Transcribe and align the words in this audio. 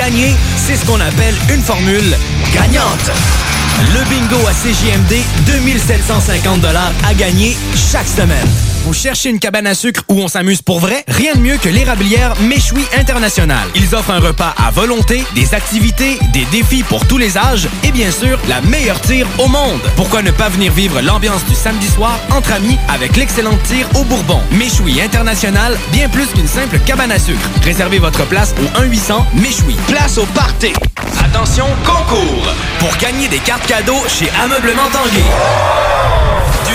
Gagner, 0.00 0.34
c'est 0.56 0.76
ce 0.76 0.86
qu'on 0.86 0.98
appelle 0.98 1.34
une 1.52 1.60
formule 1.60 2.16
gagnante. 2.54 3.10
Le 3.92 4.02
bingo 4.08 4.46
à 4.46 4.52
CJMD, 4.52 5.22
2750 5.44 6.64
à 7.04 7.12
gagner 7.12 7.54
chaque 7.74 8.08
semaine. 8.08 8.69
Vous 8.82 8.94
cherchez 8.94 9.28
une 9.28 9.38
cabane 9.38 9.66
à 9.66 9.74
sucre 9.74 10.02
où 10.08 10.20
on 10.20 10.28
s'amuse 10.28 10.62
pour 10.62 10.80
vrai? 10.80 11.04
Rien 11.06 11.34
de 11.34 11.40
mieux 11.40 11.58
que 11.58 11.68
l'érablière 11.68 12.34
Méchoui 12.40 12.82
International. 12.96 13.68
Ils 13.74 13.94
offrent 13.94 14.10
un 14.10 14.20
repas 14.20 14.54
à 14.56 14.70
volonté, 14.70 15.22
des 15.34 15.54
activités, 15.54 16.18
des 16.32 16.46
défis 16.46 16.82
pour 16.82 17.06
tous 17.06 17.18
les 17.18 17.36
âges 17.36 17.68
et 17.84 17.92
bien 17.92 18.10
sûr, 18.10 18.38
la 18.48 18.62
meilleure 18.62 19.00
tire 19.00 19.26
au 19.38 19.48
monde. 19.48 19.80
Pourquoi 19.96 20.22
ne 20.22 20.30
pas 20.30 20.48
venir 20.48 20.72
vivre 20.72 21.02
l'ambiance 21.02 21.44
du 21.44 21.54
samedi 21.54 21.88
soir 21.88 22.18
entre 22.30 22.52
amis 22.52 22.78
avec 22.88 23.16
l'excellente 23.16 23.62
tire 23.64 23.86
au 23.96 24.04
Bourbon? 24.04 24.40
Méchoui 24.52 25.00
International, 25.00 25.78
bien 25.92 26.08
plus 26.08 26.26
qu'une 26.28 26.48
simple 26.48 26.78
cabane 26.86 27.12
à 27.12 27.18
sucre. 27.18 27.50
Réservez 27.62 27.98
votre 27.98 28.24
place 28.26 28.54
au 28.60 28.80
1-800 28.80 29.24
Méchoui. 29.34 29.76
Place 29.88 30.16
au 30.16 30.24
party. 30.26 30.72
Attention, 31.22 31.66
concours! 31.84 32.48
Pour 32.78 32.96
gagner 32.96 33.28
des 33.28 33.38
cartes 33.38 33.66
cadeaux 33.66 34.02
chez 34.08 34.30
Ameublement 34.42 34.88
Tanguay. 34.90 35.24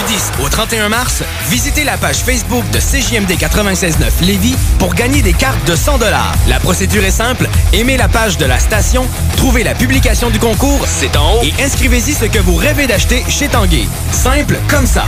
Du 0.08 0.14
10 0.14 0.32
au 0.44 0.50
31 0.50 0.90
mars, 0.90 1.24
visitez 1.50 1.84
la 1.84 1.98
page 1.98 2.18
Facebook 2.18 2.64
de 2.72 2.80
CJMD 2.80 3.32
96.9 3.32 4.26
Lévis 4.26 4.56
pour 4.78 4.94
gagner 4.94 5.22
des 5.22 5.34
cartes 5.34 5.66
de 5.68 5.76
100 5.76 6.00
La 6.48 6.60
procédure 6.60 7.04
est 7.04 7.12
simple. 7.12 7.48
Aimez 7.74 7.98
la 7.98 8.08
page 8.08 8.38
de 8.38 8.46
la 8.46 8.60
station, 8.60 9.06
trouvez 9.38 9.64
la 9.64 9.74
publication 9.74 10.30
du 10.30 10.40
concours, 10.40 10.86
c'est 10.88 11.16
en 11.16 11.36
haut, 11.36 11.44
et 11.44 11.54
inscrivez-y 11.64 12.14
ce 12.14 12.26
que 12.26 12.40
vous 12.40 12.56
rêvez 12.56 12.88
d'acheter 12.88 13.24
chez 13.30 13.48
Tanguay. 13.48 13.86
Simple 14.12 14.58
comme 14.68 14.86
ça. 14.86 15.06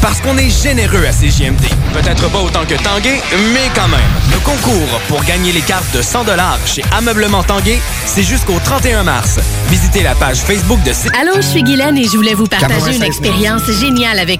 Parce 0.00 0.20
qu'on 0.22 0.38
est 0.38 0.48
généreux 0.48 1.04
à 1.04 1.12
CJMD. 1.12 1.60
Peut-être 1.92 2.30
pas 2.30 2.38
autant 2.38 2.64
que 2.64 2.74
Tanguay, 2.74 3.20
mais 3.52 3.70
quand 3.74 3.88
même. 3.88 4.00
Le 4.32 4.38
concours 4.38 5.00
pour 5.08 5.22
gagner 5.24 5.52
les 5.52 5.60
cartes 5.60 5.94
de 5.94 6.00
100 6.00 6.24
chez 6.64 6.82
Ameublement 6.96 7.42
Tanguay, 7.42 7.80
c'est 8.06 8.22
jusqu'au 8.22 8.58
31 8.64 9.02
mars. 9.02 9.38
Visitez 9.68 10.02
la 10.02 10.14
page 10.14 10.38
Facebook 10.38 10.82
de 10.82 10.92
CJMD. 10.92 11.16
Allô, 11.20 11.32
je 11.36 11.46
suis 11.46 11.62
Guylaine 11.62 11.98
et 11.98 12.04
je 12.04 12.16
voulais 12.16 12.34
vous 12.34 12.46
partager 12.46 12.96
une 12.96 13.02
expérience 13.02 13.70
géniale 13.70 14.18
avec 14.18 14.39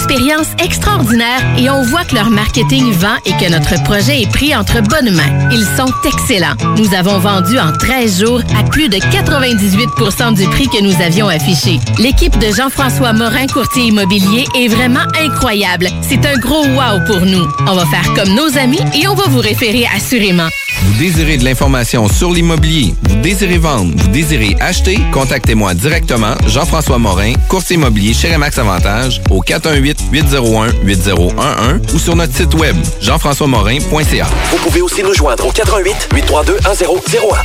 expérience 0.00 0.48
extraordinaire 0.64 1.42
et 1.58 1.68
on 1.68 1.82
voit 1.82 2.04
que 2.04 2.14
leur 2.14 2.30
marketing 2.30 2.90
vend 2.92 3.16
et 3.26 3.32
que 3.32 3.50
notre 3.50 3.82
projet 3.84 4.22
est 4.22 4.30
pris 4.30 4.56
entre 4.56 4.80
bonnes 4.80 5.14
mains. 5.14 5.50
Ils 5.52 5.66
sont 5.76 5.92
excellents. 6.06 6.54
Nous 6.78 6.94
avons 6.94 7.18
vendu 7.18 7.58
en 7.58 7.70
13 7.72 8.20
jours 8.20 8.40
à 8.58 8.64
plus 8.64 8.88
de 8.88 8.96
98 8.96 10.34
du 10.36 10.48
prix 10.48 10.68
que 10.68 10.82
nous 10.82 10.94
avions 11.02 11.28
affiché. 11.28 11.78
L'équipe 11.98 12.38
de 12.38 12.50
Jean-François 12.50 13.12
Morin, 13.12 13.46
courtier 13.46 13.88
immobilier, 13.88 14.46
est 14.56 14.68
vraiment 14.68 15.04
incroyable. 15.22 15.88
C'est 16.00 16.24
un 16.24 16.38
gros 16.38 16.64
wow 16.64 17.04
pour 17.06 17.20
nous. 17.20 17.46
On 17.68 17.74
va 17.74 17.84
faire 17.84 18.14
comme 18.14 18.34
nos 18.34 18.56
amis 18.56 18.80
et 18.94 19.06
on 19.06 19.14
va 19.14 19.24
vous 19.24 19.40
référer 19.40 19.84
assurément. 19.94 20.48
Vous 20.82 20.92
désirez 20.98 21.36
de 21.36 21.44
l'information 21.44 22.08
sur 22.08 22.32
l'immobilier, 22.32 22.94
vous 23.02 23.16
désirez 23.16 23.58
vendre, 23.58 23.92
vous 23.96 24.08
désirez 24.08 24.56
acheter, 24.60 24.98
contactez-moi 25.12 25.74
directement, 25.74 26.34
Jean-François 26.46 26.96
Morin, 26.98 27.34
courtier 27.48 27.76
immobilier 27.76 28.14
chez 28.14 28.32
Remax 28.32 28.58
Avantage, 28.58 29.20
au 29.30 29.42
418-801-8011 29.42 31.94
ou 31.94 31.98
sur 31.98 32.16
notre 32.16 32.34
site 32.34 32.54
web, 32.54 32.76
jean-françois-morin.ca. 33.00 34.26
Vous 34.50 34.58
pouvez 34.58 34.80
aussi 34.82 35.02
nous 35.02 35.14
joindre 35.14 35.46
au 35.46 35.50
88 35.50 36.08
832 36.14 36.54
1001. 36.54 37.36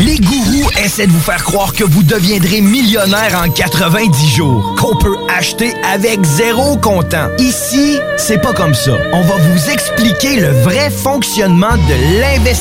Les 0.00 0.18
gourous 0.18 0.68
essaient 0.84 1.06
de 1.06 1.12
vous 1.12 1.20
faire 1.20 1.44
croire 1.44 1.72
que 1.72 1.84
vous 1.84 2.02
deviendrez 2.02 2.60
millionnaire 2.60 3.40
en 3.40 3.48
90 3.48 4.34
jours, 4.34 4.74
qu'on 4.76 4.96
peut 4.96 5.16
acheter 5.38 5.72
avec 5.84 6.24
zéro 6.24 6.76
comptant. 6.76 7.28
Ici, 7.38 8.00
c'est 8.16 8.42
pas 8.42 8.52
comme 8.52 8.74
ça. 8.74 8.90
On 9.12 9.22
va 9.22 9.36
vous 9.36 9.70
expliquer 9.70 10.40
le 10.40 10.48
vrai 10.48 10.90
fonctionnement 10.90 11.76
de 11.76 11.94
l'investissement 12.20 12.53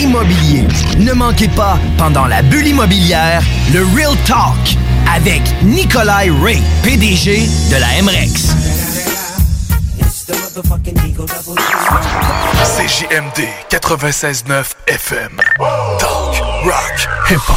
immobilier. 0.00 0.66
Ne 0.98 1.12
manquez 1.12 1.48
pas, 1.48 1.78
pendant 1.98 2.26
la 2.26 2.42
bulle 2.42 2.66
immobilière, 2.66 3.42
le 3.72 3.84
Real 3.94 4.16
Talk 4.26 4.76
avec 5.14 5.42
Nikolai 5.62 6.30
Ray, 6.42 6.62
PDG 6.82 7.48
de 7.70 7.76
la 7.76 8.02
MREX. 8.02 8.54
CJMD 12.64 13.48
96.9 13.70 14.64
FM. 14.86 15.40
Talk, 15.98 16.42
rock, 16.64 17.08
hip-hop. 17.28 17.56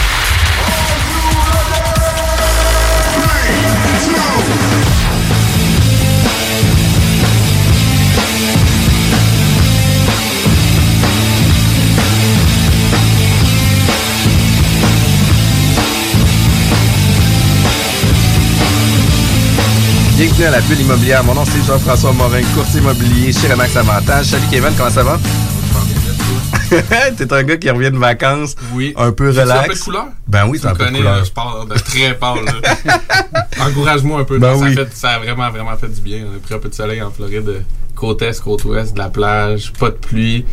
Bienvenue 20.21 20.45
à 20.45 20.51
la 20.51 20.61
bulle 20.61 20.79
immobilière. 20.81 21.23
Mon 21.23 21.33
nom 21.33 21.43
c'est 21.45 21.65
Jean-François 21.65 22.13
Morin, 22.13 22.43
courtier 22.53 22.79
immobilier 22.79 23.33
chez 23.33 23.51
Remax 23.51 23.75
Avantage. 23.75 24.25
Salut 24.27 24.45
Kevin, 24.51 24.69
comment 24.77 24.91
ça 24.91 25.01
va? 25.01 25.19
T'es 27.17 27.33
un 27.33 27.41
gars 27.41 27.57
qui 27.57 27.67
revient 27.71 27.89
de 27.89 27.97
vacances 27.97 28.55
oui. 28.71 28.93
un 28.97 29.11
peu 29.13 29.29
relax. 29.29 29.51
un 29.51 29.63
peu 29.63 29.73
de 29.73 29.79
couleur? 29.79 30.05
Ben 30.27 30.45
oui, 30.45 30.59
Tu 30.59 30.61
c'est 30.61 30.67
un 30.67 30.73
me 30.73 30.77
connais, 30.77 30.99
je 31.25 31.31
parle 31.31 31.67
de 31.67 31.73
très 31.73 32.13
pâle. 32.13 32.37
Encourage-moi 33.59 34.19
un 34.19 34.23
peu. 34.23 34.37
Ben 34.37 34.55
ça, 34.59 34.63
oui. 34.63 34.75
fait- 34.75 34.95
ça 34.95 35.09
a 35.09 35.17
vraiment, 35.17 35.49
vraiment 35.49 35.75
fait 35.75 35.89
du 35.89 36.01
bien. 36.01 36.23
On 36.31 36.35
a 36.35 36.39
pris 36.39 36.53
un 36.53 36.59
peu 36.59 36.69
de 36.69 36.75
soleil 36.75 37.01
en 37.01 37.09
Floride, 37.09 37.65
côte 37.95 38.21
est, 38.21 38.39
côte 38.43 38.63
ouest, 38.65 38.93
de 38.93 38.99
la 38.99 39.09
plage, 39.09 39.73
pas 39.79 39.89
de 39.89 39.95
pluie. 39.95 40.45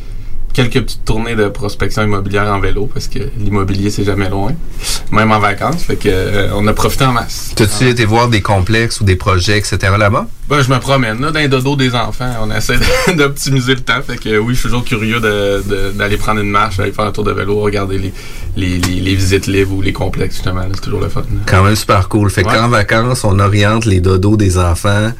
Quelques 0.59 0.83
petites 0.87 1.05
tournées 1.05 1.37
de 1.37 1.49
prospection 1.49 2.03
immobilière 2.03 2.53
en 2.53 2.59
vélo 2.59 2.91
parce 2.93 3.07
que 3.07 3.21
l'immobilier 3.39 3.91
c'est 3.91 4.03
jamais 4.03 4.29
loin, 4.29 4.51
même 5.13 5.31
en 5.31 5.39
vacances. 5.39 5.85
Fait 5.85 5.95
que 5.95 6.09
euh, 6.09 6.49
on 6.55 6.67
a 6.67 6.73
profité 6.73 7.05
en 7.05 7.13
masse. 7.13 7.53
T'as-tu 7.55 7.89
été 7.89 8.05
voir 8.05 8.27
des 8.29 8.43
complexes 8.43 9.01
ou 9.01 9.05
des 9.05 9.15
projets, 9.15 9.57
etc. 9.57 9.79
là-bas? 9.97 10.27
Ben, 10.49 10.61
je 10.61 10.69
me 10.71 10.79
promène, 10.81 11.21
là, 11.21 11.31
dans 11.31 11.39
les 11.39 11.47
dodos 11.47 11.77
des 11.77 11.95
enfants. 11.95 12.33
On 12.43 12.51
essaie 12.51 12.75
d'optimiser 13.17 13.77
le 13.77 13.83
temps. 13.83 14.03
Fait 14.05 14.17
que 14.17 14.37
oui, 14.39 14.55
je 14.55 14.59
suis 14.61 14.69
toujours 14.69 14.85
curieux 14.85 15.21
d'aller 15.21 16.17
prendre 16.17 16.41
une 16.41 16.51
marche, 16.51 16.79
d'aller 16.79 16.91
faire 16.93 17.05
un 17.05 17.13
tour 17.13 17.23
de 17.23 17.31
vélo, 17.33 17.61
regarder 17.61 17.99
les, 17.99 18.13
les, 18.57 18.79
les, 18.79 19.01
les 19.01 19.15
visites 19.15 19.47
libres 19.47 19.75
ou 19.77 19.81
les 19.83 19.93
complexes, 19.93 20.35
justement. 20.37 20.63
C'est 20.75 20.81
toujours 20.81 21.01
le 21.03 21.09
fun. 21.09 21.23
Quand 21.47 21.63
même 21.63 21.77
super 21.77 22.09
cool. 22.09 22.31
Fait 22.31 22.43
que 22.43 22.49
Ouais. 22.49 22.55
qu'en 22.57 22.69
vacances, 22.69 23.23
on 23.25 23.39
oriente 23.39 23.85
les 23.85 24.01
dodos 24.01 24.37
des 24.37 24.59
enfants 24.59 25.13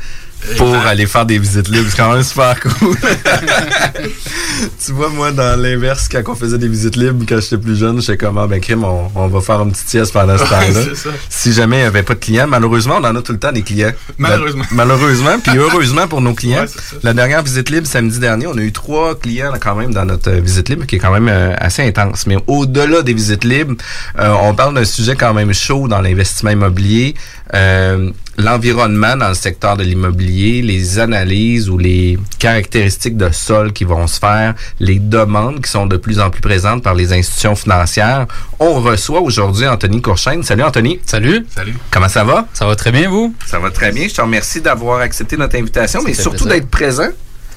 pour 0.57 0.75
aller 0.75 1.07
faire 1.07 1.27
des 1.27 1.39
visites 1.39 1.69
libres. 1.69 1.89
C'est 1.91 1.97
quand 1.97 2.13
même 2.13 2.23
super 2.23 2.59
cool. 2.61 2.97
tu 4.85 4.93
vois, 4.93 5.09
moi, 5.11 5.31
dans 5.33 5.61
l'inverse, 5.61 6.09
quand 6.11 6.23
on 6.29 6.35
faisait 6.35 6.59
des 6.59 6.69
visites 6.69 6.97
libres, 6.97 7.25
quand 7.29 7.41
j'étais 7.41 7.59
plus 7.59 7.77
jeune, 7.77 8.01
j'étais 8.01 8.17
comme, 8.17 8.39
ah, 8.39 8.47
ben, 8.47 8.61
crime, 8.61 8.85
on, 8.85 9.11
on 9.15 9.29
va 9.29 9.41
faire 9.41 9.61
une 9.63 9.73
petite 9.73 9.89
sieste 9.89 10.13
pendant 10.13 10.37
ce 10.39 10.45
temps-là. 10.45 11.13
Si 11.29 11.53
jamais 11.53 11.77
il 11.79 11.81
n'y 11.81 11.87
avait 11.87 12.03
pas 12.03 12.15
de 12.15 12.21
clients, 12.21 12.47
malheureusement, 12.49 12.97
on 13.01 13.05
en 13.05 13.15
a 13.17 13.23
tout 13.23 13.33
le 13.33 13.39
temps 13.39 13.53
des 13.53 13.63
clients. 13.63 13.93
Malheureusement. 14.17 14.65
La- 14.71 14.77
malheureusement, 14.77 15.39
puis 15.43 15.57
heureusement 15.57 16.09
pour 16.09 16.21
nos 16.21 16.35
clients. 16.35 16.63
Ouais. 16.63 16.99
La 17.03 17.13
dernière 17.15 17.43
visite 17.43 17.71
libre, 17.71 17.87
samedi 17.87 18.19
dernier, 18.19 18.47
on 18.47 18.57
a 18.57 18.61
eu 18.63 18.73
trois 18.73 19.19
clients 19.19 19.53
là, 19.53 19.59
quand 19.61 19.75
même 19.75 19.93
dans 19.93 20.05
notre 20.05 20.31
euh, 20.31 20.41
visite 20.41 20.69
libre, 20.69 20.87
qui 20.87 20.97
est 20.97 20.99
quand 20.99 21.13
même 21.13 21.29
euh, 21.29 21.55
assez 21.59 21.83
intense. 21.83 22.27
Mais 22.27 22.37
au-delà 22.47 23.03
des 23.03 23.13
visites 23.15 23.45
libres, 23.45 23.75
euh, 24.19 24.33
on 24.43 24.55
parle 24.55 24.75
d'un 24.75 24.85
sujet 24.85 25.15
quand 25.17 25.35
même 25.35 25.53
chaud 25.53 25.89
dans 25.89 26.01
l'investissement 26.01 26.51
immobilier. 26.51 27.15
Euh, 27.55 28.11
L'environnement 28.41 29.17
dans 29.17 29.31
le 29.31 29.35
secteur 29.35 29.77
de 29.77 29.83
l'immobilier, 29.83 30.63
les 30.63 31.01
analyses 31.01 31.69
ou 31.69 31.77
les 31.77 32.17
caractéristiques 32.39 33.17
de 33.17 33.31
sol 33.33 33.73
qui 33.73 33.83
vont 33.83 34.07
se 34.07 34.21
faire, 34.21 34.55
les 34.79 35.01
demandes 35.01 35.61
qui 35.61 35.69
sont 35.69 35.87
de 35.87 35.97
plus 35.97 36.21
en 36.21 36.31
plus 36.31 36.41
présentes 36.41 36.85
par 36.85 36.95
les 36.95 37.13
institutions 37.13 37.57
financières. 37.57 38.29
On 38.61 38.75
reçoit 38.75 39.21
aujourd'hui 39.23 39.67
Anthony 39.67 40.01
Courchaine. 40.01 40.45
Salut 40.45 40.63
Anthony. 40.63 41.01
Salut. 41.05 41.45
Salut. 41.53 41.75
Comment 41.91 42.09
ça 42.09 42.23
va? 42.23 42.47
Ça 42.55 42.65
va 42.65 42.77
très 42.77 42.93
bien, 42.93 43.11
vous? 43.11 43.35
Ça 43.45 43.59
va 43.59 43.71
très 43.71 43.91
bien. 43.91 44.07
Je 44.07 44.15
te 44.15 44.21
remercie 44.21 44.61
d'avoir 44.61 45.01
accepté 45.01 45.37
notre 45.37 45.57
invitation, 45.57 45.99
Ça 46.01 46.07
mais 46.07 46.15
surtout 46.15 46.47
d'être 46.47 46.69
présent. 46.71 47.09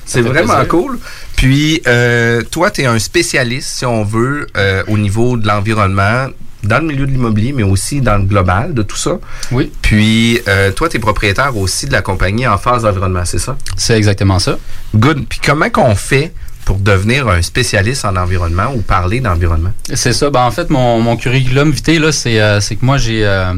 C'est 0.08 0.22
vraiment 0.22 0.54
plaisir. 0.56 0.68
cool. 0.68 1.00
Puis, 1.36 1.80
euh, 1.86 2.42
toi, 2.50 2.72
tu 2.72 2.82
es 2.82 2.86
un 2.88 2.98
spécialiste, 2.98 3.70
si 3.70 3.86
on 3.86 4.04
veut, 4.04 4.48
euh, 4.58 4.82
au 4.88 4.98
niveau 4.98 5.38
de 5.38 5.48
l'environnement, 5.48 6.26
dans 6.64 6.80
le 6.80 6.86
milieu 6.86 7.06
de 7.06 7.12
l'immobilier, 7.12 7.54
mais 7.54 7.64
aussi 7.64 8.02
dans 8.02 8.18
le 8.18 8.24
global 8.24 8.74
de 8.74 8.84
tout 8.84 8.98
ça. 8.98 9.20
Oui. 9.52 9.72
Puis, 9.82 10.40
euh, 10.48 10.72
toi, 10.72 10.90
tu 10.90 10.98
es 10.98 11.00
propriétaire 11.00 11.56
aussi 11.58 11.88
de 11.88 11.92
la 11.92 12.02
compagnie 12.02 12.48
En 12.48 12.58
phase 12.58 12.84
d'environnement, 12.84 13.26
c'est 13.26 13.40
ça? 13.40 13.58
C'est 13.78 13.98
exactement 13.98 14.40
ça. 14.40 14.58
Good. 14.96 15.26
Puis, 15.28 15.40
comment 15.44 15.70
qu'on 15.70 15.96
fait 15.96 16.34
pour 16.66 16.78
devenir 16.78 17.28
un 17.28 17.42
spécialiste 17.42 18.06
en 18.06 18.16
environnement 18.16 18.72
ou 18.76 18.82
parler 18.82 19.20
d'environnement? 19.20 19.72
C'est 19.94 20.14
ça. 20.14 20.30
Ben, 20.30 20.42
en 20.42 20.52
fait, 20.52 20.70
mon, 20.70 21.02
mon 21.02 21.18
curriculum 21.18 21.72
vitae, 21.72 22.00
là, 22.00 22.12
c'est, 22.12 22.40
euh, 22.40 22.60
c'est 22.60 22.76
que 22.76 22.86
moi, 22.86 22.98
j'ai, 22.98 23.26
euh, 23.26 23.54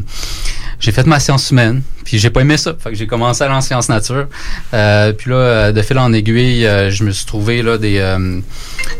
j'ai 0.79 0.91
fait 0.91 1.05
ma 1.05 1.19
science 1.19 1.51
humaine, 1.51 1.81
puis 2.05 2.17
j'ai 2.17 2.29
pas 2.29 2.41
aimé 2.41 2.57
ça. 2.57 2.73
Fait 2.79 2.89
que 2.91 2.95
j'ai 2.95 3.07
commencé 3.07 3.43
à 3.43 3.47
aller 3.47 3.55
en 3.55 3.61
sciences 3.61 3.89
nature. 3.89 4.27
Euh, 4.73 5.11
puis 5.13 5.29
là, 5.29 5.71
de 5.71 5.81
fil 5.81 5.97
en 5.97 6.13
aiguille, 6.13 6.63
je 6.89 7.03
me 7.03 7.11
suis 7.11 7.25
trouvé 7.25 7.61
là 7.61 7.77
des, 7.77 7.97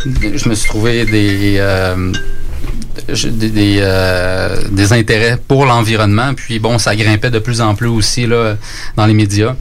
je 0.05 0.49
me 0.49 0.55
suis 0.55 0.67
trouvé 0.67 1.05
des 1.05 1.59
des, 3.07 3.49
des, 3.49 3.77
euh, 3.81 4.57
des 4.71 4.93
intérêts 4.93 5.37
pour 5.47 5.65
l'environnement. 5.65 6.33
Puis 6.33 6.59
bon, 6.59 6.77
ça 6.77 6.95
grimpait 6.95 7.31
de 7.31 7.39
plus 7.39 7.61
en 7.61 7.75
plus 7.75 7.87
aussi 7.87 8.27
là, 8.27 8.55
dans 8.95 9.05
les 9.05 9.13
médias. 9.13 9.55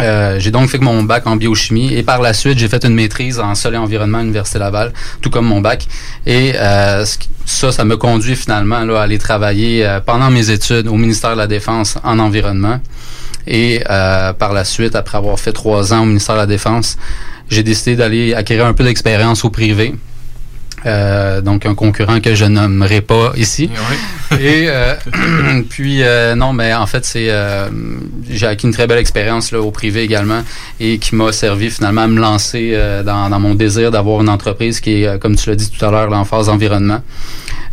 Euh, 0.00 0.40
j'ai 0.40 0.50
donc 0.50 0.70
fait 0.70 0.78
mon 0.78 1.02
bac 1.02 1.26
en 1.26 1.36
biochimie 1.36 1.92
et 1.92 2.02
par 2.02 2.22
la 2.22 2.32
suite 2.32 2.58
j'ai 2.58 2.68
fait 2.68 2.82
une 2.82 2.94
maîtrise 2.94 3.38
en 3.38 3.54
sol 3.54 3.74
et 3.74 3.76
environnement 3.76 4.18
à 4.18 4.20
l'université 4.22 4.58
Laval, 4.58 4.92
tout 5.20 5.28
comme 5.28 5.46
mon 5.46 5.60
bac. 5.60 5.86
Et 6.26 6.52
euh, 6.56 7.04
ça, 7.44 7.72
ça 7.72 7.84
me 7.84 7.96
conduit 7.98 8.36
finalement 8.36 8.84
là, 8.84 9.00
à 9.00 9.02
aller 9.02 9.18
travailler 9.18 9.84
euh, 9.86 10.00
pendant 10.00 10.30
mes 10.30 10.50
études 10.50 10.88
au 10.88 10.96
ministère 10.96 11.32
de 11.32 11.38
la 11.38 11.46
Défense 11.46 11.98
en 12.04 12.18
environnement. 12.18 12.80
Et 13.46 13.82
euh, 13.90 14.32
par 14.32 14.52
la 14.52 14.64
suite, 14.64 14.94
après 14.94 15.18
avoir 15.18 15.38
fait 15.38 15.52
trois 15.52 15.92
ans 15.92 16.02
au 16.02 16.06
ministère 16.06 16.36
de 16.36 16.40
la 16.40 16.46
Défense, 16.46 16.96
j'ai 17.50 17.62
décidé 17.62 17.96
d'aller 17.96 18.32
acquérir 18.34 18.66
un 18.66 18.72
peu 18.72 18.84
d'expérience 18.84 19.44
au 19.44 19.50
privé. 19.50 19.94
Euh, 20.86 21.40
donc 21.40 21.66
un 21.66 21.74
concurrent 21.74 22.20
que 22.20 22.34
je 22.34 22.44
nommerai 22.44 23.00
pas 23.00 23.32
ici. 23.36 23.70
Et 24.32 24.64
euh, 24.68 24.94
puis 25.68 26.02
euh, 26.02 26.34
non, 26.34 26.52
mais 26.52 26.74
en 26.74 26.86
fait 26.86 27.04
c'est 27.04 27.26
euh, 27.30 27.68
j'ai 28.28 28.46
acquis 28.46 28.66
une 28.66 28.72
très 28.72 28.86
belle 28.86 28.98
expérience 28.98 29.52
là 29.52 29.60
au 29.60 29.70
privé 29.70 30.02
également 30.02 30.42
et 30.80 30.98
qui 30.98 31.14
m'a 31.14 31.32
servi 31.32 31.70
finalement 31.70 32.02
à 32.02 32.06
me 32.08 32.20
lancer 32.20 32.72
euh, 32.74 33.02
dans, 33.02 33.28
dans 33.28 33.40
mon 33.40 33.54
désir 33.54 33.90
d'avoir 33.90 34.22
une 34.22 34.28
entreprise 34.28 34.80
qui 34.80 35.04
est 35.04 35.20
comme 35.20 35.36
tu 35.36 35.50
l'as 35.50 35.56
dit 35.56 35.70
tout 35.70 35.84
à 35.84 35.90
l'heure 35.90 36.12
en 36.12 36.24
phase 36.24 36.48
environnement. 36.48 37.00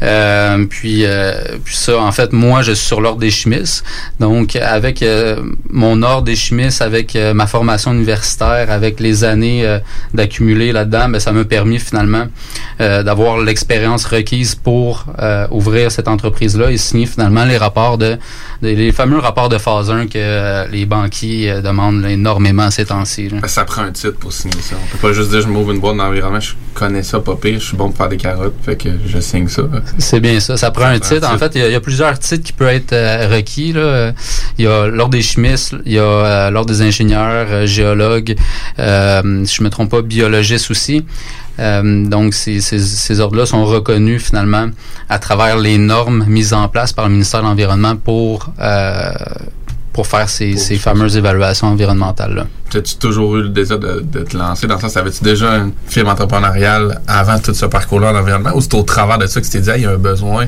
Euh, 0.01 0.65
puis, 0.69 1.05
euh, 1.05 1.33
puis 1.63 1.75
ça, 1.75 1.97
en 1.99 2.11
fait, 2.11 2.31
moi, 2.33 2.61
je 2.61 2.71
suis 2.71 2.85
sur 2.85 3.01
l'ordre 3.01 3.19
des 3.19 3.31
chimistes. 3.31 3.83
Donc, 4.19 4.55
avec 4.55 5.01
euh, 5.01 5.41
mon 5.69 6.01
ordre 6.03 6.23
des 6.23 6.35
chimistes, 6.35 6.81
avec 6.81 7.15
euh, 7.15 7.33
ma 7.33 7.47
formation 7.47 7.93
universitaire, 7.93 8.71
avec 8.71 8.99
les 8.99 9.23
années 9.23 9.65
euh, 9.65 9.79
d'accumuler 10.13 10.71
là-dedans, 10.71 11.09
ben, 11.09 11.19
ça 11.19 11.31
m'a 11.31 11.43
permis 11.43 11.79
finalement 11.79 12.27
d'avoir 12.79 13.39
l'expérience 13.39 14.05
requise 14.05 14.55
pour 14.55 15.05
ouvrir 15.51 15.91
cette 15.91 16.07
entreprise-là 16.07 16.71
et 16.71 16.77
signer 16.77 17.05
finalement 17.05 17.43
les 17.43 17.57
rapports 17.57 17.97
de, 17.97 18.17
les 18.61 18.91
fameux 18.93 19.19
rapports 19.19 19.49
de 19.49 19.57
phase 19.57 19.91
1 19.91 20.07
que 20.07 20.69
les 20.71 20.85
banquiers 20.85 21.61
demandent 21.61 22.05
énormément 22.05 22.71
ces 22.71 22.85
temps-ci. 22.85 23.29
Ben, 23.29 23.47
ça 23.47 23.65
prend 23.65 23.81
un 23.81 23.91
titre 23.91 24.17
pour 24.17 24.31
signer 24.31 24.61
ça. 24.61 24.75
On 24.81 24.97
peut 24.97 25.09
pas 25.09 25.13
juste 25.13 25.29
dire 25.29 25.41
je 25.41 25.47
m'ouvre 25.47 25.71
une 25.71 25.79
boîte 25.79 25.97
d'environnement, 25.97 26.39
je 26.39 26.53
connais 26.74 27.04
ça 27.04 27.19
pas 27.19 27.36
pire, 27.36 27.60
je 27.60 27.66
suis 27.66 27.77
bon 27.77 27.89
pour 27.89 27.98
faire 27.98 28.10
des 28.10 28.18
carottes, 28.18 28.56
fait 28.63 28.75
que 28.75 28.89
je 29.06 29.19
signe 29.19 29.48
ça. 29.48 29.63
C'est 29.98 30.19
bien 30.19 30.39
ça. 30.39 30.57
Ça 30.57 30.71
prend 30.71 30.86
un 30.86 31.00
titre. 31.00 31.27
En 31.31 31.38
fait, 31.38 31.51
il 31.56 31.62
y, 31.62 31.63
a- 31.63 31.68
il 31.68 31.71
y 31.74 31.75
a 31.75 31.81
plusieurs 31.81 32.18
titres 32.19 32.44
qui 32.44 32.54
peuvent 32.54 32.69
être 32.69 32.94
euh, 32.94 33.27
requis. 33.33 33.74
Là. 33.74 34.12
Il 34.57 34.66
y 34.66 34.68
a 34.68 34.88
l'ordre 34.88 35.12
des 35.13 35.21
chimistes, 35.21 35.75
il 35.86 35.94
y 35.94 36.00
a 36.00 36.04
euh, 36.04 36.50
l'ordre 36.51 36.69
des 36.71 36.81
ingénieurs, 36.81 37.48
euh, 37.50 37.66
géologues, 37.66 38.36
euh, 38.80 39.44
si 39.45 39.56
je 39.56 39.63
me 39.63 39.69
trompe 39.69 39.89
pas, 39.92 40.01
biologistes 40.01 40.71
aussi. 40.71 41.06
Euh, 41.60 42.06
donc, 42.06 42.33
ces, 42.33 42.62
ces, 42.62 42.80
ces 42.80 43.19
ordres-là 43.19 43.45
sont 43.45 43.66
reconnus 43.66 44.24
finalement 44.24 44.68
à 45.10 45.19
travers 45.19 45.57
les 45.57 45.77
normes 45.77 46.24
mises 46.27 46.54
en 46.54 46.69
place 46.69 46.94
par 46.94 47.06
le 47.06 47.12
ministère 47.12 47.42
de 47.42 47.48
l'Environnement 47.48 47.98
pour, 47.98 48.51
euh, 48.62 49.12
pour 49.99 50.07
faire 50.07 50.29
ces, 50.29 50.55
ces 50.55 50.77
fameuses 50.77 51.17
évaluations 51.17 51.67
environnementales-là. 51.67 52.47
As-tu 52.73 52.95
toujours 52.95 53.35
eu 53.35 53.41
le 53.43 53.49
désir 53.49 53.77
de, 53.79 53.99
de 53.99 54.21
te 54.23 54.37
lancer? 54.37 54.65
Dans 54.65 54.79
ça? 54.79 54.97
Avais-tu 55.01 55.25
déjà 55.25 55.57
une 55.57 55.73
firme 55.87 56.07
entrepreneuriale 56.07 57.01
avant 57.06 57.37
tout 57.37 57.53
ce 57.53 57.65
parcours-là 57.65 58.13
en 58.13 58.15
environnement? 58.15 58.51
Ou 58.56 58.61
c'est 58.61 58.75
au 58.75 58.83
travers 58.83 59.18
de 59.18 59.25
ça 59.27 59.41
que 59.41 59.45
tu 59.45 59.51
t'es 59.51 59.59
dit, 59.59 59.69
Ah, 59.71 59.75
il 59.77 59.83
y 59.83 59.85
a 59.85 59.89
un 59.91 59.97
besoin, 59.97 60.45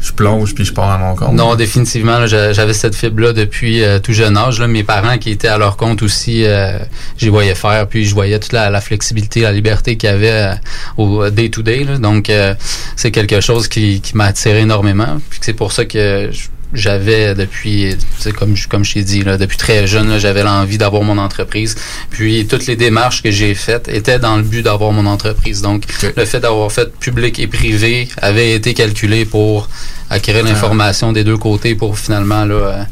je 0.00 0.10
plonge 0.10 0.52
puis 0.52 0.64
je 0.64 0.72
pars 0.72 0.90
à 0.90 0.98
mon 0.98 1.14
compte? 1.14 1.32
Non, 1.32 1.54
définitivement. 1.54 2.26
J'avais 2.26 2.72
cette 2.74 2.96
fibre-là 2.96 3.32
depuis 3.32 3.84
euh, 3.84 4.00
tout 4.00 4.12
jeune 4.12 4.36
âge. 4.36 4.58
Là. 4.58 4.66
Mes 4.66 4.82
parents 4.82 5.16
qui 5.18 5.30
étaient 5.30 5.46
à 5.46 5.58
leur 5.58 5.76
compte 5.76 6.02
aussi, 6.02 6.44
euh, 6.44 6.76
j'y 7.18 7.28
voyais 7.28 7.54
faire. 7.54 7.86
Puis 7.86 8.04
je 8.04 8.14
voyais 8.14 8.40
toute 8.40 8.52
la, 8.52 8.68
la 8.68 8.80
flexibilité, 8.80 9.42
la 9.42 9.52
liberté 9.52 9.96
qu'il 9.96 10.10
y 10.10 10.12
avait 10.12 10.30
euh, 10.32 10.54
au 10.96 11.30
day-to-day. 11.30 11.84
Donc, 12.00 12.30
euh, 12.30 12.54
c'est 12.96 13.12
quelque 13.12 13.40
chose 13.40 13.68
qui, 13.68 14.00
qui 14.00 14.16
m'a 14.16 14.24
attiré 14.24 14.58
énormément. 14.62 15.18
Puis 15.30 15.38
c'est 15.40 15.52
pour 15.52 15.70
ça 15.70 15.84
que 15.84 16.30
je- 16.32 16.48
j'avais 16.72 17.34
depuis, 17.34 17.96
comme, 18.38 18.56
je- 18.56 18.68
comme 18.68 18.84
je 18.84 18.94
t'ai 18.94 19.02
dit, 19.02 19.22
là, 19.24 19.36
depuis 19.38 19.56
très 19.56 19.86
jeune, 19.86 20.18
j'avais 20.18 20.42
l'envie 20.42 20.78
d'avoir 20.78 21.02
mon 21.02 21.18
entreprise. 21.18 21.74
Puis 22.10 22.46
toutes 22.46 22.66
les 22.66 22.76
démarches 22.76 23.22
que 23.22 23.30
j'ai 23.30 23.54
faites 23.54 23.88
étaient 23.88 24.18
dans 24.18 24.36
le 24.36 24.42
but 24.42 24.62
d'avoir 24.62 24.92
mon 24.92 25.06
entreprise. 25.06 25.62
Donc, 25.62 25.84
le 26.16 26.24
fait 26.24 26.40
d'avoir 26.40 26.70
fait 26.70 26.92
public 26.98 27.38
et 27.38 27.46
privé 27.46 28.08
avait 28.20 28.52
été 28.52 28.74
calculé 28.74 29.24
pour 29.24 29.68
acquérir 30.10 30.44
l'information 30.44 31.12
des 31.12 31.24
deux 31.24 31.36
côtés 31.38 31.74
pour 31.74 31.98
finalement 31.98 32.44
là, 32.44 32.54
euh, 32.54 32.82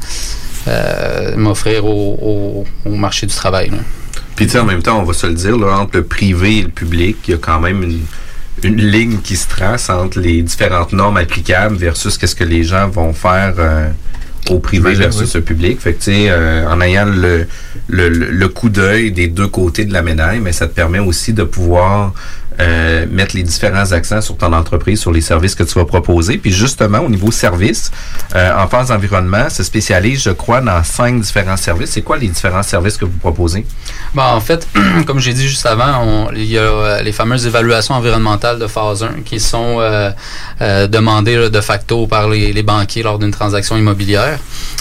euh, 0.68 1.37
m'offrir 1.37 1.85
au, 1.85 2.18
au- 2.85 2.90
au 2.90 2.95
marché 2.97 3.26
du 3.26 3.35
travail. 3.35 3.71
là. 3.71 3.78
Puis 4.35 4.47
tu 4.47 4.52
sais, 4.52 4.59
en 4.59 4.64
même 4.64 4.83
temps, 4.83 4.99
on 5.00 5.04
va 5.04 5.12
se 5.14 5.26
le 5.26 5.35
dire, 5.35 5.56
là, 5.56 5.78
entre 5.78 5.97
le 5.97 6.04
privé 6.04 6.59
et 6.59 6.62
le 6.62 6.68
public, 6.68 7.16
il 7.26 7.30
y 7.30 7.35
a 7.35 7.38
quand 7.38 7.61
même 7.61 7.83
une, 7.83 8.00
une 8.62 8.76
ligne 8.80 9.18
qui 9.18 9.36
se 9.36 9.48
trace 9.48 9.90
entre 9.90 10.18
les 10.20 10.42
différentes 10.42 10.92
normes 10.92 11.16
applicables 11.18 11.76
versus 11.76 12.16
qu'est-ce 12.18 12.34
que 12.34 12.44
les 12.44 12.64
gens 12.64 12.88
vont 12.88 13.12
faire 13.12 13.54
euh, 13.58 13.88
au 14.48 14.58
privé 14.60 14.94
versus 14.94 15.34
oui. 15.34 15.40
le 15.40 15.40
public. 15.42 15.80
Fait 15.80 15.92
que 15.92 15.98
tu 15.98 16.04
sais, 16.12 16.26
euh, 16.30 16.66
en 16.68 16.80
ayant 16.80 17.04
le, 17.04 17.46
le, 17.88 18.08
le- 18.08 18.30
le 18.30 18.48
coup 18.48 18.68
d'œil 18.68 19.10
des 19.12 19.28
deux 19.28 19.48
côtés 19.48 19.84
de 19.84 19.92
la 19.92 20.02
médaille, 20.02 20.40
mais 20.40 20.52
ça 20.52 20.66
te 20.66 20.75
permet 20.75 21.00
aussi 21.00 21.32
de 21.32 21.42
pouvoir 21.44 22.14
euh, 22.60 23.06
mettre 23.10 23.36
les 23.36 23.42
différents 23.42 23.92
accents 23.92 24.20
sur 24.20 24.36
ton 24.36 24.52
entreprise, 24.52 25.00
sur 25.00 25.12
les 25.12 25.20
services 25.20 25.54
que 25.54 25.62
tu 25.64 25.75
vas 25.78 25.84
proposer. 25.84 26.38
Puis 26.38 26.52
justement, 26.52 26.98
au 27.00 27.08
niveau 27.08 27.30
service, 27.30 27.90
euh, 28.34 28.52
en 28.56 28.66
phase 28.68 28.90
environnement, 28.90 29.48
se 29.50 29.62
spécialise, 29.62 30.22
je 30.22 30.30
crois, 30.30 30.60
dans 30.60 30.82
cinq 30.84 31.20
différents 31.20 31.56
services. 31.56 31.90
C'est 31.90 32.02
quoi 32.02 32.16
les 32.16 32.28
différents 32.28 32.62
services 32.62 32.96
que 32.96 33.04
vous 33.04 33.18
proposez? 33.18 33.66
Bon, 34.14 34.22
en 34.22 34.40
fait, 34.40 34.66
comme 35.06 35.18
j'ai 35.20 35.32
dit 35.34 35.48
juste 35.48 35.66
avant, 35.66 36.02
on, 36.02 36.30
il 36.32 36.44
y 36.44 36.58
a 36.58 36.62
euh, 36.62 37.02
les 37.02 37.12
fameuses 37.12 37.46
évaluations 37.46 37.94
environnementales 37.94 38.58
de 38.58 38.66
phase 38.66 39.02
1 39.02 39.22
qui 39.25 39.38
sont 39.40 39.76
euh, 39.80 40.10
euh, 40.62 40.86
demandées 40.86 41.36
là, 41.36 41.48
de 41.48 41.60
facto 41.60 42.06
par 42.06 42.28
les, 42.28 42.52
les 42.52 42.62
banquiers 42.62 43.02
lors 43.02 43.18
d'une 43.18 43.30
transaction 43.32 43.76
immobilière. 43.76 44.38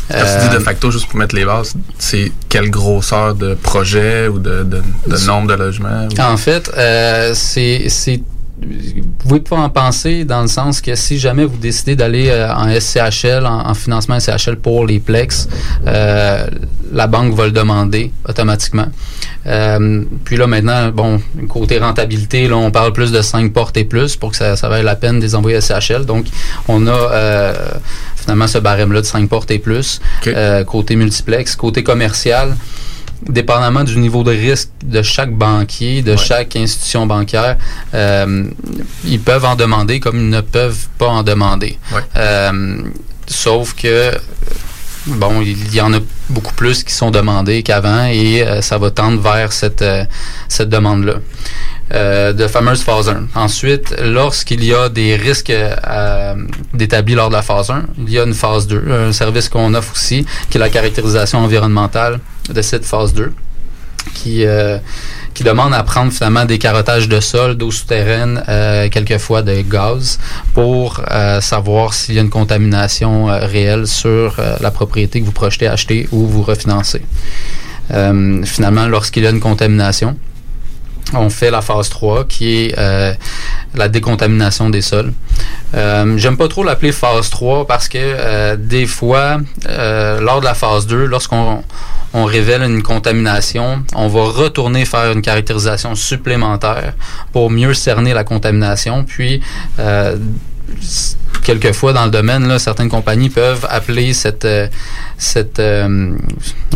Quand 0.10 0.18
tu 0.40 0.48
dis 0.50 0.54
de 0.56 0.60
facto, 0.60 0.92
juste 0.92 1.08
pour 1.08 1.18
mettre 1.18 1.36
les 1.36 1.46
bases, 1.46 1.74
c'est 1.98 2.32
quelle 2.48 2.70
grosseur 2.70 3.34
de 3.34 3.56
projet 3.56 4.28
ou 4.28 4.38
de, 4.38 4.64
de, 4.64 4.82
de 5.08 5.18
nombre 5.26 5.48
de 5.48 5.54
logements? 5.56 6.08
ou- 6.16 6.22
En 6.22 6.38
fait, 6.38 6.72
euh, 6.78 7.32
c'est 7.34 7.65
c'est 7.90 8.22
vous 8.62 9.04
pouvez 9.20 9.42
pas 9.42 9.58
en 9.58 9.70
penser 9.70 10.24
dans 10.24 10.42
le 10.42 10.48
sens 10.48 10.80
que 10.80 10.96
si 10.96 11.20
jamais 11.20 11.44
vous 11.44 11.58
décidez 11.58 11.96
d'aller 11.96 12.30
euh, 12.30 12.54
en 12.54 12.68
SCHL, 12.80 13.46
en, 13.46 13.68
en 13.68 13.74
financement 13.74 14.20
SCHL 14.20 14.56
pour 14.56 14.86
les 14.86 15.00
Plex, 15.00 15.50
euh, 15.86 16.48
la 16.92 17.08
banque 17.08 17.34
va 17.34 17.46
le 17.46 17.52
demander 17.52 18.12
automatiquement. 18.28 18.88
Euh, 19.46 20.04
puis 20.24 20.38
là 20.38 20.48
maintenant, 20.48 20.90
bon, 20.90 21.22
côté 21.50 21.80
rentabilité, 21.80 22.48
là 22.48 22.56
on 22.56 22.72
parle 22.72 22.94
plus 22.94 23.12
de 23.12 23.22
5 23.22 23.52
portes 23.52 23.76
et 23.78 23.84
plus 23.84 24.16
pour 24.16 24.32
que 24.32 24.38
ça, 24.38 24.56
ça 24.56 24.70
vaille 24.70 24.84
la 24.84 24.96
peine 24.96 25.20
de 25.20 25.26
les 25.26 25.36
envoyer 25.36 25.58
à 25.58 25.62
SCHL. 25.62 26.06
Donc 26.06 26.26
on 26.68 26.88
a 26.88 27.54
finalement 28.16 28.48
ce 28.48 28.58
barème-là 28.58 29.02
de 29.02 29.06
5 29.06 29.28
portes 29.30 29.52
et 29.52 29.60
plus. 29.60 30.00
Côté 30.66 30.96
multiplex, 30.96 31.56
côté 31.56 31.84
commercial, 31.84 32.56
dépendamment 33.28 33.84
du 33.84 33.98
niveau 33.98 34.24
de 34.24 34.32
risque 34.32 34.70
de 34.84 35.02
chaque 35.02 35.32
banquier, 35.32 36.02
de 36.02 36.16
chaque 36.16 36.56
institution 36.56 37.06
bancaire, 37.06 37.58
euh, 37.94 38.46
ils 39.06 39.20
peuvent 39.20 39.46
en 39.46 39.56
demander 39.56 40.00
comme 40.00 40.18
ils 40.18 40.30
ne 40.30 40.42
peuvent 40.42 40.88
pas 40.98 41.08
en 41.08 41.24
demander. 41.24 41.78
Euh, 42.16 42.78
sauf 43.28 43.74
que 43.74 44.12
bon, 45.08 45.42
il 45.42 45.74
y 45.74 45.82
en 45.82 45.94
a 45.94 46.00
beaucoup 46.30 46.54
plus 46.54 46.84
qui 46.84 46.94
sont 46.94 47.12
demandés 47.12 47.64
qu'avant 47.64 48.06
et 48.06 48.44
euh, 48.44 48.62
ça 48.62 48.78
va 48.78 48.92
tendre 48.92 49.22
vers 49.22 49.54
cette, 49.54 49.82
euh, 49.82 50.04
cette 50.48 50.70
demande-là. 50.70 51.16
Euh, 51.94 52.34
de 52.34 52.48
fameuse 52.48 52.82
phase 52.82 53.10
1. 53.10 53.28
Ensuite, 53.36 53.96
lorsqu'il 54.04 54.64
y 54.64 54.74
a 54.74 54.90
des 54.90 55.16
risques 55.16 55.54
d'établis 56.74 57.14
lors 57.14 57.30
de 57.30 57.36
la 57.36 57.44
phase 57.44 57.70
1, 57.70 57.84
il 58.00 58.12
y 58.12 58.18
a 58.18 58.24
une 58.24 58.34
phase 58.34 58.66
2, 58.66 58.84
un 58.92 59.12
service 59.12 59.50
qu'on 59.50 59.72
offre 59.76 59.94
aussi, 59.94 60.26
qui 60.50 60.58
est 60.58 60.60
la 60.60 60.70
caractérisation 60.70 61.40
environnementale 61.40 62.20
de 62.50 62.62
cette 62.62 62.86
phase 62.86 63.14
2, 63.14 63.32
qui, 64.14 64.46
euh, 64.46 64.78
qui 65.34 65.44
demande 65.44 65.74
à 65.74 65.84
prendre 65.84 66.12
finalement 66.12 66.46
des 66.46 66.58
carottages 66.58 67.10
de 67.10 67.20
sol, 67.20 67.56
d'eau 67.56 67.72
souterraine, 67.72 68.44
euh, 68.48 68.90
quelquefois 68.90 69.42
de 69.42 69.62
gaz, 69.62 70.20
pour 70.54 71.02
euh, 71.12 71.42
savoir 71.42 71.94
s'il 71.94 72.16
y 72.16 72.20
a 72.20 72.22
une 72.22 72.30
contamination 72.30 73.26
réelle 73.26 73.88
sur 73.88 74.38
la 74.60 74.72
propriété 74.72 75.22
que 75.22 75.26
vous 75.26 75.32
projetez 75.32 75.68
acheter 75.68 76.08
ou 76.12 76.26
vous 76.28 76.44
refinancez. 76.44 77.02
Finalement, 77.90 78.88
lorsqu'il 78.88 79.24
y 79.24 79.28
a 79.28 79.30
une 79.30 79.40
contamination, 79.40 80.18
on 81.14 81.30
fait 81.30 81.52
la 81.52 81.62
phase 81.62 81.90
3 81.90 82.26
qui 82.26 82.66
est 82.66 82.76
la 83.76 83.90
décontamination 83.90 84.70
des 84.70 84.82
sols. 84.82 85.14
Euh, 85.76 86.18
J'aime 86.18 86.38
pas 86.38 86.48
trop 86.48 86.64
l'appeler 86.64 86.92
phase 86.92 87.30
3 87.30 87.68
parce 87.68 87.88
que 87.88 88.56
des 88.56 88.88
fois, 88.88 89.38
lors 89.68 90.40
de 90.40 90.46
la 90.46 90.56
phase 90.56 90.88
2, 90.88 91.06
lorsqu'on 91.06 91.64
on 92.16 92.24
révèle 92.24 92.64
une 92.64 92.82
contamination, 92.82 93.84
on 93.94 94.08
va 94.08 94.24
retourner 94.24 94.86
faire 94.86 95.12
une 95.12 95.22
caractérisation 95.22 95.96
supplémentaire 95.96 96.94
pour 97.34 97.52
mieux 97.52 97.74
cerner 97.74 98.14
la 98.14 98.24
contamination. 98.24 99.04
Puis, 99.04 99.42
euh, 99.80 100.16
quelquefois 101.44 101.94
dans 101.94 102.06
le 102.06 102.12
domaine, 102.12 102.48
là, 102.48 102.60
certaines 102.60 102.90
compagnies 102.90 103.30
peuvent 103.30 103.66
appeler 103.70 104.14
cette, 104.14 104.46
euh, 104.46 104.68
cette 105.18 105.60
euh, 105.60 106.16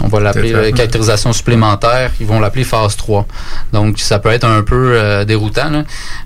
on 0.04 0.08
va 0.08 0.20
l'appeler 0.20 0.54
euh, 0.54 0.72
caractérisation 0.72 1.34
supplémentaire, 1.34 2.12
ils 2.20 2.26
vont 2.26 2.40
l'appeler 2.40 2.64
phase 2.64 2.96
3. 2.96 3.26
Donc 3.74 4.00
ça 4.00 4.20
peut 4.20 4.30
être 4.30 4.46
un 4.46 4.62
peu 4.62 4.94
euh, 4.94 5.26
déroutant, 5.26 5.70
là. 5.70 5.84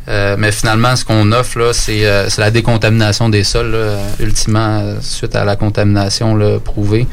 Euh, 0.09 0.35
mais 0.37 0.51
finalement 0.51 0.95
ce 0.95 1.05
qu'on 1.05 1.31
offre 1.31 1.59
là, 1.59 1.73
c'est 1.73 2.05
euh, 2.05 2.29
c'est 2.29 2.41
la 2.41 2.51
décontamination 2.51 3.29
des 3.29 3.43
sols, 3.43 3.71
là, 3.71 3.97
ultimement 4.19 4.95
suite 5.01 5.35
à 5.35 5.43
la 5.43 5.55
contamination 5.55 6.35
là, 6.35 6.59
prouvée. 6.59 7.07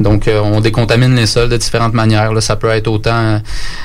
Donc 0.00 0.26
euh, 0.26 0.40
on 0.40 0.60
décontamine 0.60 1.14
les 1.14 1.26
sols 1.26 1.48
de 1.48 1.56
différentes 1.56 1.94
manières. 1.94 2.32
Là. 2.32 2.40
Ça 2.40 2.56
peut 2.56 2.70
être 2.70 2.88
autant 2.88 3.10
euh, 3.14 3.38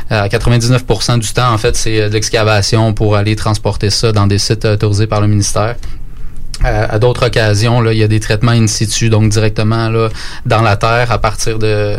à 0.10 0.27
99% 0.27 1.20
du 1.20 1.34
temps 1.34 1.51
en 1.51 1.58
fait 1.58 1.75
c'est 1.75 2.10
de 2.10 2.13
l'excavation 2.13 2.94
pour 2.94 3.15
aller 3.15 3.36
transporter 3.36 3.89
ça 3.89 4.12
dans 4.12 4.27
des 4.27 4.38
sites 4.38 4.65
autorisés 4.65 5.08
par 5.08 5.22
le 5.22 5.27
ministère. 5.27 5.75
Euh, 6.64 6.88
à 6.90 7.00
d'autres 7.00 7.28
occasions, 7.28 7.82
là, 7.82 7.92
il 7.92 8.00
y 8.00 8.04
a 8.04 8.08
des 8.08 8.20
traitements 8.20 8.54
in 8.54 8.68
situ, 8.68 9.10
donc 9.10 9.30
directement 9.30 9.90
là, 9.90 10.10
dans 10.46 10.62
la 10.62 10.78
terre 10.78 11.12
à 11.12 11.18
partir 11.18 11.60
de 11.60 11.98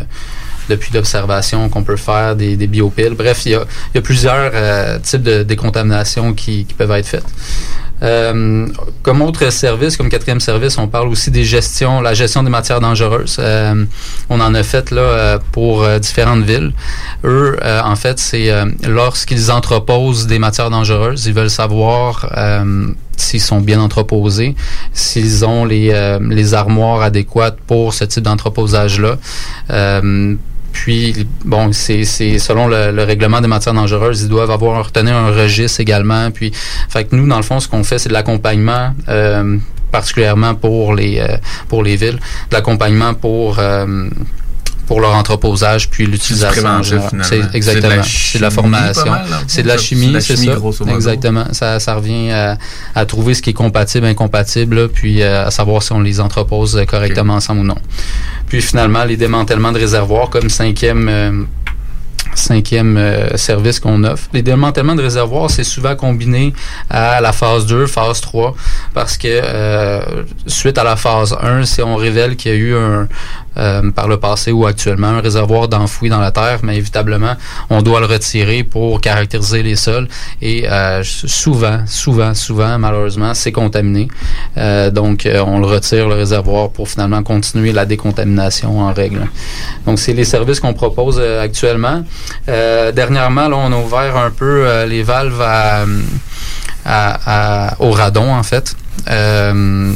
depuis 0.69 0.91
d'observation 0.91 1.69
qu'on 1.69 1.85
peut 1.85 1.97
faire, 1.97 2.35
des, 2.35 2.57
des 2.57 2.67
biopiles. 2.67 3.15
Bref, 3.17 3.43
il 3.47 3.53
y 3.53 3.55
a, 3.55 3.61
il 3.95 3.97
y 3.97 3.99
a 3.99 4.03
plusieurs 4.03 4.51
euh, 4.53 4.99
types 4.99 5.23
de 5.23 5.45
décontamination 5.45 6.33
qui, 6.33 6.65
qui 6.65 6.75
peuvent 6.75 6.91
être 6.91 7.07
faites. 7.07 7.27
Euh, 8.03 8.67
comme 9.03 9.23
autre 9.23 9.49
service, 9.51 9.97
comme 9.97 10.11
quatrième 10.11 10.41
service, 10.41 10.77
on 10.77 10.87
parle 10.87 11.09
aussi 11.09 11.31
des 11.31 11.45
gestions, 11.45 12.01
la 12.01 12.13
gestion 12.15 12.43
des 12.43 12.51
matières 12.51 12.81
dangereuses. 12.81 13.37
Euh, 13.39 13.85
on 14.29 14.41
en 14.41 14.55
a 14.55 14.63
fait 14.63 14.91
là 14.91 15.01
euh, 15.01 15.39
pour 15.53 15.83
euh, 15.83 15.99
différentes 15.99 16.43
villes. 16.45 16.73
Eux, 17.25 17.57
euh, 17.63 17.81
en 17.83 17.97
fait, 17.97 18.19
c'est 18.19 18.51
lorsqu'ils 18.87 19.51
entreposent 19.51 20.27
des 20.27 20.39
matières 20.39 20.71
dangereuses, 20.71 21.27
ils 21.27 21.33
veulent 21.33 21.49
savoir 21.49 22.27
s'ils 23.17 23.41
sont 23.41 23.61
bien 23.61 23.81
entreposés, 23.81 24.55
s'ils 24.93 25.45
ont 25.45 25.65
les, 25.65 25.91
euh, 25.93 26.19
les 26.31 26.55
armoires 26.55 27.03
adéquates 27.03 27.59
pour 27.67 27.95
ce 27.95 28.05
type 28.05 28.23
d'entreposage-là. 28.23 29.17
Euh, 29.71 30.35
puis, 30.73 31.27
bon, 31.45 31.73
c'est 31.73 32.05
selon 32.05 32.69
le, 32.69 32.93
le 32.93 33.03
règlement 33.03 33.41
des 33.41 33.49
matières 33.49 33.75
dangereuses, 33.75 34.23
ils 34.23 34.29
doivent 34.29 34.51
avoir 34.51 34.85
retenir 34.85 35.17
un 35.17 35.31
registre 35.31 35.81
également. 35.81 36.31
Puis, 36.31 36.53
fait 36.89 37.05
que 37.05 37.17
nous, 37.17 37.27
dans 37.27 37.39
le 37.39 37.43
fond, 37.43 37.61
ce 37.61 37.69
qu'on 37.69 37.83
fait, 37.83 37.99
c'est 37.99 38.11
de 38.11 38.15
l'accompagnement, 38.15 38.93
euh, 39.09 39.57
particulièrement 39.91 40.55
pour 40.55 40.95
les 40.95 41.25
pour 41.69 41.83
les 41.83 41.97
villes, 41.97 42.19
de 42.51 42.55
l'accompagnement 42.55 43.15
pour 43.15 43.59
pour 44.87 45.01
leur 45.01 45.15
entreposage 45.15 45.91
puis 45.91 46.07
l'utilisation. 46.07 46.63
C'est 47.23 47.55
exactement. 47.55 48.03
C'est 48.05 48.39
de 48.39 48.43
la 48.43 48.51
formation. 48.51 49.13
C'est 49.47 49.63
de 49.63 49.69
la 49.69 49.79
chimie, 49.79 50.13
C'est 50.21 50.37
ça. 50.37 50.53
Exactement. 50.95 51.45
Ça, 51.53 51.81
ça 51.81 51.95
revient 51.95 52.31
à, 52.31 52.57
à 52.95 53.05
trouver 53.07 53.35
ce 53.35 53.43
qui 53.43 53.51
est 53.51 53.55
compatible, 53.55 54.07
incompatible, 54.07 54.77
là, 54.77 54.89
puis 54.89 55.23
euh, 55.23 55.47
à 55.47 55.51
savoir 55.51 55.83
si 55.83 55.93
on 55.93 56.01
les 56.01 56.21
entrepose 56.21 56.77
euh, 56.77 56.85
correctement 56.85 57.35
ensemble 57.35 57.61
ou 57.61 57.65
non. 57.65 57.79
Puis 58.49 58.63
finalement, 58.63 59.05
les 59.05 59.17
démantèlements 59.17 59.73
de 59.73 59.79
réservoirs 59.79 60.31
comme 60.31 60.49
cinquième. 60.51 61.09
euh, 61.09 61.43
cinquième 62.35 62.97
euh, 62.99 63.35
service 63.37 63.81
qu'on 63.81 64.05
offre. 64.05 64.29
Les 64.35 64.43
démantèlements 64.43 64.95
de 64.95 65.03
réservoirs, 65.03 65.51
c'est 65.51 65.65
souvent 65.65 65.97
combiné 65.97 66.53
à 66.91 67.21
la 67.23 67.33
phase 67.33 67.65
2, 67.67 67.87
phase 67.87 68.21
3, 68.21 68.55
parce 68.93 69.17
que 69.17 69.27
euh, 69.27 70.01
suite 70.47 70.77
à 70.77 70.85
la 70.85 70.97
phase 70.97 71.35
1, 71.41 71.65
si 71.65 71.81
on 71.83 71.97
révèle 71.97 72.37
qu'il 72.37 72.53
y 72.53 72.55
a 72.55 72.59
eu 72.59 72.77
un, 72.77 73.09
euh, 73.59 73.91
par 73.91 74.09
le 74.09 74.19
passé 74.19 74.53
ou 74.53 74.67
actuellement 74.67 75.09
un 75.09 75.21
réservoir 75.21 75.69
d'enfoui 75.69 76.09
dans 76.09 76.21
la 76.21 76.31
terre, 76.31 76.59
mais 76.63 76.77
évitablement, 76.77 77.35
on 77.71 77.83
doit 77.83 78.01
le 78.01 78.07
retirer 78.07 78.63
pour 78.65 79.01
caractériser 79.01 79.63
les 79.63 79.77
sols. 79.77 80.09
Et 80.43 80.69
euh, 80.71 81.03
souvent, 81.05 81.81
souvent, 81.87 82.35
souvent, 82.35 82.79
malheureusement, 82.79 83.33
c'est 83.35 83.53
contaminé. 83.53 84.09
Euh, 84.57 84.91
donc, 84.91 85.27
euh, 85.27 85.43
on 85.47 85.59
le 85.59 85.67
retire, 85.67 86.09
le 86.09 86.15
réservoir, 86.15 86.71
pour 86.71 86.89
finalement 86.89 87.23
continuer 87.23 87.73
la 87.73 87.85
décontamination 87.87 88.81
en 88.81 88.93
règle. 88.93 89.27
Donc, 89.87 89.99
c'est 89.99 90.13
les 90.13 90.25
services 90.25 90.61
qu'on 90.61 90.75
propose 90.75 91.21
actuellement. 91.21 92.05
Dernièrement, 92.47 93.49
là, 93.49 93.57
on 93.57 93.73
a 93.73 93.77
ouvert 93.77 94.17
un 94.17 94.31
peu 94.31 94.85
les 94.85 95.03
valves 95.03 95.41
à, 95.41 95.85
à- 96.85 97.75
au 97.81 97.91
radon, 97.91 98.33
en 98.35 98.43
fait. 98.43 98.75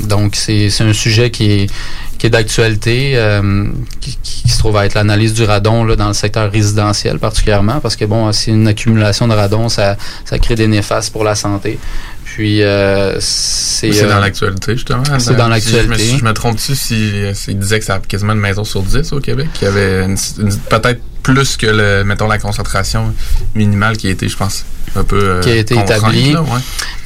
Donc, 0.09 0.37
c'est 0.37 0.71
un 0.81 0.93
sujet 0.93 1.31
qui 1.31 1.51
est, 1.53 1.71
qui 2.21 2.27
est 2.27 2.31
d'actualité, 2.31 3.13
euh, 3.17 3.65
qui, 4.03 4.19
qui 4.23 4.49
se 4.51 4.59
trouve 4.59 4.77
à 4.77 4.85
être 4.85 4.93
l'analyse 4.93 5.33
du 5.33 5.43
radon 5.45 5.85
là, 5.85 5.97
dans 5.97 6.09
le 6.09 6.13
secteur 6.15 6.53
résidentiel 6.53 7.19
particulièrement, 7.19 7.81
parce 7.81 7.97
que 7.97 8.05
bon, 8.05 8.31
c'est 8.33 8.51
une 8.51 8.69
accumulation 8.69 9.27
de 9.27 9.33
radon, 9.33 9.71
ça, 9.71 9.97
ça 10.27 10.39
crée 10.39 10.55
des 10.55 10.67
néfastes 10.69 11.13
pour 11.13 11.25
la 11.25 11.35
santé. 11.35 11.79
Puis, 12.25 12.63
euh, 12.63 13.15
c'est... 13.21 13.91
C'est 13.93 14.05
euh, 14.05 14.09
dans 14.11 14.21
l'actualité, 14.21 14.75
justement. 14.75 15.03
C'est 15.19 15.35
dans 15.35 15.47
Si 15.47 15.51
l'actualité. 15.73 15.99
Si 16.05 16.19
je 16.19 16.25
me 16.25 16.33
trompe-tu, 16.33 16.77
si, 16.77 17.11
si 17.35 17.51
il 17.53 17.59
disait 17.59 17.79
que 17.81 17.85
ça 17.87 17.95
a 17.95 17.99
quasiment 18.01 18.35
une 18.35 18.39
maison 18.39 18.65
sur 18.65 18.83
10 18.83 19.13
au 19.15 19.21
Québec, 19.21 19.49
qu'il 19.55 19.65
y 19.67 19.71
avait 19.71 20.05
une- 20.05 20.17
une- 20.39 20.57
peut-être 20.59 21.01
plus 21.23 21.57
que, 21.57 21.67
le, 21.67 22.05
mettons, 22.05 22.29
la 22.29 22.39
concentration 22.39 23.13
minimale 23.55 23.97
qui 23.97 24.07
a 24.09 24.11
été, 24.11 24.29
je 24.29 24.37
pense, 24.37 24.65
un 24.95 25.05
peu 25.05 25.19
euh, 25.23 25.41
qui 25.41 25.51
a 25.51 25.57
été 25.57 25.75
contrainte, 25.75 25.99
établi. 25.99 26.33
là, 26.33 26.43
ouais. 26.43 26.49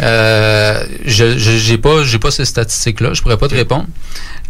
Euh, 0.02 0.84
je 1.04 1.38
je- 1.38 1.56
j'ai 1.58 1.78
pas 1.78 2.02
j'ai 2.04 2.18
pas 2.18 2.30
ces 2.30 2.44
statistiques 2.44 3.00
là, 3.00 3.12
je 3.12 3.20
pourrais 3.22 3.36
pas 3.36 3.48
te 3.48 3.54
répondre. 3.54 3.86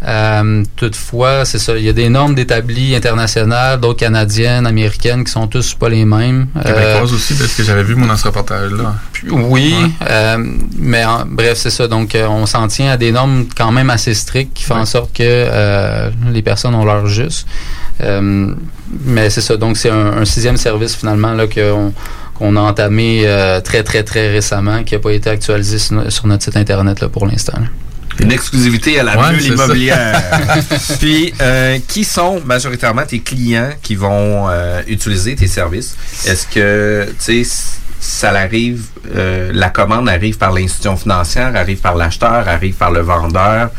Euh, 0.06 0.62
toutefois, 0.76 1.44
c'est 1.44 1.58
ça. 1.58 1.76
Il 1.78 1.84
y 1.84 1.88
a 1.88 1.92
des 1.92 2.08
normes 2.08 2.34
d'établis 2.34 2.94
internationales, 2.94 3.80
d'autres 3.80 4.00
canadiennes, 4.00 4.66
américaines, 4.66 5.24
qui 5.24 5.32
sont 5.32 5.46
tous 5.46 5.74
pas 5.74 5.88
les 5.88 6.04
mêmes. 6.04 6.48
Québécoises 6.54 7.12
euh, 7.12 7.16
aussi, 7.16 7.34
parce 7.34 7.54
que 7.54 7.62
j'avais 7.62 7.82
vu 7.82 7.94
mon 7.94 8.06
dans 8.06 8.16
ce 8.16 8.24
reportage-là. 8.24 8.94
Oui, 9.30 9.74
euh, 10.08 10.36
mais 10.78 11.04
bref, 11.26 11.56
c'est 11.56 11.70
ça. 11.70 11.88
Donc, 11.88 12.14
euh, 12.14 12.26
on 12.26 12.46
s'en 12.46 12.68
tient 12.68 12.92
à 12.92 12.96
des 12.96 13.12
normes 13.12 13.46
quand 13.56 13.72
même 13.72 13.90
assez 13.90 14.14
strictes 14.14 14.54
qui 14.54 14.64
font 14.64 14.76
en 14.76 14.84
sorte 14.84 15.12
que 15.12 15.22
euh, 15.22 16.10
les 16.30 16.42
personnes 16.42 16.74
ont 16.74 16.84
leur 16.84 17.06
juste. 17.06 17.46
mais 18.00 19.30
c'est 19.30 19.40
ça. 19.40 19.56
Donc, 19.56 19.76
c'est 19.76 19.90
un, 19.90 20.24
sixième 20.24 20.56
service 20.56 20.94
finalement 20.94 21.32
là 21.32 21.46
qu'on 21.46 21.92
qu'on 22.34 22.56
a 22.56 22.60
entamé 22.60 23.24
très, 23.62 23.84
très, 23.84 24.02
très 24.02 24.28
récemment, 24.28 24.82
qui 24.82 24.94
n'a 24.94 25.00
pas 25.00 25.12
été 25.12 25.30
actualisé 25.30 25.78
sur, 25.78 26.26
notre 26.26 26.42
site 26.42 26.56
Internet 26.56 27.00
là, 27.00 27.08
pour 27.08 27.26
l'instant. 27.26 27.58
Une 28.20 28.32
exclusivité 28.32 29.00
à 29.00 29.02
la 29.02 29.18
ouais, 29.18 29.42
immobilière. 29.42 30.22
Puis, 31.00 31.34
euh, 31.40 31.78
qui 31.88 32.04
sont 32.04 32.40
majoritairement 32.44 33.04
tes 33.04 33.20
clients 33.20 33.70
qui 33.82 33.96
vont 33.96 34.48
euh, 34.48 34.82
utiliser 34.86 35.34
tes 35.34 35.48
services? 35.48 35.96
Est-ce 36.26 36.46
que, 36.46 37.08
tu 37.24 37.44
sais, 37.44 37.50
ça 37.98 38.30
arrive, 38.30 38.84
euh, 39.14 39.50
la 39.52 39.70
commande 39.70 40.08
arrive 40.08 40.38
par 40.38 40.52
l'institution 40.52 40.96
financière, 40.96 41.56
arrive 41.56 41.78
par 41.78 41.96
l'acheteur, 41.96 42.48
arrive 42.48 42.74
par 42.74 42.92
le 42.92 43.00
vendeur? 43.00 43.70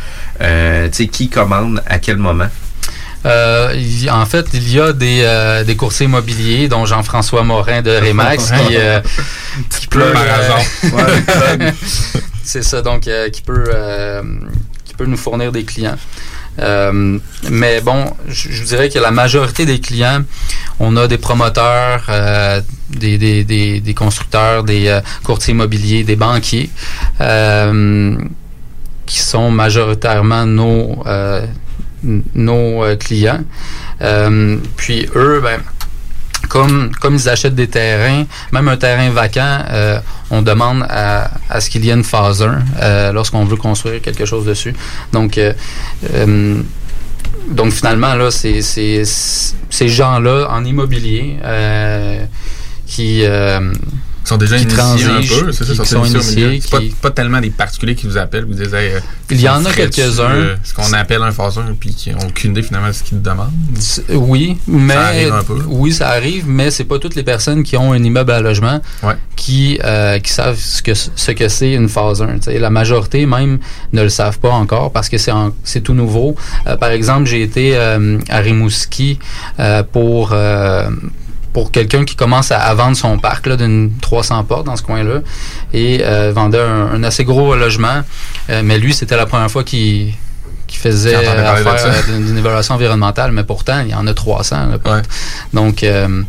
Euh, 0.41 0.87
tu 0.89 1.03
sais, 1.03 1.07
qui 1.07 1.29
commande 1.29 1.81
à 1.87 1.99
quel 1.99 2.17
moment? 2.17 2.49
Euh, 3.25 3.73
en 4.11 4.25
fait, 4.25 4.45
il 4.53 4.71
y 4.71 4.79
a 4.79 4.93
des, 4.93 5.21
euh, 5.23 5.63
des 5.63 5.75
coursiers 5.75 6.05
immobiliers, 6.05 6.67
dont 6.67 6.85
Jean-François 6.85 7.43
Morin 7.43 7.81
de 7.81 7.91
Remax, 7.91 8.51
qui, 8.51 8.75
euh, 8.77 9.01
qui 9.69 9.87
peut... 9.87 10.13
Ouais, 10.83 11.73
C'est 12.45 12.61
ça, 12.61 12.83
donc 12.83 13.07
euh, 13.07 13.29
qui 13.29 13.41
peut 13.41 13.65
euh, 13.73 14.21
qui 14.85 14.93
peut 14.93 15.07
nous 15.07 15.17
fournir 15.17 15.51
des 15.51 15.63
clients. 15.65 15.97
Euh, 16.59 17.17
mais 17.49 17.81
bon, 17.81 18.05
je, 18.27 18.51
je, 18.51 18.63
dirais 18.63 18.87
que 18.87 18.99
la 18.99 19.09
majorité 19.09 19.65
des 19.65 19.81
clients, 19.81 20.21
on 20.79 20.95
a 20.95 21.07
des 21.07 21.17
promoteurs, 21.17 22.03
des, 22.91 23.17
des, 23.17 23.43
des, 23.43 23.81
des, 23.81 23.93
constructeurs, 23.93 24.63
des 24.63 25.01
courtiers 25.23 25.53
immobiliers, 25.53 26.03
des 26.03 26.15
banquiers, 26.15 26.69
qui 29.05 29.19
sont 29.19 29.49
majoritairement 29.51 30.45
nos 30.45 31.03
nos 32.35 32.95
clients. 32.97 33.43
puis 34.77 35.09
eux, 35.15 35.41
ben, 35.43 35.59
comme, 36.47 36.91
ils 37.11 37.29
achètent 37.29 37.55
des 37.55 37.67
terrains, 37.67 38.25
même 38.51 38.67
un 38.67 38.77
terrain 38.77 39.09
vacant, 39.09 39.59
euh, 39.71 39.99
on 40.31 40.41
demande 40.41 40.85
à, 40.89 41.29
ce 41.59 41.69
qu'il 41.69 41.85
y 41.85 41.89
ait 41.89 41.93
une 41.93 42.03
phase 42.03 42.41
1 42.41 42.59
euh, 42.81 43.11
lorsqu'on 43.11 43.45
veut 43.45 43.57
construire 43.57 44.01
quelque 44.01 44.25
chose 44.25 44.45
dessus. 44.45 44.73
Donc, 45.13 45.37
euh, 45.37 45.53
donc 47.49 47.71
finalement, 47.71 48.15
là, 48.15 48.31
c'est 48.31 48.61
ces 48.61 49.87
gens-là 49.87 50.47
en 50.49 50.65
immobilier 50.65 51.37
euh, 51.43 52.25
qui 54.25 54.29
ils 54.29 54.29
sont 54.29 54.37
déjà 54.37 54.57
initiés 54.57 55.05
un 55.05 55.21
peu, 55.21 55.51
c'est 55.51 55.65
ça, 55.65 55.85
sont 55.85 56.05
initiés. 56.05 56.59
C'est 56.61 56.71
pas, 56.71 56.79
pas, 57.01 57.11
tellement 57.11 57.39
des 57.39 57.49
particuliers 57.49 57.95
qui 57.95 58.07
vous 58.07 58.17
appellent, 58.17 58.45
vous 58.45 58.53
disent 58.53 58.73
euh, 58.73 58.99
Il 59.29 59.39
y 59.39 59.47
en 59.47 59.63
a 59.65 59.71
quelques-uns. 59.71 60.31
Euh, 60.31 60.55
ce 60.63 60.73
qu'on 60.73 60.91
appelle 60.93 61.21
un 61.21 61.31
phaseur, 61.31 61.65
puis 61.79 61.93
qui 61.93 62.11
n'ont 62.11 62.27
aucune 62.27 62.51
idée 62.51 62.63
finalement 62.63 62.87
de 62.87 62.93
ce 62.93 63.03
qu'ils 63.03 63.21
demandent. 63.21 63.51
Oui, 64.09 64.57
mais. 64.67 64.93
Ça 64.93 65.05
arrive 65.07 65.33
un 65.33 65.43
peu. 65.43 65.61
Oui, 65.67 65.91
ça 65.93 66.09
arrive, 66.09 66.45
mais 66.47 66.71
c'est 66.71 66.83
pas 66.83 66.99
toutes 66.99 67.15
les 67.15 67.23
personnes 67.23 67.63
qui 67.63 67.77
ont 67.77 67.93
un 67.93 68.03
immeuble 68.03 68.31
à 68.31 68.41
logement 68.41 68.81
qui, 69.35 69.79
euh, 69.83 70.19
qui 70.19 70.31
savent 70.31 70.57
ce 70.57 70.81
que 70.81 70.93
ce 70.93 71.31
que 71.31 71.47
c'est 71.47 71.73
une 71.73 71.89
phase 71.89 72.21
1. 72.21 72.51
La 72.59 72.69
majorité 72.69 73.25
même 73.25 73.59
ne 73.93 74.01
le 74.01 74.09
savent 74.09 74.39
pas 74.39 74.51
encore 74.51 74.91
parce 74.91 75.09
que 75.09 75.17
c'est 75.17 75.81
tout 75.81 75.93
nouveau. 75.93 76.35
Euh, 76.67 76.77
par 76.77 76.89
exemple, 76.89 77.25
j'ai 77.25 77.41
été 77.41 77.75
euh, 77.75 78.19
à 78.29 78.39
Rimouski 78.39 79.19
pour 79.91 80.33
pour 81.55 81.71
quelqu'un 81.71 82.03
qui 82.03 82.17
commence 82.17 82.51
à, 82.51 82.73
vendre 82.73 82.97
son 82.97 83.17
parc 83.17 83.47
d'une 83.47 83.89
300 84.01 84.43
portes 84.43 84.65
dans 84.65 84.75
ce 84.75 84.83
coin-là 84.83 85.21
et 85.71 86.01
euh, 86.03 86.33
vendait 86.35 86.59
un, 86.59 87.01
assez 87.01 87.23
gros 87.23 87.55
logement. 87.55 88.01
Euh, 88.49 88.61
mais 88.61 88.77
lui, 88.77 88.93
c'était 88.93 89.15
la 89.15 89.25
première 89.25 89.49
fois 89.49 89.63
qu'il 89.63 90.13
faisait 90.67 91.15
affaire 91.15 92.03
d'une 92.09 92.37
évaluation 92.37 92.75
environnementale, 92.75 93.31
mais 93.31 93.45
pourtant, 93.45 93.79
il 93.85 93.91
y 93.91 93.95
en 93.95 94.05
a 94.05 94.13
300. 94.13 94.71
Donc, 95.53 95.83
euh, 95.83 96.23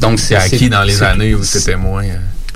donc 0.00 0.18
c'est 0.18 0.36
acquis 0.36 0.70
dans 0.70 0.82
les 0.82 1.02
années 1.02 1.34
où 1.34 1.44
c'était 1.44 1.76
moins. 1.76 2.02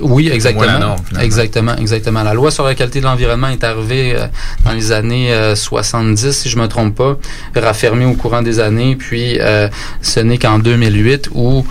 Oui, 0.00 0.28
exactement. 0.28 0.96
exactement, 1.20 1.76
exactement. 1.76 2.22
La 2.22 2.34
loi 2.34 2.50
sur 2.50 2.64
la 2.64 2.74
qualité 2.74 3.00
de 3.00 3.06
l'environnement 3.06 3.48
est 3.48 3.64
arrivée 3.64 4.14
euh, 4.14 4.26
dans 4.64 4.72
les 4.72 4.92
années 4.92 5.34
70, 5.54 6.24
euh, 6.26 6.32
si 6.32 6.50
je 6.50 6.58
me 6.58 6.68
trompe 6.68 6.94
pas, 6.96 7.16
raffermie 7.54 8.04
au 8.04 8.14
courant 8.14 8.42
des 8.42 8.60
années. 8.60 8.96
Puis 8.96 9.38
euh, 9.40 9.68
ce 10.02 10.20
n'est 10.20 10.38
qu'en 10.38 10.58
2008 10.58 11.30
où 11.34 11.64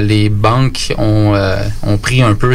les 0.00 0.28
banques 0.28 0.94
ont, 0.98 1.34
ont 1.82 1.98
pris 1.98 2.22
un 2.22 2.34
peu 2.34 2.54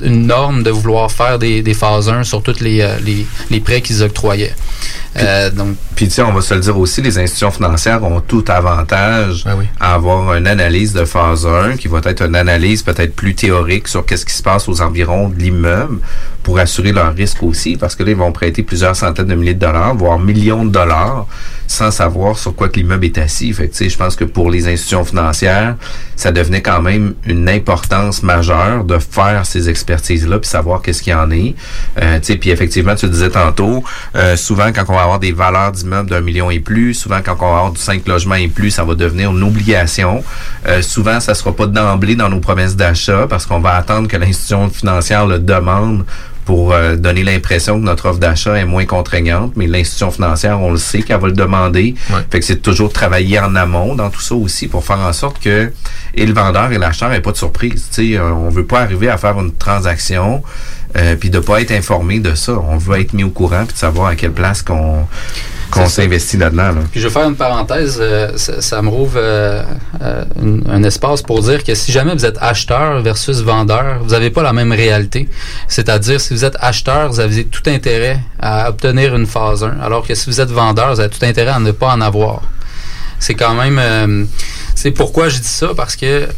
une 0.00 0.26
norme 0.26 0.62
de 0.62 0.70
vouloir 0.70 1.10
faire 1.10 1.38
des, 1.40 1.62
des 1.62 1.74
phases 1.74 2.08
1 2.08 2.22
sur 2.22 2.42
tous 2.42 2.60
les, 2.60 2.86
les, 3.04 3.26
les 3.50 3.60
prêts 3.60 3.80
qu'ils 3.80 4.02
octroyaient. 4.04 4.54
Euh, 5.20 5.50
donc, 5.50 5.76
puis 5.96 6.08
tu 6.08 6.20
on 6.22 6.32
va 6.32 6.40
se 6.40 6.54
le 6.54 6.60
dire 6.60 6.78
aussi, 6.78 7.02
les 7.02 7.18
institutions 7.18 7.50
financières 7.50 8.02
ont 8.04 8.20
tout 8.20 8.44
avantage 8.48 9.44
ah 9.46 9.54
à 9.80 9.94
avoir 9.94 10.34
une 10.34 10.46
analyse 10.46 10.92
de 10.92 11.04
phase 11.04 11.46
1 11.46 11.76
qui 11.76 11.88
va 11.88 12.00
être 12.04 12.22
une 12.22 12.36
analyse 12.36 12.82
peut-être 12.82 13.14
plus 13.14 13.34
théorique 13.34 13.88
sur 13.88 14.04
qu'est-ce 14.06 14.24
qui 14.24 14.34
se 14.34 14.42
passe 14.42 14.68
aux 14.68 14.80
environs 14.80 15.28
de 15.28 15.38
l'immeuble 15.38 15.98
pour 16.48 16.58
assurer 16.58 16.92
leur 16.92 17.14
risque 17.14 17.42
aussi, 17.42 17.76
parce 17.76 17.94
que 17.94 18.02
là, 18.02 18.12
ils 18.12 18.16
vont 18.16 18.32
prêter 18.32 18.62
plusieurs 18.62 18.96
centaines 18.96 19.26
de 19.26 19.34
milliers 19.34 19.52
de 19.52 19.60
dollars, 19.60 19.94
voire 19.94 20.18
millions 20.18 20.64
de 20.64 20.70
dollars, 20.70 21.26
sans 21.66 21.90
savoir 21.90 22.38
sur 22.38 22.54
quoi 22.54 22.70
que 22.70 22.76
l'immeuble 22.76 23.04
est 23.04 23.18
assis. 23.18 23.52
Fait 23.52 23.68
que, 23.68 23.86
je 23.86 23.96
pense 23.98 24.16
que 24.16 24.24
pour 24.24 24.50
les 24.50 24.66
institutions 24.66 25.04
financières, 25.04 25.76
ça 26.16 26.32
devenait 26.32 26.62
quand 26.62 26.80
même 26.80 27.12
une 27.26 27.50
importance 27.50 28.22
majeure 28.22 28.84
de 28.84 28.98
faire 28.98 29.44
ces 29.44 29.68
expertises-là, 29.68 30.38
puis 30.38 30.48
savoir 30.48 30.80
qu'est-ce 30.80 31.02
qu'il 31.02 31.12
y 31.12 31.16
en 31.16 31.30
est. 31.30 31.54
Euh, 32.00 32.18
puis 32.40 32.48
effectivement, 32.48 32.94
tu 32.94 33.04
le 33.04 33.12
disais 33.12 33.28
tantôt, 33.28 33.84
euh, 34.16 34.34
souvent 34.34 34.72
quand 34.72 34.84
on 34.88 34.94
va 34.94 35.02
avoir 35.02 35.18
des 35.18 35.32
valeurs 35.32 35.72
d'immeubles 35.72 36.08
d'un 36.08 36.22
million 36.22 36.50
et 36.50 36.60
plus, 36.60 36.94
souvent 36.94 37.20
quand 37.22 37.36
on 37.40 37.52
va 37.52 37.56
avoir 37.58 37.72
du 37.72 37.80
5 37.80 38.08
logements 38.08 38.36
et 38.36 38.48
plus, 38.48 38.70
ça 38.70 38.84
va 38.84 38.94
devenir 38.94 39.32
une 39.32 39.42
obligation. 39.42 40.24
Euh, 40.66 40.80
souvent, 40.80 41.20
ça 41.20 41.34
sera 41.34 41.52
pas 41.52 41.66
d'emblée 41.66 42.16
dans 42.16 42.30
nos 42.30 42.40
promesses 42.40 42.74
d'achat 42.74 43.26
parce 43.28 43.44
qu'on 43.44 43.60
va 43.60 43.74
attendre 43.74 44.08
que 44.08 44.16
l'institution 44.16 44.70
financière 44.70 45.26
le 45.26 45.38
demande 45.38 46.06
pour 46.48 46.72
euh, 46.72 46.96
donner 46.96 47.24
l'impression 47.24 47.78
que 47.78 47.84
notre 47.84 48.08
offre 48.08 48.20
d'achat 48.20 48.56
est 48.56 48.64
moins 48.64 48.86
contraignante, 48.86 49.52
mais 49.54 49.66
l'institution 49.66 50.10
financière, 50.10 50.58
on 50.58 50.70
le 50.70 50.78
sait 50.78 51.02
qu'elle 51.02 51.20
va 51.20 51.26
le 51.26 51.34
demander. 51.34 51.94
Fait 52.30 52.40
que 52.40 52.46
c'est 52.46 52.62
toujours 52.62 52.90
travailler 52.90 53.38
en 53.38 53.54
amont 53.54 53.94
dans 53.94 54.08
tout 54.08 54.22
ça 54.22 54.34
aussi 54.34 54.66
pour 54.66 54.82
faire 54.82 54.98
en 54.98 55.12
sorte 55.12 55.40
que 55.40 55.70
et 56.14 56.24
le 56.24 56.32
vendeur 56.32 56.72
et 56.72 56.78
l'acheteur 56.78 57.10
n'aient 57.10 57.20
pas 57.20 57.32
de 57.32 57.36
surprise. 57.36 57.88
sais, 57.90 58.16
euh, 58.16 58.32
on 58.32 58.48
veut 58.48 58.64
pas 58.64 58.80
arriver 58.80 59.10
à 59.10 59.18
faire 59.18 59.38
une 59.38 59.52
transaction 59.52 60.42
euh, 60.96 61.16
puis 61.16 61.30
de 61.30 61.38
pas 61.38 61.60
être 61.60 61.72
informé 61.72 62.20
de 62.20 62.34
ça. 62.34 62.52
On 62.52 62.78
veut 62.78 63.00
être 63.00 63.12
mis 63.12 63.24
au 63.24 63.30
courant 63.30 63.64
puis 63.64 63.74
de 63.74 63.78
savoir 63.78 64.08
à 64.08 64.16
quelle 64.16 64.32
place 64.32 64.62
qu'on 64.62 65.06
qu'on 65.70 65.86
s'investit 65.86 66.36
là-dedans. 66.36 66.74
Puis 66.90 67.00
je 67.00 67.08
vais 67.08 67.12
faire 67.12 67.28
une 67.28 67.36
parenthèse, 67.36 67.98
euh, 68.00 68.36
ça, 68.36 68.82
me 68.82 68.88
rouvre 68.88 69.16
euh, 69.16 69.62
euh, 70.02 70.24
un, 70.68 70.82
espace 70.82 71.22
pour 71.22 71.42
dire 71.42 71.62
que 71.62 71.74
si 71.74 71.92
jamais 71.92 72.14
vous 72.14 72.24
êtes 72.24 72.38
acheteur 72.40 73.00
versus 73.02 73.40
vendeur, 73.42 73.98
vous 74.02 74.10
n'avez 74.10 74.30
pas 74.30 74.42
la 74.42 74.52
même 74.52 74.72
réalité. 74.72 75.28
C'est-à-dire, 75.66 76.20
si 76.20 76.34
vous 76.34 76.44
êtes 76.44 76.56
acheteur, 76.60 77.08
vous 77.08 77.20
avez 77.20 77.44
tout 77.44 77.62
intérêt 77.66 78.20
à 78.40 78.70
obtenir 78.70 79.14
une 79.14 79.26
phase 79.26 79.64
1, 79.64 79.78
alors 79.82 80.06
que 80.06 80.14
si 80.14 80.30
vous 80.30 80.40
êtes 80.40 80.50
vendeur, 80.50 80.94
vous 80.94 81.00
avez 81.00 81.10
tout 81.10 81.24
intérêt 81.24 81.52
à 81.52 81.58
ne 81.58 81.72
pas 81.72 81.88
en 81.88 82.00
avoir. 82.00 82.42
C'est 83.18 83.34
quand 83.34 83.54
même... 83.54 84.28
c'est 84.78 84.92
pourquoi 84.92 85.28
je 85.28 85.38
dis 85.38 85.48
ça, 85.48 85.70
parce 85.76 85.96
que 85.96 86.28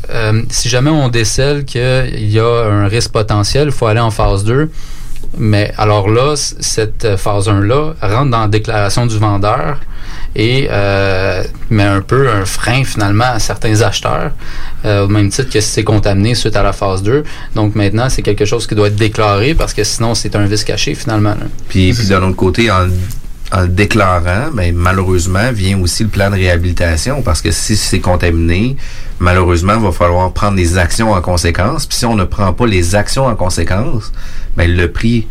si 0.49 0.69
jamais 0.71 0.91
on 0.91 1.09
décèle 1.09 1.65
qu'il 1.67 2.31
y 2.31 2.39
a 2.39 2.65
un 2.65 2.89
risque 2.89 3.13
potentiel, 3.13 3.67
il 3.67 3.73
faut 3.73 3.87
aller 3.87 4.01
en 4.01 4.11
phase 4.11 4.45
2 4.45 4.71
mais 5.39 5.73
alors 5.77 6.09
là, 6.09 6.35
cette 6.37 7.17
phase 7.17 7.49
1-là 7.49 7.95
rentre 8.03 8.31
dans 8.31 8.41
la 8.41 8.49
déclaration 8.49 9.07
du 9.07 9.19
vendeur 9.19 9.79
et 10.35 10.69
euh, 10.71 11.45
met 11.71 11.85
un 11.85 12.01
peu 12.01 12.29
un 12.29 12.45
frein 12.45 12.85
finalement 12.85 13.25
à 13.25 13.39
certains 13.39 13.81
acheteurs, 13.83 14.33
euh, 14.85 15.05
au 15.05 15.09
même 15.09 15.29
titre 15.31 15.51
que 15.51 15.61
si 15.61 15.69
c'est 15.69 15.85
contaminé 15.85 16.35
suite 16.35 16.57
à 16.57 16.63
la 16.63 16.73
phase 16.73 17.03
2. 17.03 17.23
Donc 17.55 17.75
maintenant, 17.75 18.09
c'est 18.09 18.23
quelque 18.23 18.45
chose 18.45 18.67
qui 18.67 18.75
doit 18.75 18.89
être 18.89 18.97
déclaré 18.97 19.55
parce 19.55 19.73
que 19.73 19.85
sinon, 19.85 20.15
c'est 20.15 20.35
un 20.35 20.47
vice 20.47 20.65
caché 20.65 20.95
finalement. 20.95 21.37
Puis, 21.69 21.93
puis 21.93 22.07
d'un 22.09 22.23
autre 22.23 22.37
côté, 22.37 22.71
en 22.71 22.89
en 23.53 23.63
le 23.63 23.69
déclarant, 23.69 24.51
mais 24.55 24.73
ben, 24.73 24.77
malheureusement, 24.77 25.53
vient 25.53 25.81
aussi 25.81 26.05
le 26.05 26.09
plan 26.09 26.31
de 26.31 26.37
réhabilitation 26.37 27.23
parce 27.23 27.43
que 27.43 27.51
si 27.51 27.77
c'est 27.77 28.01
contaminé, 28.01 28.77
malheureusement, 29.19 29.75
il 29.77 29.83
va 29.83 29.93
falloir 29.93 30.33
prendre 30.33 30.57
des 30.57 30.79
actions 30.79 31.13
en 31.13 31.21
conséquence. 31.21 31.87
Puis 31.87 31.99
si 31.99 32.07
on 32.07 32.15
ne 32.15 32.25
prend 32.25 32.53
pas 32.53 32.67
les 32.67 32.95
actions 32.95 33.27
en 33.27 33.35
conséquence, 33.35 34.13
ben, 34.57 34.71
le 34.71 34.91
prix 34.91 35.27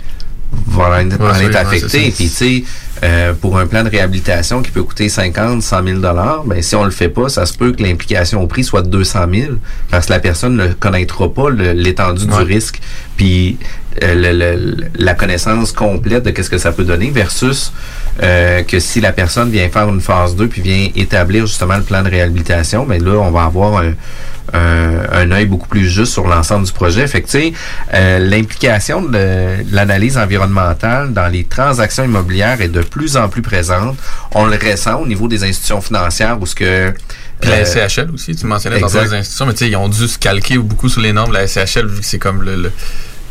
va 0.68 1.02
être, 1.02 1.56
affecté. 1.56 2.12
Puis 2.12 2.26
tu 2.26 2.28
sais, 2.28 2.64
euh, 3.04 3.34
pour 3.34 3.58
un 3.58 3.68
plan 3.68 3.84
de 3.84 3.90
réhabilitation 3.90 4.62
qui 4.62 4.72
peut 4.72 4.84
coûter 4.84 5.10
50, 5.10 5.62
100 5.62 5.84
000 5.84 6.00
dollars, 6.00 6.44
ben 6.44 6.62
si 6.62 6.76
on 6.76 6.84
le 6.84 6.92
fait 6.92 7.10
pas, 7.10 7.30
ça 7.30 7.46
se 7.46 7.54
peut 7.54 7.72
que 7.72 7.82
l'implication 7.82 8.42
au 8.42 8.48
prix 8.48 8.64
soit 8.64 8.82
de 8.82 8.90
200 8.90 9.20
000 9.32 9.52
parce 9.90 10.08
que 10.08 10.14
la 10.14 10.20
personne 10.20 10.56
ne 10.56 10.68
connaîtra 10.68 11.32
pas 11.32 11.50
l'étendue 11.50 12.26
du 12.26 12.34
risque, 12.34 12.82
puis 13.16 13.58
le- 14.02 14.32
le- 14.34 14.76
la 14.96 15.14
connaissance 15.14 15.72
complète 15.72 16.24
de 16.24 16.32
qu'est-ce 16.32 16.50
que 16.50 16.58
ça 16.58 16.72
peut 16.72 16.84
donner 16.84 17.10
versus 17.12 17.72
euh, 18.22 18.64
que 18.64 18.80
si 18.80 19.02
la 19.02 19.12
personne 19.12 19.50
vient 19.50 19.70
faire 19.70 19.90
une 19.90 20.02
phase 20.02 20.36
2 20.36 20.48
puis 20.48 20.62
vient 20.62 20.90
établir 20.96 21.46
justement 21.48 21.78
le 21.78 21.84
plan 21.84 22.04
de 22.04 22.10
réhabilitation, 22.10 22.86
ben 22.86 23.04
là 23.04 23.12
on 23.20 23.32
va 23.32 23.44
avoir 23.44 23.78
un, 23.82 23.94
un, 24.54 25.00
un 25.12 25.32
œil 25.32 25.46
beaucoup 25.46 25.68
plus 25.68 25.88
juste 25.90 26.14
sur 26.14 26.28
l'ensemble 26.28 26.66
du 26.66 26.72
projet. 26.72 27.06
Fait 27.08 27.22
que, 27.22 27.28
tu 27.28 27.32
sais, 27.40 27.54
euh, 27.94 28.20
l'implication 28.20 29.02
de, 29.02 29.10
de 29.10 29.76
l'analyse 29.76 30.18
environnementale 30.18 31.14
dans 31.14 31.28
les 31.28 31.44
transactions 31.44 32.04
immobilières 32.04 32.60
est 32.62 32.68
de 32.70 32.82
plus 32.82 33.16
en 33.18 33.30
plus 33.30 33.42
présente. 33.44 33.98
On 34.34 34.46
le 34.46 34.58
ressent 34.58 35.00
au 35.02 35.08
niveau 35.08 35.28
des 35.28 35.44
institutions 35.44 35.82
financières 35.82 36.38
où 36.42 36.46
ce 36.48 36.56
que 36.56 36.92
Puis 37.42 37.50
la 37.52 37.58
euh, 37.58 37.66
SCHL 37.66 38.10
aussi, 38.14 38.36
tu 38.36 38.46
mentionnais 38.48 38.80
dans 38.80 38.88
d'autres 38.88 39.14
institutions, 39.14 39.46
mais 39.46 39.54
tu 39.54 39.60
sais, 39.66 39.70
ils 39.70 39.76
ont 39.76 39.88
dû 39.90 40.08
se 40.08 40.18
calquer 40.18 40.58
beaucoup 40.58 40.90
sur 40.90 41.02
les 41.02 41.14
normes 41.14 41.30
de 41.30 41.36
la 41.36 41.48
SCHL 41.48 41.86
vu 41.88 42.00
que 42.02 42.06
c'est 42.06 42.18
comme 42.20 42.42
le, 42.44 42.56
le, 42.56 42.72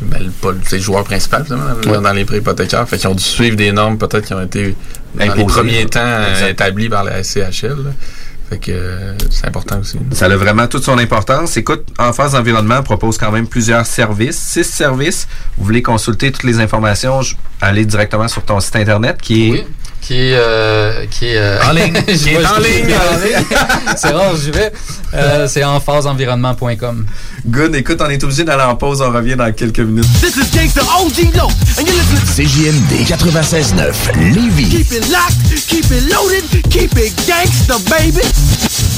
ben, 0.01 0.23
le, 0.25 0.31
pas 0.31 0.53
le- 0.53 0.61
c'est 0.65 0.77
le 0.77 0.83
joueur 0.83 1.05
principal 1.05 1.45
finalement, 1.45 1.75
dans- 1.83 1.91
Ouais. 1.91 2.01
dans 2.01 2.13
les 2.13 2.25
prêts 2.25 2.39
hypothécaires. 2.39 2.89
Fait 2.89 2.99
qu'ils 2.99 3.09
ont 3.09 3.15
dû 3.15 3.23
suivre 3.23 3.57
des 3.57 3.73
normes 3.73 3.99
peut-être 3.99 4.27
qui 4.27 4.35
ont 4.35 4.43
été 4.43 4.75
dans 5.15 5.25
les 5.25 5.31
Imposées. 5.31 5.47
premiers 5.47 5.87
temps 5.87 6.01
euh, 6.03 6.49
établies 6.51 6.89
par 6.89 7.05
la 7.05 7.23
SCHL. 7.23 7.69
là. 7.85 7.91
Fait 8.51 8.59
que 8.59 8.71
euh, 8.73 9.13
c'est 9.31 9.47
important 9.47 9.79
aussi. 9.81 9.99
Ça 10.13 10.25
a 10.25 10.37
vraiment 10.37 10.67
toute 10.69 10.83
son 10.83 10.97
importance. 10.99 11.57
Écoute, 11.59 11.85
En 11.99 12.13
Phase 12.15 12.35
Environnement 12.35 12.83
propose 12.83 13.19
quand 13.19 13.31
même 13.31 13.47
plusieurs 13.47 13.85
services, 13.85 14.39
six 14.39 14.65
services. 14.65 15.29
Vous 15.59 15.65
voulez 15.67 15.83
consulter 15.83 16.33
toutes 16.33 16.45
les 16.45 16.59
informations, 16.61 17.21
allez 17.61 17.85
directement 17.85 18.27
sur 18.29 18.43
ton 18.43 18.59
site 18.61 18.77
internet 18.77 19.19
qui 19.21 19.49
est 19.49 19.51
Oui. 19.53 19.65
Qui 20.01 20.15
est, 20.15 20.35
euh, 20.35 21.05
qui 21.11 21.27
est 21.27 21.37
euh, 21.37 21.59
En 21.69 21.73
ligne. 21.73 21.93
Qui 22.07 22.31
est 22.31 22.47
en 22.47 22.59
ligne. 22.59 22.95
c'est 23.97 24.11
rare, 24.11 24.35
j'y 24.37 24.51
vais. 24.51 24.73
Euh, 25.15 25.47
c'est 25.49 25.65
enphaseenvironnement.com. 25.65 27.07
good. 27.47 27.75
Écoute, 27.75 27.99
on 28.01 28.09
est 28.11 28.23
obligé 28.23 28.45
d'aller 28.45 28.63
en 28.63 28.77
pause, 28.77 29.03
on 29.03 29.11
revient 29.11 29.37
dans 29.37 29.53
quelques 29.53 29.81
minutes. 29.81 30.07
This 30.21 30.37
is 30.37 30.51
Gangsta 30.57 30.83
OG 30.83 31.35
Low, 31.35 31.49
and 31.79 31.87
you're 31.87 31.97
listening 31.97 32.21
to 32.21 32.33
CJMD 32.33 33.07
96.9 33.07 34.35
Lévis. 34.35 34.69
Keep 34.69 34.93
It 34.93 35.09
Locked, 35.11 35.67
Keep 35.67 35.91
It 35.91 36.13
Loaded, 36.13 36.63
Keep 36.71 36.99
It 36.99 37.15
Gangsta, 37.27 37.79
baby. 37.91 38.98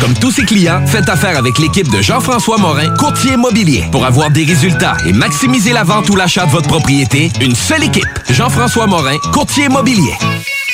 Comme 0.00 0.14
tous 0.14 0.30
ses 0.30 0.44
clients, 0.44 0.86
faites 0.86 1.08
affaire 1.08 1.36
avec 1.36 1.58
l'équipe 1.58 1.90
de 1.90 2.00
Jean-François 2.00 2.58
Morin, 2.58 2.94
courtier 2.96 3.32
immobilier. 3.32 3.84
Pour 3.90 4.04
avoir 4.04 4.30
des 4.30 4.44
résultats 4.44 4.96
et 5.06 5.12
maximiser 5.12 5.72
la 5.72 5.84
vente 5.84 6.08
ou 6.10 6.16
l'achat 6.16 6.46
de 6.46 6.50
votre 6.50 6.68
propriété, 6.68 7.30
une 7.40 7.54
seule 7.54 7.84
équipe. 7.84 8.04
Jean-François 8.30 8.86
Morin, 8.86 9.16
courtier 9.32 9.64
immobilier. 9.64 10.14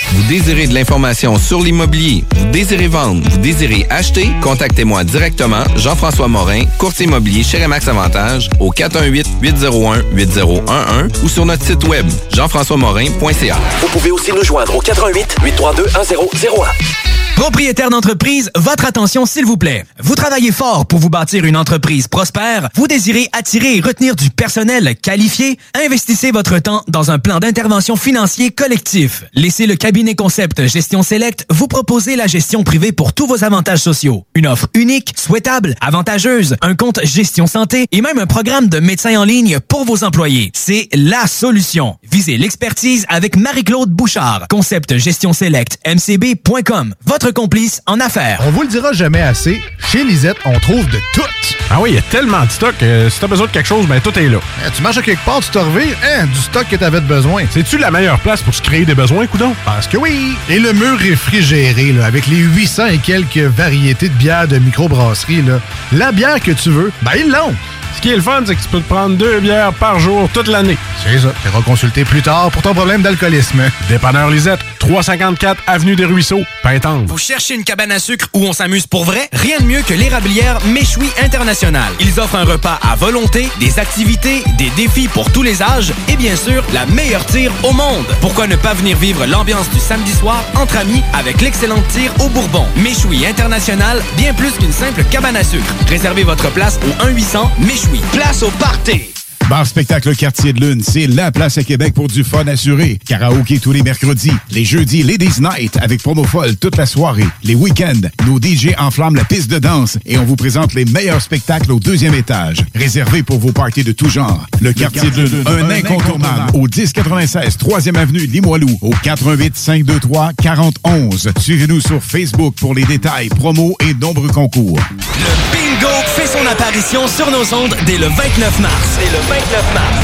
Vous 0.09 0.23
désirez 0.29 0.67
de 0.67 0.75
l'information 0.75 1.39
sur 1.39 1.61
l'immobilier, 1.61 2.25
vous 2.37 2.47
désirez 2.47 2.89
vendre, 2.89 3.23
vous 3.31 3.39
désirez 3.39 3.87
acheter, 3.91 4.29
contactez-moi 4.43 5.05
directement, 5.05 5.63
Jean-François 5.77 6.27
Morin, 6.29 6.65
courtier 6.79 7.07
immobilier 7.07 7.45
chez 7.45 7.63
Remax 7.63 7.87
Avantage, 7.87 8.49
au 8.59 8.73
418-801-8011 8.73 11.23
ou 11.23 11.29
sur 11.29 11.47
notre 11.47 11.65
site 11.65 11.87
web, 11.87 12.07
jean-françois-morin.ca. 12.33 13.57
Vous 13.81 13.89
pouvez 13.89 14.11
aussi 14.11 14.33
nous 14.33 14.43
joindre 14.45 14.75
au 14.77 14.81
88 14.81 15.37
832 15.43 15.85
1001. 15.85 17.11
Propriétaire 17.41 17.89
d'entreprise, 17.89 18.51
votre 18.55 18.85
attention 18.85 19.25
s'il 19.25 19.47
vous 19.47 19.57
plaît. 19.57 19.87
Vous 19.99 20.15
travaillez 20.15 20.53
fort 20.53 20.85
pour 20.85 20.99
vous 20.99 21.09
bâtir 21.09 21.47
une 21.47 21.57
entreprise 21.57 22.07
prospère, 22.07 22.69
vous 22.75 22.87
désirez 22.87 23.31
attirer 23.33 23.79
et 23.79 23.81
retenir 23.81 24.15
du 24.15 24.29
personnel 24.29 24.95
qualifié, 25.01 25.59
investissez 25.87 26.33
votre 26.33 26.59
temps 26.59 26.85
dans 26.87 27.11
un 27.11 27.19
plan 27.19 27.39
d'intervention 27.39 27.97
financier 27.97 28.51
collectif. 28.51 29.25
Laissez 29.33 29.67
le 29.67 29.77
cabinet 29.91 30.15
concept 30.15 30.69
Gestion 30.69 31.03
Select 31.03 31.47
vous 31.51 31.67
proposer 31.67 32.15
la 32.15 32.29
gestion 32.29 32.63
privée 32.63 32.93
pour 32.93 33.13
tous 33.13 33.27
vos 33.27 33.43
avantages 33.43 33.81
sociaux. 33.81 34.25
Une 34.37 34.47
offre 34.47 34.69
unique, 34.75 35.13
souhaitable, 35.17 35.75
avantageuse, 35.81 36.55
un 36.61 36.77
compte 36.77 37.01
gestion 37.03 37.49
santé 37.49 37.87
et 37.91 38.01
même 38.01 38.21
un 38.21 38.27
programme 38.27 38.69
de 38.69 38.79
médecin 38.79 39.19
en 39.19 39.25
ligne 39.25 39.59
pour 39.59 39.85
vos 39.85 40.05
employés. 40.05 40.53
C'est 40.55 40.89
la 40.95 41.27
solution. 41.27 41.97
Visez 42.11 42.37
l'expertise 42.37 43.07
avec 43.09 43.37
Marie-Claude 43.37 43.91
Bouchard. 43.91 44.47
Concept 44.51 44.97
Gestion 44.99 45.33
Select, 45.33 45.79
mcb.com. 45.87 46.95
Votre 47.07 47.31
complice 47.31 47.81
en 47.87 48.01
affaires. 48.01 48.41
On 48.47 48.51
vous 48.51 48.63
le 48.63 48.69
dira 48.69 48.93
jamais 48.93 49.21
assez, 49.21 49.61
chez 49.91 50.03
Lisette, 50.03 50.39
on 50.45 50.59
trouve 50.59 50.87
de 50.87 50.99
tout. 51.15 51.23
Ah 51.71 51.81
oui, 51.81 51.91
il 51.91 51.95
y 51.95 51.99
a 51.99 52.03
tellement 52.03 52.45
de 52.45 52.51
stock. 52.51 52.75
euh, 52.83 53.09
si 53.09 53.21
t'as 53.21 53.29
besoin 53.29 53.47
de 53.47 53.53
quelque 53.53 53.67
chose, 53.69 53.87
ben 53.87 54.01
tout 54.01 54.19
est 54.19 54.29
là. 54.29 54.39
tu 54.75 54.83
marches 54.83 54.99
à 54.99 55.03
quelque 55.03 55.25
part, 55.25 55.41
tu 55.41 55.51
te 55.51 55.59
revires, 55.59 55.97
hein, 56.05 56.27
du 56.27 56.41
stock 56.41 56.67
que 56.69 56.75
t'avais 56.77 57.01
de 57.01 57.07
besoin. 57.07 57.45
C'est-tu 57.51 57.79
la 57.79 57.93
meilleure 57.93 58.19
place 58.19 58.43
pour 58.43 58.55
se 58.55 58.63
créer 58.63 58.85
des 58.85 58.95
besoins, 58.97 59.27
coudon? 59.29 59.55
Parce 59.65 59.87
que 59.87 59.97
oui! 59.97 60.35
Et 60.49 60.59
le 60.59 60.73
mur 60.73 60.99
réfrigéré, 60.99 61.93
là, 61.93 62.07
avec 62.07 62.27
les 62.27 62.39
800 62.39 62.87
et 62.87 62.99
quelques 62.99 63.37
variétés 63.39 64.09
de 64.09 64.15
bières 64.15 64.49
de 64.49 64.59
microbrasserie, 64.59 65.43
là, 65.43 65.61
la 65.93 66.11
bière 66.11 66.41
que 66.41 66.51
tu 66.51 66.71
veux, 66.71 66.91
ben 67.03 67.13
ils 67.17 67.31
l'ont! 67.31 67.55
Ce 67.97 68.01
qui 68.01 68.11
est 68.11 68.17
le 68.17 68.23
fun, 68.23 68.43
c'est 68.47 68.55
que 68.55 68.63
tu 68.63 68.69
peux 68.69 68.81
te 68.81 68.89
prendre 68.89 69.17
deux 69.17 69.41
bières 69.41 69.73
par 69.75 69.99
jour 69.99 70.29
toute 70.33 70.49
l'année. 70.49 70.79
C'est 71.03 71.19
ça. 71.19 71.33
Tu 71.43 71.49
iras 71.49 71.61
consulter 71.63 72.05
plus 72.05 72.23
tard 72.23 72.51
pour 72.51 72.63
ton 72.63 72.73
problème 72.73 73.03
d'alcoolisme. 73.03 73.63
Dépanneur 73.89 74.31
Lisette, 74.31 74.61
354 74.79 75.63
Avenue 75.67 75.97
des 75.97 76.05
Ruisseaux, 76.05 76.43
Pintendre. 76.63 77.05
Vous 77.07 77.19
cherchez 77.19 77.55
une 77.55 77.65
cabane 77.65 77.93
à 77.93 77.99
sucre 77.99 78.29
où 78.33 78.45
on 78.47 78.53
s'amuse 78.53 78.87
pour 78.87 79.05
vrai? 79.05 79.29
Rien 79.33 79.59
de 79.59 79.65
mieux 79.65 79.83
que 79.83 79.93
l'érablière 79.93 80.59
Méchoui 80.67 81.11
International. 81.23 81.93
Ils 82.01 82.19
offrent 82.21 82.37
un 82.37 82.45
repas 82.45 82.79
à 82.83 82.95
volonté, 82.97 83.49
des 83.59 83.79
activités, 83.79 84.45
des 84.57 84.71
défis 84.77 85.09
pour 85.09 85.31
tous 85.33 85.43
les 85.43 85.63
âges 85.63 85.93
et 86.09 86.17
bien 86.17 86.37
sûr, 86.37 86.65
la 86.73 86.87
meilleure 86.87 87.27
tire 87.27 87.53
au 87.63 87.73
monde. 87.73 88.07
Pourquoi 88.21 88.47
ne 88.47 88.57
pas 88.57 88.75
venir 88.75 88.97
vivre 88.97 89.27
l'ambiance 89.27 89.69
du 89.71 89.79
samedi 89.81 90.13
soir 90.13 90.43
entre 90.55 90.77
amis 90.79 91.03
avec 91.13 91.41
l'excellente 91.41 91.87
tire 91.89 92.13
au 92.21 92.29
Bourbon? 92.29 92.67
Méchoui 92.77 93.27
International, 93.27 94.03
bien 94.17 94.33
plus 94.33 94.53
qu'une 94.53 94.73
simple 94.73 95.05
cabane 95.11 95.37
à 95.37 95.45
sucre. 95.45 95.75
Réservez 95.89 96.25
votre 96.25 96.51
place 96.51 96.79
au 96.87 97.07
1-800 97.07 97.49
Méchoui. 97.59 97.80
Place 98.13 98.43
au 98.43 98.51
party! 98.51 99.10
Bar 99.51 99.67
Spectacle 99.67 100.15
Quartier 100.15 100.53
de 100.53 100.61
Lune, 100.61 100.81
c'est 100.81 101.09
la 101.09 101.33
place 101.33 101.59
à 101.59 101.65
Québec 101.65 101.93
pour 101.93 102.07
du 102.07 102.23
fun 102.23 102.47
assuré. 102.47 103.01
Karaoké 103.05 103.59
tous 103.59 103.73
les 103.73 103.83
mercredis. 103.83 104.31
Les 104.53 104.65
jeudis, 104.65 105.03
Ladies 105.03 105.41
Night 105.41 105.77
avec 105.83 106.01
promo 106.05 106.23
folle 106.23 106.55
toute 106.55 106.77
la 106.77 106.87
soirée. 106.87 107.27
Les 107.43 107.57
week-ends, 107.57 108.09
nos 108.29 108.39
DJ 108.41 108.77
enflamment 108.79 109.17
la 109.17 109.25
piste 109.25 109.51
de 109.51 109.59
danse 109.59 109.99
et 110.07 110.19
on 110.19 110.25
vous 110.25 110.37
présente 110.37 110.75
les 110.75 110.85
meilleurs 110.85 111.21
spectacles 111.21 111.73
au 111.73 111.81
deuxième 111.81 112.15
étage. 112.15 112.65
Réservé 112.77 113.25
pour 113.25 113.41
vos 113.41 113.51
parties 113.51 113.83
de 113.83 113.91
tout 113.91 114.09
genre. 114.09 114.47
Le, 114.61 114.73
Quartier 114.73 115.11
de 115.11 115.23
Lune, 115.23 115.45
un, 115.45 115.69
incontournable. 115.69 116.53
Au 116.55 116.69
1096 116.69 117.59
3e 117.59 117.97
Avenue 117.97 118.27
Limoilou. 118.27 118.79
Au 118.83 118.91
418 119.03 119.57
523 119.57 120.31
4011. 120.41 121.33
Suivez-nous 121.41 121.81
sur 121.81 122.01
Facebook 122.01 122.55
pour 122.61 122.73
les 122.73 122.85
détails, 122.85 123.29
promos 123.31 123.75
et 123.81 123.95
nombreux 123.95 124.29
concours. 124.29 124.79
Le 124.79 125.53
bingo 125.53 125.93
fait 126.15 126.29
son 126.29 126.47
apparition 126.47 127.09
sur 127.09 127.29
nos 127.33 127.53
ondes 127.53 127.75
dès 127.85 127.99
le 127.99 128.07
29 128.07 128.61
mars. 128.61 128.99
Dès 129.01 129.07
le 129.07 129.19
29 129.27 129.40
mars. 129.75 129.97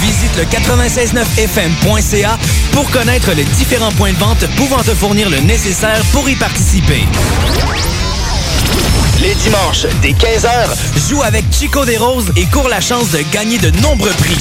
Visite 0.00 0.36
le 0.36 0.44
969fm.ca 0.44 2.38
pour 2.72 2.90
connaître 2.90 3.32
les 3.32 3.44
différents 3.44 3.92
points 3.92 4.12
de 4.12 4.18
vente 4.18 4.46
pouvant 4.56 4.82
te 4.82 4.94
fournir 4.94 5.28
le 5.28 5.40
nécessaire 5.40 6.00
pour 6.12 6.28
y 6.28 6.36
participer. 6.36 7.04
Les 9.20 9.34
dimanches, 9.34 9.86
dès 10.00 10.12
15h, 10.12 11.08
joue 11.08 11.22
avec 11.22 11.44
Chico 11.52 11.84
des 11.84 11.96
Roses 11.96 12.32
et 12.36 12.44
cours 12.46 12.68
la 12.68 12.80
chance 12.80 13.10
de 13.10 13.20
gagner 13.32 13.58
de 13.58 13.70
nombreux 13.80 14.12
prix. 14.12 14.38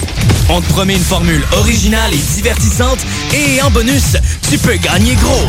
On 0.49 0.61
te 0.61 0.67
promet 0.69 0.95
une 0.95 1.03
formule 1.03 1.43
originale 1.53 2.13
et 2.13 2.35
divertissante 2.35 2.99
et 3.33 3.61
en 3.61 3.71
bonus, 3.71 4.17
tu 4.49 4.59
peux 4.59 4.75
gagner 4.75 5.15
gros. 5.15 5.47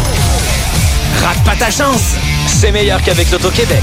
Rate 1.23 1.45
pas 1.45 1.57
ta 1.57 1.71
chance, 1.71 2.15
c'est 2.47 2.73
meilleur 2.73 3.03
qu'avec 3.03 3.31
l'Auto-Québec. 3.31 3.83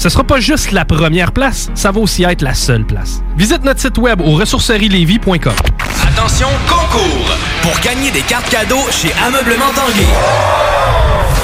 Ce 0.00 0.08
sera 0.08 0.24
pas 0.24 0.40
juste 0.40 0.72
la 0.72 0.86
première 0.86 1.30
place, 1.30 1.68
ça 1.74 1.90
va 1.90 2.00
aussi 2.00 2.24
être 2.24 2.40
la 2.40 2.54
seule 2.54 2.86
place. 2.86 3.22
Visite 3.36 3.62
notre 3.64 3.80
site 3.80 3.98
web 3.98 4.22
au 4.22 4.30
ressourcerielevy.com. 4.30 5.52
Attention, 6.02 6.48
concours! 6.66 7.36
Pour 7.60 7.78
gagner 7.80 8.10
des 8.10 8.22
cartes 8.22 8.48
cadeaux 8.48 8.80
chez 8.90 9.12
Ameublement 9.22 9.70
Tanguay. 9.74 10.06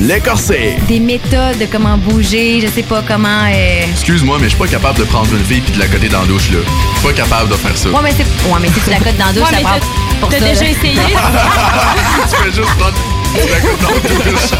L'écorsé. 0.00 0.76
Des 0.88 0.98
méthodes 1.00 1.58
de 1.60 1.66
comment 1.70 1.96
bouger, 1.98 2.60
je 2.60 2.66
sais 2.68 2.82
pas 2.82 3.02
comment. 3.06 3.44
euh, 3.46 3.84
Excuse-moi, 3.92 4.38
mais 4.40 4.44
je 4.44 4.50
suis 4.50 4.58
pas 4.58 4.66
capable 4.68 4.98
de 4.98 5.04
prendre 5.04 5.32
une 5.34 5.44
fille 5.44 5.60
puis 5.60 5.72
de 5.72 5.78
la 5.78 5.86
coder 5.86 6.08
dans 6.08 6.20
la 6.22 6.26
douche, 6.26 6.50
là. 6.50 6.58
Je 6.94 6.98
suis 7.00 7.08
pas 7.08 7.12
capable 7.22 7.50
de 7.50 7.54
faire 7.54 7.76
ça. 7.76 7.88
Ouais, 7.90 8.00
mais 8.02 8.12
c'est. 8.16 8.24
Ouais, 8.48 8.58
mais 8.60 8.68
si 8.68 8.80
tu 8.80 8.90
la 8.90 8.98
codes 8.98 9.16
dans 9.16 9.26
la 9.26 9.32
douche, 9.32 9.42
Ouais, 9.42 9.56
ça 9.56 9.60
prend. 9.62 9.78
t'as- 9.78 10.20
pour 10.20 10.28
t'as 10.30 10.38
ça, 10.38 10.44
déjà 10.46 10.64
là. 10.64 10.70
essayé? 10.70 10.94
tu 12.30 12.36
fais 12.36 12.52
juste 12.52 12.74
prendre 12.78 12.94
tu 13.34 13.48
la 13.50 13.60
codes 13.60 13.80
dans 13.82 13.90
la 14.24 14.30
douche. 14.30 14.50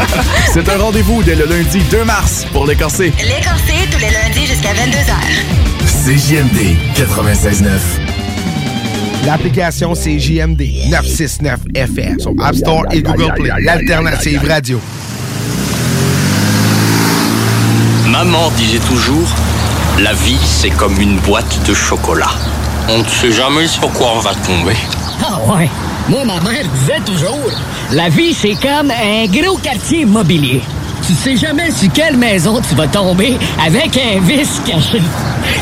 C'est 0.53 0.69
un 0.69 0.77
rendez-vous 0.77 1.23
dès 1.23 1.35
le 1.35 1.45
lundi 1.45 1.79
2 1.91 2.03
mars 2.03 2.45
pour 2.53 2.65
l'écorsé. 2.65 3.11
L'écorsé 3.19 3.87
tous 3.91 3.99
les 3.99 4.09
lundis 4.11 4.47
jusqu'à 4.47 4.73
22h. 4.73 5.13
CJMD 5.85 6.77
96.9. 6.95 8.02
L'application 9.25 9.95
c'est 9.95 10.19
JMD 10.19 10.61
969 10.89 11.59
FM 11.75 12.19
sur 12.19 12.33
App 12.41 12.55
Store 12.55 12.83
et 12.91 13.01
Google 13.01 13.33
Play. 13.35 13.51
L'alternative 13.61 14.41
radio. 14.47 14.79
Maman 18.07 18.51
disait 18.57 18.79
toujours, 18.79 19.27
la 19.99 20.13
vie 20.13 20.37
c'est 20.43 20.69
comme 20.71 20.99
une 20.99 21.17
boîte 21.19 21.59
de 21.67 21.73
chocolat. 21.73 22.31
On 22.89 22.99
ne 22.99 23.05
sait 23.05 23.31
jamais 23.31 23.67
sur 23.67 23.89
quoi 23.93 24.07
on 24.17 24.19
va 24.19 24.33
tomber. 24.35 24.75
Ah 25.25 25.39
ouais. 25.53 25.69
Moi, 26.09 26.25
ma 26.25 26.37
mère 26.41 26.65
disait 26.79 26.99
toujours, 27.05 27.49
la 27.93 28.09
vie, 28.09 28.33
c'est 28.33 28.55
comme 28.55 28.91
un 28.91 29.25
gros 29.27 29.55
quartier 29.57 30.01
immobilier. 30.01 30.61
Tu 31.05 31.13
sais 31.13 31.35
jamais 31.35 31.69
sur 31.71 31.91
quelle 31.91 32.15
maison 32.15 32.61
tu 32.61 32.75
vas 32.75 32.87
tomber 32.87 33.37
avec 33.65 33.97
un 33.97 34.21
vice 34.21 34.61
caché. 34.65 35.01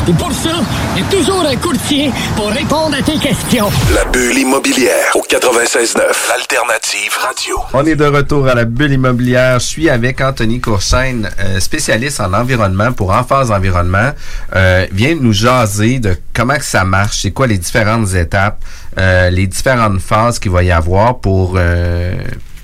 Et 0.08 0.12
pour 0.12 0.30
ça, 0.30 0.50
il 0.94 1.02
y 1.02 1.04
a 1.04 1.08
toujours 1.10 1.44
un 1.44 1.56
courtier 1.56 2.12
pour 2.36 2.46
répondre 2.46 2.94
à 2.96 3.02
tes 3.02 3.18
questions. 3.18 3.68
La 3.92 4.04
bulle 4.04 4.38
immobilière 4.38 5.10
au 5.16 5.22
96.9. 5.22 6.00
Alternative 6.34 7.10
radio. 7.20 7.56
On 7.74 7.84
est 7.84 7.96
de 7.96 8.04
retour 8.04 8.46
à 8.46 8.54
la 8.54 8.64
bulle 8.64 8.92
immobilière. 8.92 9.58
Je 9.58 9.66
suis 9.66 9.90
avec 9.90 10.20
Anthony 10.20 10.60
Courchaine, 10.60 11.28
euh, 11.40 11.58
spécialiste 11.58 12.20
en 12.20 12.32
environnement 12.34 12.92
pour 12.92 13.10
Emphase 13.10 13.50
Environnement. 13.50 14.12
Euh, 14.54 14.86
vient 14.92 15.16
nous 15.20 15.32
jaser 15.32 15.98
de 15.98 16.16
comment 16.32 16.56
que 16.56 16.64
ça 16.64 16.84
marche, 16.84 17.18
c'est 17.22 17.32
quoi 17.32 17.48
les 17.48 17.58
différentes 17.58 18.14
étapes, 18.14 18.62
euh, 18.96 19.30
les 19.30 19.48
différentes 19.48 20.00
phases 20.00 20.38
qu'il 20.38 20.52
va 20.52 20.62
y 20.62 20.70
avoir 20.70 21.18
pour 21.18 21.54
euh, 21.56 22.14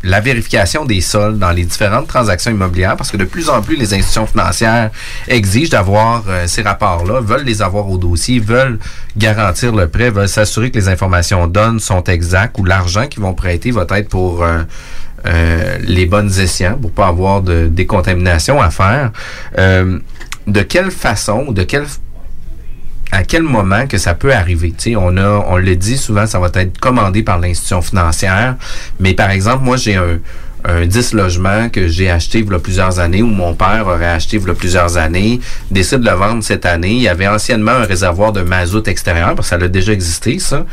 la 0.05 0.21
vérification 0.21 0.85
des 0.85 1.01
sols 1.01 1.39
dans 1.39 1.51
les 1.51 1.65
différentes 1.65 2.07
transactions 2.07 2.51
immobilières, 2.51 2.97
parce 2.97 3.11
que 3.11 3.17
de 3.17 3.25
plus 3.25 3.49
en 3.49 3.63
plus, 3.63 3.77
les 3.77 3.95
institutions 3.95 4.27
financières 4.27 4.91
exigent 5.27 5.71
d'avoir 5.71 6.25
euh, 6.29 6.47
ces 6.47 6.63
rapports-là, 6.63 7.21
veulent 7.21 7.45
les 7.45 7.63
avoir 7.63 7.89
au 7.91 7.99
dossier, 7.99 8.39
veulent 8.39 8.79
garantir 9.17 9.75
le 9.75 9.89
prêt, 9.89 10.11
veulent 10.11 10.29
s'assurer 10.29 10.71
que 10.71 10.79
les 10.79 10.89
informations 10.89 11.47
données 11.47 11.81
sont 11.81 12.05
exactes 12.05 12.59
ou 12.59 12.65
l'argent 12.65 13.07
qu'ils 13.09 13.23
vont 13.23 13.35
prêter 13.35 13.71
va 13.71 13.87
être 13.91 14.09
pour 14.09 14.45
euh, 14.45 14.63
euh, 15.27 15.79
les 15.81 16.07
bonnes 16.07 16.33
escients, 16.39 16.79
pour 16.81 16.93
pas 16.93 17.09
avoir 17.09 17.43
de 17.43 17.67
décontamination 17.67 18.61
à 18.61 18.71
faire. 18.71 19.11
De 20.47 20.63
quelle 20.63 20.91
façon, 20.91 21.53
de 21.53 21.63
quelle 21.63 21.85
à 23.11 23.25
quel 23.25 23.43
moment 23.43 23.87
que 23.87 23.99
ça 23.99 24.15
peut 24.15 24.35
arriver? 24.35 24.73
Tu 24.77 24.91
sais, 24.91 24.97
on 24.97 25.17
a, 25.17 25.45
on 25.49 25.57
le 25.57 25.77
dit 25.77 25.97
souvent, 25.97 26.27
ça 26.27 26.39
va 26.39 26.51
être 26.55 26.79
commandé 26.79 27.23
par 27.23 27.39
l'institution 27.39 27.83
financière. 27.83 28.57
Mais 29.01 29.15
par 29.15 29.31
exemple, 29.31 29.65
moi, 29.65 29.77
j'ai 29.77 29.97
un, 29.97 30.19
un 30.65 30.87
10 30.87 31.15
logements 31.15 31.69
que 31.69 31.89
j'ai 31.89 32.11
acheté 32.11 32.41
il 32.41 32.51
y 32.51 32.55
a 32.55 32.59
plusieurs 32.59 32.99
années, 32.99 33.23
ou 33.23 33.27
mon 33.27 33.55
père 33.55 33.87
aurait 33.87 34.07
acheté 34.07 34.37
il 34.37 34.47
y 34.47 34.51
a 34.51 34.55
plusieurs 34.55 34.97
années, 34.97 35.41
décide 35.71 36.01
de 36.01 36.11
le 36.11 36.17
vendre 36.17 36.43
cette 36.43 36.67
année. 36.67 36.93
Il 36.93 37.03
y 37.03 37.09
avait 37.09 37.29
anciennement 37.29 37.73
un 37.73 37.85
réservoir 37.85 38.33
de 38.33 38.43
mazout 38.43 38.87
extérieur, 38.89 39.35
parce 39.35 39.51
que 39.51 39.59
ça 39.59 39.65
a 39.65 39.69
déjà 39.69 39.93
existé, 39.93 40.39
ça, 40.39 40.67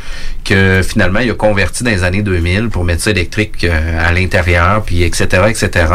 que 0.44 0.82
finalement, 0.82 1.20
il 1.20 1.30
a 1.30 1.34
converti 1.34 1.84
dans 1.84 1.90
les 1.90 2.04
années 2.04 2.22
2000 2.22 2.68
pour 2.68 2.84
mettre 2.84 3.02
ça 3.02 3.10
électrique 3.10 3.64
euh, 3.64 4.06
à 4.06 4.12
l'intérieur, 4.12 4.82
puis 4.82 5.02
etc., 5.02 5.44
etc. 5.48 5.86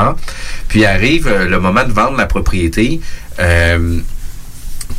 Puis 0.68 0.86
arrive 0.86 1.28
euh, 1.28 1.46
le 1.48 1.60
moment 1.60 1.84
de 1.84 1.92
vendre 1.92 2.18
la 2.18 2.26
propriété. 2.26 3.02
Euh, 3.40 4.00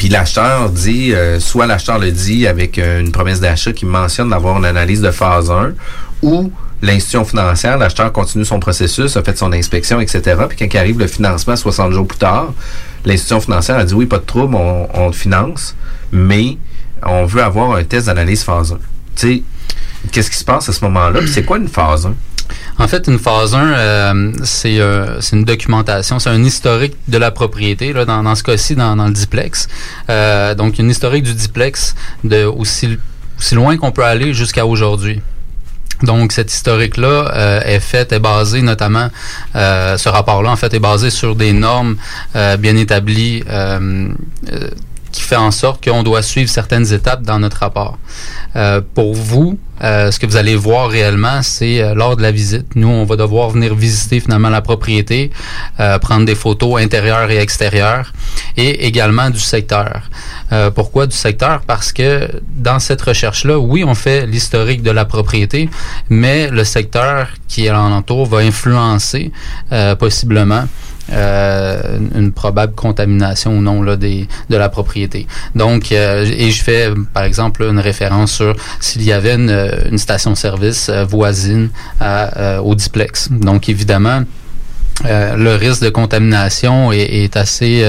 puis 0.03 0.09
l'acheteur 0.09 0.69
dit, 0.69 1.15
euh, 1.15 1.39
soit 1.39 1.65
l'acheteur 1.65 2.01
le 2.01 2.11
dit 2.11 2.49
avec 2.49 2.77
euh, 2.77 2.99
une 2.99 3.13
promesse 3.13 3.39
d'achat 3.39 3.73
qui 3.73 3.87
mentionne 3.87 4.31
d'avoir 4.31 4.59
une 4.59 4.65
analyse 4.65 5.01
de 5.01 5.13
phase 5.13 5.49
1, 5.49 5.75
ou 6.23 6.51
l'institution 6.83 7.25
financière, 7.25 7.79
l'acheteur 7.79 8.11
continue 8.11 8.45
son 8.45 8.59
processus, 8.59 9.17
a 9.17 9.23
fait 9.23 9.39
son 9.39 9.53
inspection, 9.53 10.01
etc. 10.01 10.41
Puis 10.49 10.69
quand 10.69 10.77
arrive 10.77 10.99
le 10.99 11.07
financement 11.07 11.55
60 11.55 11.93
jours 11.93 12.09
plus 12.09 12.19
tard, 12.19 12.53
l'institution 13.05 13.41
financière 13.41 13.77
a 13.77 13.85
dit 13.85 13.95
oui, 13.95 14.07
pas 14.07 14.19
de 14.19 14.25
trouble, 14.25 14.57
on, 14.57 15.13
finance, 15.13 15.77
mais 16.11 16.59
on 17.07 17.25
veut 17.25 17.45
avoir 17.45 17.77
un 17.77 17.85
test 17.85 18.07
d'analyse 18.07 18.43
phase 18.43 18.73
1. 18.73 18.75
Tu 18.75 18.83
sais, 19.15 19.43
qu'est-ce 20.11 20.33
qui 20.33 20.37
se 20.37 20.45
passe 20.45 20.69
à 20.69 20.73
ce 20.73 20.85
moment-là? 20.85 21.21
Puis 21.21 21.31
c'est 21.31 21.45
quoi 21.45 21.59
une 21.59 21.69
phase 21.69 22.07
1? 22.07 22.15
En 22.79 22.89
fait, 22.89 23.07
une 23.07 23.19
phase 23.19 23.55
1, 23.55 23.73
euh, 23.73 24.33
c'est 24.45 24.81
euh, 24.81 25.21
c'est 25.21 25.37
une 25.37 25.45
documentation, 25.45 26.19
c'est 26.19 26.31
un 26.31 26.43
historique 26.43 26.97
de 27.09 27.19
la 27.19 27.31
propriété, 27.31 27.93
là, 27.93 28.05
dans, 28.05 28.23
dans 28.23 28.35
ce 28.35 28.43
cas-ci, 28.43 28.75
dans, 28.75 28.97
dans 28.97 29.07
le 29.07 29.13
diplex. 29.13 29.69
Euh, 30.09 30.55
donc, 30.55 30.79
une 30.79 30.91
historique 30.91 31.25
du 31.25 31.35
diplex 31.35 31.95
de 32.25 32.45
aussi, 32.45 32.99
aussi 33.39 33.55
loin 33.55 33.77
qu'on 33.77 33.93
peut 33.93 34.05
aller 34.05 34.33
jusqu'à 34.35 34.67
aujourd'hui. 34.67 35.21
Donc, 36.03 36.33
cette 36.33 36.53
historique-là 36.53 37.33
euh, 37.35 37.61
est 37.65 37.81
faite, 37.81 38.13
est 38.13 38.19
basée 38.19 38.63
notamment, 38.63 39.09
euh, 39.55 39.97
ce 39.97 40.09
rapport-là, 40.09 40.51
en 40.51 40.57
fait, 40.57 40.75
est 40.75 40.81
basé 40.81 41.11
sur 41.11 41.37
des 41.37 41.53
normes 41.53 41.97
euh, 42.35 42.57
bien 42.57 42.77
établies 42.77 43.45
euh, 43.49 44.09
euh, 44.53 44.71
qui 45.13 45.23
fait 45.23 45.37
en 45.37 45.51
sorte 45.51 45.85
qu'on 45.85 46.03
doit 46.03 46.23
suivre 46.23 46.51
certaines 46.51 46.93
étapes 46.93 47.23
dans 47.23 47.39
notre 47.39 47.59
rapport. 47.59 47.99
Euh, 48.57 48.81
pour 48.95 49.15
vous, 49.15 49.59
euh, 49.83 50.11
ce 50.11 50.19
que 50.19 50.27
vous 50.27 50.37
allez 50.37 50.55
voir 50.57 50.89
réellement, 50.89 51.43
c'est 51.43 51.83
euh, 51.83 51.95
lors 51.95 52.17
de 52.17 52.23
la 52.23 52.31
visite. 52.31 52.75
Nous, 52.77 52.89
on 52.89 53.05
va 53.05 53.17
devoir 53.17 53.51
venir 53.51 53.75
visiter 53.75 54.21
finalement 54.21 54.49
la 54.49 54.63
propriété, 54.63 55.31
euh, 55.81 55.99
prendre 55.99 56.25
des 56.25 56.35
photos 56.35 56.81
intérieures 56.81 57.31
et 57.31 57.39
extérieures, 57.39 58.13
et 58.57 58.87
également 58.87 59.31
du 59.31 59.41
secteur. 59.41 60.09
Euh, 60.53 60.71
pourquoi 60.71 61.07
du 61.07 61.17
secteur? 61.17 61.63
Parce 61.67 61.93
que 61.93 62.29
dans 62.57 62.79
cette 62.79 63.03
recherche-là, 63.03 63.59
oui, 63.59 63.85
on 63.85 63.95
fait 63.95 64.27
l'historique 64.27 64.83
de 64.83 64.91
la 64.91 65.05
propriété, 65.05 65.69
mais 66.09 66.49
le 66.49 66.65
secteur 66.65 67.29
qui 67.49 67.67
est 67.67 67.69
alentour 67.69 68.27
va 68.27 68.39
influencer 68.39 69.33
euh, 69.73 69.95
possiblement 69.95 70.67
euh, 71.11 71.99
une 72.15 72.33
probable 72.33 72.75
contamination 72.75 73.59
ou 73.59 73.61
non 73.61 73.83
là, 73.83 73.97
des, 73.97 74.29
de 74.51 74.57
la 74.57 74.69
propriété. 74.69 75.27
Donc, 75.55 75.91
euh, 75.91 76.25
et 76.25 76.51
je 76.51 76.63
fais 76.63 76.91
par 77.13 77.25
exemple 77.25 77.63
une 77.65 77.81
référence 77.81 78.33
sur 78.33 78.55
s'il 78.81 79.03
y 79.03 79.13
avait 79.13 79.35
une, 79.35 79.71
une 79.91 79.99
station-service 79.99 80.89
euh, 80.89 81.05
voisine 81.05 81.71
à, 82.01 82.39
euh, 82.39 82.59
au 82.59 82.75
duplex. 82.75 83.31
Donc, 83.31 83.69
évidemment, 83.69 84.23
euh, 85.07 85.37
le 85.37 85.57
risque 85.57 85.83
de 85.83 85.91
contamination 85.91 86.93
est, 86.93 87.25
est 87.25 87.37
assez 87.37 87.83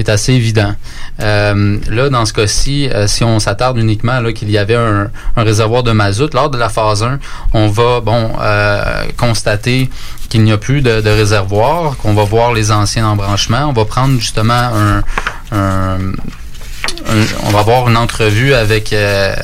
est 0.00 0.08
assez 0.08 0.32
évident. 0.32 0.74
Euh, 1.20 1.78
là, 1.88 2.08
dans 2.08 2.24
ce 2.24 2.32
cas-ci, 2.32 2.88
euh, 2.88 3.06
si 3.06 3.24
on 3.24 3.38
s'attarde 3.38 3.78
uniquement 3.78 4.20
là 4.20 4.32
qu'il 4.32 4.50
y 4.50 4.58
avait 4.58 4.74
un, 4.74 5.10
un, 5.36 5.42
réservoir 5.42 5.82
de 5.82 5.92
mazout, 5.92 6.32
lors 6.34 6.50
de 6.50 6.58
la 6.58 6.68
phase 6.68 7.02
1, 7.02 7.18
on 7.52 7.68
va 7.68 8.00
bon 8.00 8.32
euh, 8.40 9.04
constater 9.16 9.90
qu'il 10.28 10.42
n'y 10.42 10.52
a 10.52 10.58
plus 10.58 10.82
de, 10.82 11.00
de, 11.00 11.10
réservoir, 11.10 11.96
qu'on 11.96 12.14
va 12.14 12.24
voir 12.24 12.52
les 12.52 12.70
anciens 12.70 13.06
embranchements, 13.06 13.66
on 13.68 13.72
va 13.72 13.84
prendre 13.84 14.20
justement 14.20 14.52
un, 14.52 15.02
un 15.52 15.98
on 17.44 17.50
va 17.50 17.60
avoir 17.60 17.88
une 17.88 17.96
entrevue 17.96 18.54
avec 18.54 18.92
euh, 18.92 19.34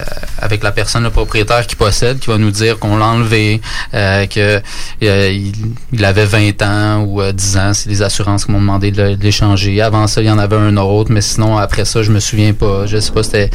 avec 0.45 0.63
la 0.63 0.73
personne, 0.73 1.03
le 1.03 1.11
propriétaire 1.11 1.67
qui 1.67 1.75
possède, 1.75 2.19
qui 2.19 2.29
va 2.29 2.39
nous 2.39 2.51
dire 2.51 2.79
qu'on 2.79 2.97
l'a 2.97 3.07
enlevé, 3.07 3.61
euh, 3.95 4.27
que 4.27 4.61
euh, 5.03 5.39
il, 5.93 6.05
avait 6.05 6.27
20 6.27 6.63
ans 6.63 7.01
ou 7.03 7.23
10 7.23 7.57
ans, 7.57 7.73
c'est 7.75 7.89
les 7.89 8.03
assurances 8.03 8.45
qui 8.45 8.53
m'ont 8.53 8.61
demandé 8.61 8.91
de 8.91 9.17
l'échanger. 9.21 9.81
Avant 9.81 10.07
ça, 10.07 10.21
il 10.21 10.27
y 10.27 10.31
en 10.31 10.39
avait 10.39 10.57
un 10.57 10.77
autre, 10.77 11.11
mais 11.11 11.23
sinon 11.23 11.57
après 11.57 11.85
ça, 11.85 12.03
je 12.03 12.13
me 12.13 12.21
souviens 12.21 12.53
pas. 12.53 12.87
Je 12.87 12.99
sais 12.99 13.13
pas 13.13 13.23
c'était 13.23 13.51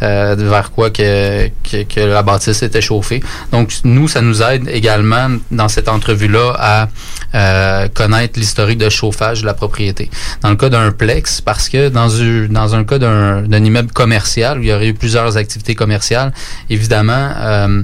vers 0.00 0.72
quoi 0.74 0.90
que, 0.90 1.48
que, 1.48 1.82
que 1.82 2.00
la 2.00 2.22
bâtisse 2.22 2.62
était 2.62 2.80
chauffée. 2.80 3.22
Donc 3.52 3.72
nous, 3.84 4.08
ça 4.08 4.22
nous 4.22 4.42
aide 4.42 4.68
également 4.68 5.28
dans 5.50 5.68
cette 5.68 5.88
entrevue-là 5.88 6.56
à 6.58 7.88
connaître 7.94 8.38
l'historique 8.38 8.78
de 8.78 8.88
chauffage 8.88 9.42
de 9.42 9.46
la 9.46 9.54
propriété. 9.54 10.10
Dans 10.42 10.50
le 10.50 10.56
cas 10.56 10.70
d'un 10.70 10.90
plex, 10.90 11.40
parce 11.40 11.68
que 11.68 11.88
dans 11.88 12.08
dans 12.48 12.74
un 12.74 12.84
cas 12.84 12.98
d'un 12.98 13.64
immeuble 13.64 13.92
commercial 13.92 14.58
où 14.58 14.62
il 14.62 14.68
y 14.68 14.72
aurait 14.72 14.88
eu 14.88 14.94
plusieurs 14.94 15.36
activités 15.36 15.74
commerciales, 15.74 16.29
évidemment, 16.68 17.32
euh, 17.36 17.82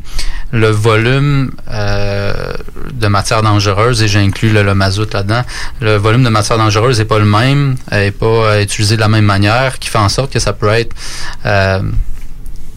le 0.52 0.68
volume 0.68 1.50
euh, 1.70 2.52
de 2.92 3.06
matière 3.08 3.42
dangereuse, 3.42 4.02
et 4.02 4.08
j'inclus 4.08 4.50
le, 4.50 4.62
le, 4.62 4.74
mazout 4.74 5.12
là-dedans, 5.12 5.42
le 5.80 5.96
volume 5.96 6.24
de 6.24 6.28
matière 6.28 6.58
dangereuse 6.58 6.98
n'est 6.98 7.04
pas 7.04 7.18
le 7.18 7.24
même, 7.24 7.76
n'est 7.92 8.10
pas 8.10 8.60
utilisé 8.60 8.96
de 8.96 9.00
la 9.00 9.08
même 9.08 9.24
manière, 9.24 9.78
qui 9.78 9.88
fait 9.88 9.98
en 9.98 10.08
sorte 10.08 10.32
que 10.32 10.38
ça 10.38 10.52
peut 10.52 10.68
être 10.68 10.94
euh, 11.44 11.80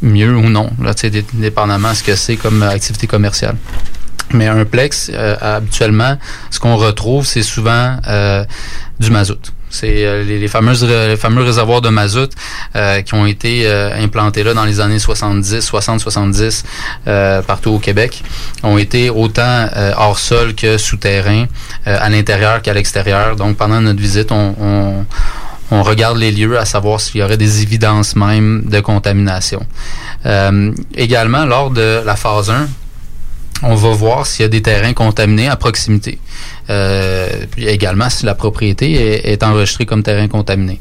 mieux 0.01 0.35
ou 0.35 0.49
non, 0.49 0.69
là, 0.81 0.93
dépendamment 1.33 1.91
de 1.91 1.95
ce 1.95 2.03
que 2.03 2.15
c'est 2.15 2.37
comme 2.37 2.63
activité 2.63 3.07
commerciale. 3.07 3.55
Mais 4.31 4.47
un 4.47 4.63
plex, 4.65 5.09
euh, 5.13 5.35
habituellement, 5.41 6.17
ce 6.51 6.59
qu'on 6.59 6.75
retrouve, 6.75 7.25
c'est 7.25 7.43
souvent 7.43 7.97
euh, 8.07 8.45
du 8.99 9.09
mazout. 9.09 9.51
C'est 9.69 10.05
euh, 10.05 10.23
les, 10.23 10.39
les, 10.39 10.47
fameuses, 10.47 10.83
les 10.83 11.17
fameux 11.17 11.43
réservoirs 11.43 11.81
de 11.81 11.89
mazout 11.89 12.31
euh, 12.75 13.01
qui 13.01 13.13
ont 13.13 13.25
été 13.25 13.63
euh, 13.65 13.91
implantés 14.01 14.43
là 14.43 14.53
dans 14.53 14.65
les 14.65 14.79
années 14.79 14.99
70, 14.99 15.61
60, 15.61 15.99
70 15.99 16.63
partout 17.47 17.71
au 17.71 17.79
Québec, 17.79 18.23
ont 18.63 18.77
été 18.77 19.09
autant 19.09 19.67
hors 19.97 20.19
sol 20.19 20.53
que 20.53 20.77
souterrain, 20.77 21.45
à 21.85 22.09
l'intérieur 22.09 22.61
qu'à 22.61 22.73
l'extérieur. 22.73 23.35
Donc 23.35 23.57
pendant 23.57 23.81
notre 23.81 23.99
visite, 23.99 24.31
on, 24.31 24.55
on 24.59 25.05
on 25.71 25.83
regarde 25.83 26.17
les 26.17 26.31
lieux 26.31 26.57
à 26.57 26.65
savoir 26.65 26.99
s'il 26.99 27.21
y 27.21 27.23
aurait 27.23 27.37
des 27.37 27.61
évidences 27.61 28.15
même 28.15 28.63
de 28.65 28.79
contamination. 28.79 29.65
Euh, 30.25 30.73
également, 30.95 31.45
lors 31.45 31.69
de 31.69 32.01
la 32.05 32.15
phase 32.15 32.49
1, 32.49 32.67
on 33.63 33.75
va 33.75 33.89
voir 33.89 34.25
s'il 34.25 34.43
y 34.43 34.45
a 34.45 34.49
des 34.49 34.61
terrains 34.61 34.93
contaminés 34.93 35.47
à 35.47 35.55
proximité. 35.55 36.19
Euh, 36.69 37.27
puis 37.51 37.67
également 37.67 38.09
si 38.09 38.25
la 38.25 38.35
propriété 38.35 39.31
est, 39.31 39.43
enregistrée 39.43 39.85
comme 39.85 40.03
terrain 40.03 40.27
contaminé. 40.27 40.79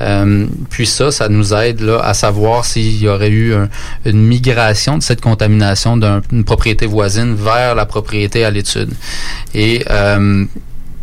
Euh, 0.00 0.46
puis 0.70 0.86
ça, 0.86 1.10
ça 1.10 1.28
nous 1.28 1.52
aide 1.52 1.80
là, 1.80 2.00
à 2.00 2.14
savoir 2.14 2.64
s'il 2.64 3.00
y 3.00 3.08
aurait 3.08 3.28
eu 3.28 3.54
un, 3.54 3.68
une 4.06 4.22
migration 4.22 4.96
de 4.96 5.02
cette 5.02 5.20
contamination 5.20 5.96
d'une 5.96 6.44
propriété 6.44 6.86
voisine 6.86 7.34
vers 7.34 7.74
la 7.74 7.86
propriété 7.86 8.44
à 8.44 8.50
l'étude. 8.50 8.90
Et 9.54 9.84
euh, 9.90 10.44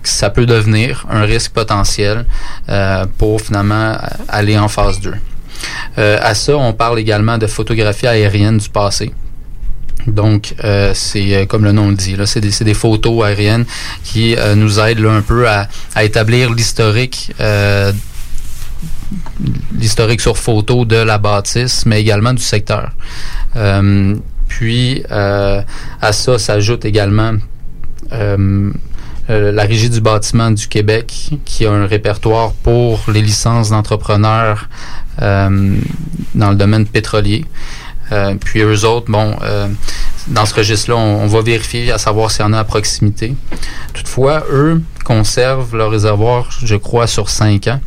ça 0.03 0.29
peut 0.29 0.45
devenir 0.45 1.05
un 1.09 1.21
risque 1.21 1.51
potentiel 1.51 2.25
euh, 2.69 3.05
pour 3.17 3.41
finalement 3.41 3.97
aller 4.27 4.57
en 4.57 4.67
phase 4.67 4.99
2. 5.01 5.13
Euh, 5.97 6.17
à 6.21 6.33
ça, 6.33 6.57
on 6.57 6.73
parle 6.73 6.99
également 6.99 7.37
de 7.37 7.47
photographie 7.47 8.07
aérienne 8.07 8.57
du 8.57 8.69
passé. 8.69 9.11
Donc, 10.07 10.55
euh, 10.63 10.91
c'est 10.95 11.35
euh, 11.35 11.45
comme 11.45 11.63
le 11.63 11.71
nom 11.71 11.89
le 11.89 11.95
dit, 11.95 12.15
c'est 12.25 12.41
des, 12.41 12.51
des, 12.63 12.73
photos 12.73 13.25
aériennes 13.25 13.65
qui 14.03 14.35
euh, 14.35 14.55
nous 14.55 14.79
aident 14.79 14.99
là, 14.99 15.11
un 15.11 15.21
peu 15.21 15.47
à, 15.47 15.67
à 15.95 16.03
établir 16.03 16.51
l'historique 16.51 17.33
euh, 17.39 17.91
l'historique 19.75 20.21
sur 20.21 20.37
photo 20.37 20.85
de 20.85 20.95
la 20.95 21.17
bâtisse, 21.17 21.85
mais 21.85 21.99
également 21.99 22.33
du 22.33 22.41
secteur. 22.41 22.91
Euh, 23.55 24.15
puis, 24.47 25.03
à 25.09 25.63
ça 26.11 26.39
s'ajoute 26.39 26.85
également 26.85 27.33
la 28.11 29.63
Régie 29.63 29.89
du 29.89 30.01
bâtiment 30.01 30.51
du 30.51 30.67
Québec, 30.67 31.31
qui 31.45 31.65
a 31.65 31.71
un 31.71 31.85
répertoire 31.85 32.53
pour 32.53 32.99
les 33.11 33.21
licences 33.21 33.69
d'entrepreneurs 33.69 34.69
dans 35.19 36.49
le 36.49 36.55
domaine 36.55 36.85
pétrolier. 36.85 37.45
Euh, 38.11 38.35
puis 38.39 38.61
eux 38.61 38.85
autres, 38.85 39.11
bon, 39.11 39.35
euh, 39.43 39.67
dans 40.27 40.45
ce 40.45 40.53
registre-là, 40.53 40.97
on, 40.97 41.23
on, 41.23 41.27
va 41.27 41.41
vérifier 41.41 41.91
à 41.91 41.97
savoir 41.97 42.31
s'il 42.31 42.41
y 42.41 42.47
en 42.47 42.53
a 42.53 42.59
à 42.59 42.63
proximité. 42.63 43.35
Toutefois, 43.93 44.43
eux 44.51 44.81
conservent 45.05 45.75
leur 45.75 45.91
réservoir, 45.91 46.49
je 46.63 46.75
crois, 46.75 47.07
sur 47.07 47.29
cinq 47.29 47.67
ans. 47.67 47.79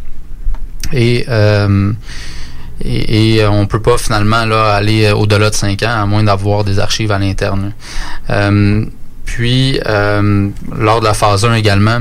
Et, 0.93 1.25
euh, 1.29 1.93
et, 2.85 3.37
et, 3.37 3.47
on 3.47 3.67
peut 3.67 3.83
pas 3.83 3.99
finalement 3.99 4.45
là 4.45 4.75
aller 4.75 5.11
au-delà 5.11 5.51
de 5.51 5.55
cinq 5.55 5.83
ans, 5.83 6.03
à 6.03 6.07
moins 6.07 6.23
d'avoir 6.23 6.65
des 6.65 6.79
archives 6.79 7.13
à 7.13 7.19
l'interne. 7.19 7.73
Puis, 9.25 9.81
euh, 9.87 10.49
lors 10.77 11.01
de 11.01 11.05
la 11.05 11.15
phase 11.15 11.45
1 11.45 11.55
également, 11.55 12.01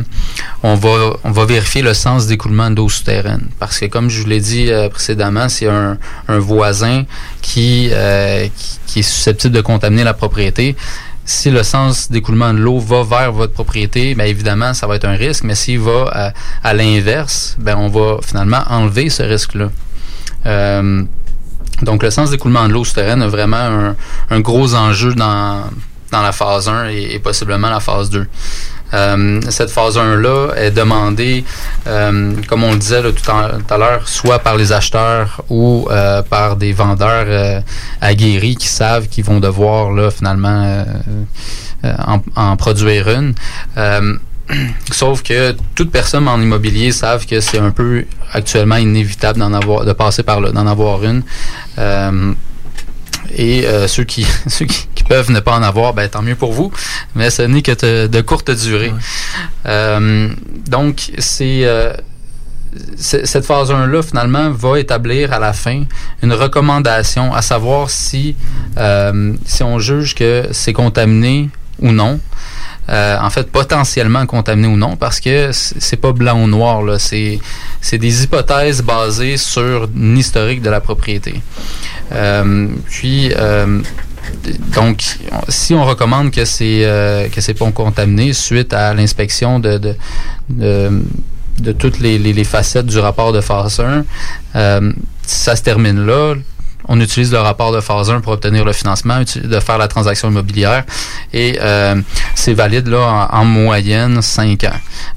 on 0.63 0.75
va, 0.75 1.13
on 1.23 1.31
va 1.31 1.45
vérifier 1.45 1.81
le 1.81 1.93
sens 1.93 2.27
d'écoulement 2.27 2.71
d'eau 2.71 2.89
souterraine. 2.89 3.47
Parce 3.59 3.79
que, 3.79 3.85
comme 3.85 4.09
je 4.09 4.21
vous 4.21 4.27
l'ai 4.27 4.39
dit 4.39 4.71
euh, 4.71 4.89
précédemment, 4.89 5.47
c'est 5.47 5.67
un, 5.67 5.97
un, 6.27 6.39
voisin 6.39 7.03
qui, 7.41 7.89
euh, 7.91 8.47
qui, 8.55 8.79
qui, 8.85 8.99
est 8.99 9.03
susceptible 9.03 9.55
de 9.55 9.61
contaminer 9.61 10.03
la 10.03 10.13
propriété. 10.13 10.75
Si 11.23 11.51
le 11.51 11.63
sens 11.63 12.11
d'écoulement 12.11 12.53
de 12.53 12.59
l'eau 12.59 12.79
va 12.79 13.03
vers 13.03 13.31
votre 13.31 13.53
propriété, 13.53 14.15
bien 14.15 14.25
évidemment, 14.25 14.73
ça 14.73 14.87
va 14.87 14.95
être 14.95 15.05
un 15.05 15.15
risque. 15.15 15.43
Mais 15.43 15.55
s'il 15.55 15.79
va 15.79 16.09
à, 16.11 16.33
à 16.63 16.73
l'inverse, 16.73 17.55
ben 17.59 17.77
on 17.77 17.87
va 17.87 18.17
finalement 18.25 18.63
enlever 18.67 19.09
ce 19.09 19.23
risque-là. 19.23 19.69
donc, 21.83 22.03
le 22.03 22.11
sens 22.11 22.31
d'écoulement 22.31 22.67
de 22.67 22.73
l'eau 22.73 22.83
souterraine 22.83 23.21
a 23.21 23.27
vraiment 23.27 23.57
un, 23.57 23.95
un 24.31 24.39
gros 24.39 24.73
enjeu 24.73 25.13
dans 25.13 25.63
dans 26.11 26.21
la 26.21 26.31
phase 26.31 26.67
1 26.69 26.89
et, 26.89 27.15
et 27.15 27.19
possiblement 27.19 27.69
la 27.69 27.79
phase 27.79 28.09
2. 28.09 28.27
Euh, 28.93 29.39
cette 29.49 29.69
phase 29.69 29.97
1-là 29.97 30.53
est 30.57 30.71
demandée, 30.71 31.45
euh, 31.87 32.33
comme 32.47 32.63
on 32.63 32.73
le 32.73 32.77
disait 32.77 33.01
là, 33.01 33.11
tout, 33.11 33.29
en, 33.29 33.59
tout, 33.59 33.73
à 33.73 33.77
l'heure, 33.77 34.07
soit 34.07 34.39
par 34.39 34.57
les 34.57 34.73
acheteurs 34.73 35.43
ou 35.49 35.87
euh, 35.89 36.21
par 36.23 36.57
des 36.57 36.73
vendeurs 36.73 37.25
euh, 37.27 37.61
aguerris 38.01 38.57
qui 38.57 38.67
savent 38.67 39.07
qu'ils 39.07 39.23
vont 39.23 39.39
devoir 39.39 39.91
là, 39.91 40.11
finalement 40.11 40.83
euh, 41.83 41.93
en, 42.05 42.21
en, 42.35 42.57
produire 42.57 43.07
une. 43.09 43.33
Sauf 44.91 45.23
que 45.23 45.55
toute 45.75 45.91
personne 45.91 46.27
en 46.27 46.41
immobilier 46.41 46.91
savent 46.91 47.25
que 47.25 47.39
c'est 47.39 47.59
un 47.59 47.71
peu 47.71 48.03
actuellement 48.33 48.75
inévitable 48.75 49.39
d'en 49.39 49.53
avoir, 49.53 49.85
de 49.85 49.93
passer 49.93 50.23
par 50.23 50.41
là, 50.41 50.51
d'en 50.51 50.67
avoir 50.67 51.05
une 51.05 51.23
et 53.35 53.65
euh, 53.65 53.87
ceux 53.87 54.03
qui 54.03 54.25
ceux 54.47 54.65
qui, 54.65 54.87
qui, 54.95 55.03
peuvent 55.03 55.31
ne 55.31 55.39
pas 55.39 55.57
en 55.57 55.63
avoir, 55.63 55.93
ben 55.93 56.07
tant 56.09 56.21
mieux 56.21 56.35
pour 56.35 56.53
vous, 56.53 56.71
mais 57.15 57.29
ce 57.29 57.41
n'est 57.41 57.61
que 57.61 57.71
de, 57.71 58.07
de 58.07 58.21
courte 58.21 58.51
durée. 58.51 58.89
Ouais. 58.89 58.99
Euh, 59.65 60.29
donc 60.67 61.11
c'est 61.17 61.65
euh, 61.65 61.93
cette 62.97 63.45
phase 63.45 63.71
1-là, 63.71 64.01
finalement, 64.01 64.49
va 64.51 64.79
établir 64.79 65.33
à 65.33 65.39
la 65.39 65.53
fin 65.53 65.83
une 66.23 66.33
recommandation 66.33 67.33
à 67.33 67.41
savoir 67.41 67.89
si, 67.89 68.35
euh, 68.77 69.33
si 69.45 69.63
on 69.63 69.79
juge 69.79 70.15
que 70.15 70.47
c'est 70.51 70.73
contaminé 70.73 71.49
ou 71.79 71.91
non. 71.91 72.19
Euh, 72.89 73.17
en 73.21 73.29
fait, 73.29 73.49
potentiellement 73.51 74.25
contaminé 74.25 74.67
ou 74.67 74.75
non, 74.75 74.95
parce 74.95 75.19
que 75.19 75.51
c'est 75.53 75.97
pas 75.97 76.11
blanc 76.11 76.41
ou 76.41 76.47
noir. 76.47 76.81
là. 76.81 76.99
C'est 76.99 77.39
c'est 77.79 77.97
des 77.97 78.23
hypothèses 78.23 78.81
basées 78.81 79.37
sur 79.37 79.87
une 79.95 80.17
historique 80.17 80.61
de 80.61 80.69
la 80.69 80.81
propriété. 80.81 81.41
Euh, 82.11 82.67
puis, 82.89 83.31
euh, 83.35 83.79
donc, 84.73 85.01
si 85.49 85.73
on 85.73 85.83
recommande 85.85 86.31
que 86.31 86.45
c'est 86.45 86.81
euh, 86.85 87.27
que 87.29 87.41
c'est 87.41 87.53
pas 87.53 87.69
contaminé 87.71 88.33
suite 88.33 88.73
à 88.73 88.93
l'inspection 88.93 89.59
de, 89.59 89.77
de, 89.77 89.95
de, 90.49 91.71
toutes 91.71 91.99
les, 91.99 92.17
les- 92.17 92.33
les 92.33 92.43
facettes 92.43 92.85
du 92.85 92.99
rapport 92.99 93.33
de 93.33 93.41
phase 93.41 93.79
1, 93.79 94.05
euh, 94.55 94.91
ça 95.25 95.55
se 95.55 95.61
termine 95.63 96.05
là. 96.05 96.35
On 96.87 96.99
utilise 96.99 97.31
le 97.31 97.37
rapport 97.39 97.71
de 97.71 97.79
phase 97.79 98.09
1 98.09 98.21
pour 98.21 98.33
obtenir 98.33 98.65
le 98.65 98.73
financement, 98.73 99.19
de 99.21 99.59
faire 99.59 99.77
la 99.77 99.87
transaction 99.87 100.29
immobilière. 100.29 100.83
Et 101.31 101.59
euh, 101.61 102.01
c'est 102.35 102.53
valide 102.53 102.87
là 102.87 103.27
en, 103.31 103.39
en 103.41 103.45
moyenne 103.45 104.21
5 104.21 104.63
ans 104.63 104.69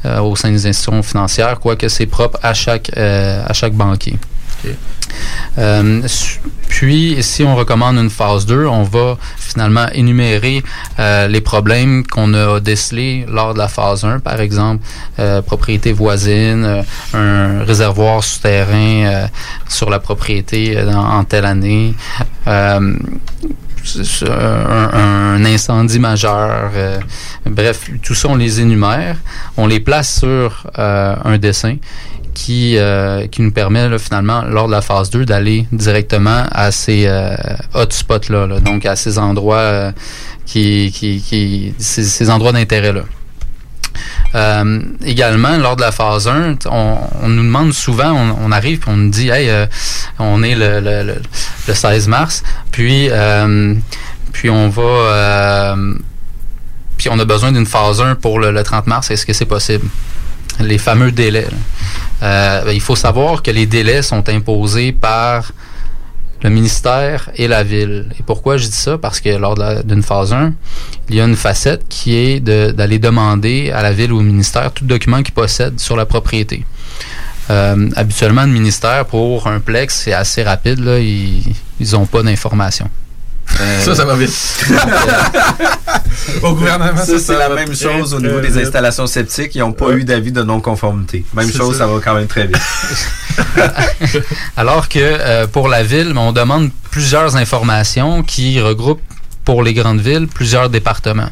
euh, 0.05 0.21
au 0.21 0.37
sein 0.37 0.51
des 0.51 0.67
institutions 0.67 1.03
financières, 1.03 1.59
quoique 1.59 1.89
c'est 1.89 2.07
propre 2.07 2.39
à 2.43 2.53
chaque, 2.53 2.91
à 2.97 3.53
chaque 3.55 3.73
banquier. 3.73 4.17
Euh, 5.59 6.03
puis, 6.69 7.17
si 7.21 7.45
on 7.45 7.55
recommande 7.55 7.97
une 7.97 8.11
phase 8.11 8.47
2, 8.47 8.67
on 8.67 8.83
va 8.83 9.17
finalement 9.39 9.87
énumérer 9.93 10.63
euh, 10.99 11.29
les 11.29 11.41
problèmes 11.41 12.05
qu'on 12.07 12.35
a 12.35 12.59
décelés 12.61 13.25
lors 13.29 13.55
de 13.55 13.59
la 13.59 13.69
phase 13.69 14.05
1, 14.05 14.19
par 14.19 14.41
exemple, 14.41 14.85
euh, 15.19 15.43
propriété 15.43 15.93
voisine, 15.93 16.83
un 17.13 17.63
réservoir 17.65 18.25
souterrain 18.25 19.29
sur 19.69 19.91
la 19.91 20.01
propriété 20.01 20.77
en, 20.93 21.23
telle 21.25 21.45
année, 21.45 21.95
un, 22.47 22.81
incendie 25.45 25.99
majeur, 26.01 26.71
bref, 27.47 27.91
tout 28.03 28.15
ça, 28.15 28.29
on 28.29 28.37
les 28.37 28.61
énumère, 28.61 29.17
on 29.57 29.67
les 29.67 29.81
place 29.81 30.19
sur 30.21 30.67
un 30.77 31.39
dessin 31.39 31.77
qui, 32.35 32.77
euh, 32.77 33.27
qui 33.29 33.43
nous 33.43 33.53
permet 33.53 33.99
finalement, 33.99 34.43
lors 34.43 34.67
de 34.67 34.73
la 34.73 34.83
phase 34.83 35.11
2, 35.11 35.25
d'aller 35.25 35.67
directement 35.73 36.45
à 36.51 36.71
ces 36.71 37.05
euh, 37.07 37.35
hotspots-là, 37.73 38.47
là, 38.47 38.61
donc 38.61 38.85
à 38.85 38.97
ces 38.97 39.19
endroits 39.19 39.57
euh, 39.57 39.93
qui, 40.45 40.93
qui, 40.93 41.23
qui 41.23 41.75
ces, 41.79 42.31
endroits 42.31 42.53
d'intérêt-là. 42.53 43.03
Également, 45.05 45.57
lors 45.59 45.77
de 45.77 45.83
la 45.83 45.93
phase 45.93 46.27
1, 46.27 46.57
t- 46.57 46.69
on, 46.71 46.99
nous 47.29 47.45
demande 47.45 47.73
souvent, 47.73 48.11
on, 48.13 48.51
arrive 48.51 48.81
et 48.87 48.91
on 48.91 48.97
nous 48.97 49.11
dit, 49.11 49.29
hey, 49.31 49.49
on 50.19 50.43
est 50.43 50.57
le, 50.57 50.81
le, 50.81 51.05
le, 51.05 51.23
le 51.69 51.75
16 51.75 52.09
mars, 52.09 52.43
puis, 52.73 53.09
puis 54.33 54.51
on 54.51 54.69
va, 54.69 55.77
puis 56.97 57.09
on 57.13 57.19
a 57.21 57.25
besoin 57.25 57.53
d'une 57.53 57.67
phase 57.67 58.01
1 58.01 58.17
pour 58.17 58.41
le 58.41 58.61
30 58.61 58.89
mars, 58.89 59.13
est-ce 59.13 59.25
que 59.25 59.33
c'est 59.33 59.45
possible? 59.47 59.87
Les 60.61 60.79
fameux 60.79 61.13
délais. 61.13 61.49
Euh, 62.23 62.65
ben, 62.65 62.73
il 62.73 62.81
faut 62.81 62.97
savoir 62.97 63.43
que 63.43 63.51
les 63.51 63.67
délais 63.67 64.03
sont 64.03 64.29
imposés 64.29 64.93
par 64.93 65.53
le 66.43 66.51
ministère 66.51 67.31
et 67.37 67.49
la 67.49 67.63
ville. 67.63 68.07
Et 68.19 68.23
pourquoi 68.23 68.57
je 68.57 68.67
dis 68.67 68.77
ça? 68.77 68.99
Parce 68.99 69.21
que 69.21 69.31
lors 69.31 69.57
d'une 69.85 70.03
phase 70.03 70.33
1, 70.33 70.53
il 71.09 71.17
y 71.17 71.21
a 71.21 71.25
une 71.25 71.37
facette 71.37 71.87
qui 71.89 72.17
est 72.17 72.41
d'aller 72.41 72.99
demander 72.99 73.71
à 73.71 73.83
la 73.83 73.93
ville 73.93 74.13
ou 74.13 74.19
au 74.19 74.23
ministère 74.23 74.71
tout 74.73 74.85
document 74.85 75.23
qu'ils 75.23 75.35
possèdent 75.35 75.81
sur 75.81 75.97
la 75.97 76.07
propriété. 76.07 76.65
Euh, 77.51 77.91
habituellement, 77.97 78.43
le 78.43 78.53
ministère, 78.53 79.07
pour 79.07 79.47
un 79.47 79.61
plex, 79.61 80.03
c'est 80.05 80.13
assez 80.13 80.43
rapide. 80.43 80.81
Là, 80.81 80.99
ils 80.99 81.55
n'ont 81.93 82.07
pas 82.07 82.23
d'informations. 82.23 82.91
Euh, 83.61 83.81
Ça, 83.85 83.95
ça 83.95 84.05
va 84.05 84.17
vite. 84.17 84.33
Au 86.43 86.55
gouvernement, 86.55 86.97
ça, 86.97 87.07
ça, 87.07 87.19
c'est 87.19 87.39
la 87.39 87.49
même 87.51 87.75
chose 87.75 88.15
au 88.15 88.21
niveau 88.21 88.41
des 88.41 88.59
installations 88.59 89.07
septiques. 89.07 89.55
Ils 89.55 89.61
n'ont 89.61 89.73
pas 89.73 89.87
Ouais. 89.87 89.95
eu 89.97 90.05
d'avis 90.05 90.33
de 90.33 90.43
non-conformité. 90.43 91.25
Même 91.35 91.53
chose, 91.53 91.73
ça. 91.79 91.85
ça 91.85 91.87
va 91.87 92.01
quand 92.03 92.15
même 92.15 92.27
très 92.27 92.47
vite. 92.47 92.59
Alors 94.57 94.89
que 94.89 94.99
euh, 95.01 95.47
pour 95.47 95.69
la 95.69 95.83
ville, 95.83 96.13
on 96.17 96.33
demande 96.33 96.71
plusieurs 96.91 97.37
informations 97.37 98.23
qui 98.23 98.61
regroupent 98.61 99.01
pour 99.45 99.63
les 99.63 99.75
grandes 99.75 100.01
villes 100.01 100.27
plusieurs 100.27 100.69
départements. 100.71 101.31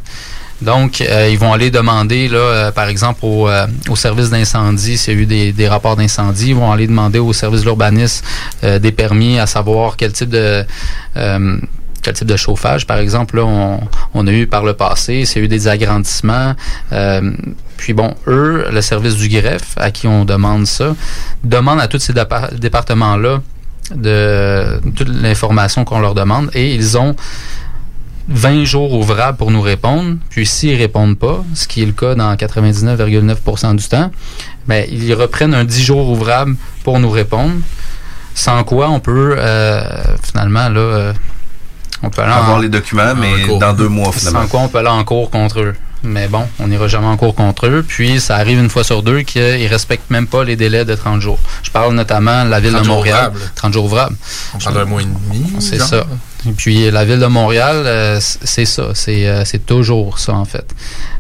Donc, 0.61 1.01
euh, 1.01 1.29
ils 1.29 1.39
vont 1.39 1.53
aller 1.53 1.71
demander, 1.73 2.29
là, 2.29 2.39
euh, 2.39 2.71
par 2.71 2.87
exemple, 2.89 3.21
au, 3.23 3.49
euh, 3.49 3.67
au 3.89 3.97
service 3.97 4.31
d'incendie, 4.31 4.97
s'il 4.97 5.15
y 5.15 5.17
a 5.17 5.21
eu 5.21 5.27
des, 5.27 5.53
des 5.53 5.67
rapports 5.69 5.97
d'incendie, 5.97 6.51
ils 6.51 6.55
vont 6.55 6.71
aller 6.71 6.87
demander 6.87 7.19
au 7.19 7.33
service 7.33 7.61
de 7.63 7.65
l'urbanisme 7.65 8.25
euh, 8.63 8.79
des 8.79 8.93
permis 8.93 9.41
à 9.41 9.47
savoir 9.47 9.97
quel 9.97 10.13
type 10.13 10.29
de 10.31 10.65
euh, 11.17 11.57
quel 12.03 12.15
type 12.15 12.27
de 12.27 12.37
chauffage, 12.37 12.87
par 12.87 12.99
exemple, 12.99 13.37
là, 13.37 13.45
on, 14.15 14.27
a 14.27 14.33
eu 14.33 14.47
par 14.47 14.65
le 14.65 14.75
passé, 14.75 15.25
a 15.35 15.39
eu 15.39 15.49
des 15.49 15.69
agrandissements. 15.69 16.55
euh, 16.93 17.33
puis 17.77 17.95
bon, 17.95 18.15
eux, 18.27 18.67
le 18.73 18.81
service 18.83 19.17
du 19.17 19.29
greffe, 19.29 19.75
à 19.77 19.91
qui 19.91 20.07
on 20.07 20.25
demande 20.25 20.67
ça, 20.67 20.95
demande 21.43 21.81
à 21.81 21.89
tous 21.89 21.99
ces 22.01 22.13
dépa- 22.13 22.55
départements-là 22.55 23.41
de 23.95 24.81
toute 24.95 25.09
l'information 25.09 25.85
qu'on 25.85 26.01
leur 26.01 26.15
demande 26.15 26.51
et 26.55 26.75
ils 26.75 26.97
ont 26.97 27.15
20 28.29 28.65
jours 28.65 28.93
ouvrables 28.93 29.37
pour 29.37 29.51
nous 29.51 29.61
répondre. 29.61 30.17
Puis 30.31 30.47
s'ils 30.47 30.77
répondent 30.77 31.19
pas, 31.19 31.45
ce 31.55 31.67
qui 31.67 31.83
est 31.83 31.87
le 31.87 31.93
cas 31.93 32.15
dans 32.15 32.35
99,9% 32.35 33.77
du 33.77 33.85
temps, 33.89 34.11
ben, 34.67 34.87
ils 34.91 35.13
reprennent 35.15 35.55
un 35.55 35.65
10 35.65 35.83
jours 35.83 36.09
ouvrable 36.09 36.57
pour 36.85 37.01
nous 37.01 37.11
répondre. 37.11 37.55
Sans 38.35 38.63
quoi 38.65 38.89
on 38.91 39.01
peut 39.01 39.35
euh, 39.39 39.83
finalement 40.23 40.69
là 40.69 40.81
euh, 40.81 41.13
on 42.03 42.11
peut 42.11 42.23
aller 42.23 42.33
Avoir 42.33 42.57
en- 42.57 42.61
les 42.61 42.69
documents, 42.69 43.15
mais 43.15 43.59
dans 43.59 43.73
deux 43.73 43.89
mois, 43.89 44.13
finalement. 44.13 44.43
Sans 44.43 44.49
quoi 44.49 44.61
on 44.61 44.69
peut 44.69 44.79
aller 44.79 44.89
en 44.89 45.05
cours 45.05 45.31
contre 45.31 45.61
eux. 45.61 45.75
Mais 46.05 46.27
bon, 46.27 46.49
on 46.59 46.67
n'ira 46.67 46.89
jamais 46.89 47.07
en 47.07 47.17
cours 47.17 47.33
contre 47.37 47.67
eux. 47.69 47.85
Puis 47.87 48.19
ça 48.19 48.35
arrive 48.35 48.59
une 48.59 48.69
fois 48.71 48.83
sur 48.83 49.05
deux 49.05 49.21
qu'ils 49.23 49.69
respectent 49.69 50.11
même 50.11 50.27
pas 50.27 50.43
les 50.43 50.57
délais 50.57 50.85
de 50.85 50.97
30 50.97 51.21
jours. 51.21 51.39
Je 51.63 51.71
parle 51.71 51.95
notamment 51.95 52.45
de 52.45 52.51
la 52.51 52.59
ville 52.59 52.71
de 52.73 52.77
30 52.79 52.85
jours 52.87 52.95
Montréal. 52.97 53.17
ouvrables. 53.29 53.41
30 53.55 53.73
jours 53.73 53.85
ouvrables. 53.85 54.17
On 54.55 54.59
parle 54.59 54.75
d'un 54.75 54.85
mois 54.85 55.01
et 55.03 55.05
demi. 55.05 55.45
C'est 55.61 55.81
ça. 55.81 56.05
Et 56.45 56.51
puis 56.51 56.91
la 56.91 57.05
ville 57.05 57.21
de 57.21 57.27
Montréal, 57.27 57.85
euh, 57.87 58.19
c'est 58.21 58.65
ça. 58.65 58.89
C'est 58.95 59.29
euh, 59.29 59.45
c'est 59.45 59.65
toujours 59.65 60.19
ça, 60.19 60.33
en 60.35 60.45
fait. 60.45 60.67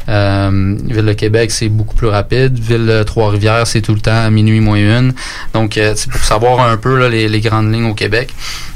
Euh, 0.08 0.76
ville 0.84 1.04
de 1.06 1.12
Québec, 1.12 1.52
c'est 1.52 1.68
beaucoup 1.68 1.94
plus 1.94 2.08
rapide. 2.08 2.58
Ville 2.58 2.86
de 2.86 3.02
Trois-Rivières, 3.04 3.68
c'est 3.68 3.82
tout 3.82 3.94
le 3.94 4.00
temps 4.00 4.24
à 4.24 4.30
minuit 4.30 4.58
moins 4.58 4.76
une. 4.78 5.14
Donc, 5.54 5.76
euh, 5.78 5.92
c'est 5.94 6.10
pour 6.10 6.24
savoir 6.24 6.58
un 6.68 6.76
peu 6.76 6.98
là, 6.98 7.08
les, 7.08 7.28
les 7.28 7.40
grandes 7.40 7.72
lignes 7.72 7.86
au 7.88 7.94
Québec. 7.94 8.34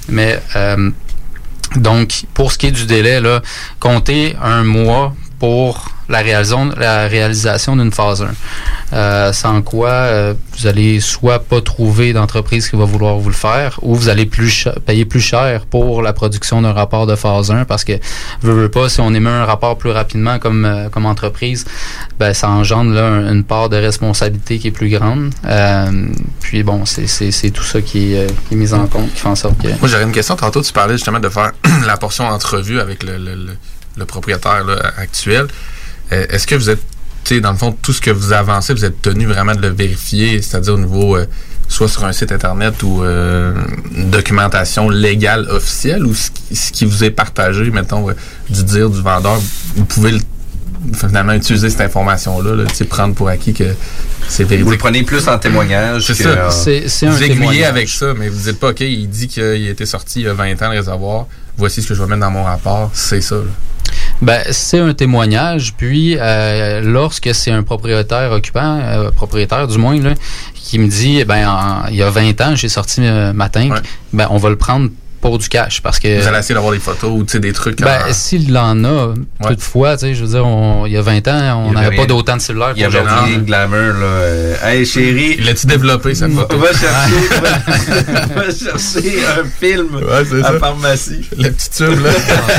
Mais 0.09 0.39
euh, 0.55 0.91
donc, 1.75 2.25
pour 2.35 2.53
ce 2.53 2.59
qui 2.59 2.67
est 2.67 2.73
du 2.73 2.87
délai, 2.87 3.21
comptez 3.81 4.37
un 4.43 4.62
mois 4.62 5.14
pour 5.39 5.89
la 6.09 6.19
réalisation, 7.09 7.77
d'une 7.77 7.91
phase 7.93 8.23
1. 8.23 8.29
Euh, 8.93 9.33
sans 9.33 9.61
quoi, 9.63 9.89
euh, 9.91 10.35
vous 10.57 10.67
allez 10.69 11.01
soit 11.01 11.41
pas 11.41 11.61
trouver 11.61 12.13
d'entreprise 12.13 12.69
qui 12.71 12.77
va 12.77 12.85
vouloir 12.85 13.17
vous 13.17 13.29
le 13.29 13.35
faire, 13.35 13.79
ou 13.83 13.95
vous 13.97 14.09
allez 14.09 14.27
plus 14.27 14.69
payer 14.87 15.05
plus 15.05 15.21
cher 15.21 15.67
pour 15.67 16.03
la 16.03 16.13
production 16.13 16.63
d'un 16.63 16.73
rapport 16.73 17.07
de 17.07 17.17
phase 17.17 17.51
1, 17.51 17.65
parce 17.65 17.83
que, 17.85 17.93
veux, 18.43 18.53
veux 18.55 18.69
pas, 18.69 18.89
si 18.89 19.01
on 19.01 19.13
émet 19.15 19.31
un 19.31 19.45
rapport 19.45 19.77
plus 19.79 19.91
rapidement 19.91 20.39
comme, 20.39 20.65
euh, 20.65 20.89
comme 20.89 21.07
entreprise, 21.07 21.65
ben, 22.19 22.33
ça 22.33 22.49
engendre 22.51 22.93
là, 22.93 23.07
un- 23.07 23.33
une 23.33 23.45
part 23.45 23.69
de 23.69 23.77
responsabilité 23.77 24.59
qui 24.59 24.69
est 24.69 24.73
plus 24.73 24.89
grande. 24.91 25.33
Euh, 25.47 26.07
puis 26.41 26.63
bon, 26.63 26.85
c'est 26.87 27.51
tout 27.51 27.65
ça 27.65 27.81
qui 27.81 28.15
est, 28.15 28.19
euh, 28.19 28.27
qui 28.49 28.55
est 28.55 28.57
mis 28.57 28.73
en 28.73 28.87
compte, 28.87 29.13
qui 29.13 29.21
fait 29.21 29.29
en 29.29 29.35
sorte 29.35 29.61
que... 29.61 29.69
Moi, 29.69 29.89
j'aurais 29.89 30.05
une 30.05 30.13
question. 30.13 30.37
Tantôt, 30.37 30.63
tu 30.63 30.73
parlais 30.73 30.95
justement 30.95 31.19
de 31.19 31.29
faire 31.29 31.51
la 31.87 31.97
portion 31.97 32.27
entrevue 32.29 32.79
avec 32.81 33.03
le, 33.03 33.17
le- 33.19 33.35
le- 33.35 33.57
le 33.99 34.05
propriétaire 34.05 34.63
là, 34.65 34.77
actuel. 34.99 35.47
Euh, 36.13 36.27
Est-ce 36.31 36.47
que 36.47 36.55
vous 36.55 36.71
êtes, 36.71 36.81
tu 37.25 37.35
sais, 37.35 37.41
dans 37.41 37.53
le 37.53 37.59
fond, 37.59 37.73
tout 37.83 37.93
ce 37.93 38.01
que 38.01 38.11
vous 38.11 38.33
avancez, 38.33 38.73
vous 38.75 38.85
êtes 38.85 39.01
tenu 39.03 39.27
vraiment 39.27 39.55
de 39.55 39.61
le 39.63 39.69
vérifier, 39.69 40.41
c'est-à-dire 40.43 40.75
au 40.75 40.79
niveau, 40.79 41.17
euh, 41.17 41.27
soit 41.69 41.89
sur 41.89 42.05
un 42.05 42.13
site 42.13 42.31
Internet 42.31 42.83
ou 42.85 43.03
euh, 43.03 43.53
une 43.97 44.11
documentation 44.11 44.89
légale 44.89 45.49
officielle, 45.51 46.05
ou 46.07 46.15
ce 46.15 46.31
qui, 46.31 46.55
ce 46.55 46.71
qui 46.73 46.85
vous 46.85 47.03
est 47.03 47.11
partagé, 47.11 47.69
mettons, 47.71 48.09
euh, 48.09 48.15
du 48.49 48.63
dire 48.63 48.89
du 48.89 49.01
vendeur, 49.03 49.41
vous 49.75 49.85
pouvez 49.85 50.13
le- 50.13 50.21
finalement 50.95 51.33
utiliser 51.33 51.69
cette 51.69 51.81
information-là, 51.81 52.55
là, 52.55 52.65
tu 52.69 52.75
sais, 52.77 52.85
prendre 52.85 53.13
pour 53.15 53.29
acquis 53.29 53.53
que 53.53 53.65
c'est 54.29 54.45
véridique. 54.45 54.65
Vous 54.67 54.71
le 54.71 54.79
prenez 54.79 55.03
plus 55.03 55.27
en 55.27 55.37
témoignage 55.39 56.07
C'est 56.07 56.15
ça. 56.23 56.29
euh, 56.29 56.51
C'est- 56.51 56.87
c'est 56.89 57.07
un 57.07 57.11
vous 57.11 57.17
aiguillez 57.25 57.35
témoignage. 57.41 57.69
avec 57.71 57.89
ça, 57.89 58.15
mais 58.17 58.29
vous 58.29 58.39
dites 58.49 58.61
pas, 58.61 58.71
OK, 58.71 58.81
il 58.83 59.09
dit 59.09 59.27
qu'il 59.27 59.43
a 59.43 59.55
été 59.55 59.85
sorti 59.87 60.21
il 60.21 60.27
y 60.27 60.29
a 60.29 60.35
20 60.35 60.53
ans, 60.63 60.71
le 60.71 60.79
réservoir. 60.79 61.27
Voici 61.57 61.83
ce 61.83 61.89
que 61.89 61.95
je 61.95 62.03
vais 62.03 62.09
mettre 62.09 62.21
dans 62.21 62.31
mon 62.31 62.45
rapport. 62.45 62.91
C'est 62.95 63.21
ça. 63.21 63.35
là. 63.37 63.43
Ben, 64.23 64.43
c'est 64.51 64.79
un 64.79 64.95
témoignage. 64.95 65.75
Puis, 65.77 66.17
euh, 66.19 66.81
lorsque 66.81 67.35
c'est 67.35 67.51
un 67.51 67.62
propriétaire 67.62 68.33
occupant, 68.33 68.81
euh, 68.83 69.11
propriétaire 69.11 69.69
du 69.69 69.77
moins, 69.79 69.99
là, 70.01 70.14
qui 70.55 70.79
me 70.79 70.89
dit, 70.89 71.23
ben, 71.25 71.47
en- 71.49 71.87
il 71.89 71.97
y 71.97 72.03
a 72.03 72.11
20 72.11 72.41
ans, 72.41 72.55
j'ai 72.57 72.69
sorti 72.69 73.03
euh, 73.03 73.33
ma 73.33 73.49
tank, 73.49 73.73
ben, 74.12 74.27
on 74.31 74.39
va 74.39 74.49
le 74.51 74.57
prendre 74.57 74.89
pour 75.21 75.39
du 75.39 75.49
cash 75.49 75.81
parce 75.83 75.99
que 75.99 76.21
Vous 76.21 76.27
allez 76.29 76.39
essayer 76.39 76.55
d'avoir 76.55 76.73
des 76.73 76.79
photos 76.79 77.11
ou 77.12 77.25
tu 77.25 77.33
sais, 77.33 77.41
des 77.41 77.53
trucs. 77.53 77.81
ben, 77.81 78.01
en- 78.09 78.12
s'il 78.12 78.57
en 78.57 78.85
a, 78.85 79.14
toutefois, 79.47 79.97
tu 79.97 80.07
sais, 80.07 80.14
je 80.14 80.23
veux 80.25 80.31
dire, 80.31 80.47
on- 80.47 80.87
il 80.87 80.93
y 80.93 80.97
a 80.97 81.03
20 81.03 81.27
ans, 81.29 81.64
on 81.67 81.73
n'avait 81.73 81.97
pas 81.97 82.07
d'autant 82.07 82.37
de 82.37 82.41
cellulaires 82.43 82.73
Il 82.77 82.83
y 82.83 82.85
avait 82.85 82.99
qu'aujourd'hui. 83.01 83.31
rien 83.33 83.39
de 83.39 83.45
glamour, 83.45 84.01
là. 84.01 84.69
Hey, 84.71 84.85
chérie. 84.87 85.37
L'as-tu 85.39 85.67
développé, 85.67 86.14
cette 86.14 86.33
photo? 86.33 86.59
Va 86.59 86.69
chercher, 86.69 87.41
va, 87.41 88.35
va 88.35 88.45
chercher 88.51 89.25
un 89.27 89.45
film 89.61 89.89
c'est 90.31 90.41
à 90.41 90.53
ça. 90.53 90.59
pharmacie. 90.59 91.29
Le 91.37 91.51
petit 91.51 91.71
tube, 91.71 92.01
là, 92.05 92.11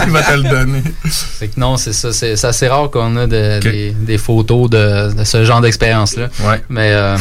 il 0.05 0.11
va 0.11 0.21
te 0.23 0.33
le 0.33 0.43
donner. 0.43 0.83
Fait 1.05 1.47
que 1.47 1.59
non, 1.59 1.77
c'est 1.77 1.93
ça. 1.93 2.11
C'est 2.13 2.35
c'est 2.35 2.47
assez 2.47 2.67
rare 2.67 2.89
qu'on 2.91 3.15
a 3.17 3.27
de- 3.27 3.59
des, 3.59 3.91
des 3.91 4.17
photos 4.17 4.69
de, 4.69 5.13
de 5.13 5.23
ce 5.23 5.43
genre 5.45 5.61
d'expérience-là. 5.61 6.27
Mais, 6.69 6.91
euh, 6.91 7.17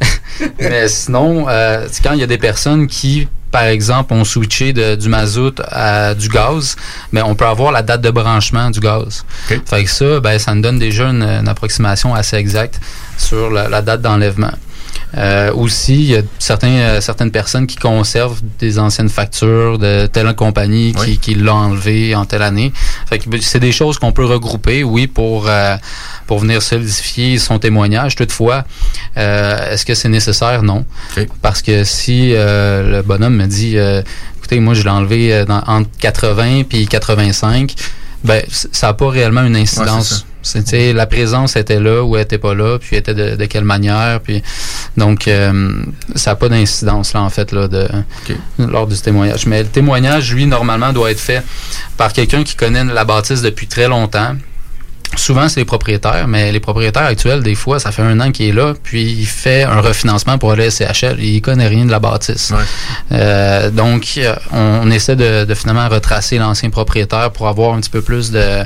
mais 0.60 0.88
sinon, 0.88 1.46
euh, 1.48 1.86
c'est 1.90 2.02
quand 2.02 2.12
il 2.12 2.20
y 2.20 2.22
a 2.22 2.26
des 2.26 2.38
personnes 2.38 2.86
qui, 2.86 3.28
par 3.56 3.64
exemple, 3.64 4.12
ont 4.12 4.22
switché 4.24 4.74
de- 4.74 4.96
du 4.96 5.08
mazout 5.08 5.58
à 5.70 6.12
du 6.14 6.28
gaz, 6.28 6.76
mais 7.10 7.22
on 7.22 7.34
peut 7.34 7.46
avoir 7.46 7.72
la 7.72 7.80
date 7.80 8.02
de 8.02 8.10
branchement 8.10 8.68
du 8.70 8.80
gaz. 8.80 9.24
Fait 9.64 9.82
que 9.84 9.88
ça, 9.90 10.20
ben, 10.20 10.38
ça 10.38 10.54
nous 10.54 10.60
donne 10.60 10.78
déjà 10.78 11.04
une, 11.08 11.22
une 11.22 11.48
approximation 11.48 12.14
assez 12.14 12.36
exacte 12.36 12.78
sur 13.16 13.50
la, 13.50 13.70
la 13.70 13.80
date 13.80 14.02
d'enlèvement. 14.02 14.52
Euh, 15.16 15.52
aussi, 15.52 15.94
il 15.94 16.10
y 16.10 16.16
a 16.16 16.22
certains, 16.38 16.68
euh, 16.68 17.00
certaines 17.00 17.30
personnes 17.30 17.66
qui 17.66 17.76
conservent 17.76 18.40
des 18.58 18.78
anciennes 18.78 19.08
factures 19.08 19.78
de 19.78 20.06
telle 20.06 20.34
compagnie 20.34 20.92
qui, 21.04 21.18
qui 21.18 21.34
l'a 21.34 21.54
enlevé 21.54 22.14
en 22.14 22.24
telle 22.24 22.42
année. 22.42 22.72
Fait 23.08 23.18
que 23.18 23.28
ben, 23.28 23.40
c'est 23.40 23.60
des 23.60 23.72
choses 23.72 23.98
qu'on 23.98 24.12
peut 24.12 24.24
regrouper, 24.24 24.84
oui, 24.84 25.06
pour, 25.06 25.46
euh, 25.48 25.76
pour 26.26 26.38
venir 26.40 26.60
solidifier 26.60 27.38
son 27.38 27.58
témoignage. 27.58 28.14
Toutefois, 28.16 28.64
euh, 29.16 29.72
est-ce 29.72 29.86
que 29.86 29.94
c'est 29.94 30.08
nécessaire? 30.08 30.62
Non. 30.62 30.84
Parce 31.40 31.62
que 31.62 31.84
si 31.84 32.32
euh, 32.34 32.96
le 32.98 33.02
bonhomme 33.02 33.36
me 33.36 33.46
dit, 33.46 33.78
euh, 33.78 34.02
écoutez, 34.38 34.60
moi, 34.60 34.74
je 34.74 34.82
l'ai 34.82 34.90
enlevé 34.90 35.44
dans- 35.46 35.62
entre 35.66 35.88
80 35.98 36.64
puis 36.68 36.86
85, 36.86 37.74
ben, 38.24 38.42
ça 38.50 38.88
n'a 38.88 38.92
pas 38.94 39.08
réellement 39.08 39.42
une 39.44 39.56
incidence. 39.56 40.25
La 40.72 41.06
présence 41.06 41.56
était 41.56 41.80
là 41.80 42.02
ou 42.02 42.16
elle 42.16 42.22
était 42.22 42.38
pas 42.38 42.54
là, 42.54 42.78
puis 42.78 42.90
elle 42.92 42.98
était 42.98 43.14
de, 43.14 43.36
de 43.36 43.44
quelle 43.46 43.64
manière, 43.64 44.20
puis 44.20 44.42
donc 44.96 45.28
euh, 45.28 45.82
ça 46.14 46.30
n'a 46.30 46.36
pas 46.36 46.48
d'incidence 46.48 47.12
là 47.12 47.22
en 47.22 47.30
fait 47.30 47.52
là 47.52 47.68
de 47.68 47.88
lors 48.58 48.86
du 48.86 48.96
témoignage. 48.96 49.46
Mais 49.46 49.62
le 49.62 49.68
témoignage, 49.68 50.32
lui, 50.32 50.46
normalement, 50.46 50.92
doit 50.92 51.10
être 51.10 51.20
fait 51.20 51.42
par 51.96 52.12
quelqu'un 52.12 52.44
qui 52.44 52.56
connaît 52.56 52.84
la 52.84 53.04
bâtisse 53.04 53.42
depuis 53.42 53.66
très 53.66 53.88
longtemps. 53.88 54.36
Souvent, 55.14 55.48
c'est 55.48 55.60
les 55.60 55.64
propriétaires, 55.64 56.26
mais 56.28 56.52
les 56.52 56.60
propriétaires 56.60 57.04
actuels, 57.06 57.42
des 57.42 57.54
fois, 57.54 57.78
ça 57.78 57.92
fait 57.92 58.02
un 58.02 58.18
an 58.20 58.32
qu'il 58.32 58.46
est 58.48 58.52
là, 58.52 58.74
puis 58.82 59.02
il 59.04 59.26
fait 59.26 59.62
un 59.62 59.80
refinancement 59.80 60.36
pour 60.36 60.52
aller 60.52 60.66
à 60.66 60.70
CHL. 60.70 61.18
Il 61.22 61.40
connaît 61.40 61.68
rien 61.68 61.84
de 61.86 61.90
la 61.90 62.00
bâtisse. 62.00 62.52
Euh, 63.12 63.70
donc, 63.70 64.14
euh, 64.18 64.34
on, 64.52 64.80
on 64.84 64.90
essaie 64.90 65.16
de, 65.16 65.44
de 65.44 65.54
finalement 65.54 65.88
retracer 65.88 66.38
l'ancien 66.38 66.70
propriétaire 66.70 67.30
pour 67.30 67.48
avoir 67.48 67.74
un 67.74 67.80
petit 67.80 67.90
peu 67.90 68.02
plus 68.02 68.30
de, 68.30 68.64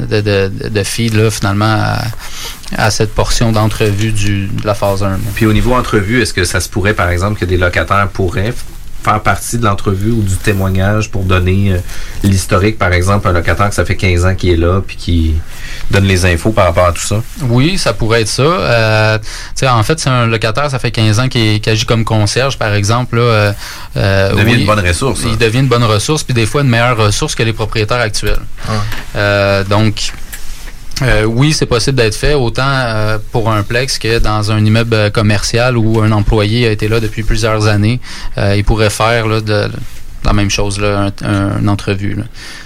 de, 0.00 0.20
de, 0.20 0.68
de 0.68 0.82
feed, 0.82 1.14
là, 1.14 1.30
finalement, 1.30 1.64
à, 1.78 1.98
à 2.76 2.90
cette 2.90 3.14
portion 3.14 3.52
d'entrevue 3.52 4.12
du- 4.12 4.46
de 4.48 4.66
la 4.66 4.74
phase 4.74 5.02
1. 5.02 5.18
Puis 5.34 5.46
au 5.46 5.52
niveau 5.52 5.74
entrevue, 5.74 6.22
est-ce 6.22 6.32
que 6.34 6.44
ça 6.44 6.60
se 6.60 6.68
pourrait, 6.68 6.94
par 6.94 7.10
exemple, 7.10 7.38
que 7.38 7.44
des 7.44 7.56
locataires 7.58 8.08
pourraient 8.08 8.54
faire 9.04 9.20
partie 9.20 9.58
de 9.58 9.64
l'entrevue 9.64 10.12
ou 10.12 10.22
du 10.22 10.34
témoignage 10.36 11.10
pour 11.10 11.24
donner 11.24 11.72
euh, 11.72 11.78
l'historique, 12.22 12.78
par 12.78 12.92
exemple, 12.94 13.28
un 13.28 13.32
locataire 13.32 13.68
que 13.68 13.74
ça 13.74 13.84
fait 13.84 13.96
15 13.96 14.24
ans 14.24 14.34
qu'il 14.34 14.50
est 14.50 14.56
là, 14.56 14.80
puis 14.84 14.96
qui 14.96 15.34
donne 15.90 16.04
les 16.04 16.24
infos 16.26 16.50
par 16.50 16.64
rapport 16.66 16.86
à 16.86 16.92
tout 16.92 17.02
ça? 17.02 17.22
Oui, 17.42 17.78
ça 17.78 17.92
pourrait 17.92 18.22
être 18.22 18.28
ça. 18.28 18.42
Euh, 18.42 19.18
en 19.68 19.82
fait, 19.82 20.00
c'est 20.00 20.08
un 20.10 20.26
locataire, 20.26 20.70
ça 20.70 20.78
fait 20.78 20.90
15 20.90 21.20
ans 21.20 21.28
qu'il 21.28 21.60
agit 21.66 21.84
comme 21.86 22.04
concierge, 22.04 22.58
par 22.58 22.74
exemple. 22.74 23.16
Là, 23.16 23.22
euh, 23.22 23.52
euh, 23.96 24.28
Il 24.32 24.38
devient 24.38 24.52
oui, 24.54 24.60
une 24.60 24.66
bonne 24.66 24.86
ressource, 24.86 25.20
hein. 25.24 25.28
Il 25.32 25.38
devient 25.38 25.58
une 25.60 25.68
bonne 25.68 25.84
ressource, 25.84 26.22
puis 26.22 26.34
des 26.34 26.46
fois 26.46 26.62
une 26.62 26.68
meilleure 26.68 26.96
ressource 26.96 27.34
que 27.34 27.42
les 27.42 27.52
propriétaires 27.52 28.00
actuels. 28.00 28.40
Euh, 29.16 29.64
donc, 29.64 30.12
euh, 31.02 31.24
oui, 31.24 31.52
c'est 31.52 31.66
possible 31.66 31.96
d'être 31.96 32.14
fait 32.14 32.34
autant 32.34 32.62
euh, 32.68 33.18
pour 33.32 33.50
un 33.50 33.62
plex 33.62 33.98
que 33.98 34.18
dans 34.18 34.52
un 34.52 34.64
immeuble 34.64 35.10
commercial 35.10 35.76
où 35.76 36.00
un 36.00 36.12
employé 36.12 36.68
a 36.68 36.70
été 36.70 36.86
là 36.88 37.00
depuis 37.00 37.22
plusieurs 37.24 37.66
années. 37.66 38.00
Euh, 38.38 38.54
il 38.56 38.64
pourrait 38.64 38.90
faire 38.90 39.26
là, 39.26 39.40
de, 39.40 39.68
la 40.24 40.32
même 40.32 40.50
chose, 40.50 40.78
là, 40.80 41.10
un- 41.22 41.26
un- 41.28 41.58
une 41.60 41.68
entrevue. 41.68 42.14
là. 42.14 42.22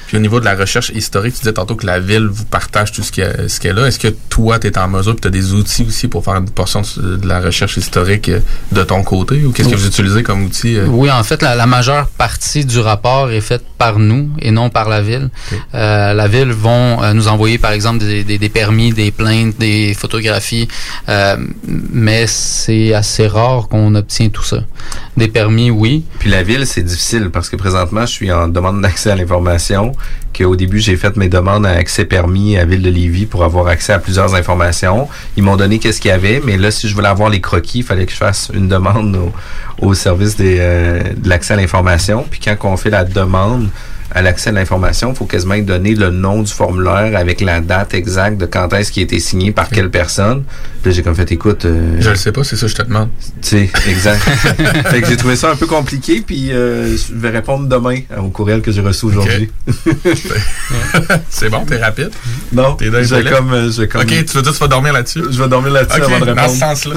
Puis 0.08 0.16
au 0.16 0.20
niveau 0.20 0.40
de 0.40 0.44
la 0.46 0.54
recherche 0.56 0.88
historique, 0.94 1.34
tu 1.34 1.40
disais 1.40 1.52
tantôt 1.52 1.76
que 1.76 1.84
la 1.86 2.00
ville 2.00 2.26
vous 2.26 2.46
partage 2.46 2.92
tout 2.92 3.02
ce 3.02 3.12
qui 3.12 3.20
est, 3.20 3.46
ce 3.46 3.60
qui 3.60 3.66
est 3.68 3.74
là. 3.74 3.86
Est-ce 3.86 3.98
que 3.98 4.08
toi, 4.30 4.58
tu 4.58 4.66
es 4.66 4.78
en 4.78 4.88
mesure, 4.88 5.14
tu 5.20 5.28
as 5.28 5.30
des 5.30 5.52
outils 5.52 5.84
aussi 5.86 6.08
pour 6.08 6.24
faire 6.24 6.36
une 6.36 6.48
portion 6.48 6.80
de, 6.96 7.28
la 7.28 7.40
recherche 7.40 7.76
historique 7.76 8.30
euh, 8.30 8.40
de 8.72 8.82
ton 8.84 9.02
côté? 9.02 9.44
Ou 9.44 9.52
qu'est-ce 9.52 9.68
que 9.68 9.76
vous 9.76 9.86
utilisez 9.86 10.22
comme 10.22 10.44
outil? 10.44 10.76
euh? 10.78 10.86
Oui, 10.88 11.10
en 11.10 11.22
fait, 11.22 11.42
la, 11.42 11.54
la 11.54 11.66
majeure 11.66 12.06
partie 12.08 12.64
du 12.64 12.78
rapport 12.78 13.30
est 13.30 13.42
faite 13.42 13.64
par 13.76 13.98
nous 13.98 14.30
et 14.40 14.50
non 14.50 14.70
par 14.70 14.88
la 14.88 15.02
ville. 15.02 15.28
Euh, 15.74 16.14
la 16.14 16.26
ville 16.26 16.52
vont 16.52 17.02
euh, 17.02 17.12
nous 17.12 17.28
envoyer, 17.28 17.58
par 17.58 17.72
exemple, 17.72 17.98
des, 17.98 18.24
des- 18.24 18.38
des 18.38 18.48
permis, 18.48 18.92
des 18.94 19.10
plaintes, 19.10 19.58
des 19.58 19.92
photographies, 19.94 20.68
euh, 21.10 21.36
mais 21.92 22.26
c'est 22.26 22.94
assez 22.94 23.26
rare 23.26 23.68
qu'on 23.68 23.94
obtient 23.94 24.30
tout 24.30 24.42
ça. 24.42 24.60
Des 25.18 25.28
permis, 25.28 25.70
oui. 25.70 26.04
Puis 26.18 26.30
la 26.30 26.42
ville, 26.42 26.66
c'est 26.66 26.82
difficile 26.82 27.28
parce 27.30 27.50
que 27.50 27.56
présentement, 27.56 28.02
je 28.06 28.12
suis 28.12 28.32
en 28.32 28.48
demande 28.48 28.80
d'accès 28.80 29.10
à 29.10 29.16
l'information. 29.16 29.92
Qu'au 30.36 30.56
début, 30.56 30.78
j'ai 30.78 30.96
fait 30.96 31.16
mes 31.16 31.28
demandes 31.28 31.66
à 31.66 31.70
accès 31.70 32.04
permis 32.04 32.56
à 32.56 32.64
Ville 32.64 32.82
de 32.82 32.90
Lévis 32.90 33.26
pour 33.26 33.44
avoir 33.44 33.66
accès 33.66 33.92
à 33.92 33.98
plusieurs 33.98 34.34
informations. 34.34 35.08
Ils 35.36 35.42
m'ont 35.42 35.56
donné 35.56 35.78
qu'est-ce 35.78 36.00
qu'il 36.00 36.10
y 36.10 36.12
avait, 36.12 36.40
mais 36.44 36.56
là, 36.56 36.70
si 36.70 36.88
je 36.88 36.94
voulais 36.94 37.08
avoir 37.08 37.28
les 37.28 37.40
croquis, 37.40 37.78
il 37.78 37.84
fallait 37.84 38.06
que 38.06 38.12
je 38.12 38.18
fasse 38.18 38.50
une 38.54 38.68
demande 38.68 39.18
au, 39.80 39.94
service 39.94 40.36
euh, 40.40 41.02
de 41.16 41.28
l'accès 41.28 41.54
à 41.54 41.56
l'information. 41.56 42.24
Puis 42.30 42.40
quand 42.40 42.56
on 42.64 42.76
fait 42.76 42.90
la 42.90 43.04
demande 43.04 43.68
à 44.14 44.22
l'accès 44.22 44.50
à 44.50 44.52
l'information, 44.52 45.10
il 45.10 45.16
faut 45.16 45.24
quasiment 45.26 45.58
donner 45.58 45.94
le 45.94 46.10
nom 46.10 46.42
du 46.42 46.52
formulaire 46.52 47.16
avec 47.18 47.40
la 47.40 47.60
date 47.60 47.94
exacte 47.94 48.38
de 48.38 48.46
quand 48.46 48.72
est-ce 48.72 48.90
qu'il 48.92 49.02
a 49.02 49.04
été 49.04 49.18
signé 49.20 49.52
par 49.52 49.68
quelle 49.68 49.90
personne. 49.90 50.44
Puis 50.82 50.90
là, 50.90 50.96
j'ai 50.96 51.02
comme 51.02 51.14
fait, 51.14 51.30
écoute... 51.32 51.64
euh, 51.64 51.96
Je 51.98 52.10
le 52.10 52.16
sais 52.16 52.30
pas, 52.32 52.44
c'est 52.44 52.56
ça 52.56 52.62
que 52.66 52.72
je 52.72 52.76
te 52.76 52.82
demande. 52.82 53.08
tu 53.42 53.48
sais, 53.48 53.70
exact. 53.88 54.18
fait 54.90 55.00
que 55.02 55.08
j'ai 55.08 55.16
trouvé 55.16 55.36
ça 55.36 55.50
un 55.50 55.56
peu 55.56 55.66
compliqué, 55.66 56.22
puis 56.26 56.52
euh, 56.52 56.96
je 56.96 57.14
vais 57.14 57.30
répondre 57.30 57.66
demain 57.68 58.00
au 58.18 58.28
courriel 58.28 58.62
que 58.62 58.70
j'ai 58.72 58.80
reçu 58.80 59.06
aujourd'hui. 59.06 59.50
c'est 61.28 61.48
bon, 61.50 61.64
t'es 61.64 61.76
rapide? 61.78 62.10
Non, 62.52 62.74
T'es 62.74 62.90
dans 62.90 62.98
comme, 63.30 63.52
euh, 63.52 63.70
comme- 63.90 64.02
Ok, 64.02 64.08
tu 64.24 64.36
veux 64.36 64.42
dire 64.42 64.52
tu 64.52 64.58
vas 64.58 64.68
dormir 64.68 64.92
là-dessus? 64.92 65.22
Je 65.30 65.42
vais 65.42 65.48
dormir 65.48 65.72
là-dessus 65.72 66.00
avant 66.02 66.20
de 66.20 66.24
dans 66.26 66.34
répondre. 66.34 66.50
ce 66.50 66.58
sens-là. 66.58 66.94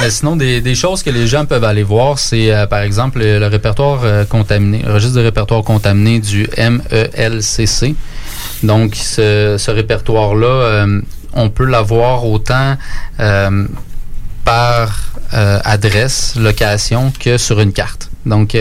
Mais 0.00 0.10
sinon, 0.10 0.36
des, 0.36 0.60
des 0.60 0.74
choses 0.74 1.02
que 1.02 1.10
les 1.10 1.26
gens 1.26 1.44
peuvent 1.44 1.64
aller 1.64 1.82
voir, 1.82 2.18
c'est 2.18 2.52
euh, 2.52 2.66
par 2.66 2.80
exemple 2.80 3.18
le, 3.18 3.38
le 3.38 3.46
répertoire 3.46 4.00
euh, 4.04 4.24
contaminé, 4.24 4.82
le 4.86 4.92
registre 4.94 5.16
de 5.16 5.22
répertoire 5.22 5.62
contaminé 5.62 6.05
du 6.20 6.48
MELCC. 6.56 7.94
Donc, 8.62 8.94
ce, 8.94 9.70
répertoire-là, 9.70 10.46
euh, 10.46 11.00
on 11.32 11.50
peut 11.50 11.64
l'avoir 11.64 12.24
autant 12.24 12.76
euh, 13.20 13.66
par 14.44 15.12
euh, 15.34 15.58
adresse, 15.64 16.34
location, 16.36 17.12
que 17.18 17.36
sur 17.36 17.60
une 17.60 17.72
carte. 17.72 18.10
Donc, 18.24 18.56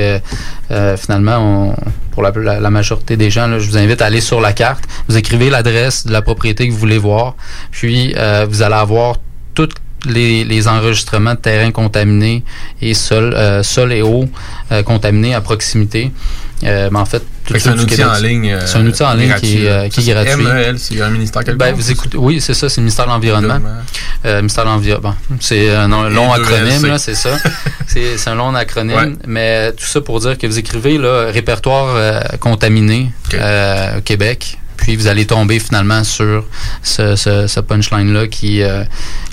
finalement, 0.98 1.76
pour 2.12 2.22
la, 2.22 2.70
majorité 2.70 3.18
des 3.18 3.32
gens, 3.32 3.58
je 3.58 3.68
vous 3.68 3.78
invite 3.78 4.00
à 4.02 4.06
aller 4.06 4.22
sur 4.22 4.40
la 4.40 4.54
carte. 4.54 4.84
Vous 5.08 5.18
écrivez 5.18 5.50
l'adresse 5.50 6.06
de 6.06 6.12
la 6.12 6.22
propriété 6.22 6.68
que 6.68 6.74
vous 6.74 6.78
voulez 6.78 7.00
voir, 7.00 7.36
puis 7.72 8.14
vous 8.48 8.62
allez 8.62 8.76
avoir 8.76 9.16
tous 9.56 9.70
les, 10.06 10.68
enregistrements 10.68 11.34
de 11.34 11.40
terrains 11.40 11.72
contaminés 11.72 12.44
et 12.80 12.94
sol, 12.94 13.36
et 13.92 14.04
eau 14.04 14.26
contaminés 14.86 15.34
à 15.34 15.42
proximité. 15.42 16.12
Euh, 16.64 16.90
mais 16.92 17.00
en 17.00 17.06
fait, 17.06 17.22
c'est 17.48 17.60
ça 17.60 17.72
un 17.72 17.78
outil 17.78 18.04
en 18.04 18.14
ligne. 18.14 18.50
euh, 18.54 18.66
c'est 18.66 18.78
un 18.78 18.86
outil 18.86 19.04
en 19.04 19.14
ligne 19.14 19.34
qui, 19.36 19.66
est, 19.66 19.70
euh, 19.70 19.90
qui 19.90 20.10
est 20.10 20.14
gratuit. 20.14 20.42
MEL, 20.44 20.80
c'est 20.80 21.02
un 21.02 21.10
ministère 21.10 21.44
quelconque. 21.44 21.60
Ben, 21.60 21.76
vous 21.76 21.92
écoutez, 21.92 22.18
oui, 22.18 22.40
c'est 22.40 22.54
ça, 22.54 22.70
c'est 22.70 22.78
le 22.80 22.84
ministère 22.86 23.06
de 23.06 23.12
l'Environnement. 23.12 23.60
Euh, 24.26 24.38
ministère 24.38 24.64
de 24.64 24.70
l'Environnement. 24.70 25.16
C'est 25.42 25.70
un 25.70 25.88
long, 25.90 26.04
long 26.10 26.32
acronyme, 26.32 26.86
là, 26.86 26.98
c'est 26.98 27.14
ça. 27.16 27.32
c'est 27.88 28.18
c'est 28.18 28.30
un 28.30 28.36
long 28.36 28.56
acronyme, 28.56 28.96
Ouais. 28.96 29.14
mais 29.28 29.74
tout 29.74 29.86
ça 29.86 30.00
pour 30.02 30.20
dire 30.22 30.38
que 30.38 30.48
vous 30.48 30.58
écrivez 30.58 30.98
là, 30.98 31.26
répertoire 31.32 31.94
euh, 31.96 32.20
contaminé 32.40 33.12
euh, 33.34 33.98
au 33.98 34.02
Québec, 34.02 34.58
puis 34.78 34.96
vous 34.96 35.08
allez 35.08 35.26
tomber 35.26 35.60
finalement 35.60 36.04
sur 36.04 36.46
ce, 36.84 37.16
ce, 37.16 37.48
ce 37.48 37.60
punchline-là 37.60 38.28
qui, 38.28 38.62
euh, 38.64 38.84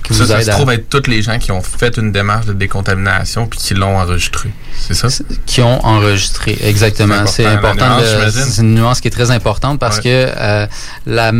qui 0.02 0.14
Ça, 0.14 0.24
vous 0.24 0.28
ça 0.30 0.38
aide 0.38 0.44
se 0.46 0.50
à... 0.50 0.54
trouve 0.54 0.70
être 0.72 0.88
toutes 0.88 1.08
les 1.08 1.22
gens 1.22 1.38
qui 1.38 1.52
ont 1.52 1.62
fait 1.62 1.96
une 1.96 2.12
démarche 2.12 2.46
de 2.46 2.52
décontamination 2.52 3.46
puis 3.46 3.58
qui 3.58 3.74
l'ont 3.74 3.98
enregistré. 3.98 4.50
C'est 4.78 4.94
ça? 4.94 5.08
qui 5.46 5.60
ont 5.62 5.84
enregistré. 5.84 6.58
Exactement. 6.62 7.26
C'est 7.26 7.46
important. 7.46 7.98
C'est 8.30 8.62
une 8.62 8.74
nuance 8.74 9.00
qui 9.00 9.08
est 9.08 9.12
très 9.12 9.30
importante 9.30 9.78
parce 9.78 9.96
Ouais. 9.98 10.02
que 10.02 10.32
euh, 10.36 10.66
la 11.06 11.32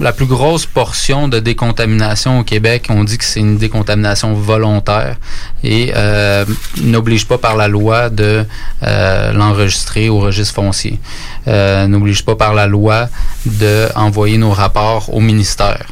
la 0.00 0.12
plus 0.12 0.26
grosse 0.26 0.66
portion 0.66 1.28
de 1.28 1.38
décontamination 1.38 2.40
au 2.40 2.44
Québec, 2.44 2.86
on 2.90 3.04
dit 3.04 3.18
que 3.18 3.24
c'est 3.24 3.40
une 3.40 3.58
décontamination 3.58 4.34
volontaire 4.34 5.16
et 5.62 5.92
euh, 5.94 6.44
n'oblige 6.82 7.26
pas 7.26 7.38
par 7.38 7.56
la 7.56 7.68
loi 7.68 8.10
de 8.10 8.44
euh, 8.82 9.32
l'enregistrer 9.32 10.08
au 10.08 10.18
registre 10.18 10.54
foncier. 10.54 10.98
Euh, 11.46 11.86
n'oblige 11.86 12.24
pas 12.24 12.36
par 12.36 12.54
la 12.54 12.66
loi 12.66 13.08
de 13.46 13.88
nos 14.36 14.50
rapports 14.50 15.14
au 15.14 15.20
ministère. 15.20 15.86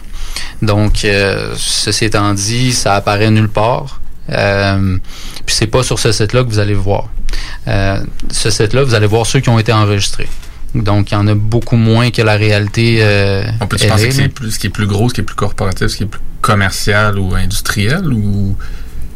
Donc, 0.62 1.07
ceci 1.57 2.05
étant 2.05 2.32
dit, 2.34 2.72
ça 2.72 2.94
apparaît 2.94 3.30
nulle 3.30 3.48
part. 3.48 4.00
Euh, 4.30 4.98
puis 5.44 5.55
c'est 5.55 5.66
pas 5.66 5.82
sur 5.82 5.98
ce 5.98 6.12
site-là 6.12 6.44
que 6.44 6.48
vous 6.48 6.59
allez 6.59 6.74
voir. 6.74 7.09
Euh, 7.68 7.98
ce 8.30 8.50
site-là, 8.50 8.84
vous 8.84 8.94
allez 8.94 9.07
voir 9.07 9.26
ceux 9.26 9.40
qui 9.40 9.48
ont 9.48 9.59
été 9.59 9.72
enregistrés. 9.72 10.28
Donc, 10.74 11.10
il 11.10 11.14
y 11.14 11.16
en 11.16 11.26
a 11.28 11.34
beaucoup 11.34 11.76
moins 11.76 12.10
que 12.10 12.22
la 12.22 12.36
réalité. 12.36 12.98
Euh, 13.00 13.44
On 13.60 13.66
peut 13.66 13.76
penser 13.76 14.08
que 14.08 14.14
c'est 14.14 14.28
plus, 14.28 14.52
ce 14.52 14.58
qui 14.58 14.68
est 14.68 14.70
plus 14.70 14.86
gros, 14.86 15.08
ce 15.08 15.14
qui 15.14 15.20
est 15.20 15.24
plus 15.24 15.36
corporatif, 15.36 15.88
ce 15.88 15.96
qui 15.96 16.02
est 16.04 16.06
plus 16.06 16.20
commercial 16.40 17.18
ou 17.18 17.34
industriel 17.34 18.06
ou 18.06 18.56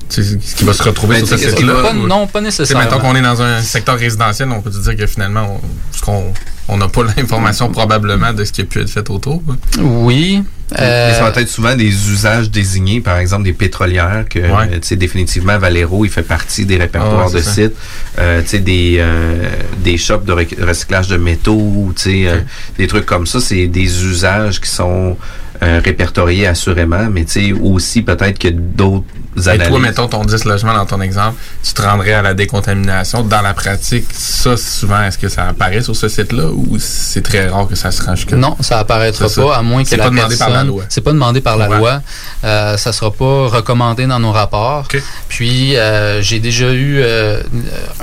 ce 0.08 0.36
qui 0.56 0.64
va 0.64 0.72
se 0.72 0.82
retrouver 0.82 1.20
ben, 1.20 1.26
sur 1.26 1.38
ce 1.38 1.50
site-là? 1.50 1.92
Non, 1.92 2.26
pas 2.26 2.40
nécessairement. 2.40 2.84
Mettons 2.84 2.98
qu'on 2.98 3.16
est 3.16 3.22
dans 3.22 3.42
un 3.42 3.60
secteur 3.62 3.98
résidentiel, 3.98 4.48
on 4.50 4.60
peut 4.60 4.70
dire 4.70 4.96
que 4.96 5.06
finalement, 5.06 5.60
on, 6.06 6.32
on 6.68 6.76
n'a 6.76 6.88
pas 6.88 7.02
l'information 7.16 7.70
probablement 7.70 8.32
de 8.32 8.44
ce 8.44 8.52
qui 8.52 8.62
a 8.62 8.64
pu 8.64 8.80
être 8.80 8.90
fait 8.90 9.08
autour. 9.10 9.42
Oui. 9.78 10.42
Euh... 10.80 11.14
Ça 11.14 11.30
va 11.30 11.40
être 11.40 11.48
souvent 11.48 11.76
des 11.76 11.86
usages 11.86 12.50
désignés, 12.50 13.00
par 13.00 13.18
exemple 13.18 13.44
des 13.44 13.52
pétrolières, 13.52 14.24
que 14.28 14.40
sais 14.82 14.96
définitivement 14.96 15.58
Valero, 15.58 16.04
il 16.04 16.10
fait 16.10 16.24
partie 16.24 16.66
des 16.66 16.76
répertoires 16.76 17.30
de 17.30 17.40
sites. 17.40 17.74
Euh, 18.18 18.42
tu 18.42 18.48
sais 18.48 18.58
des 18.58 18.96
euh, 18.98 19.48
des 19.84 19.96
shops 19.96 20.24
de 20.24 20.32
recyclage 20.32 21.06
de 21.06 21.18
métaux, 21.18 21.92
tu 21.94 22.02
sais 22.02 22.26
euh, 22.26 22.40
des 22.78 22.88
trucs 22.88 23.06
comme 23.06 23.28
ça, 23.28 23.38
c'est 23.38 23.68
des 23.68 24.04
usages 24.04 24.60
qui 24.60 24.68
sont 24.68 25.16
euh, 25.62 25.80
répertoriés 25.82 26.48
assurément, 26.48 27.08
mais 27.10 27.24
tu 27.24 27.30
sais 27.30 27.52
aussi 27.52 28.02
peut-être 28.02 28.38
que 28.38 28.48
d'autres 28.48 29.06
et 29.36 29.58
toi, 29.58 29.78
mettons 29.78 30.08
ton 30.08 30.24
10 30.24 30.44
logements 30.44 30.74
dans 30.74 30.86
ton 30.86 31.00
exemple, 31.00 31.38
tu 31.62 31.72
te 31.72 31.82
rendrais 31.82 32.12
à 32.12 32.22
la 32.22 32.34
décontamination. 32.34 33.22
Dans 33.22 33.42
la 33.42 33.54
pratique, 33.54 34.06
ça, 34.12 34.56
souvent, 34.56 35.02
est-ce 35.02 35.18
que 35.18 35.28
ça 35.28 35.48
apparaît 35.48 35.82
sur 35.82 35.94
ce 35.94 36.08
site-là 36.08 36.50
ou 36.50 36.78
c'est 36.78 37.22
très 37.22 37.48
rare 37.48 37.68
que 37.68 37.74
ça 37.74 37.90
se 37.90 38.02
range 38.02 38.26
que 38.26 38.34
Non, 38.34 38.56
ça 38.60 38.78
apparaîtra 38.78 39.28
pas, 39.28 39.56
à 39.56 39.62
moins 39.62 39.84
que 39.84 39.94
la 39.94 40.04
pas 40.04 40.10
demandé 40.10 40.36
par 40.36 40.50
la 40.50 40.64
loi. 40.64 40.84
C'est 40.88 41.00
pas 41.00 41.12
demandé 41.12 41.40
par 41.40 41.56
la 41.56 41.68
loi. 41.68 42.02
Euh, 42.44 42.76
ça 42.76 42.92
sera 42.92 43.10
pas 43.10 43.48
recommandé 43.48 44.06
dans 44.06 44.18
nos 44.18 44.32
rapports. 44.32 44.88
Puis, 45.28 45.76
euh, 45.76 46.22
j'ai 46.22 46.40
déjà 46.40 46.72
eu 46.72 47.00
euh, 47.00 47.42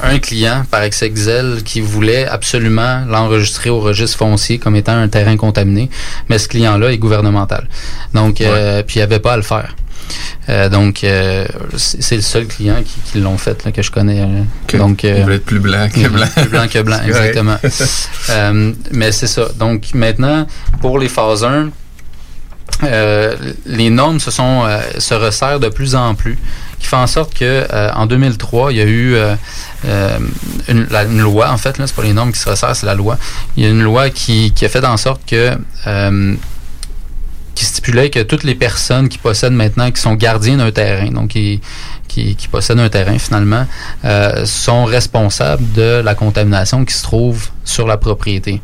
un 0.02 0.20
client 0.20 0.64
par 0.70 0.84
Excel 0.84 1.62
qui 1.64 1.82
voulait 1.82 2.26
absolument 2.26 3.04
l'enregistrer 3.08 3.70
au 3.70 3.80
registre 3.80 4.18
foncier 4.18 4.60
comme 4.60 4.76
étant 4.76 4.96
un 4.96 5.08
terrain 5.08 5.38
contaminé, 5.38 5.90
mais 6.30 6.38
ce 6.38 6.48
client-là 6.48 6.92
est 6.92 6.98
gouvernemental. 6.98 7.68
Donc, 8.14 8.42
euh, 8.42 8.84
puis 8.84 8.96
il 8.96 9.00
n'y 9.00 9.04
avait 9.04 9.20
pas 9.20 9.34
à 9.34 9.38
le 9.38 9.44
faire. 9.44 9.76
Euh, 10.50 10.70
donc, 10.70 11.04
euh, 11.04 11.46
c'est 11.78 12.16
le 12.16 12.22
seul 12.22 12.48
client 12.48 12.82
qui, 12.84 13.12
qui 13.12 13.20
l'ont 13.20 13.38
fait 13.38 13.64
là, 13.64 13.72
que 13.72 13.82
je 13.82 13.92
connais. 13.92 14.22
Euh, 14.22 14.78
donc, 14.78 15.04
il 15.04 15.24
va 15.24 15.34
être 15.34 15.46
plus 15.46 15.60
blanc 15.60 15.88
que 15.94 16.08
blanc. 16.08 16.28
Plus 16.36 16.50
blanc 16.50 16.68
que 16.68 16.82
blanc, 16.82 17.00
exactement. 17.06 17.58
mais 18.92 19.12
c'est 19.12 19.28
ça. 19.28 19.48
Donc, 19.58 19.94
maintenant, 19.94 20.46
pour 20.82 21.00
les 21.00 21.10
phases 21.10 21.44
1, 21.44 21.70
les 23.66 23.90
normes 23.90 24.20
se 24.20 24.32
sont 24.32 24.68
se 24.98 25.14
resserrent 25.14 25.60
de 25.60 25.70
plus 25.70 25.96
en 25.96 26.16
plus, 26.16 26.38
qui 26.80 26.88
fait 26.88 26.98
en 26.98 27.08
sorte 27.08 27.34
que 27.34 27.66
en 27.96 28.06
2003, 28.06 28.74
il 28.74 28.78
y 28.78 28.82
a 28.82 28.86
eu 28.86 29.16
une, 30.68 30.88
une, 30.92 31.22
loi, 31.22 31.52
en 31.52 31.58
fait, 31.58 31.78
là, 31.78 31.88
c'est 31.88 31.96
pas 31.96 32.04
les 32.04 32.14
normes 32.14 32.34
qui 32.34 32.40
se 32.40 32.50
resserrent, 32.50 32.76
c'est 32.76 32.86
la 32.86 32.96
loi. 32.96 33.18
Il 33.56 33.64
y 33.64 33.66
a 33.66 33.70
une 33.70 33.84
loi 33.84 34.10
qui, 34.10 34.52
qui 34.52 34.66
a 34.66 34.70
fait 34.70 34.84
en 34.84 34.98
sorte 34.98 35.22
que 35.26 35.52
stipulait 37.64 38.10
que 38.10 38.20
toutes 38.20 38.44
les 38.44 38.56
personnes 38.56 39.10
qui 39.10 39.18
possèdent 39.18 39.54
maintenant, 39.54 39.92
qui 39.92 40.02
sont 40.02 40.16
gardiens 40.16 40.58
d'un 40.58 40.72
terrain, 40.72 41.10
donc 41.10 41.30
qui, 41.30 41.62
qui, 42.08 42.48
possèdent 42.52 42.80
un 42.80 42.90
terrain 42.90 43.18
finalement, 43.18 43.66
euh, 44.06 44.46
sont 44.46 44.86
responsables 44.86 45.72
de 45.74 46.02
la 46.04 46.16
contamination 46.16 46.86
qui 46.86 46.94
se 46.94 47.04
trouve 47.04 47.50
sur 47.64 47.88
la 47.88 47.98
propriété. 47.98 48.62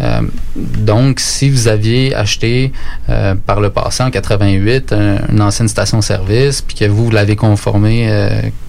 Euh, 0.00 0.22
donc, 0.56 1.20
si 1.20 1.50
vous 1.50 1.68
aviez 1.68 2.14
acheté 2.14 2.72
euh, 3.08 3.34
par 3.34 3.60
le 3.60 3.70
passé 3.70 4.02
en 4.02 4.10
88 4.10 4.94
une 5.30 5.42
ancienne 5.42 5.68
station-service, 5.68 6.62
puis 6.62 6.76
que 6.76 6.84
vous 6.86 7.10
l'avez 7.10 7.36
conformé, 7.36 8.10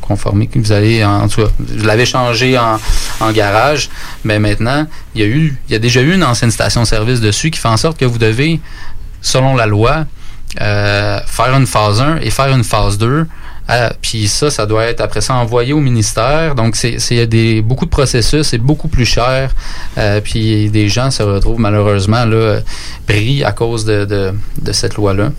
conformé, 0.01 0.47
que 0.47 0.59
vous 0.59 0.71
allez 0.71 1.03
en, 1.03 1.27
tout 1.27 1.41
cas, 1.41 1.51
vous 1.59 1.85
l'avez 1.85 2.05
changé 2.05 2.57
en, 2.57 2.79
en, 3.19 3.31
garage, 3.31 3.89
mais 4.23 4.39
maintenant, 4.39 4.85
il 5.15 5.21
y 5.21 5.23
a 5.23 5.27
eu, 5.27 5.55
il 5.67 5.71
y 5.71 5.75
a 5.75 5.79
déjà 5.79 6.01
eu 6.01 6.13
une 6.13 6.23
ancienne 6.23 6.51
station-service 6.51 7.21
dessus 7.21 7.51
qui 7.51 7.59
fait 7.59 7.67
en 7.67 7.77
sorte 7.77 7.97
que 7.97 8.05
vous 8.05 8.17
devez 8.17 8.59
selon 9.21 9.55
la 9.55 9.65
loi, 9.65 10.05
euh, 10.61 11.19
faire 11.25 11.55
une 11.55 11.67
phase 11.67 12.01
1 12.01 12.17
et 12.21 12.29
faire 12.29 12.47
une 12.49 12.63
phase 12.63 12.97
2. 12.97 13.25
Euh, 13.71 13.89
puis 14.01 14.27
ça, 14.27 14.49
ça 14.49 14.65
doit 14.65 14.85
être 14.85 14.99
après 14.99 15.21
ça 15.21 15.35
envoyé 15.35 15.73
au 15.73 15.79
ministère. 15.79 16.55
Donc, 16.55 16.75
c'est 16.75 17.27
des 17.27 17.61
beaucoup 17.61 17.85
de 17.85 17.91
processus, 17.91 18.47
c'est 18.47 18.57
beaucoup 18.57 18.87
plus 18.87 19.05
cher. 19.05 19.51
Euh, 19.99 20.19
puis 20.21 20.71
des 20.71 20.89
gens 20.89 21.11
se 21.11 21.21
retrouvent 21.21 21.59
malheureusement 21.59 22.25
là, 22.25 22.61
pris 23.05 23.43
à 23.43 23.51
cause 23.51 23.85
de, 23.85 24.05
de, 24.05 24.33
de 24.59 24.71
cette 24.71 24.95
loi-là. 24.95 25.29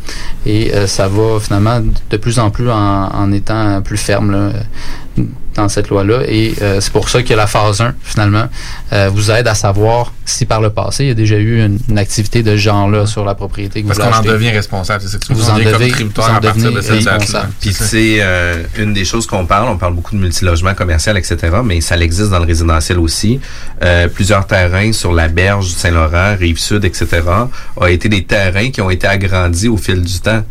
Et 0.46 0.72
ça 0.86 1.08
va 1.08 1.40
finalement 1.40 1.80
de 1.80 2.16
plus 2.16 2.38
en 2.38 2.50
plus 2.50 2.70
en, 2.70 3.08
en 3.12 3.32
étant 3.32 3.82
plus 3.82 3.96
ferme. 3.96 4.30
Là 4.30 4.52
dans 5.60 5.68
cette 5.68 5.88
loi-là. 5.88 6.22
Et 6.26 6.54
euh, 6.62 6.80
c'est 6.80 6.92
pour 6.92 7.08
ça 7.08 7.22
que 7.22 7.34
la 7.34 7.46
phase 7.46 7.80
1, 7.80 7.94
finalement, 8.02 8.48
euh, 8.92 9.10
vous 9.12 9.30
aide 9.30 9.46
à 9.46 9.54
savoir 9.54 10.12
si 10.24 10.46
par 10.46 10.60
le 10.60 10.70
passé, 10.70 11.04
il 11.04 11.08
y 11.08 11.10
a 11.10 11.14
déjà 11.14 11.36
eu 11.36 11.64
une, 11.64 11.98
activité 11.98 12.42
de 12.42 12.52
ce 12.52 12.56
genre-là 12.56 13.06
sur 13.06 13.24
la 13.24 13.34
propriété 13.34 13.82
que 13.82 13.88
Parce 13.88 13.98
qu'on 13.98 14.12
en 14.12 14.22
devient 14.22 14.50
responsable, 14.50 15.02
c'est 15.02 15.08
ça 15.08 15.18
que 15.18 15.32
vous, 15.32 15.40
vous 15.40 15.50
en 15.50 15.58
devez, 15.58 15.90
comme 15.90 16.10
à 16.34 16.40
partir 16.40 16.72
de 16.72 16.80
cette 16.80 17.06
Puis 17.60 17.72
c'est 17.72 18.18
euh, 18.20 18.62
une 18.78 18.94
des 18.94 19.04
choses 19.04 19.26
qu'on 19.26 19.44
parle, 19.44 19.68
on 19.68 19.76
parle 19.76 19.94
beaucoup 19.94 20.14
de 20.14 20.20
multilogement 20.20 20.74
commercial, 20.74 21.18
etc., 21.18 21.36
mais 21.64 21.80
ça 21.80 21.96
existe 21.98 22.30
dans 22.30 22.38
le 22.38 22.46
résidentiel 22.46 22.98
aussi. 22.98 23.40
plusieurs 24.14 24.46
terrains 24.46 24.92
sur 24.92 25.12
la 25.12 25.28
berge 25.28 25.66
du 25.66 25.72
Saint-Laurent, 25.72 26.36
Rive-Sud, 26.38 26.84
etc., 26.84 27.06
ont 27.76 27.86
été 27.86 28.08
des 28.08 28.24
terrains 28.24 28.70
qui 28.70 28.80
ont 28.80 28.90
été 28.90 29.06
agrandis 29.06 29.68
au 29.68 29.76
fil 29.76 30.02
du 30.02 30.20
temps 30.20 30.42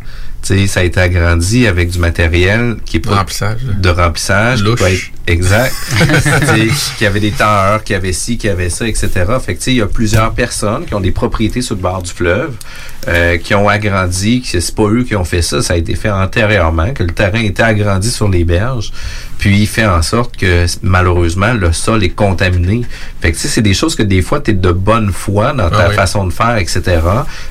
ça 0.41 0.79
a 0.79 0.83
été 0.83 0.99
agrandi 0.99 1.67
avec 1.67 1.89
du 1.89 1.99
matériel 1.99 2.77
qui 2.85 2.97
est 2.97 2.99
pas 3.01 3.15
remplissage. 3.15 3.61
de 3.63 3.89
remplissage. 3.89 4.63
Qui 4.63 5.11
exact. 5.29 5.73
qui 6.97 7.05
avait 7.05 7.19
des 7.19 7.31
tailleurs, 7.31 7.83
qui 7.83 7.93
avait 7.93 8.13
ci, 8.13 8.37
qui 8.37 8.49
avait 8.49 8.69
ça, 8.69 8.87
etc. 8.87 9.09
Fait 9.43 9.55
que 9.55 9.69
il 9.69 9.77
y 9.77 9.81
a 9.81 9.87
plusieurs 9.87 10.31
personnes 10.33 10.85
qui 10.85 10.93
ont 10.93 10.99
des 10.99 11.11
propriétés 11.11 11.61
sur 11.61 11.75
le 11.75 11.81
bord 11.81 12.01
du 12.01 12.11
fleuve, 12.11 12.55
euh, 13.07 13.37
qui 13.37 13.53
ont 13.55 13.69
agrandi, 13.69 14.41
que 14.41 14.59
c'est 14.59 14.75
pas 14.75 14.87
eux 14.87 15.03
qui 15.03 15.15
ont 15.15 15.23
fait 15.23 15.41
ça, 15.41 15.61
ça 15.61 15.73
a 15.73 15.77
été 15.77 15.95
fait 15.95 16.09
antérieurement, 16.09 16.93
que 16.93 17.03
le 17.03 17.11
terrain 17.11 17.41
était 17.41 17.63
agrandi 17.63 18.09
sur 18.09 18.27
les 18.27 18.43
berges, 18.43 18.91
puis 19.37 19.61
il 19.61 19.67
fait 19.67 19.85
en 19.85 20.01
sorte 20.01 20.35
que 20.35 20.65
malheureusement 20.81 21.53
le 21.53 21.71
sol 21.71 22.03
est 22.03 22.09
contaminé. 22.09 22.81
Fait 23.21 23.31
que 23.31 23.37
c'est 23.37 23.61
des 23.61 23.73
choses 23.73 23.95
que 23.95 24.03
des 24.03 24.21
fois 24.21 24.41
tu 24.41 24.51
es 24.51 24.53
de 24.53 24.71
bonne 24.71 25.11
foi 25.11 25.53
dans 25.53 25.69
ta 25.69 25.87
ah 25.87 25.89
façon 25.91 26.27
de 26.27 26.33
faire, 26.33 26.57
etc. 26.57 26.99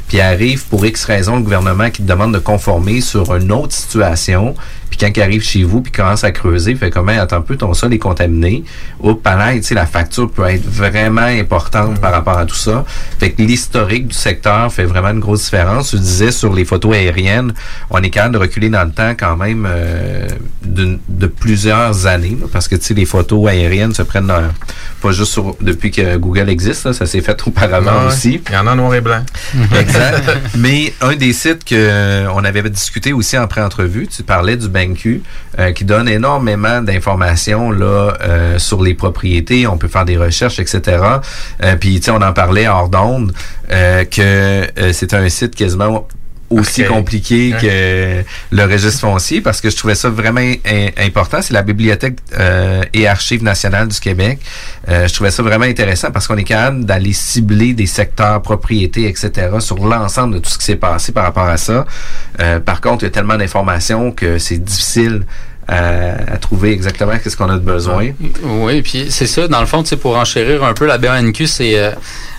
Puis 0.07 0.20
arrive 0.20 0.66
pour 0.66 0.85
X 0.85 1.05
raison 1.05 1.37
le 1.37 1.43
gouvernement 1.43 1.91
qui 1.91 2.03
te 2.03 2.09
demande 2.09 2.35
de 2.35 2.39
conformer 2.39 3.01
sur 3.01 3.35
une 3.35 3.51
autre 3.53 3.72
situation 3.72 4.55
puis 4.89 4.99
quand 4.99 5.11
il 5.14 5.22
arrive 5.22 5.43
chez 5.43 5.62
vous, 5.62 5.80
puis 5.80 5.93
commence 5.93 6.24
à 6.24 6.30
creuser, 6.30 6.74
fait 6.74 6.91
comme, 6.91 7.09
attends 7.09 7.36
un 7.36 7.41
peu, 7.41 7.57
ton 7.57 7.74
sol 7.74 7.93
est 7.93 7.99
contaminé. 7.99 8.64
Au 9.01 9.14
pareil, 9.14 9.61
tu 9.61 9.68
sais, 9.68 9.74
la 9.74 9.86
facture 9.86 10.30
peut 10.30 10.45
être 10.45 10.64
vraiment 10.64 11.22
importante 11.22 12.01
par 12.01 12.12
rapport 12.12 12.39
à 12.39 12.47
tout 12.47 12.55
ça. 12.55 12.84
Fait 13.18 13.30
que 13.30 13.43
l'historique 13.43 14.09
du 14.09 14.14
secteur 14.14 14.72
fait 14.72 14.84
vraiment 14.84 15.11
une 15.11 15.20
grosse 15.20 15.45
différence. 15.45 15.91
Tu 15.91 15.99
disais 15.99 16.30
sur 16.30 16.53
les 16.53 16.64
photos 16.64 16.95
aériennes, 16.95 17.53
on 17.91 18.03
est 18.03 18.11
capable 18.11 18.34
de 18.34 18.39
reculer 18.39 18.70
dans 18.70 18.84
le 18.84 18.91
temps 18.91 19.14
quand 19.18 19.36
même 19.36 19.66
euh, 19.68 20.26
de, 20.64 21.26
plusieurs 21.26 22.07
années, 22.07 22.36
parce 22.53 22.68
que 22.68 22.76
tu 22.76 22.82
sais, 22.82 22.95
les 22.95 23.05
photos 23.05 23.49
aériennes 23.49 23.95
se 23.95 24.03
prennent 24.03 24.32
pas 25.01 25.12
juste 25.12 25.32
sur, 25.32 25.57
depuis 25.61 25.91
que 25.91 26.16
Google 26.16 26.49
existe, 26.49 26.93
ça 26.93 27.07
s'est 27.07 27.20
fait 27.20 27.41
auparavant 27.47 28.07
aussi. 28.07 28.41
Il 28.49 28.55
y 28.55 28.57
en 28.57 28.66
a 28.66 28.72
en 28.72 28.76
noir 28.76 28.95
et 28.95 29.01
blanc. 29.01 29.22
exact. 29.78 30.28
Mais 30.57 30.93
un 31.01 31.14
des 31.14 31.32
sites 31.32 31.64
que 31.64 31.74
euh, 31.74 32.28
on 32.34 32.45
avait 32.45 32.62
discuté 32.68 33.12
aussi 33.12 33.39
en 33.39 33.47
pré-entrevue, 33.47 34.07
tu 34.07 34.22
parlais 34.22 34.57
du 34.57 34.68
euh, 35.59 35.72
qui 35.72 35.85
donne 35.85 36.09
énormément 36.09 36.81
d'informations 36.83 37.70
là 37.70 38.14
euh, 38.20 38.59
sur 38.59 38.83
les 38.83 38.95
propriétés. 38.95 39.66
On 39.66 39.79
peut 39.79 39.89
faire 39.89 40.05
des 40.05 40.16
recherches, 40.16 40.59
etc. 40.59 41.03
Euh, 41.62 41.76
puis, 41.76 41.97
tu 41.97 42.05
sais, 42.05 42.11
on 42.11 42.22
en 42.22 42.33
parlait 42.33 42.68
hors 42.68 42.89
d'onde 42.89 43.33
que 43.68 44.66
c'est 44.93 45.12
un 45.12 45.29
site 45.29 45.55
quasiment 45.55 46.09
aussi 46.51 46.85
compliqué 46.85 47.55
que 47.61 48.25
le 48.51 48.65
registre 48.65 49.01
foncier 49.01 49.41
parce 49.41 49.61
que 49.61 49.71
je 49.71 49.77
trouvais 49.77 49.95
ça 49.95 50.09
vraiment 50.09 50.41
important. 50.97 51.43
C'est 51.43 51.55
la 51.55 51.63
Bibliothèque 51.63 52.19
et 52.93 53.07
Archives 53.07 53.43
nationales 53.43 53.89
du 53.89 54.01
Québec. 54.01 54.39
je 54.89 55.13
trouvais 55.13 55.31
ça 55.31 55.43
vraiment 55.43 55.65
intéressant 55.65 56.11
parce 56.11 56.27
qu'on 56.27 56.37
est 56.37 56.45
capable 56.45 56.85
d'aller 56.85 57.13
cibler 57.13 57.75
des 57.75 57.87
secteurs, 57.87 58.41
propriétés, 58.43 59.09
etc. 59.09 59.49
sur 59.61 59.87
l'ensemble 59.87 60.35
de 60.35 60.39
tout 60.41 60.51
ce 60.51 60.59
qui 60.59 60.65
s'est 60.65 60.77
passé 60.77 61.13
par 61.13 61.25
rapport 61.25 61.49
à 61.49 61.57
ça. 61.57 61.87
par 62.65 62.81
contre, 62.81 63.05
il 63.05 63.07
y 63.07 63.09
a 63.09 63.13
tellement 63.13 63.37
d'informations 63.37 64.13
que 64.13 64.39
c'est 64.39 64.59
difficile 64.59 65.25
à, 65.69 66.39
trouver 66.39 66.73
exactement 66.73 67.12
qu'est-ce 67.19 67.37
qu'on 67.37 67.51
a 67.51 67.55
de 67.55 67.64
besoin. 67.64 68.09
Oui, 68.43 68.83
puis 68.83 69.07
c'est 69.11 69.27
ça, 69.27 69.49
dans 69.49 69.61
le 69.61 69.66
fond, 69.66 69.83
pour 70.01 70.16
enchérir 70.16 70.64
un 70.64 70.73
peu, 70.73 70.87
la 70.87 70.99
BANQ, 70.99 71.47
c'est 71.47 71.93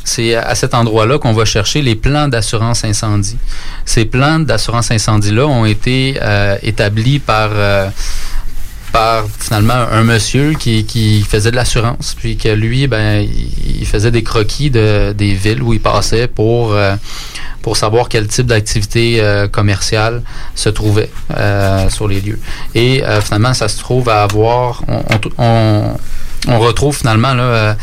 c'est 0.10 0.36
à 0.36 0.56
cet 0.56 0.74
endroit-là 0.74 1.20
qu'on 1.20 1.34
va 1.34 1.46
chercher 1.46 1.82
les 1.82 1.96
plans 1.96 2.28
d'assurance 2.28 2.84
incendie. 2.84 3.38
Ces 3.86 4.06
plans 4.06 4.40
d'assurance 4.40 4.92
incendie-là 4.92 5.46
ont 5.46 5.66
été 5.66 6.18
euh, 6.22 6.58
établis 6.64 7.20
par... 7.20 7.50
Euh, 7.54 7.90
par 8.92 9.26
finalement 9.40 9.74
un 9.92 10.04
monsieur 10.04 10.54
qui, 10.54 10.86
qui 10.86 11.22
faisait 11.22 11.52
de 11.52 11.56
l'assurance, 11.56 12.16
puis 12.18 12.38
que 12.38 12.50
lui, 12.50 12.88
ben, 12.88 13.28
il, 13.66 13.86
faisait 13.86 14.12
des 14.12 14.24
croquis 14.24 14.70
de, 14.70 15.14
des 15.14 15.34
villes 15.34 15.62
où 15.64 15.74
il 15.74 15.80
passait 15.82 16.28
pour 16.28 16.74
euh, 16.74 16.96
pour 17.62 17.76
savoir 17.76 18.08
quel 18.08 18.28
type 18.28 18.46
d'activité 18.48 19.20
euh, 19.20 19.48
commerciale 19.48 20.22
se 20.56 20.70
trouvait 20.70 21.10
euh, 21.36 21.90
sur 21.90 22.08
les 22.08 22.22
lieux. 22.22 22.40
Et 22.74 23.04
euh, 23.04 23.20
finalement, 23.22 23.54
ça 23.54 23.68
se 23.68 23.78
trouve 23.80 24.08
à 24.10 24.24
avoir, 24.24 24.82
on, 24.88 25.04
on, 25.38 25.98
on- 26.48 26.60
retrouve 26.60 26.96
finalement 26.96 27.34
là, 27.34 27.44
euh, 27.44 27.74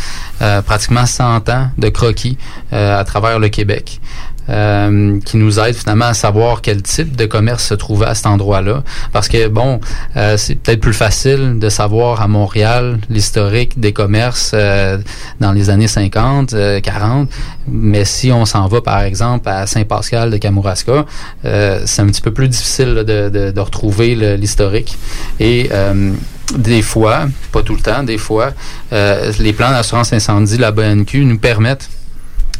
euh, 0.42 0.62
pratiquement 0.62 1.04
100 1.04 1.48
ans 1.50 1.70
de 1.76 1.88
croquis 1.90 2.38
à 2.72 3.04
travers 3.04 3.38
le 3.38 3.48
Québec. 3.48 4.00
Euh, 4.49 5.18
qui 5.24 5.36
nous 5.36 5.59
aide 5.59 5.74
finalement 5.74 6.07
à 6.07 6.14
savoir 6.14 6.62
quel 6.62 6.82
type 6.82 7.16
de 7.16 7.26
commerce 7.26 7.64
se 7.66 7.74
trouvait 7.74 8.07
à 8.07 8.14
cet 8.14 8.26
endroit-là. 8.26 8.82
Parce 9.12 9.28
que, 9.28 9.49
bon, 9.49 9.80
euh, 10.16 10.36
c'est 10.36 10.57
peut-être 10.57 10.80
plus 10.80 10.94
facile 10.94 11.59
de 11.59 11.68
savoir 11.68 12.22
à 12.22 12.28
Montréal 12.28 12.99
l'historique 13.11 13.78
des 13.78 13.92
commerces 13.92 14.53
euh, 14.55 14.99
dans 15.40 15.53
les 15.53 15.70
années 15.70 15.88
50, 15.88 16.53
euh, 16.55 16.80
40, 16.80 17.28
mais 17.68 18.05
si 18.05 18.30
on 18.32 18.44
s'en 18.44 18.68
va, 18.68 18.80
par 18.80 19.03
exemple, 19.03 19.49
à 19.49 19.66
Saint-Pascal 19.66 20.30
de 20.30 20.36
Kamouraska, 20.36 21.05
euh, 21.44 21.82
c'est 21.84 22.03
un 22.03 22.07
petit 22.07 22.22
peu 22.22 22.32
plus 22.32 22.49
difficile 22.49 22.94
de, 22.94 23.28
de, 23.28 23.51
de 23.51 23.61
retrouver 23.61 24.14
l'historique. 24.36 24.97
Et 25.40 25.68
euh, 25.72 26.12
des 26.57 26.82
fois, 26.82 27.26
pas 27.53 27.62
tout 27.62 27.74
le 27.74 27.80
temps, 27.80 28.03
des 28.03 28.18
fois, 28.18 28.53
euh, 28.92 29.32
les 29.38 29.53
plans 29.53 29.70
d'assurance 29.70 30.12
incendie, 30.12 30.59
la 30.59 30.70
BNQ, 30.70 31.24
nous 31.24 31.38
permettent 31.38 31.88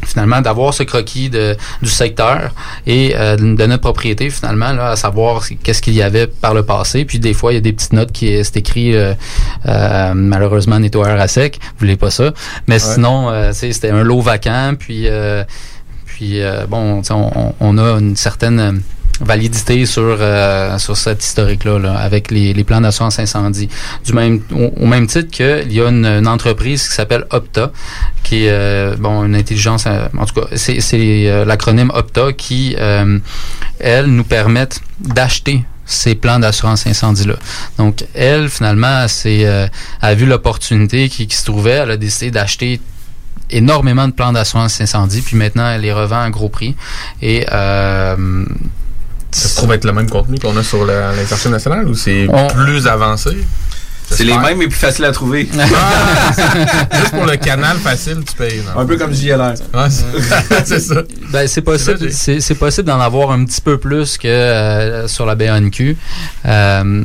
finalement 0.05 0.41
d'avoir 0.41 0.73
ce 0.73 0.83
croquis 0.83 1.29
de, 1.29 1.55
du 1.81 1.89
secteur 1.89 2.53
et 2.85 3.15
euh, 3.15 3.35
de 3.35 3.65
notre 3.65 3.81
propriété 3.81 4.29
finalement 4.29 4.71
là, 4.73 4.89
à 4.91 4.95
savoir 4.95 5.43
qu'est-ce 5.63 5.81
qu'il 5.81 5.93
y 5.93 6.01
avait 6.01 6.27
par 6.27 6.53
le 6.53 6.63
passé. 6.63 7.05
Puis 7.05 7.19
des 7.19 7.33
fois 7.33 7.51
il 7.51 7.55
y 7.55 7.57
a 7.57 7.61
des 7.61 7.73
petites 7.73 7.93
notes 7.93 8.11
qui 8.11 8.43
c'est 8.43 8.57
écrit 8.57 8.95
euh, 8.95 9.13
euh, 9.67 10.13
malheureusement 10.13 10.79
nettoyeur 10.79 11.19
à 11.19 11.27
sec. 11.27 11.59
Vous 11.61 11.79
voulez 11.79 11.97
pas 11.97 12.11
ça. 12.11 12.33
Mais 12.67 12.79
sinon 12.79 13.29
euh, 13.29 13.49
tu 13.49 13.57
sais, 13.57 13.73
c'était 13.73 13.89
un 13.91 14.03
lot 14.03 14.21
vacant. 14.21 14.73
Puis 14.77 15.07
euh, 15.07 15.43
puis 16.05 16.41
euh, 16.41 16.65
bon 16.67 17.01
on, 17.09 17.53
on 17.59 17.77
a 17.77 17.99
une 17.99 18.15
certaine 18.15 18.59
euh, 18.59 18.71
validité 19.21 19.85
sur 19.85 20.17
euh, 20.19 20.77
sur 20.77 20.95
cet 20.95 21.23
historique 21.23 21.63
là, 21.63 21.79
là 21.79 21.93
avec 21.97 22.31
les, 22.31 22.53
les 22.53 22.63
plans 22.63 22.81
d'assurance 22.81 23.19
incendie. 23.19 23.69
Du 24.05 24.13
même 24.13 24.41
au, 24.51 24.85
même 24.85 25.07
titre 25.07 25.35
que 25.35 25.63
il 25.65 25.73
y 25.73 25.81
a 25.81 25.89
une, 25.89 26.05
une 26.05 26.27
entreprise 26.27 26.87
qui 26.87 26.93
s'appelle 26.93 27.25
Opta 27.31 27.71
qui 28.23 28.45
est 28.45 28.51
euh, 28.51 28.95
bon 28.97 29.23
une 29.23 29.35
intelligence 29.35 29.85
euh, 29.87 30.07
en 30.17 30.25
tout 30.25 30.39
cas 30.39 30.47
c'est 30.55 30.79
c'est 30.81 31.29
euh, 31.29 31.45
l'acronyme 31.45 31.91
Opta 31.93 32.33
qui 32.33 32.75
euh, 32.79 33.19
elle 33.79 34.05
nous 34.05 34.23
permettent 34.23 34.81
d'acheter 34.99 35.63
ces 35.85 36.15
plans 36.15 36.39
d'assurance 36.39 36.85
incendie 36.85 37.25
là. 37.25 37.35
Donc 37.77 38.05
elle 38.13 38.49
finalement 38.49 39.07
c'est 39.07 39.45
euh, 39.45 39.67
a 40.01 40.13
vu 40.13 40.25
l'opportunité 40.25 41.09
qui, 41.09 41.27
qui 41.27 41.35
se 41.35 41.45
trouvait, 41.45 41.71
elle 41.71 41.91
a 41.91 41.97
décidé 41.97 42.29
d'acheter 42.29 42.81
énormément 43.49 44.07
de 44.07 44.13
plans 44.13 44.33
d'assurance 44.33 44.81
incendie 44.81 45.21
puis 45.21 45.37
maintenant 45.37 45.69
elle 45.71 45.81
les 45.81 45.93
revend 45.93 46.21
à 46.21 46.29
gros 46.29 46.49
prix. 46.49 46.75
Et 47.21 47.45
euh, 47.51 48.45
Ça 49.37 49.49
se 49.49 49.55
trouve 49.57 49.71
être 49.73 49.85
le 49.85 49.93
même 49.93 50.09
contenu 50.09 50.39
qu'on 50.39 50.55
a 50.57 50.63
sur 50.63 50.85
la- 50.85 51.13
l'insertion 51.15 51.49
nationale 51.51 51.87
ou 51.87 51.93
c'est 51.95 52.27
On- 52.29 52.47
plus 52.47 52.87
avancé? 52.87 53.37
C'est 54.09 54.23
les 54.23 54.37
mêmes 54.37 54.57
mais 54.57 54.67
plus 54.67 54.77
faciles 54.79 55.03
à 55.03 55.11
trouver. 55.11 55.49
Juste 55.51 57.11
pour 57.11 57.25
le 57.25 57.35
canal 57.35 57.77
facile, 57.77 58.19
tu 58.25 58.35
payes. 58.35 58.61
non? 58.65 58.79
Un 58.81 58.85
peu 58.85 58.95
comme 58.95 59.13
JLR. 59.13 59.53
Ouais, 59.73 59.89
c'est- 60.65 60.79
ça. 60.79 61.01
Ben, 61.29 61.45
c'est 61.47 61.61
possible, 61.61 62.09
c'est, 62.11 62.39
c'est 62.39 62.55
possible 62.55 62.87
d'en 62.87 63.01
avoir 63.01 63.31
un 63.31 63.43
petit 63.43 63.59
peu 63.59 63.77
plus 63.77 64.17
que 64.17 64.27
euh, 64.27 65.07
sur 65.09 65.25
la 65.25 65.35
BNQ. 65.35 65.97
Euh, 66.45 67.03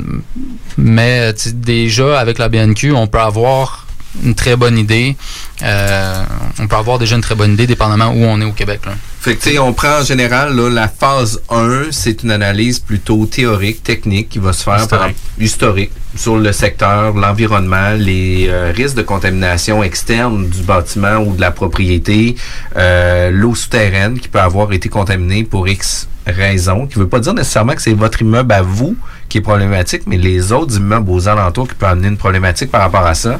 mais 0.77 1.33
déjà, 1.53 2.19
avec 2.19 2.37
la 2.37 2.47
BNQ, 2.47 2.93
on 2.93 3.07
peut 3.07 3.19
avoir 3.19 3.85
une 4.21 4.35
très 4.35 4.55
bonne 4.55 4.77
idée. 4.77 5.15
Euh, 5.61 6.23
on 6.59 6.67
peut 6.67 6.75
avoir 6.75 6.99
déjà 6.99 7.15
une 7.15 7.21
très 7.21 7.35
bonne 7.35 7.53
idée, 7.53 7.67
dépendamment 7.67 8.09
où 8.09 8.23
on 8.23 8.39
est 8.41 8.45
au 8.45 8.51
Québec. 8.51 8.81
Là. 8.85 8.93
Fait 9.21 9.35
que, 9.35 9.59
on 9.59 9.71
prend 9.71 10.01
en 10.01 10.03
général, 10.03 10.53
là, 10.53 10.69
la 10.69 10.89
phase 10.89 11.41
1, 11.49 11.91
c'est 11.91 12.23
une 12.23 12.31
analyse 12.31 12.79
plutôt 12.79 13.25
théorique, 13.25 13.81
technique, 13.81 14.29
qui 14.29 14.39
va 14.39 14.51
se 14.51 14.63
faire 14.63 14.87
par 14.87 15.09
Historique. 15.09 15.17
historique 15.39 15.91
sur 16.15 16.37
le 16.37 16.51
secteur, 16.51 17.13
l'environnement, 17.13 17.91
les 17.97 18.47
euh, 18.49 18.71
risques 18.75 18.95
de 18.95 19.01
contamination 19.01 19.81
externe 19.81 20.47
du 20.49 20.61
bâtiment 20.63 21.17
ou 21.19 21.35
de 21.35 21.41
la 21.41 21.51
propriété, 21.51 22.35
euh, 22.75 23.31
l'eau 23.31 23.55
souterraine 23.55 24.19
qui 24.19 24.27
peut 24.27 24.41
avoir 24.41 24.73
été 24.73 24.89
contaminée 24.89 25.43
pour 25.43 25.67
X 25.67 26.07
raisons, 26.27 26.87
qui 26.87 26.99
veut 26.99 27.07
pas 27.07 27.19
dire 27.19 27.33
nécessairement 27.33 27.73
que 27.73 27.81
c'est 27.81 27.93
votre 27.93 28.21
immeuble 28.21 28.53
à 28.53 28.61
vous 28.61 28.95
qui 29.33 29.39
est 29.39 29.41
problématique, 29.41 30.03
mais 30.05 30.17
les 30.17 30.51
autres 30.51 30.77
immeubles 30.77 31.09
aux 31.09 31.27
alentours 31.27 31.67
qui 31.67 31.73
peuvent 31.73 31.89
amener 31.89 32.07
une 32.07 32.17
problématique 32.17 32.69
par 32.71 32.81
rapport 32.81 33.05
à 33.05 33.15
ça. 33.15 33.39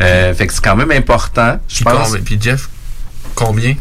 Euh, 0.00 0.32
fait 0.32 0.46
que 0.46 0.52
c'est 0.54 0.64
quand 0.64 0.74
même 0.74 0.90
important, 0.90 1.58
je 1.68 1.76
Puis, 1.76 1.84
pense. 1.84 2.08
combien- 2.08 2.22
puis 2.22 2.38
Jeff, 2.40 2.68
combien? 3.34 3.74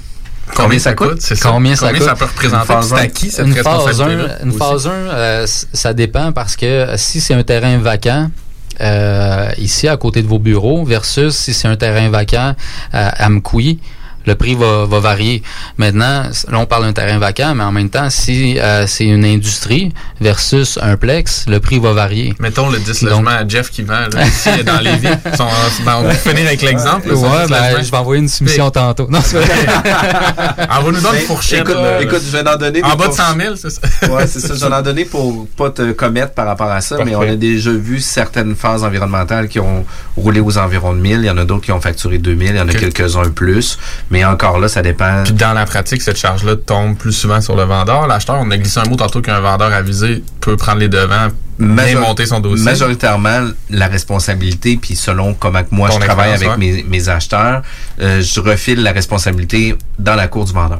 Combien 0.56 0.78
ça 0.78 0.94
coûte? 0.94 1.22
C'est 1.22 1.36
ça? 1.36 1.50
Combien 1.50 1.74
ça 1.76 1.94
coûte? 1.94 2.00
peut 2.18 2.26
représenter? 2.26 2.60
Une 2.60 2.66
phase 2.68 2.90
C'est 2.90 2.96
à 2.96 3.00
un. 3.00 3.08
qui 3.08 3.32
cette 3.32 3.48
une 3.48 3.54
phase 3.56 3.66
responsabilité-là? 3.86 4.38
1, 4.42 4.44
une 4.44 4.50
aussi? 4.50 4.58
phase 4.60 4.88
1 4.88 4.90
euh, 4.92 5.46
ça 5.48 5.94
dépend 5.94 6.32
parce 6.34 6.58
que 6.58 6.66
euh, 6.66 6.98
si 6.98 7.22
c'est 7.22 7.34
un 7.34 7.44
terrain 7.44 7.78
vacant, 7.78 8.30
euh, 8.82 9.50
ici 9.58 9.88
à 9.88 9.96
côté 9.96 10.22
de 10.22 10.28
vos 10.28 10.40
bureaux, 10.40 10.84
versus 10.84 11.34
si 11.34 11.54
c'est 11.54 11.70
un 11.70 11.78
terrain 11.78 12.10
vacant 12.10 12.56
euh, 12.94 13.10
à 13.14 13.30
Mkoui, 13.30 13.80
le 14.26 14.36
prix 14.36 14.56
va, 14.56 14.86
va 14.86 15.00
varier. 15.00 15.44
Maintenant, 15.78 16.24
là, 16.50 16.60
on 16.60 16.66
parle 16.66 16.84
d'un 16.86 16.94
terrain 16.94 17.18
vacant, 17.18 17.56
mais 17.56 17.64
en 17.64 17.72
même 17.72 17.90
temps, 17.90 18.10
si 18.10 18.60
euh, 18.60 18.86
c'est 18.88 19.06
une 19.06 19.26
industrie 19.26 19.92
versus 20.22 20.80
un 20.82 20.98
plex, 20.98 21.46
le 21.48 21.60
prix 21.60 21.80
va 21.80 21.94
varier. 21.94 22.34
Mettons 22.40 22.70
le 22.70 22.80
10 22.80 23.02
logements 23.04 23.32
à 23.32 23.48
Jeff 23.48 23.70
qui 23.70 23.82
vend 23.84 24.08
là, 24.14 24.26
ici 24.26 24.50
dans 24.66 24.80
les 24.80 24.96
villes. 24.98 25.20
on 25.40 26.04
peut 26.04 26.14
finir 26.14 26.48
avec 26.48 26.62
l'exemple. 26.62 27.12
Ouais, 27.14 27.44
10 27.46 27.50
ben, 27.50 27.84
je 27.84 27.92
vais 27.92 27.98
envoyer 27.98 28.22
une 28.22 28.30
soumission 28.30 28.70
tantôt. 28.72 29.08
Non, 29.10 29.20
c'est 29.24 29.38
vrai. 29.40 29.50
Envoie-nous 30.70 31.02
donc 31.02 31.14
une 31.14 31.20
Ben, 31.20 31.26
fourchette. 31.28 31.68
Écoute, 32.02 32.22
je 32.26 32.38
vais 32.38 32.48
en 32.48 32.58
donner 32.58 32.84
En 32.84 32.96
bas 32.96 33.08
de 33.08 33.14
fourch- 33.14 33.34
100 33.34 33.40
000, 33.40 33.56
c'est 33.56 33.70
ça? 33.70 33.82
Ouais, 34.14 34.28
c'est 34.28 34.40
ça. 34.40 34.54
J'en 34.56 34.80
ai 34.80 34.84
donné 34.84 35.06
pour 35.06 35.48
pas 35.58 35.70
te 35.70 35.92
commettre 35.92 36.34
par 36.34 36.46
rapport 36.46 36.72
à 36.72 36.82
ça, 36.82 36.98
mais 37.06 37.16
on 37.16 37.22
a 37.22 37.36
déjà 37.36 37.72
vu 37.72 38.00
certaines 38.00 38.56
phases 38.56 38.84
environnementales 38.84 39.48
qui 39.48 39.60
ont 39.60 39.86
roulé 40.18 40.40
aux 40.40 40.58
environs 40.58 40.94
de 40.94 41.00
1000. 41.00 41.20
Il 41.20 41.26
y 41.26 41.30
en 41.30 41.38
a 41.38 41.46
d'autres 41.46 41.66
qui 41.66 41.72
ont 41.72 41.82
facturé 41.82 42.18
2000. 42.18 42.50
Il 42.50 42.56
y 42.56 42.62
en 42.62 42.68
a 42.70 42.74
quelques-uns 42.74 43.30
plus. 43.30 43.78
Mais 44.14 44.24
encore 44.24 44.60
là, 44.60 44.68
ça 44.68 44.82
dépend. 44.84 45.24
Puis 45.24 45.34
dans 45.34 45.54
la 45.54 45.66
pratique, 45.66 46.02
cette 46.04 46.18
charge-là 46.18 46.56
tombe 46.56 46.96
plus 46.96 47.12
souvent 47.14 47.42
sur 47.42 47.56
le 47.56 47.64
vendeur. 47.64 48.06
L'acheteur, 48.08 48.38
on 48.40 48.50
a 48.52 48.58
glissé 48.58 48.80
un 48.80 48.84
mot 48.88 48.96
tantôt 48.96 49.22
qu'un 49.22 49.40
vendeur 49.40 49.74
avisé 49.74 50.24
peut 50.40 50.56
prendre 50.56 50.78
les 50.80 50.88
devants, 50.88 51.30
Major- 51.58 52.02
monter 52.02 52.28
son 52.28 52.40
dossier. 52.40 52.64
Majoritairement, 52.64 53.50
la 53.72 53.88
responsabilité, 53.88 54.78
puis 54.80 54.96
selon 54.96 55.34
comment 55.34 55.62
moi 55.72 55.90
Ton 55.90 56.00
je 56.00 56.06
travaille 56.06 56.32
avec 56.32 56.58
mes 56.88 57.10
acheteurs, 57.10 57.64
euh, 58.02 58.22
je 58.22 58.40
refile 58.40 58.84
la 58.84 58.92
responsabilité 58.92 59.76
dans 59.98 60.16
la 60.16 60.28
cour 60.28 60.46
du 60.46 60.54
vendeur. 60.54 60.78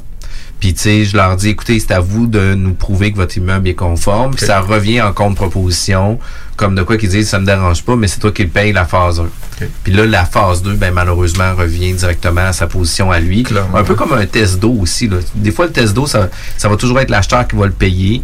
Puis, 0.60 0.74
tu 0.76 0.82
sais, 0.82 1.04
je 1.04 1.18
leur 1.18 1.36
dis, 1.36 1.50
écoutez, 1.50 1.78
c'est 1.80 1.92
à 1.92 2.00
vous 2.00 2.26
de 2.26 2.54
nous 2.54 2.74
prouver 2.74 3.12
que 3.12 3.18
votre 3.18 3.36
immeuble 3.36 3.68
est 3.68 3.74
conforme. 3.74 4.34
Puis, 4.36 4.46
ça 4.46 4.62
revient 4.62 5.02
en 5.02 5.12
contre-proposition, 5.12 6.20
comme 6.56 6.76
de 6.76 6.84
quoi 6.84 6.98
qu'ils 6.98 7.10
disent, 7.10 7.30
ça 7.30 7.40
me 7.40 7.46
dérange 7.46 7.84
pas, 7.84 7.96
mais 7.96 8.08
c'est 8.08 8.20
toi 8.20 8.32
qui 8.32 8.44
le 8.44 8.50
paye 8.50 8.72
la 8.74 8.86
phase 8.86 9.20
1. 9.20 9.66
Puis 9.84 9.94
là, 9.94 10.06
la 10.06 10.26
phase 10.26 10.62
2, 10.62 10.74
ben, 10.74 10.94
malheureusement, 10.94 11.56
revient 11.56 11.94
directement 11.94 12.42
à 12.42 12.54
sa 12.54 12.68
position 12.68 13.12
à 13.12 13.20
lui. 13.20 13.44
Un 13.74 13.84
peu 13.84 13.96
comme 13.96 14.14
un 14.14 14.26
test 14.26 14.60
d'eau 14.60 14.76
aussi. 14.82 15.08
Là. 15.08 15.18
Des 15.36 15.52
fois, 15.52 15.66
le 15.66 15.72
test 15.72 15.94
d'eau, 15.94 16.06
ça, 16.06 16.30
ça 16.58 16.70
va 16.70 16.76
toujours 16.76 17.00
être 17.00 17.10
l'acheteur 17.10 17.48
qui 17.48 17.56
va 17.56 17.66
le 17.66 17.72
payer. 17.72 18.22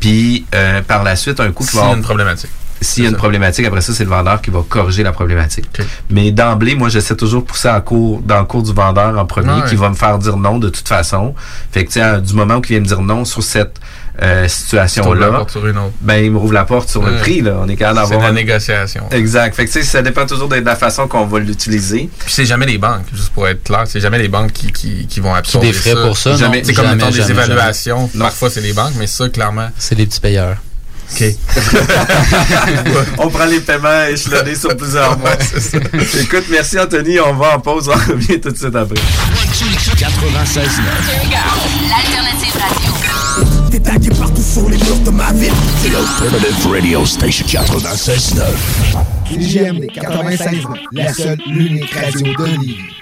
Puis, 0.00 0.44
euh, 0.54 0.82
par 0.82 1.02
la 1.02 1.16
suite, 1.16 1.40
un 1.40 1.50
coup, 1.52 1.64
S'il 1.64 1.78
y 1.78 1.82
a 1.82 1.92
une 1.96 2.02
problématique. 2.02 2.50
s'il 2.80 3.04
y 3.04 3.06
a 3.06 3.10
une 3.10 3.16
problématique, 3.16 3.64
après 3.64 3.80
ça, 3.80 3.92
c'est 3.92 4.04
le 4.04 4.10
vendeur 4.10 4.40
qui 4.42 4.50
va 4.50 4.60
corriger 4.68 5.02
la 5.02 5.12
problématique. 5.12 5.68
Mais 6.10 6.30
d'emblée, 6.32 6.74
moi, 6.74 6.88
j'essaie 6.88 7.16
toujours 7.16 7.42
de 7.42 7.46
pousser 7.46 7.68
en 7.70 7.80
cours, 7.80 8.20
dans 8.22 8.40
le 8.40 8.44
cours 8.44 8.62
du 8.62 8.72
vendeur 8.72 9.16
en 9.18 9.24
premier, 9.24 9.62
qui 9.68 9.76
va 9.76 9.88
me 9.88 9.94
faire 9.94 10.18
dire 10.18 10.36
non 10.36 10.58
de 10.58 10.68
toute 10.68 10.88
façon. 10.88 11.34
Fait 11.70 11.84
que, 11.84 11.92
tu 11.92 12.00
sais, 12.00 12.20
du 12.20 12.34
moment 12.34 12.56
où 12.56 12.62
il 12.64 12.66
vient 12.68 12.80
me 12.80 12.86
dire 12.86 13.00
non 13.00 13.24
sur 13.24 13.42
cette 13.42 13.78
euh, 14.20 14.42
la 14.42 14.48
situation-là, 14.48 15.28
porte 15.30 15.50
sur 15.52 15.66
une 15.66 15.78
autre. 15.78 15.92
ben, 16.02 16.16
il 16.22 16.30
me 16.32 16.36
rouvre 16.38 16.52
la 16.52 16.64
porte 16.64 16.90
sur 16.90 17.02
le 17.02 17.12
Ouais. 17.12 17.18
prix, 17.20 17.40
là. 17.40 17.54
On 17.62 17.68
est 17.68 17.76
capable 17.76 18.00
C'est 18.06 18.10
d'avoir... 18.10 18.20
la 18.20 18.28
un- 18.28 18.32
négociation. 18.32 19.04
Exact. 19.10 19.54
Fait 19.54 19.64
que, 19.64 19.70
tu 19.72 19.80
sais, 19.80 19.84
ça 19.86 20.02
dépend 20.02 20.26
toujours 20.26 20.48
de 20.48 20.56
la 20.56 20.76
façon 20.76 21.08
qu'on 21.08 21.24
va 21.26 21.38
l'utiliser. 21.38 22.10
Puis 22.18 22.32
c'est 22.32 22.44
jamais 22.44 22.66
les 22.66 22.76
banques, 22.78 23.06
juste 23.14 23.30
pour 23.30 23.48
être 23.48 23.62
clair, 23.64 23.84
c'est 23.86 24.00
jamais 24.00 24.18
les 24.18 24.28
banques 24.28 24.52
qui, 24.52 24.70
qui, 24.72 25.06
qui 25.06 25.20
vont 25.20 25.34
absorber 25.34 25.68
des 25.68 25.72
frais 25.72 25.94
ça. 25.94 26.02
pour 26.06 26.16
ça, 26.18 26.36
Jamais. 26.36 26.62
C'est 26.64 26.74
comme 26.74 26.84
Jamais, 26.84 26.96
mettons, 26.96 27.10
des 27.10 27.16
jamais, 27.22 27.32
évaluations. 27.44 28.10
Parfois 28.18 28.50
c'est 28.50 28.60
les 28.60 28.72
banques, 28.74 28.92
mais 28.98 29.06
ça 29.06 29.28
clairement. 29.30 29.68
C'est 29.78 29.94
les 29.94 30.04
petits 30.06 30.20
payeurs. 30.20 30.56
OK. 31.14 31.24
on 33.18 33.28
prend 33.28 33.44
les 33.44 33.60
paiements 33.60 34.04
échelonnés 34.10 34.54
sur 34.54 34.74
plusieurs 34.76 35.18
mois. 35.18 35.32
Écoute, 36.20 36.44
merci 36.50 36.78
Anthony. 36.78 37.20
On 37.20 37.34
va 37.34 37.56
en 37.56 37.60
pause. 37.60 37.88
On 37.90 38.12
revient 38.12 38.40
tout 38.40 38.50
de 38.50 38.56
suite 38.56 38.74
après. 38.74 38.94
96 39.98 40.68
L'alternative 41.90 42.54
radio. 42.54 43.01
Tagué 43.84 44.10
partout 44.10 44.42
sur 44.42 44.68
les 44.68 44.76
murs 44.76 44.98
de 45.04 45.10
ma 45.10 45.32
ville. 45.32 45.52
C'est 45.82 45.90
l'Alternative 45.90 46.70
Radio 46.70 47.06
Station 47.06 47.46
96.9. 47.46 48.42
JMD 49.40 49.86
96 49.92 50.66
la 50.92 51.12
seule, 51.12 51.38
l'unique 51.46 51.90
radio 51.90 52.20
de 52.20 52.44
Lévis. 52.44 53.01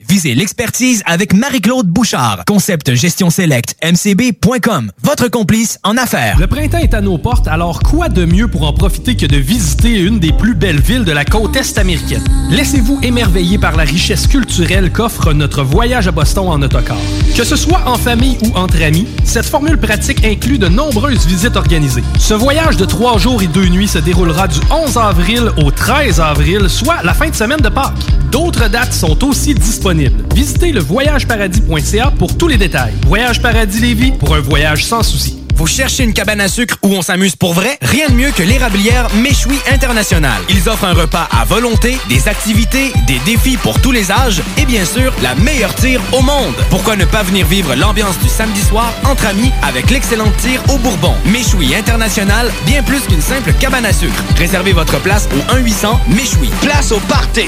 Visez 0.11 0.35
l'expertise 0.35 1.03
avec 1.05 1.33
Marie-Claude 1.33 1.87
Bouchard. 1.87 2.43
Concept 2.45 2.95
Gestion 2.95 3.29
Select, 3.29 3.77
mcb.com. 3.81 4.91
Votre 5.03 5.29
complice 5.29 5.79
en 5.85 5.95
affaires. 5.95 6.37
Le 6.37 6.47
printemps 6.47 6.79
est 6.79 6.93
à 6.93 6.99
nos 6.99 7.17
portes, 7.17 7.47
alors 7.47 7.79
quoi 7.79 8.09
de 8.09 8.25
mieux 8.25 8.49
pour 8.49 8.67
en 8.67 8.73
profiter 8.73 9.15
que 9.15 9.25
de 9.25 9.37
visiter 9.37 10.01
une 10.01 10.19
des 10.19 10.33
plus 10.33 10.53
belles 10.53 10.81
villes 10.81 11.05
de 11.05 11.13
la 11.13 11.23
côte 11.23 11.55
est 11.55 11.77
américaine? 11.77 12.25
Laissez-vous 12.49 12.99
émerveiller 13.03 13.57
par 13.57 13.77
la 13.77 13.83
richesse 13.83 14.27
culturelle 14.27 14.91
qu'offre 14.91 15.31
notre 15.31 15.63
voyage 15.63 16.09
à 16.09 16.11
Boston 16.11 16.49
en 16.49 16.61
autocar. 16.61 16.97
Que 17.37 17.45
ce 17.45 17.55
soit 17.55 17.83
en 17.85 17.95
famille 17.95 18.37
ou 18.43 18.57
entre 18.57 18.83
amis, 18.83 19.07
cette 19.23 19.45
formule 19.45 19.77
pratique 19.77 20.25
inclut 20.25 20.57
de 20.57 20.67
nombreuses 20.67 21.25
visites 21.25 21.55
organisées. 21.55 22.03
Ce 22.19 22.33
voyage 22.33 22.75
de 22.75 22.83
trois 22.83 23.17
jours 23.17 23.41
et 23.43 23.47
deux 23.47 23.69
nuits 23.69 23.87
se 23.87 23.99
déroulera 23.99 24.49
du 24.49 24.59
11 24.71 24.97
avril 24.97 25.51
au 25.63 25.71
13 25.71 26.19
avril, 26.19 26.69
soit 26.69 27.01
la 27.01 27.13
fin 27.13 27.29
de 27.29 27.35
semaine 27.35 27.61
de 27.61 27.69
Pâques. 27.69 27.93
D'autres 28.29 28.69
dates 28.69 28.93
sont 28.93 29.23
aussi 29.23 29.53
disponibles. 29.53 30.00
Visitez 30.33 30.71
le 30.71 30.79
voyageparadis.ca 30.79 32.11
pour 32.17 32.37
tous 32.37 32.47
les 32.47 32.57
détails. 32.57 32.93
Voyage 33.07 33.41
Paradis 33.41 33.79
Lévis 33.79 34.11
pour 34.11 34.35
un 34.35 34.39
voyage 34.39 34.85
sans 34.85 35.03
souci. 35.03 35.40
Vous 35.61 35.67
cherchez 35.67 36.03
une 36.03 36.13
cabane 36.13 36.41
à 36.41 36.47
sucre 36.47 36.75
où 36.81 36.87
on 36.87 37.03
s'amuse 37.03 37.35
pour 37.35 37.53
vrai? 37.53 37.77
Rien 37.83 38.09
de 38.09 38.15
mieux 38.15 38.31
que 38.31 38.41
l'érablière 38.41 39.07
Méchoui 39.13 39.59
International. 39.71 40.41
Ils 40.49 40.67
offrent 40.67 40.85
un 40.85 40.93
repas 40.93 41.29
à 41.31 41.45
volonté, 41.45 41.99
des 42.09 42.27
activités, 42.27 42.91
des 43.05 43.19
défis 43.27 43.57
pour 43.57 43.79
tous 43.79 43.91
les 43.91 44.11
âges 44.11 44.41
et 44.57 44.65
bien 44.65 44.85
sûr, 44.85 45.13
la 45.21 45.35
meilleure 45.35 45.75
tire 45.75 46.01
au 46.13 46.23
monde. 46.23 46.55
Pourquoi 46.71 46.95
ne 46.95 47.05
pas 47.05 47.21
venir 47.21 47.45
vivre 47.45 47.75
l'ambiance 47.75 48.17
du 48.17 48.27
samedi 48.27 48.59
soir 48.59 48.91
entre 49.05 49.27
amis 49.27 49.51
avec 49.61 49.91
l'excellente 49.91 50.35
tire 50.37 50.63
au 50.73 50.79
Bourbon? 50.79 51.13
Méchoui 51.25 51.75
International, 51.75 52.51
bien 52.65 52.81
plus 52.81 53.01
qu'une 53.01 53.21
simple 53.21 53.53
cabane 53.53 53.85
à 53.85 53.93
sucre. 53.93 54.23
Réservez 54.37 54.73
votre 54.73 54.99
place 55.01 55.29
au 55.31 55.57
1-800 55.57 55.95
Méchoui. 56.07 56.49
Place 56.61 56.91
au 56.91 56.99
party! 57.01 57.45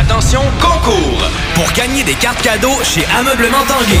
Attention, 0.00 0.42
concours! 0.60 1.30
Pour 1.54 1.70
gagner 1.74 2.02
des 2.02 2.14
cartes 2.14 2.42
cadeaux 2.42 2.80
chez 2.82 3.06
Ameublement 3.16 3.62
Tanguay. 3.68 4.00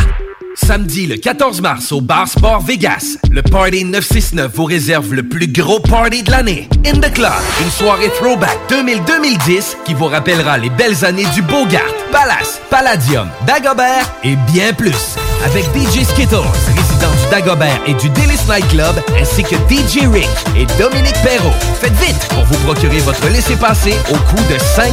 Samedi 0.55 1.07
le 1.07 1.15
14 1.15 1.61
mars 1.61 1.91
au 1.91 2.01
Bar 2.01 2.27
Sport 2.27 2.61
Vegas, 2.61 3.17
le 3.31 3.41
Party 3.41 3.85
969 3.85 4.51
vous 4.53 4.65
réserve 4.65 5.13
le 5.13 5.23
plus 5.23 5.47
gros 5.47 5.79
party 5.79 6.23
de 6.23 6.31
l'année. 6.31 6.67
In 6.85 6.99
the 6.99 7.11
Club, 7.13 7.31
une 7.61 7.71
soirée 7.71 8.09
throwback 8.17 8.57
2000-2010 8.69 9.77
qui 9.85 9.93
vous 9.93 10.05
rappellera 10.05 10.57
les 10.57 10.69
belles 10.69 11.05
années 11.05 11.25
du 11.33 11.41
Bogart, 11.41 11.81
Palace, 12.11 12.61
Palladium, 12.69 13.29
Dagobert 13.47 14.13
et 14.23 14.35
bien 14.51 14.73
plus. 14.73 15.15
Avec 15.45 15.63
DJ 15.75 16.03
Skittles, 16.03 16.35
résident 17.01 17.23
du 17.23 17.29
Dagobert 17.29 17.79
et 17.87 17.93
du 17.93 18.09
Délice 18.09 18.45
Night 18.47 18.67
Club, 18.69 18.95
ainsi 19.19 19.43
que 19.43 19.55
DJ 19.69 20.07
Rick 20.11 20.29
et 20.55 20.65
Dominique 20.77 21.15
Perrault. 21.23 21.53
Faites 21.79 21.93
vite 21.93 22.27
pour 22.29 22.43
vous 22.45 22.57
procurer 22.65 22.99
votre 22.99 23.27
laissez-passer 23.27 23.95
au 24.11 24.17
coût 24.17 24.43
de 24.51 24.57
5 24.57 24.91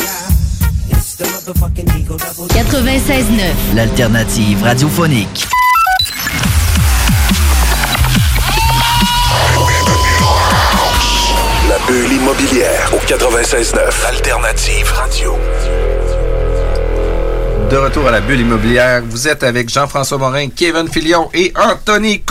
96.9. 2.49 3.75
L'alternative 3.75 4.63
radiophonique. 4.63 5.47
La 11.69 11.77
bulle 11.87 12.13
immobilière 12.13 12.91
au 12.93 12.97
96.9. 12.97 14.05
Alternative 14.07 14.91
radio. 14.93 15.35
De 17.69 17.77
retour 17.77 18.07
à 18.07 18.11
la 18.11 18.21
bulle 18.21 18.41
immobilière, 18.41 19.03
vous 19.07 19.27
êtes 19.27 19.43
avec 19.43 19.69
Jean-François 19.69 20.17
Morin, 20.17 20.49
Kevin 20.49 20.87
Filion 20.89 21.29
et 21.33 21.53
Anthony. 21.55 22.23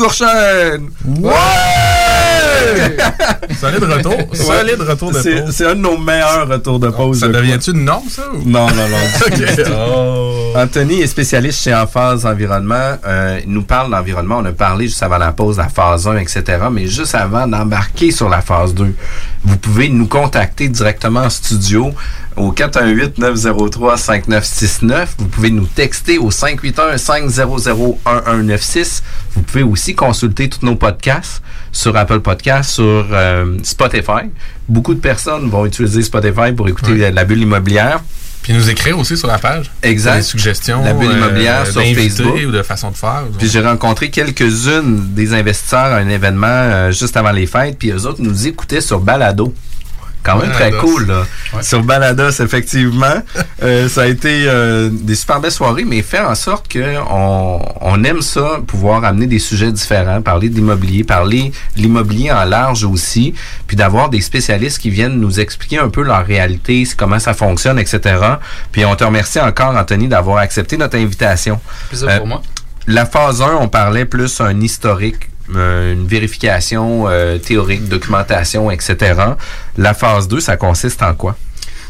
Ouais! 1.06 1.79
Solide 3.60 3.84
retour. 3.84 4.16
Solide 4.34 4.80
retour 4.80 5.12
de 5.12 5.18
C'est- 5.18 5.42
pause. 5.42 5.54
C'est 5.54 5.66
un 5.66 5.74
de 5.74 5.80
nos 5.80 5.98
meilleurs 5.98 6.48
retours 6.48 6.78
de 6.78 6.88
pause. 6.88 7.20
Ça 7.20 7.28
devient-tu 7.28 7.70
une 7.72 7.84
norme, 7.84 8.08
ça? 8.08 8.22
ou? 8.32 8.48
Non, 8.48 8.66
non, 8.68 8.88
non. 8.88 9.66
Oh. 9.72 10.52
Anthony 10.56 11.00
est 11.02 11.06
spécialiste 11.06 11.62
chez 11.62 11.74
Emphase 11.74 12.26
Environnement. 12.26 12.96
Euh, 13.06 13.40
il 13.44 13.52
nous 13.52 13.62
parle 13.62 13.90
d'environnement. 13.90 14.38
On 14.38 14.44
a 14.46 14.52
parlé 14.52 14.86
juste 14.86 15.02
avant 15.02 15.18
la 15.18 15.32
pause, 15.32 15.58
la 15.58 15.68
phase 15.68 16.06
1, 16.08 16.16
etc. 16.16 16.42
Mais 16.70 16.86
juste 16.86 17.14
avant 17.14 17.46
d'embarquer 17.46 18.10
sur 18.10 18.28
la 18.28 18.40
phase 18.40 18.74
2, 18.74 18.94
vous 19.44 19.56
pouvez 19.56 19.88
nous 19.88 20.06
contacter 20.06 20.68
directement 20.68 21.20
en 21.20 21.30
studio 21.30 21.92
au 22.40 22.52
418-903-5969. 22.52 25.06
Vous 25.18 25.26
pouvez 25.26 25.50
nous 25.50 25.66
texter 25.66 26.16
au 26.18 26.30
581-500-1196. 26.30 29.02
Vous 29.34 29.42
pouvez 29.42 29.62
aussi 29.62 29.94
consulter 29.94 30.48
tous 30.48 30.64
nos 30.64 30.76
podcasts 30.76 31.42
sur 31.72 31.94
Apple 31.96 32.20
Podcasts, 32.20 32.70
sur 32.70 33.08
euh, 33.12 33.58
Spotify. 33.62 34.30
Beaucoup 34.68 34.94
de 34.94 35.00
personnes 35.00 35.50
vont 35.50 35.66
utiliser 35.66 36.02
Spotify 36.02 36.52
pour 36.56 36.68
écouter 36.68 37.10
la 37.10 37.24
bulle 37.24 37.42
immobilière. 37.42 38.00
Puis 38.42 38.54
nous 38.54 38.70
écrire 38.70 38.98
aussi 38.98 39.18
sur 39.18 39.28
la 39.28 39.36
page. 39.38 39.70
Exact. 39.82 40.16
Des 40.16 40.22
suggestions. 40.22 40.82
La 40.82 40.94
bulle 40.94 41.12
immobilière 41.12 41.66
sur 41.66 41.82
d'invités 41.82 42.08
Facebook. 42.08 42.40
ou 42.46 42.50
de 42.50 42.62
façon 42.62 42.90
de 42.90 42.96
faire. 42.96 43.24
Puis 43.38 43.50
j'ai 43.50 43.60
rencontré 43.60 44.08
quelques-unes 44.10 45.12
des 45.14 45.34
investisseurs 45.34 45.92
à 45.92 45.96
un 45.96 46.08
événement 46.08 46.46
euh, 46.46 46.90
juste 46.90 47.18
avant 47.18 47.32
les 47.32 47.46
fêtes, 47.46 47.76
puis 47.78 47.90
eux 47.90 48.06
autres 48.06 48.22
nous 48.22 48.46
écoutaient 48.46 48.80
sur 48.80 49.00
Balado. 49.00 49.52
Quand 50.22 50.36
même 50.38 50.50
très 50.52 50.70
cool, 50.72 51.06
là. 51.06 51.26
Sur 51.62 51.82
Balados, 51.82 52.30
effectivement. 52.42 53.22
Euh, 53.62 53.88
ça 53.88 54.02
a 54.02 54.06
été 54.06 54.44
euh, 54.46 54.90
des 54.92 55.14
super 55.14 55.40
belles 55.40 55.50
soirées, 55.50 55.84
mais 55.84 56.02
fait 56.02 56.20
en 56.20 56.34
sorte 56.34 56.68
que 56.68 56.96
on, 57.10 57.58
on 57.80 58.04
aime 58.04 58.20
ça, 58.22 58.60
pouvoir 58.66 59.04
amener 59.04 59.26
des 59.26 59.38
sujets 59.38 59.72
différents, 59.72 60.20
parler 60.20 60.48
d'immobilier, 60.48 61.04
parler 61.04 61.52
de 61.76 61.82
l'immobilier 61.82 62.30
en 62.32 62.44
large 62.44 62.84
aussi, 62.84 63.34
puis 63.66 63.76
d'avoir 63.76 64.10
des 64.10 64.20
spécialistes 64.20 64.78
qui 64.78 64.90
viennent 64.90 65.18
nous 65.18 65.40
expliquer 65.40 65.78
un 65.78 65.88
peu 65.88 66.02
leur 66.02 66.24
réalité, 66.26 66.86
comment 66.96 67.18
ça 67.18 67.32
fonctionne, 67.34 67.78
etc. 67.78 68.16
Puis 68.72 68.84
on 68.84 68.94
te 68.96 69.04
remercie 69.04 69.40
encore, 69.40 69.74
Anthony, 69.74 70.08
d'avoir 70.08 70.38
accepté 70.38 70.76
notre 70.76 70.96
invitation. 70.98 71.60
Plaisir 71.88 72.08
Euh, 72.10 72.18
pour 72.18 72.26
moi. 72.26 72.42
la 72.86 73.06
phase 73.06 73.40
1, 73.42 73.56
on 73.60 73.68
parlait 73.68 74.04
plus 74.04 74.40
un 74.40 74.60
historique, 74.60 75.16
euh, 75.24 75.29
une 75.54 76.06
vérification 76.06 77.04
euh, 77.08 77.38
théorique, 77.38 77.88
documentation, 77.88 78.70
etc. 78.70 79.14
La 79.76 79.94
phase 79.94 80.28
2, 80.28 80.40
ça 80.40 80.56
consiste 80.56 81.02
en 81.02 81.14
quoi? 81.14 81.36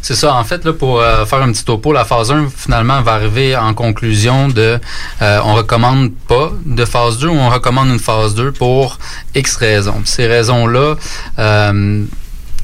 C'est 0.02 0.14
ça. 0.14 0.34
En 0.34 0.44
fait, 0.44 0.64
là, 0.64 0.72
pour 0.72 1.00
euh, 1.00 1.26
faire 1.26 1.42
un 1.42 1.52
petit 1.52 1.64
topo, 1.64 1.92
la 1.92 2.04
phase 2.04 2.32
1, 2.32 2.48
finalement, 2.54 3.02
va 3.02 3.12
arriver 3.12 3.56
en 3.56 3.74
conclusion 3.74 4.48
de 4.48 4.78
euh, 5.20 5.40
on 5.44 5.54
recommande 5.54 6.12
pas 6.28 6.52
de 6.64 6.84
phase 6.84 7.18
2 7.18 7.28
ou 7.28 7.32
on 7.36 7.50
recommande 7.50 7.88
une 7.88 7.98
phase 7.98 8.34
2 8.34 8.52
pour 8.52 8.98
X 9.34 9.56
raisons. 9.56 10.00
Ces 10.04 10.26
raisons-là 10.26 10.94
euh, 11.38 12.04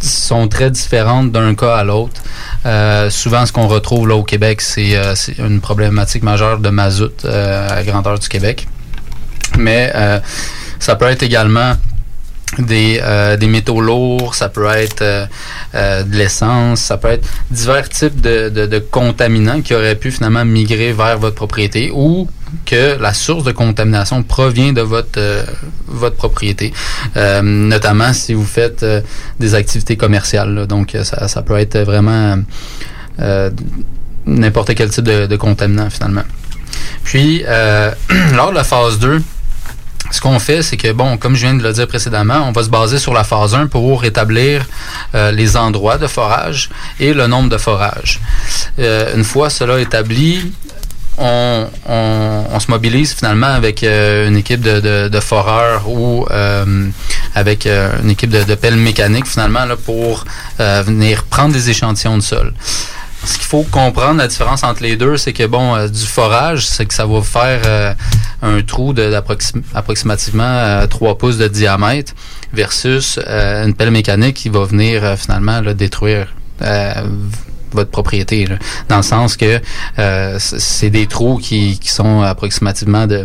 sont 0.01 0.49
très 0.49 0.71
différentes 0.71 1.31
d'un 1.33 1.55
cas 1.55 1.77
à 1.77 1.85
l'autre. 1.85 2.23
Euh, 2.65 3.11
souvent, 3.11 3.45
ce 3.45 3.53
qu'on 3.53 3.69
retrouve 3.69 4.09
là 4.09 4.17
au 4.17 4.25
Québec, 4.25 4.61
c'est 4.61 4.97
euh, 4.97 5.15
une 5.39 5.61
problématique 5.61 6.23
majeure 6.23 6.59
de 6.59 6.71
mazout 6.71 7.25
euh, 7.25 7.69
à 7.69 7.77
la 7.77 7.85
grandeur 7.85 8.19
du 8.19 8.29
Québec. 8.29 8.67
Mais 9.59 9.93
euh, 9.95 10.21
ça 10.79 10.97
peut 10.97 11.07
être 11.07 11.23
également 11.23 11.75
des, 12.59 13.01
euh, 13.03 13.37
des 13.37 13.49
métaux 13.49 13.81
lourds, 13.81 14.35
ça 14.35 14.49
peut 14.49 14.67
être 14.67 15.03
euh, 15.03 15.27
euh, 15.75 16.03
de 16.03 16.17
l'essence, 16.17 16.81
ça 16.81 16.97
peut 16.97 17.09
être 17.09 17.29
divers 17.51 17.89
types 17.89 18.21
de, 18.21 18.79
contaminants 18.91 19.61
qui 19.61 19.75
auraient 19.75 19.97
pu 19.97 20.11
finalement 20.11 20.45
migrer 20.45 20.93
vers 20.93 21.19
votre 21.19 21.35
propriété 21.35 21.91
ou 21.93 22.29
que 22.65 22.97
la 23.01 23.13
source 23.13 23.45
de 23.45 23.53
contamination 23.53 24.23
provient 24.23 24.73
de 24.73 24.81
votre, 24.81 25.19
euh, 25.19 25.43
votre 25.87 26.17
propriété. 26.17 26.73
Notamment 27.43 28.13
si 28.13 28.35
vous 28.35 28.45
faites 28.45 28.85
des 29.41 29.55
activités 29.55 29.97
commerciales. 29.97 30.67
Donc, 30.67 30.97
ça, 31.03 31.29
ça 31.29 31.43
peut 31.43 31.59
être 31.59 31.79
vraiment 31.79 32.39
n'importe 34.27 34.75
quel 34.75 34.91
type 34.91 35.05
de, 35.05 35.27
de 35.27 35.37
contaminant 35.37 35.91
finalement. 35.91 36.25
Puis, 37.03 37.43
lors 38.35 38.51
de 38.51 38.55
la 38.55 38.65
phase 38.65 38.99
2, 38.99 39.21
ce 40.11 40.21
qu'on 40.21 40.39
fait, 40.39 40.63
c'est 40.63 40.77
que, 40.77 40.93
bon, 40.93 41.17
comme 41.17 41.35
je 41.35 41.43
viens 41.47 41.55
de 41.55 41.63
le 41.63 41.73
dire 41.73 41.87
précédemment, 41.89 42.41
on 42.49 42.53
va 42.53 42.63
se 42.63 42.69
baser 42.69 42.99
sur 42.99 43.13
la 43.13 43.25
phase 43.25 43.55
1 43.55 43.67
pour 43.67 44.05
établir 44.05 44.65
euh, 45.15 45.33
les 45.33 45.57
endroits 45.57 45.99
de 45.99 46.07
forage 46.07 46.71
et 47.01 47.13
le 47.13 47.27
nombre 47.27 47.49
de 47.49 47.59
forages. 47.59 48.21
Euh, 48.79 49.15
une 49.17 49.25
fois 49.25 49.51
cela 49.51 49.81
établi, 49.81 50.53
on, 51.19 51.67
on- 51.89 52.45
on 52.53 52.61
se 52.61 52.71
mobilise 52.71 53.15
finalement 53.15 53.47
avec 53.49 53.83
euh, 53.83 54.29
une 54.29 54.37
équipe 54.37 54.61
de, 54.61 54.81
de, 54.81 55.09
de 55.09 55.21
foreurs 55.21 55.89
ou 55.89 56.27
euh, 56.31 56.89
avec 57.35 57.67
euh, 57.67 57.91
une 58.03 58.11
équipe 58.11 58.31
de, 58.31 58.45
de 58.45 58.55
pelles 58.55 58.77
mécaniques 58.77 59.27
finalement 59.27 59.65
là, 59.65 59.77
pour 59.77 60.25
euh, 60.61 60.83
venir 60.87 61.25
prendre 61.25 61.53
des 61.55 61.71
échantillons 61.71 62.17
de 62.19 62.23
sol. 62.23 62.53
Ce 63.27 63.35
qu'il 63.39 63.47
faut 63.47 63.65
comprendre, 63.65 64.19
la 64.19 64.29
différence 64.29 64.63
entre 64.63 64.83
les 64.83 64.97
deux, 64.97 65.17
c'est 65.17 65.33
que 65.33 65.45
bon, 65.47 65.75
euh, 65.75 65.89
du 65.89 66.07
forage, 66.07 66.65
c'est 66.67 66.87
que 66.87 66.95
ça 66.95 67.07
va 67.07 67.21
faire 67.23 67.61
euh, 67.67 67.93
un 68.43 68.63
trou 68.63 68.93
de- 68.93 69.11
d'approxim- 69.11 69.63
approximativement 69.75 70.45
euh, 70.45 70.87
3 70.87 71.19
pouces 71.19 71.37
de 71.37 71.49
diamètre 71.49 72.13
versus 72.53 73.19
euh, 73.27 73.67
une 73.67 73.75
pelle 73.75 73.91
mécanique 73.91 74.37
qui 74.37 74.49
va 74.49 74.65
venir 74.65 75.05
euh, 75.05 75.17
finalement 75.17 75.61
là, 75.61 75.75
détruire 75.75 76.29
votre 77.73 77.91
propriété. 77.91 78.47
là. 78.47 78.57
dans 78.89 78.99
le 78.99 79.03
sens 79.03 79.37
que 79.37 79.61
c'est 80.39 80.89
des 80.91 81.07
trous 81.07 81.37
qui, 81.39 81.79
qui 81.79 81.91
sont 81.91 82.23
approximativement 82.23 83.07
de 83.07 83.25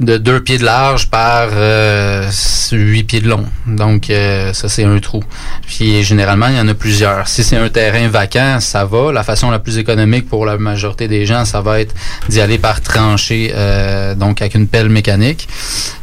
de 0.00 0.18
deux 0.18 0.40
pieds 0.40 0.58
de 0.58 0.64
large 0.64 1.08
par 1.08 1.48
euh, 1.52 2.28
huit 2.72 3.04
pieds 3.04 3.20
de 3.20 3.28
long. 3.28 3.46
Donc, 3.66 4.10
euh, 4.10 4.52
ça, 4.52 4.68
c'est 4.68 4.84
un 4.84 4.98
trou. 4.98 5.22
Puis, 5.66 6.02
généralement, 6.02 6.48
il 6.48 6.56
y 6.56 6.60
en 6.60 6.68
a 6.68 6.74
plusieurs. 6.74 7.28
Si 7.28 7.42
c'est 7.42 7.56
un 7.56 7.68
terrain 7.68 8.08
vacant, 8.08 8.58
ça 8.60 8.84
va. 8.84 9.12
La 9.12 9.22
façon 9.22 9.50
la 9.50 9.58
plus 9.58 9.78
économique 9.78 10.28
pour 10.28 10.44
la 10.44 10.58
majorité 10.58 11.08
des 11.08 11.26
gens, 11.26 11.44
ça 11.44 11.60
va 11.60 11.80
être 11.80 11.94
d'y 12.28 12.40
aller 12.40 12.58
par 12.58 12.80
tranchée, 12.80 13.52
euh, 13.54 14.14
donc 14.14 14.42
avec 14.42 14.54
une 14.54 14.68
pelle 14.68 14.88
mécanique. 14.88 15.48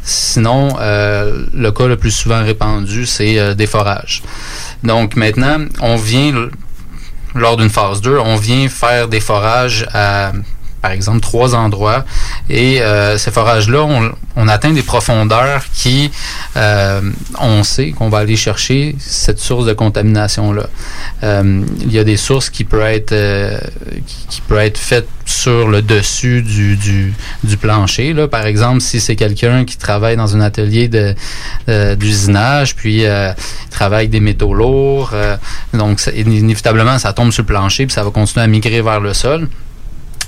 Sinon, 0.02 0.76
euh, 0.80 1.46
le 1.54 1.72
cas 1.72 1.86
le 1.86 1.96
plus 1.96 2.10
souvent 2.10 2.42
répandu, 2.42 3.06
c'est 3.06 3.38
euh, 3.38 3.54
des 3.54 3.66
forages. 3.66 4.22
Donc, 4.82 5.16
maintenant, 5.16 5.58
on 5.80 5.96
vient, 5.96 6.48
lors 7.34 7.56
d'une 7.56 7.70
phase 7.70 8.00
2, 8.00 8.18
on 8.18 8.36
vient 8.36 8.68
faire 8.68 9.08
des 9.08 9.20
forages 9.20 9.86
à 9.94 10.32
par 10.84 10.92
exemple, 10.92 11.20
trois 11.20 11.54
endroits. 11.54 12.04
Et 12.50 12.82
euh, 12.82 13.16
ces 13.16 13.30
forages-là, 13.30 13.84
on, 13.84 14.12
on 14.36 14.48
atteint 14.48 14.70
des 14.70 14.82
profondeurs 14.82 15.64
qui, 15.72 16.10
euh, 16.58 17.00
on 17.40 17.62
sait 17.62 17.92
qu'on 17.92 18.10
va 18.10 18.18
aller 18.18 18.36
chercher 18.36 18.94
cette 18.98 19.38
source 19.38 19.64
de 19.64 19.72
contamination-là. 19.72 20.66
Euh, 21.22 21.64
il 21.80 21.90
y 21.90 21.98
a 21.98 22.04
des 22.04 22.18
sources 22.18 22.50
qui 22.50 22.64
peuvent 22.64 22.82
être, 22.82 23.12
euh, 23.12 23.58
qui, 24.06 24.26
qui 24.28 24.40
peuvent 24.42 24.58
être 24.58 24.76
faites 24.76 25.08
sur 25.24 25.68
le 25.68 25.80
dessus 25.80 26.42
du, 26.42 26.76
du, 26.76 27.14
du 27.44 27.56
plancher. 27.56 28.12
Là. 28.12 28.28
Par 28.28 28.44
exemple, 28.44 28.82
si 28.82 29.00
c'est 29.00 29.16
quelqu'un 29.16 29.64
qui 29.64 29.78
travaille 29.78 30.16
dans 30.18 30.36
un 30.36 30.42
atelier 30.42 30.88
de, 30.88 31.14
d'usinage, 31.94 32.76
puis 32.76 33.06
euh, 33.06 33.32
il 33.64 33.70
travaille 33.70 34.00
avec 34.00 34.10
des 34.10 34.20
métaux 34.20 34.52
lourds, 34.52 35.12
euh, 35.14 35.38
donc 35.72 35.98
inévitablement, 36.14 36.98
ça 36.98 37.14
tombe 37.14 37.32
sur 37.32 37.42
le 37.42 37.46
plancher, 37.46 37.86
puis 37.86 37.94
ça 37.94 38.04
va 38.04 38.10
continuer 38.10 38.44
à 38.44 38.48
migrer 38.48 38.82
vers 38.82 39.00
le 39.00 39.14
sol. 39.14 39.48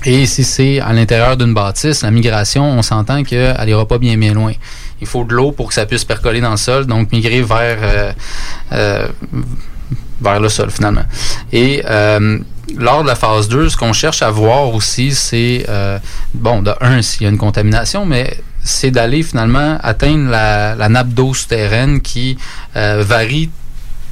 Et 0.05 0.25
si 0.25 0.43
c'est 0.43 0.79
à 0.79 0.93
l'intérieur 0.93 1.37
d'une 1.37 1.53
bâtisse, 1.53 2.03
la 2.03 2.11
migration, 2.11 2.63
on 2.63 2.81
s'entend 2.81 3.23
qu'elle 3.23 3.57
n'ira 3.65 3.85
pas 3.87 3.97
bien 3.97 4.17
bien 4.17 4.33
loin. 4.33 4.53
Il 5.01 5.07
faut 5.07 5.23
de 5.23 5.33
l'eau 5.33 5.51
pour 5.51 5.69
que 5.69 5.73
ça 5.73 5.85
puisse 5.85 6.05
percoler 6.05 6.41
dans 6.41 6.51
le 6.51 6.57
sol, 6.57 6.85
donc 6.85 7.11
migrer 7.11 7.41
vers, 7.41 7.77
euh, 7.81 8.11
euh, 8.71 9.07
vers 10.21 10.39
le 10.39 10.49
sol 10.49 10.69
finalement. 10.71 11.05
Et 11.51 11.83
euh, 11.85 12.39
lors 12.75 13.03
de 13.03 13.07
la 13.07 13.15
phase 13.15 13.47
2, 13.47 13.69
ce 13.69 13.77
qu'on 13.77 13.93
cherche 13.93 14.21
à 14.21 14.29
voir 14.29 14.73
aussi, 14.73 15.13
c'est, 15.13 15.65
euh, 15.69 15.99
bon, 16.33 16.61
de 16.61 16.73
un, 16.81 17.01
s'il 17.01 17.23
y 17.23 17.25
a 17.25 17.29
une 17.29 17.37
contamination, 17.37 18.05
mais 18.05 18.37
c'est 18.63 18.91
d'aller 18.91 19.23
finalement 19.23 19.77
atteindre 19.81 20.29
la, 20.29 20.89
nappe 20.89 21.09
d'eau 21.09 21.33
souterraine 21.33 22.01
qui 22.01 22.37
euh, 22.75 23.03
varie 23.05 23.49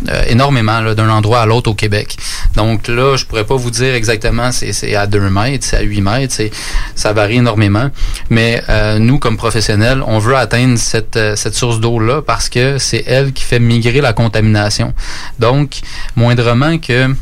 euh, 0.09 0.23
énormément 0.27 0.93
d'un 0.93 1.09
endroit 1.09 1.41
à 1.41 1.45
l'autre 1.45 1.71
au 1.71 1.73
Québec. 1.73 2.17
Donc 2.55 2.87
là, 2.89 3.15
je 3.15 3.25
pourrais 3.25 3.45
pas 3.45 3.55
vous 3.55 3.71
dire 3.71 3.95
exactement 3.95 4.51
c'est, 4.51 4.73
c'est 4.73 4.93
à 4.95 5.07
2 5.07 5.29
mètres, 5.29 5.65
c'est 5.65 5.77
à 5.77 5.81
8 5.81 6.01
mètres, 6.01 6.33
c'est, 6.33 6.51
ça 6.95 7.13
varie 7.13 7.37
énormément. 7.37 7.89
Mais 8.29 8.61
euh, 8.69 8.99
nous, 8.99 9.19
comme 9.19 9.37
professionnels, 9.37 10.03
on 10.05 10.19
veut 10.19 10.35
atteindre 10.35 10.77
cette, 10.77 11.15
euh, 11.15 11.35
cette 11.35 11.55
source 11.55 11.79
d'eau-là 11.79 12.21
parce 12.21 12.49
que 12.49 12.77
c'est 12.77 13.03
elle 13.07 13.31
qui 13.31 13.43
fait 13.43 13.59
migrer 13.59 14.01
la 14.01 14.11
contamination. 14.11 14.93
Donc, 15.39 15.79
moindrement 16.15 16.77
que 16.77 17.15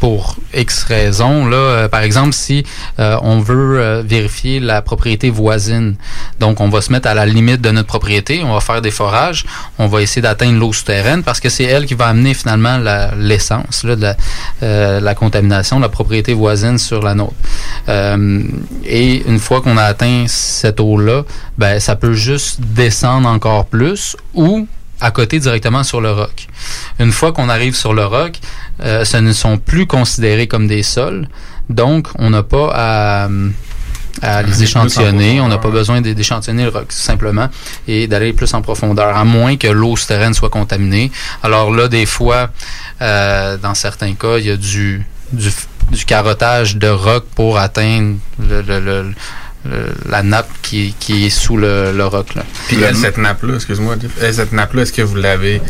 pour 0.00 0.36
X 0.54 0.84
raisons. 0.84 1.46
Là, 1.46 1.56
euh, 1.56 1.88
par 1.88 2.00
exemple, 2.00 2.32
si 2.32 2.64
euh, 2.98 3.16
on 3.22 3.38
veut 3.40 3.78
euh, 3.78 4.02
vérifier 4.04 4.58
la 4.58 4.82
propriété 4.82 5.30
voisine, 5.30 5.94
donc 6.40 6.60
on 6.60 6.68
va 6.70 6.80
se 6.80 6.90
mettre 6.90 7.06
à 7.06 7.14
la 7.14 7.26
limite 7.26 7.60
de 7.60 7.70
notre 7.70 7.86
propriété, 7.86 8.42
on 8.42 8.54
va 8.54 8.60
faire 8.60 8.80
des 8.80 8.90
forages, 8.90 9.44
on 9.78 9.86
va 9.86 10.00
essayer 10.02 10.22
d'atteindre 10.22 10.58
l'eau 10.58 10.72
souterraine 10.72 11.22
parce 11.22 11.38
que 11.38 11.50
c'est 11.50 11.64
elle 11.64 11.84
qui 11.86 11.94
va 11.94 12.06
amener 12.06 12.34
finalement 12.34 12.78
l'essence 13.16 13.84
de 13.84 13.94
la, 13.94 14.16
euh, 14.62 15.00
la 15.00 15.14
contamination, 15.14 15.78
la 15.78 15.90
propriété 15.90 16.32
voisine 16.32 16.78
sur 16.78 17.02
la 17.02 17.14
nôtre. 17.14 17.34
Euh, 17.88 18.42
et 18.84 19.22
une 19.28 19.38
fois 19.38 19.60
qu'on 19.60 19.76
a 19.76 19.84
atteint 19.84 20.24
cette 20.26 20.80
eau-là, 20.80 21.22
ben, 21.58 21.78
ça 21.78 21.94
peut 21.94 22.14
juste 22.14 22.60
descendre 22.60 23.28
encore 23.28 23.66
plus 23.66 24.16
ou 24.32 24.66
à 25.00 25.10
côté 25.10 25.38
directement 25.38 25.82
sur 25.82 26.00
le 26.00 26.12
roc. 26.12 26.46
Une 26.98 27.12
fois 27.12 27.32
qu'on 27.32 27.48
arrive 27.48 27.74
sur 27.74 27.94
le 27.94 28.04
roc, 28.04 28.38
euh, 28.82 29.04
ce 29.04 29.16
ne 29.18 29.32
sont 29.32 29.58
plus 29.58 29.86
considérés 29.86 30.46
comme 30.46 30.66
des 30.66 30.82
sols, 30.82 31.28
donc 31.68 32.08
on 32.18 32.30
n'a 32.30 32.42
pas 32.42 32.72
à, 32.74 33.28
les 34.42 34.62
échantillonner, 34.64 35.40
on 35.40 35.48
n'a 35.48 35.58
pas 35.58 35.70
besoin 35.70 36.00
d'é- 36.00 36.14
d'échantillonner 36.14 36.64
le 36.64 36.70
roc 36.70 36.86
simplement 36.92 37.48
et 37.88 38.06
d'aller 38.06 38.32
plus 38.32 38.52
en 38.54 38.60
profondeur, 38.60 39.16
à 39.16 39.24
moins 39.24 39.56
que 39.56 39.68
l'eau 39.68 39.96
souterraine 39.96 40.34
soit 40.34 40.50
contaminée. 40.50 41.10
Alors 41.42 41.70
là, 41.70 41.88
des 41.88 42.06
fois, 42.06 42.50
euh, 43.00 43.56
dans 43.56 43.74
certains 43.74 44.14
cas, 44.14 44.38
il 44.38 44.46
y 44.46 44.50
a 44.50 44.56
du, 44.56 45.06
du, 45.32 45.50
du 45.92 46.04
carottage 46.04 46.76
de 46.76 46.88
roc 46.88 47.24
pour 47.34 47.58
atteindre 47.58 48.16
le- 48.46 48.62
le- 48.62 48.80
le- 48.80 49.12
le- 49.64 49.94
la 50.08 50.22
nappe 50.22 50.50
qui, 50.62 50.94
qui 50.98 51.26
est 51.26 51.30
sous 51.30 51.56
le, 51.56 51.92
le 51.92 52.06
roc. 52.06 52.34
Là. 52.34 52.42
Puis 52.66 52.82
elle, 52.82 52.96
cette 52.96 53.16
nappe-là, 53.18 53.54
excuse-moi, 53.56 53.96
cette 54.32 54.52
nappe-là, 54.52 54.82
est-ce 54.82 54.92
que 54.92 55.02
vous 55.02 55.16
l'avez 55.16 55.62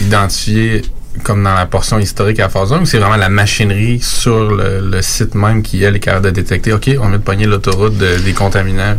identifiée 0.00 0.82
comme 1.22 1.42
dans 1.44 1.54
la 1.54 1.66
portion 1.66 1.98
historique 1.98 2.38
à 2.40 2.44
la 2.44 2.48
phase 2.48 2.72
1 2.72 2.80
ou 2.80 2.86
c'est 2.86 2.98
vraiment 2.98 3.16
la 3.16 3.28
machinerie 3.28 4.00
sur 4.00 4.50
le, 4.50 4.80
le 4.80 5.02
site 5.02 5.34
même 5.34 5.62
qui, 5.62 5.82
elle, 5.82 5.96
est 5.96 6.00
capable 6.00 6.26
de 6.26 6.30
détecter, 6.30 6.72
OK, 6.72 6.90
on 7.00 7.08
vient 7.08 7.18
de 7.18 7.22
pogner 7.22 7.46
l'autoroute 7.46 7.96
de- 7.96 8.18
des 8.18 8.32
contaminants? 8.32 8.96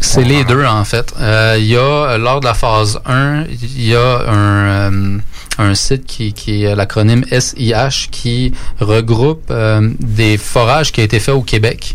C'est 0.00 0.24
les 0.24 0.42
deux, 0.44 0.64
en 0.64 0.84
fait. 0.84 1.12
Euh, 1.20 1.56
Il 1.58 1.66
y 1.66 1.76
a, 1.76 1.80
euh, 1.80 2.18
lors 2.18 2.40
de 2.40 2.46
la 2.46 2.54
phase 2.54 3.00
1, 3.06 3.44
il 3.50 3.86
y 3.86 3.94
a 3.94 4.18
un, 4.28 4.92
euh, 4.92 5.18
un 5.58 5.74
site 5.76 6.06
qui, 6.06 6.32
qui 6.32 6.64
est 6.64 6.74
l'acronyme 6.74 7.24
SIH 7.30 8.08
qui 8.10 8.52
regroupe 8.80 9.44
euh, 9.50 9.90
des 10.00 10.38
forages 10.38 10.90
qui 10.90 11.00
ont 11.02 11.04
été 11.04 11.20
faits 11.20 11.34
au 11.34 11.42
Québec 11.42 11.94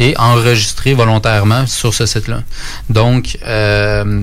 et 0.00 0.16
enregistrés 0.18 0.94
volontairement 0.94 1.66
sur 1.66 1.94
ce 1.94 2.06
site-là. 2.06 2.40
Donc, 2.90 3.38
euh, 3.46 4.22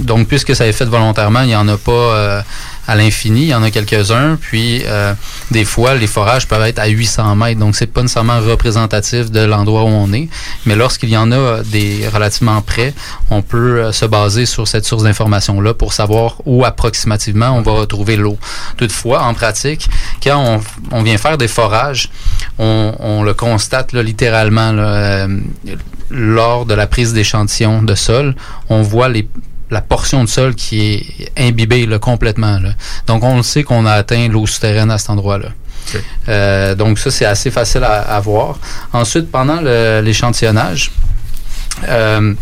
donc, 0.00 0.26
puisque 0.28 0.54
ça 0.56 0.66
est 0.66 0.72
fait 0.72 0.84
volontairement, 0.86 1.42
il 1.42 1.46
n'y 1.48 1.56
en 1.56 1.68
a 1.68 1.76
pas 1.78 1.92
euh, 1.92 2.40
à 2.86 2.94
l'infini, 2.94 3.42
il 3.42 3.48
y 3.48 3.54
en 3.54 3.62
a 3.62 3.70
quelques-uns. 3.70 4.36
Puis, 4.40 4.82
euh, 4.86 5.14
des 5.50 5.64
fois, 5.64 5.94
les 5.94 6.06
forages 6.06 6.46
peuvent 6.46 6.62
être 6.62 6.78
à 6.78 6.86
800 6.86 7.36
mètres, 7.36 7.60
donc 7.60 7.76
c'est 7.76 7.86
pas 7.86 8.02
nécessairement 8.02 8.40
représentatif 8.40 9.30
de 9.30 9.40
l'endroit 9.40 9.84
où 9.84 9.88
on 9.88 10.12
est. 10.12 10.28
Mais 10.66 10.76
lorsqu'il 10.76 11.10
y 11.10 11.16
en 11.16 11.32
a 11.32 11.36
euh, 11.36 11.62
des 11.62 12.08
relativement 12.08 12.60
près, 12.62 12.94
on 13.30 13.42
peut 13.42 13.80
euh, 13.80 13.92
se 13.92 14.04
baser 14.04 14.46
sur 14.46 14.68
cette 14.68 14.84
source 14.84 15.02
d'information-là 15.02 15.74
pour 15.74 15.92
savoir 15.92 16.36
où 16.44 16.64
approximativement 16.64 17.50
on 17.50 17.62
va 17.62 17.72
retrouver 17.72 18.16
l'eau. 18.16 18.38
Toutefois, 18.76 19.22
en 19.22 19.34
pratique, 19.34 19.88
quand 20.22 20.60
on, 20.90 21.02
vient 21.02 21.18
faire 21.18 21.38
des 21.38 21.48
forages, 21.48 22.10
on, 22.58 22.94
on 22.98 23.22
le 23.22 23.34
constate 23.34 23.92
là, 23.92 24.02
littéralement 24.02 24.72
là, 24.72 24.82
euh, 24.82 25.40
lors 26.10 26.66
de 26.66 26.74
la 26.74 26.86
prise 26.86 27.12
d'échantillons 27.12 27.82
de 27.82 27.94
sol, 27.94 28.34
on 28.68 28.82
voit 28.82 29.08
les 29.08 29.28
la 29.70 29.80
portion 29.80 30.22
de 30.22 30.28
sol 30.28 30.54
qui 30.54 30.80
est 30.94 31.32
imbibée 31.38 31.86
là, 31.86 31.98
complètement. 31.98 32.58
Là. 32.58 32.70
Donc, 33.06 33.22
on 33.24 33.36
le 33.38 33.42
sait 33.42 33.64
qu'on 33.64 33.86
a 33.86 33.92
atteint 33.92 34.28
l'eau 34.28 34.46
souterraine 34.46 34.90
à 34.90 34.98
cet 34.98 35.10
endroit-là. 35.10 35.48
Euh, 36.28 36.74
donc, 36.74 36.98
ça, 36.98 37.10
c'est 37.10 37.24
assez 37.26 37.50
facile 37.50 37.84
à, 37.84 38.00
à 38.02 38.20
voir. 38.20 38.58
Ensuite, 38.92 39.30
pendant 39.30 39.60
l'échantillonnage, 39.60 40.92
euh, 41.88 42.34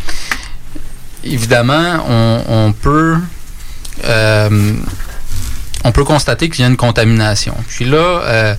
évidemment, 1.24 2.04
on, 2.08 2.44
on 2.48 2.72
peut... 2.72 3.16
euh, 4.04 4.72
on 5.84 5.90
peut 5.90 6.04
constater 6.04 6.48
qu'il 6.48 6.60
y 6.60 6.64
a 6.64 6.68
une 6.68 6.76
contamination. 6.76 7.56
Puis 7.66 7.84
là, 7.84 8.56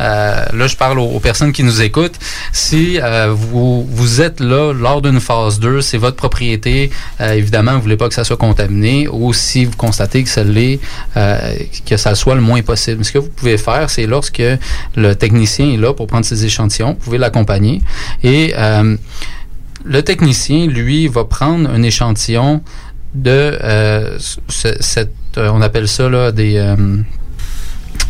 euh, 0.00 0.44
là, 0.52 0.66
je 0.66 0.76
parle 0.76 0.98
aux, 0.98 1.20
personnes 1.20 1.52
qui 1.52 1.62
nous 1.62 1.82
écoutent. 1.82 2.18
Si 2.52 2.98
euh, 3.02 3.32
vous, 3.32 3.86
vous 3.90 4.20
êtes 4.20 4.40
là 4.40 4.72
lors 4.72 5.00
d'une 5.02 5.20
phase 5.20 5.58
2, 5.60 5.80
c'est 5.80 5.98
votre 5.98 6.16
propriété, 6.16 6.90
euh, 7.20 7.32
évidemment, 7.32 7.74
vous 7.74 7.82
voulez 7.82 7.96
pas 7.96 8.08
que 8.08 8.14
ça 8.14 8.24
soit 8.24 8.36
contaminé, 8.36 9.08
ou 9.08 9.32
si 9.32 9.64
vous 9.64 9.76
constatez 9.76 10.22
que 10.22 10.28
ça 10.28 10.44
l'est, 10.44 10.80
euh, 11.16 11.38
que 11.86 11.96
ça 11.96 12.14
soit 12.14 12.34
le 12.34 12.40
moins 12.40 12.62
possible. 12.62 13.04
Ce 13.04 13.12
que 13.12 13.18
vous 13.18 13.28
pouvez 13.30 13.58
faire, 13.58 13.88
c'est 13.90 14.06
lorsque 14.06 14.42
le 14.96 15.14
technicien 15.14 15.70
est 15.72 15.76
là 15.78 15.92
pour 15.94 16.06
prendre 16.06 16.24
ses 16.24 16.44
échantillons, 16.44 16.90
vous 16.90 17.04
pouvez 17.04 17.18
l'accompagner 17.18 17.80
et 18.22 18.54
euh, 18.56 18.96
le 19.84 20.02
technicien, 20.02 20.66
lui, 20.66 21.06
va 21.06 21.24
prendre 21.24 21.70
un 21.70 21.82
échantillon 21.82 22.60
de 23.14 23.30
euh, 23.62 24.18
ce- 24.48 24.76
cette, 24.80 25.12
on 25.36 25.62
appelle 25.62 25.86
ça 25.88 26.08
là 26.08 26.32
des 26.32 26.58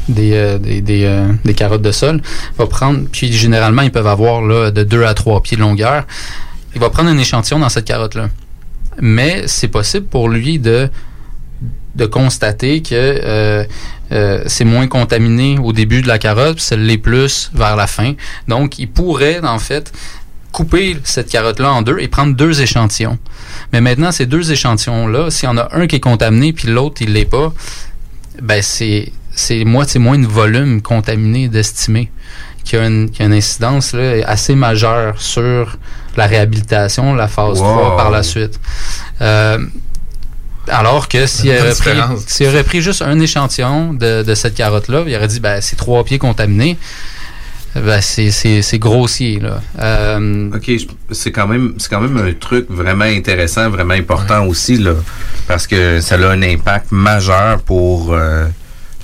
des, 0.09 0.33
euh, 0.35 0.59
des, 0.59 0.81
des, 0.81 1.05
euh, 1.05 1.33
des 1.45 1.55
carottes 1.55 1.83
de 1.83 1.93
sol. 1.93 2.21
Il 2.53 2.59
va 2.59 2.67
prendre, 2.67 3.01
puis 3.11 3.33
généralement, 3.33 3.83
ils 3.83 3.93
peuvent 3.93 4.07
avoir 4.07 4.43
là, 4.43 4.71
de 4.71 4.83
2 4.83 5.05
à 5.05 5.15
3 5.15 5.43
pieds 5.43 5.57
de 5.57 5.63
longueur. 5.63 6.07
Il 6.75 6.81
va 6.81 6.91
prendre 6.91 7.11
un 7.11 7.19
échantillon 7.19 7.59
dans 7.59 7.69
cette 7.69 7.87
carotte-là. 7.87 8.29
Mais 9.01 9.45
c'est 9.47 9.69
possible 9.69 10.07
pour 10.07 10.29
lui 10.29 10.59
de, 10.59 10.89
de 11.95 12.07
constater 12.07 12.83
que 12.83 13.65
euh, 14.13 14.43
c'est 14.47 14.65
moins 14.65 14.87
contaminé 14.87 15.59
au 15.59 15.73
début 15.73 16.03
de 16.03 16.09
la 16.09 16.19
carotte, 16.19 16.57
puis 16.57 16.65
ça 16.65 16.77
l'est 16.77 16.99
plus 16.99 17.51
vers 17.55 17.77
la 17.77 17.87
fin. 17.87 18.15
Donc, 18.49 18.79
il 18.79 18.89
pourrait, 18.89 19.41
en 19.43 19.59
fait, 19.59 19.93
couper 20.53 20.97
cette 21.05 21.29
carotte-là 21.29 21.71
en 21.71 21.83
deux 21.83 21.99
et 21.99 22.09
prendre 22.09 22.35
deux 22.35 22.63
échantillons. 22.63 23.19
Mais 23.73 23.83
maintenant, 23.83 24.13
ces 24.13 24.25
deux 24.25 24.53
échantillons-là, 24.53 25.31
s'il 25.31 25.49
y 25.49 25.53
en 25.53 25.59
a 25.59 25.69
un 25.73 25.87
qui 25.87 25.97
est 25.97 26.01
contaminé 26.01 26.55
puis 26.55 26.69
l'autre, 26.69 27.03
il 27.03 27.13
l'est 27.13 27.27
pas, 27.27 27.53
ben 28.41 28.63
c'est 28.63 29.13
c'est 29.37 29.65
moitié 29.65 30.01
moins 30.01 30.19
de 30.19 30.27
volume 30.27 30.83
contaminé 30.83 31.47
d'estimer 31.49 32.11
qui 32.65 32.77
a 32.77 32.85
une, 32.85 33.11
qui 33.11 33.23
a 33.23 33.27
une 33.27 33.33
incidence 33.33 33.93
là, 33.93 34.25
assez 34.27 34.57
majeure 34.57 35.21
sur 35.21 35.79
la 36.17 36.27
réhabilitation, 36.27 37.15
la 37.15 37.29
phase 37.29 37.61
Wow. 37.61 37.79
3 37.79 37.97
par 37.97 38.11
la 38.11 38.25
suite. 38.25 38.59
Euh, 39.21 39.59
alors 40.69 41.07
que 41.07 41.27
s'il 41.27 41.51
aurait, 41.51 41.75
pris, 41.75 41.97
s'il 42.27 42.49
aurait 42.49 42.65
pris 42.65 42.83
juste 42.83 43.03
un 43.03 43.21
échantillon 43.21 43.93
de, 43.95 44.25
de 44.25 44.35
cette 44.35 44.55
carotte-là, 44.55 45.05
il 45.07 45.15
aurait 45.15 45.29
dit 45.29 45.39
ben 45.39 45.61
c'est 45.61 45.77
trois 45.77 46.03
pieds 46.03 46.19
contaminés. 46.19 46.77
Ben, 47.75 48.01
c'est, 48.01 48.31
c'est, 48.31 48.63
c'est 48.63 48.79
grossier 48.79 49.39
là. 49.39 49.61
Euh, 49.79 50.51
OK, 50.57 50.71
c'est 51.13 51.31
quand 51.31 51.47
même 51.47 51.75
c'est 51.77 51.91
quand 51.91 52.01
même 52.01 52.17
un 52.17 52.33
truc 52.33 52.67
vraiment 52.71 53.05
intéressant, 53.05 53.69
vraiment 53.69 53.93
important 53.95 54.47
aussi 54.47 54.79
là 54.79 54.95
parce 55.47 55.67
que 55.67 56.01
ça 56.01 56.15
a 56.17 56.29
un 56.31 56.43
impact 56.43 56.91
majeur 56.91 57.61
pour 57.61 58.15
euh, 58.15 58.47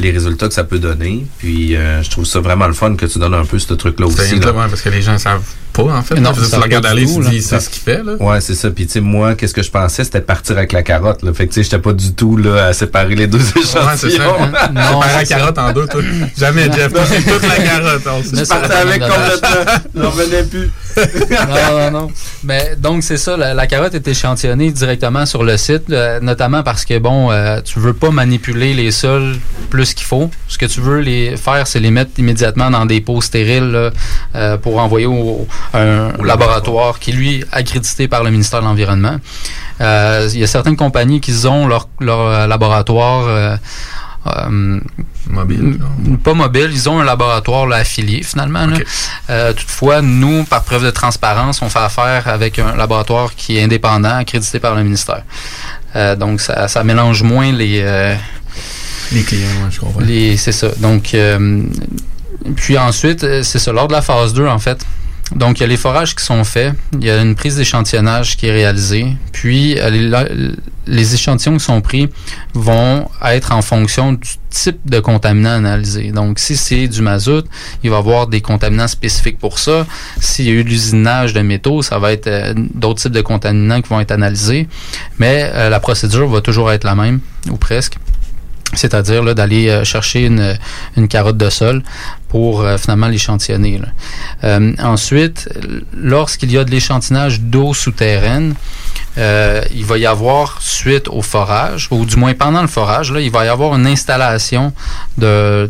les 0.03 0.11
résultats 0.11 0.48
que 0.48 0.55
ça 0.55 0.64
peut 0.64 0.78
donner. 0.78 1.24
Puis 1.38 1.74
euh, 1.76 2.03
je 2.03 2.11
trouve 2.11 2.26
ça 2.26 2.40
vraiment 2.40 2.66
le 2.66 2.74
fun 2.74 2.94
que 2.96 3.07
tu 3.07 3.18
donnes 3.18 3.34
un 3.34 3.44
peu 3.44 3.59
ce 3.59 3.72
truc 3.74 3.98
là 4.00 4.07
C'est 4.14 4.22
aussi. 4.22 4.38
là. 4.40 4.53
ouais, 4.53 4.66
parce 4.68 4.82
que 4.82 4.88
les 4.90 5.00
gens 5.03 5.16
savent 5.18 5.40
pas, 5.72 5.84
en 5.84 6.03
fait. 6.03 6.16
Non, 6.16 6.32
tu 6.32 6.40
regardes 6.57 6.84
aller, 6.84 7.07
tu 7.07 7.40
c'est 7.40 7.59
ce 7.61 7.70
qu'il 7.70 7.80
fait, 7.82 8.03
là. 8.05 8.12
Ouais, 8.20 8.40
c'est 8.42 8.55
ça. 8.55 8.70
Puis 8.70 8.86
tu 8.86 8.92
sais, 8.92 9.00
moi, 9.00 9.34
qu'est-ce 9.34 9.55
que 9.55 9.62
je 9.62 9.70
pensais, 9.70 10.05
c'était 10.05 10.20
partir 10.20 10.59
avec 10.59 10.72
la 10.72 10.82
carotte. 10.82 11.22
Là. 11.22 11.32
Fait 11.32 11.46
que 11.46 11.53
tu 11.55 11.61
sais, 11.61 11.62
j'étais 11.64 11.78
pas 11.78 11.94
du 11.94 12.12
tout 12.12 12.36
là 12.36 12.66
à 12.66 12.72
séparer 12.74 13.14
les 13.14 13.26
deux 13.26 13.38
échantillons. 13.57 13.86
Ouais, 13.86 13.96
c'est 13.96 14.11
ça. 14.11 14.70
Non, 14.74 15.00
Séparer 15.00 15.14
la 15.16 15.24
carotte 15.24 15.59
en 15.59 15.72
deux, 15.72 15.86
toi. 15.86 16.03
Jamais, 16.36 16.64
Jeff. 16.64 16.92
C'est 17.07 17.22
toute 17.32 17.48
la 17.48 17.57
carotte. 17.57 18.03
on 18.07 18.22
sait. 18.22 18.44
Je 18.44 18.48
partais 18.48 18.74
avec 18.74 19.00
complètement. 19.03 19.72
J'en 19.94 20.11
revenais 20.11 20.42
plus. 20.44 20.70
Non, 20.97 21.78
non, 21.78 21.90
non. 21.90 22.11
Mais 22.45 22.76
donc, 22.76 23.03
c'est 23.03 23.16
ça, 23.16 23.36
la, 23.36 23.55
la 23.55 23.66
carotte 23.66 23.95
est 23.95 24.07
échantillonnée 24.07 24.70
directement 24.70 25.26
sur 25.26 25.45
le 25.45 25.57
site, 25.57 25.84
euh, 25.90 26.20
notamment 26.20 26.62
parce 26.62 26.84
que, 26.84 26.99
bon, 26.99 27.30
euh, 27.30 27.61
tu 27.61 27.78
veux 27.78 27.93
pas 27.93 28.11
manipuler 28.11 28.74
les 28.74 28.90
sols 28.90 29.36
plus 29.70 29.95
qu'il 29.95 30.07
faut. 30.07 30.30
Ce 30.49 30.59
que 30.59 30.66
tu 30.66 30.80
veux 30.80 31.01
les 31.01 31.36
faire, 31.36 31.66
c'est 31.66 31.80
les 31.80 31.90
mettre 31.90 32.12
immédiatement 32.18 32.70
dans 32.70 32.86
des 32.86 33.01
pots 33.01 33.20
stériles 33.20 33.70
là, 33.70 33.90
euh, 34.34 34.57
pour 34.57 34.78
envoyer 34.78 35.07
au, 35.07 35.47
un 35.74 36.12
laboratoire 36.22 36.99
qui, 36.99 37.12
lui, 37.12 37.40
est 37.40 37.45
accrédité 37.53 38.09
par 38.09 38.24
le 38.24 38.30
ministère 38.30 38.61
de 38.61 38.66
l'Environnement. 38.66 39.16
Euh, 39.80 40.28
Il 40.32 40.40
y 40.40 40.45
a 40.45 40.47
certaines 40.47 40.76
compagnies 40.76 41.20
qui 41.20 41.47
ont 41.47 41.66
leur, 41.66 41.88
leur 42.01 42.47
laboratoire 42.47 43.59
euh, 44.26 44.80
mobile. 45.28 45.78
Pas 46.22 46.34
mobile, 46.34 46.70
ils 46.72 46.88
ont 46.88 47.00
un 47.00 47.04
laboratoire 47.04 47.66
là, 47.66 47.76
affilié 47.76 48.22
finalement. 48.22 48.66
là. 48.66 48.76
Euh, 49.30 49.52
toutefois, 49.52 50.02
nous, 50.02 50.44
par 50.44 50.62
preuve 50.64 50.84
de 50.84 50.90
transparence, 50.90 51.62
on 51.62 51.68
fait 51.68 51.78
affaire 51.80 52.28
avec 52.28 52.58
un 52.58 52.76
laboratoire 52.76 53.34
qui 53.34 53.58
est 53.58 53.62
indépendant, 53.62 54.16
accrédité 54.16 54.60
par 54.60 54.74
le 54.74 54.84
ministère. 54.84 55.22
Euh, 55.96 56.16
donc, 56.16 56.40
ça, 56.40 56.68
ça 56.68 56.84
mélange 56.84 57.22
moins 57.22 57.50
les... 57.52 57.80
euh, 57.82 58.14
Les 59.12 59.22
clients, 59.22 59.48
ouais, 59.64 59.70
je 59.70 59.80
comprends. 59.80 60.00
c'est 60.36 60.52
ça. 60.52 60.68
Donc, 60.78 61.14
puis 62.56 62.78
ensuite, 62.78 63.42
c'est 63.42 63.58
ça, 63.58 63.72
lors 63.72 63.88
de 63.88 63.92
la 63.92 64.02
phase 64.02 64.32
2, 64.34 64.46
en 64.46 64.58
fait. 64.58 64.84
Donc, 65.37 65.59
il 65.59 65.63
y 65.63 65.64
a 65.64 65.68
les 65.68 65.76
forages 65.76 66.14
qui 66.14 66.25
sont 66.25 66.45
faits, 66.45 66.75
il 66.92 67.04
y 67.04 67.11
a 67.11 67.21
une 67.21 67.34
prise 67.34 67.57
d'échantillonnage 67.57 68.37
qui 68.37 68.46
est 68.46 68.53
réalisée, 68.53 69.07
puis 69.33 69.79
euh, 69.79 70.53
les, 70.87 71.14
échantillons 71.14 71.57
qui 71.57 71.64
sont 71.64 71.80
pris 71.80 72.09
vont 72.54 73.09
être 73.25 73.53
en 73.53 73.63
fonction 73.63 74.13
du 74.13 74.29
type 74.50 74.79
de 74.84 75.00
contaminant 75.00 75.53
analysé. 75.53 76.13
Donc, 76.13 76.38
si 76.38 76.57
c'est 76.57 76.87
du 76.88 77.03
mazout, 77.03 77.46
il 77.83 77.91
va 77.91 77.96
y 77.96 77.99
avoir 77.99 78.26
des 78.26 78.41
contaminants 78.41 78.88
spécifiques 78.88 79.38
pour 79.38 79.59
ça. 79.59 79.87
S'il 80.21 80.46
y 80.46 80.49
a 80.49 80.53
eu 80.53 80.63
l'usinage 80.63 81.33
de 81.33 81.41
métaux, 81.41 81.83
ça 81.83 81.99
va 81.99 82.13
être 82.13 82.26
euh, 82.26 82.53
d'autres 82.57 83.00
types 83.00 83.13
de 83.13 83.22
contaminants 83.22 83.80
qui 83.80 83.88
vont 83.88 84.00
être 84.00 84.13
analysés. 84.13 84.68
Mais 85.18 85.50
euh, 85.54 85.71
la 85.71 85.80
procédure 85.80 86.29
va 86.29 86.41
toujours 86.41 86.71
être 86.72 86.84
la 86.84 86.95
même, 86.95 87.21
ou 87.50 87.57
presque 87.57 87.96
c'est-à-dire 88.74 89.22
là, 89.22 89.34
d'aller 89.34 89.68
euh, 89.68 89.84
chercher 89.84 90.26
une, 90.26 90.57
une 90.96 91.08
carotte 91.08 91.36
de 91.36 91.50
sol 91.50 91.82
pour 92.28 92.62
euh, 92.62 92.78
finalement 92.78 93.08
l'échantillonner. 93.08 93.80
Euh, 94.44 94.72
ensuite, 94.82 95.49
lorsqu'il 95.96 96.50
y 96.50 96.58
a 96.58 96.64
de 96.64 96.70
l'échantillonnage 96.70 97.40
d'eau 97.40 97.74
souterraine, 97.74 98.54
euh, 99.18 99.61
il 99.75 99.84
va 99.84 99.99
y 99.99 100.07
avoir, 100.07 100.57
suite 100.63 101.09
au 101.09 101.21
forage, 101.21 101.89
ou 101.91 102.07
du 102.07 102.17
moins 102.17 102.33
pendant 102.34 102.63
le 102.63 102.68
forage, 102.68 103.13
là, 103.13 103.21
il 103.21 103.30
va 103.30 103.45
y 103.45 103.49
avoir 103.49 103.75
une 103.75 103.87
installation 103.87 104.72
d'un 105.18 105.68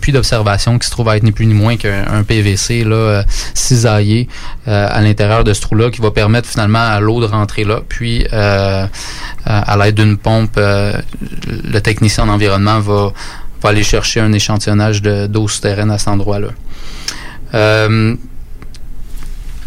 puits 0.00 0.12
d'observation 0.12 0.78
qui 0.78 0.86
se 0.86 0.90
trouve 0.90 1.08
à 1.08 1.16
être 1.16 1.22
ni 1.22 1.32
plus 1.32 1.46
ni 1.46 1.54
moins 1.54 1.76
qu'un 1.76 2.04
un 2.10 2.22
PVC 2.22 2.84
là, 2.84 2.96
euh, 2.96 3.22
cisaillé 3.54 4.28
euh, 4.66 4.88
à 4.90 5.00
l'intérieur 5.02 5.44
de 5.44 5.52
ce 5.52 5.60
trou-là 5.60 5.90
qui 5.90 6.00
va 6.00 6.10
permettre 6.10 6.48
finalement 6.48 6.80
à 6.80 6.98
l'eau 7.00 7.20
de 7.20 7.26
rentrer 7.26 7.64
là. 7.64 7.80
Puis, 7.88 8.26
euh, 8.32 8.86
à 9.44 9.76
l'aide 9.76 9.94
d'une 9.94 10.16
pompe, 10.16 10.56
le 10.58 11.78
technicien 11.80 12.24
en 12.24 12.28
environnement 12.28 12.80
va, 12.80 13.12
aller 13.64 13.82
chercher 13.82 14.20
un 14.20 14.32
échantillonnage 14.32 15.02
de- 15.02 15.26
d'eau 15.26 15.48
souterraine 15.48 15.90
à 15.90 15.98
cet 15.98 16.08
endroit-là. 16.08 16.48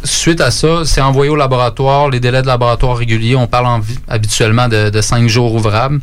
Euh, 0.04 0.08
Suite 0.08 0.42
à 0.42 0.52
ça, 0.52 0.82
c'est 0.86 1.02
envoyé 1.02 1.30
au 1.32 1.36
laboratoire. 1.36 2.10
Les 2.10 2.20
délais 2.20 2.42
de 2.42 2.48
laboratoire 2.48 2.98
réguliers, 2.98 3.36
on 3.36 3.48
parle 3.48 3.68
en- 3.68 3.82
habituellement 4.08 4.68
de, 4.68 5.02
cinq 5.02 5.28
jours 5.28 5.54
ouvrables. 5.54 6.00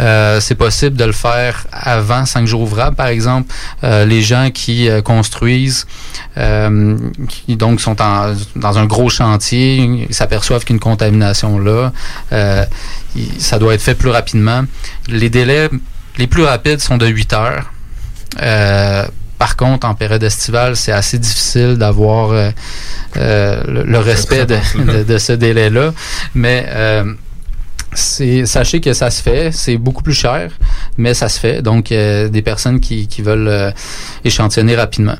Euh, 0.00 0.40
c'est 0.40 0.54
possible 0.54 0.96
de 0.96 1.04
le 1.04 1.12
faire 1.12 1.66
avant 1.72 2.24
cinq 2.26 2.46
jours 2.46 2.60
ouvrables, 2.62 2.96
par 2.96 3.06
exemple. 3.08 3.52
Euh, 3.84 4.04
les 4.04 4.22
gens 4.22 4.50
qui 4.52 4.88
euh, 4.88 5.02
construisent, 5.02 5.86
euh, 6.38 6.96
qui 7.28 7.56
donc 7.56 7.80
sont 7.80 7.96
dans 8.56 8.78
un 8.78 8.86
gros 8.86 9.08
chantier, 9.08 9.76
ils 10.08 10.14
s'aperçoivent 10.14 10.64
qu'une 10.64 10.80
contamination 10.80 11.58
là, 11.58 11.92
euh, 12.32 12.64
ça 13.38 13.58
doit 13.58 13.74
être 13.74 13.82
fait 13.82 13.94
plus 13.94 14.10
rapidement. 14.10 14.62
Les 15.08 15.30
délais 15.30 15.68
les 16.18 16.26
plus 16.26 16.44
rapides 16.44 16.80
sont 16.80 16.96
de 16.98 17.06
8 17.06 17.32
heures. 17.32 17.70
Par 19.42 19.56
contre, 19.56 19.88
en 19.88 19.94
période 19.96 20.22
estivale, 20.22 20.76
c'est 20.76 20.92
assez 20.92 21.18
difficile 21.18 21.76
d'avoir 21.76 22.30
euh, 22.30 22.50
euh, 23.16 23.62
le, 23.66 23.82
le 23.94 23.98
respect 23.98 24.46
de, 24.46 24.58
de- 24.92 25.02
de 25.02 25.18
ce 25.18 25.32
délai-là. 25.32 25.92
Mais 26.34 26.64
euh, 26.68 27.12
c'est, 27.92 28.46
sachez 28.46 28.80
que 28.80 28.92
ça 28.92 29.10
se 29.10 29.20
fait. 29.20 29.50
C'est 29.52 29.78
beaucoup 29.78 30.04
plus 30.04 30.14
cher, 30.14 30.52
mais 30.96 31.12
ça 31.14 31.28
se 31.28 31.40
fait. 31.40 31.60
Donc, 31.60 31.88
des 31.88 32.42
personnes 32.44 32.78
qui, 32.78 33.08
qui 33.08 33.20
veulent 33.22 33.74
échantillonner 34.24 34.76
rapidement. 34.76 35.18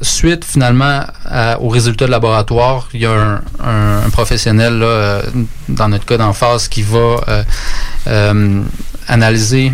Suite 0.00 0.44
finalement 0.44 1.02
à- 1.26 1.60
aux 1.60 1.68
résultats 1.68 2.06
de 2.06 2.10
laboratoire, 2.10 2.88
il 2.94 3.00
y 3.00 3.06
a 3.06 3.12
un, 3.12 3.34
un- 3.62 4.02
un 4.06 4.10
professionnel 4.10 4.78
là, 4.78 5.20
dans 5.68 5.88
notre 5.88 6.04
cas 6.06 6.16
d'en 6.18 6.32
face 6.32 6.68
qui 6.68 6.82
va 6.82 6.98
euh, 7.28 7.42
euh, 8.06 8.62
analyser 9.06 9.72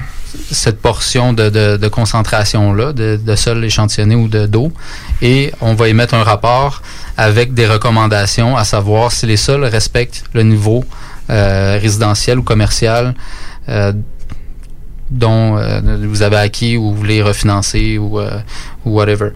cette 0.51 0.81
portion 0.81 1.33
de, 1.33 1.49
de- 1.51 1.77
de 1.77 1.89
concentration-là, 1.89 2.93
de, 2.93 3.17
de 3.17 3.35
sol 3.37 3.65
échantillonné 3.65 4.15
ou 4.15 4.29
de 4.29 4.47
d'eau, 4.47 4.73
et 5.23 5.53
on 5.61 5.75
va 5.75 5.89
émettre 5.89 6.15
un 6.15 6.23
rapport 6.23 6.83
avec 7.17 7.55
des 7.55 7.67
recommandations, 7.67 8.57
à 8.57 8.65
savoir 8.65 9.13
si 9.13 9.27
les 9.27 9.37
sols 9.37 9.65
respectent 9.65 10.25
le 10.33 10.43
niveau 10.43 10.85
euh, 11.31 11.79
résidentiel 11.81 12.39
ou 12.39 12.43
commercial 12.43 13.15
euh, 13.69 13.93
dont 15.11 15.57
euh, 15.57 15.81
vous 16.03 16.23
avez 16.23 16.37
acquis 16.37 16.77
ou 16.77 16.91
vous 16.91 16.95
voulez 16.97 17.23
refinancer 17.23 17.99
ou, 17.99 18.19
euh, 18.19 18.39
whatever. 18.85 19.31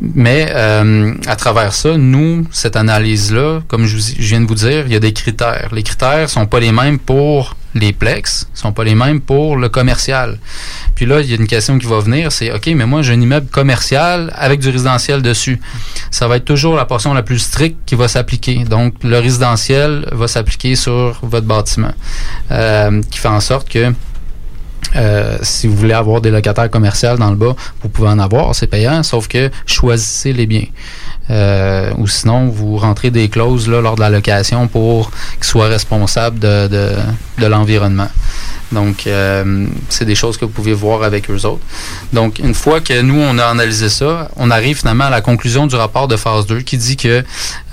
Mais 0.00 0.48
euh, 0.50 1.14
à 1.26 1.36
travers 1.36 1.72
ça, 1.72 1.96
nous, 1.96 2.44
cette 2.50 2.74
analyse-là, 2.76 3.60
comme 3.68 3.86
je, 3.86 3.98
je 3.98 4.12
viens 4.20 4.40
de 4.40 4.46
vous 4.46 4.56
dire, 4.56 4.84
il 4.86 4.92
y 4.92 4.96
a 4.96 5.00
des 5.00 5.12
critères. 5.12 5.68
Les 5.72 5.84
critères 5.84 6.28
sont 6.28 6.46
pas 6.46 6.58
les 6.58 6.72
mêmes 6.72 6.98
pour 6.98 7.54
les 7.78 7.92
plex, 7.92 8.48
sont 8.54 8.72
pas 8.72 8.84
les 8.84 8.94
mêmes 8.94 9.20
pour 9.20 9.56
le 9.56 9.68
commercial. 9.68 10.38
Puis 10.94 11.06
là, 11.06 11.20
il 11.20 11.30
y 11.30 11.32
a 11.32 11.36
une 11.36 11.46
question 11.46 11.78
qui 11.78 11.86
va 11.86 12.00
venir, 12.00 12.32
c'est 12.32 12.52
OK, 12.52 12.66
mais 12.68 12.86
moi 12.86 13.02
j'ai 13.02 13.12
un 13.12 13.20
immeuble 13.20 13.48
commercial 13.48 14.32
avec 14.34 14.60
du 14.60 14.70
résidentiel 14.70 15.22
dessus. 15.22 15.60
Ça 16.10 16.28
va 16.28 16.36
être 16.36 16.44
toujours 16.44 16.76
la 16.76 16.84
portion 16.84 17.12
la 17.14 17.22
plus 17.22 17.38
stricte 17.38 17.78
qui 17.86 17.94
va 17.94 18.08
s'appliquer. 18.08 18.64
Donc 18.64 18.94
le 19.02 19.18
résidentiel 19.18 20.08
va 20.12 20.28
s'appliquer 20.28 20.74
sur 20.76 21.18
votre 21.22 21.46
bâtiment, 21.46 21.92
euh, 22.50 23.02
qui 23.10 23.18
fait 23.18 23.28
en 23.28 23.40
sorte 23.40 23.68
que 23.68 23.92
euh, 24.96 25.38
si 25.42 25.66
vous 25.66 25.76
voulez 25.76 25.92
avoir 25.92 26.20
des 26.20 26.30
locataires 26.30 26.70
commerciaux 26.70 27.16
dans 27.16 27.30
le 27.30 27.36
bas, 27.36 27.54
vous 27.82 27.88
pouvez 27.88 28.08
en 28.08 28.18
avoir, 28.18 28.54
c'est 28.54 28.66
payant, 28.66 29.02
sauf 29.02 29.28
que 29.28 29.50
choisissez 29.66 30.32
les 30.32 30.46
biens. 30.46 30.66
Euh, 31.30 31.92
ou 31.98 32.06
sinon, 32.06 32.48
vous 32.48 32.76
rentrez 32.76 33.10
des 33.10 33.28
clauses 33.28 33.68
là, 33.68 33.80
lors 33.80 33.96
de 33.96 34.00
la 34.00 34.10
location 34.10 34.68
pour 34.68 35.10
qu'ils 35.34 35.44
soient 35.44 35.66
responsables 35.66 36.38
de, 36.38 36.68
de, 36.68 36.92
de 37.38 37.46
l'environnement. 37.46 38.08
Donc, 38.72 39.06
euh, 39.06 39.66
c'est 39.88 40.04
des 40.04 40.14
choses 40.14 40.36
que 40.36 40.44
vous 40.44 40.50
pouvez 40.50 40.72
voir 40.72 41.02
avec 41.02 41.30
eux 41.30 41.44
autres. 41.44 41.62
Donc, 42.12 42.38
une 42.38 42.54
fois 42.54 42.80
que 42.80 43.00
nous, 43.00 43.18
on 43.18 43.38
a 43.38 43.44
analysé 43.44 43.88
ça, 43.88 44.30
on 44.36 44.50
arrive 44.50 44.78
finalement 44.78 45.04
à 45.04 45.10
la 45.10 45.20
conclusion 45.20 45.66
du 45.66 45.76
rapport 45.76 46.08
de 46.08 46.16
phase 46.16 46.46
2 46.46 46.60
qui 46.60 46.76
dit 46.76 46.96
que 46.96 47.24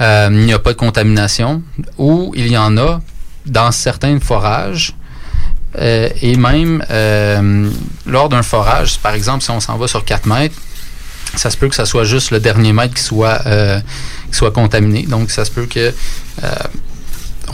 euh, 0.01 0.29
n'y 0.29 0.53
a 0.53 0.59
pas 0.59 0.73
de 0.73 0.77
contamination 0.77 1.61
ou 1.97 2.31
il 2.35 2.47
y 2.47 2.57
en 2.57 2.77
a 2.77 3.01
dans 3.45 3.71
certains 3.71 4.19
forages 4.19 4.93
euh, 5.79 6.09
et 6.21 6.35
même 6.35 6.83
euh, 6.91 7.69
lors 8.05 8.29
d'un 8.29 8.43
forage, 8.43 8.99
par 8.99 9.13
exemple, 9.13 9.43
si 9.43 9.49
on 9.51 9.59
s'en 9.59 9.77
va 9.77 9.87
sur 9.87 10.03
4 10.05 10.25
mètres, 10.27 10.55
ça 11.35 11.49
se 11.49 11.57
peut 11.57 11.67
que 11.67 11.75
ça 11.75 11.85
soit 11.85 12.03
juste 12.03 12.31
le 12.31 12.39
dernier 12.39 12.73
mètre 12.73 12.93
qui 12.93 13.01
soit, 13.03 13.39
euh, 13.47 13.79
qui 14.31 14.37
soit 14.37 14.51
contaminé. 14.51 15.03
Donc, 15.03 15.31
ça 15.31 15.45
se 15.45 15.51
peut 15.51 15.65
que 15.65 15.91
euh, 16.43 16.49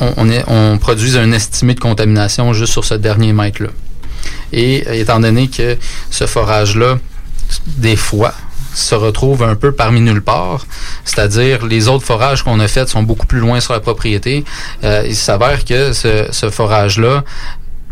on, 0.02 0.14
on, 0.18 0.30
est- 0.30 0.44
on 0.48 0.78
produise 0.78 1.16
un 1.18 1.32
estimé 1.32 1.76
de 1.76 1.80
contamination 1.80 2.52
juste 2.54 2.74
sur 2.74 2.84
ce 2.84 2.96
dernier 2.96 3.32
mètre-là. 3.32 3.70
Et 4.52 4.84
euh, 4.88 4.94
étant 4.94 5.20
donné 5.22 5.48
que 5.48 5.78
ce 6.12 6.26
forage-là, 6.28 6.98
des 7.68 7.96
fois, 7.96 8.34
se 8.74 8.94
retrouve 8.96 9.42
un 9.44 9.56
peu 9.56 9.72
parmi 9.72 10.00
nulle 10.00 10.22
part, 10.22 10.66
c'est-à-dire 11.04 11.66
les 11.66 11.88
autres 11.88 12.06
forages 12.06 12.44
qu'on 12.44 12.60
a 12.60 12.68
faits 12.68 12.88
sont 12.90 13.02
beaucoup 13.02 13.26
plus 13.26 13.40
loin 13.40 13.60
sur 13.60 13.74
la 13.74 13.80
propriété. 13.80 14.46
Euh, 14.84 15.04
il 15.08 15.16
s'avère 15.16 15.66
que 15.66 15.92
ce, 15.94 16.28
ce 16.32 16.50
forage-là 16.52 17.24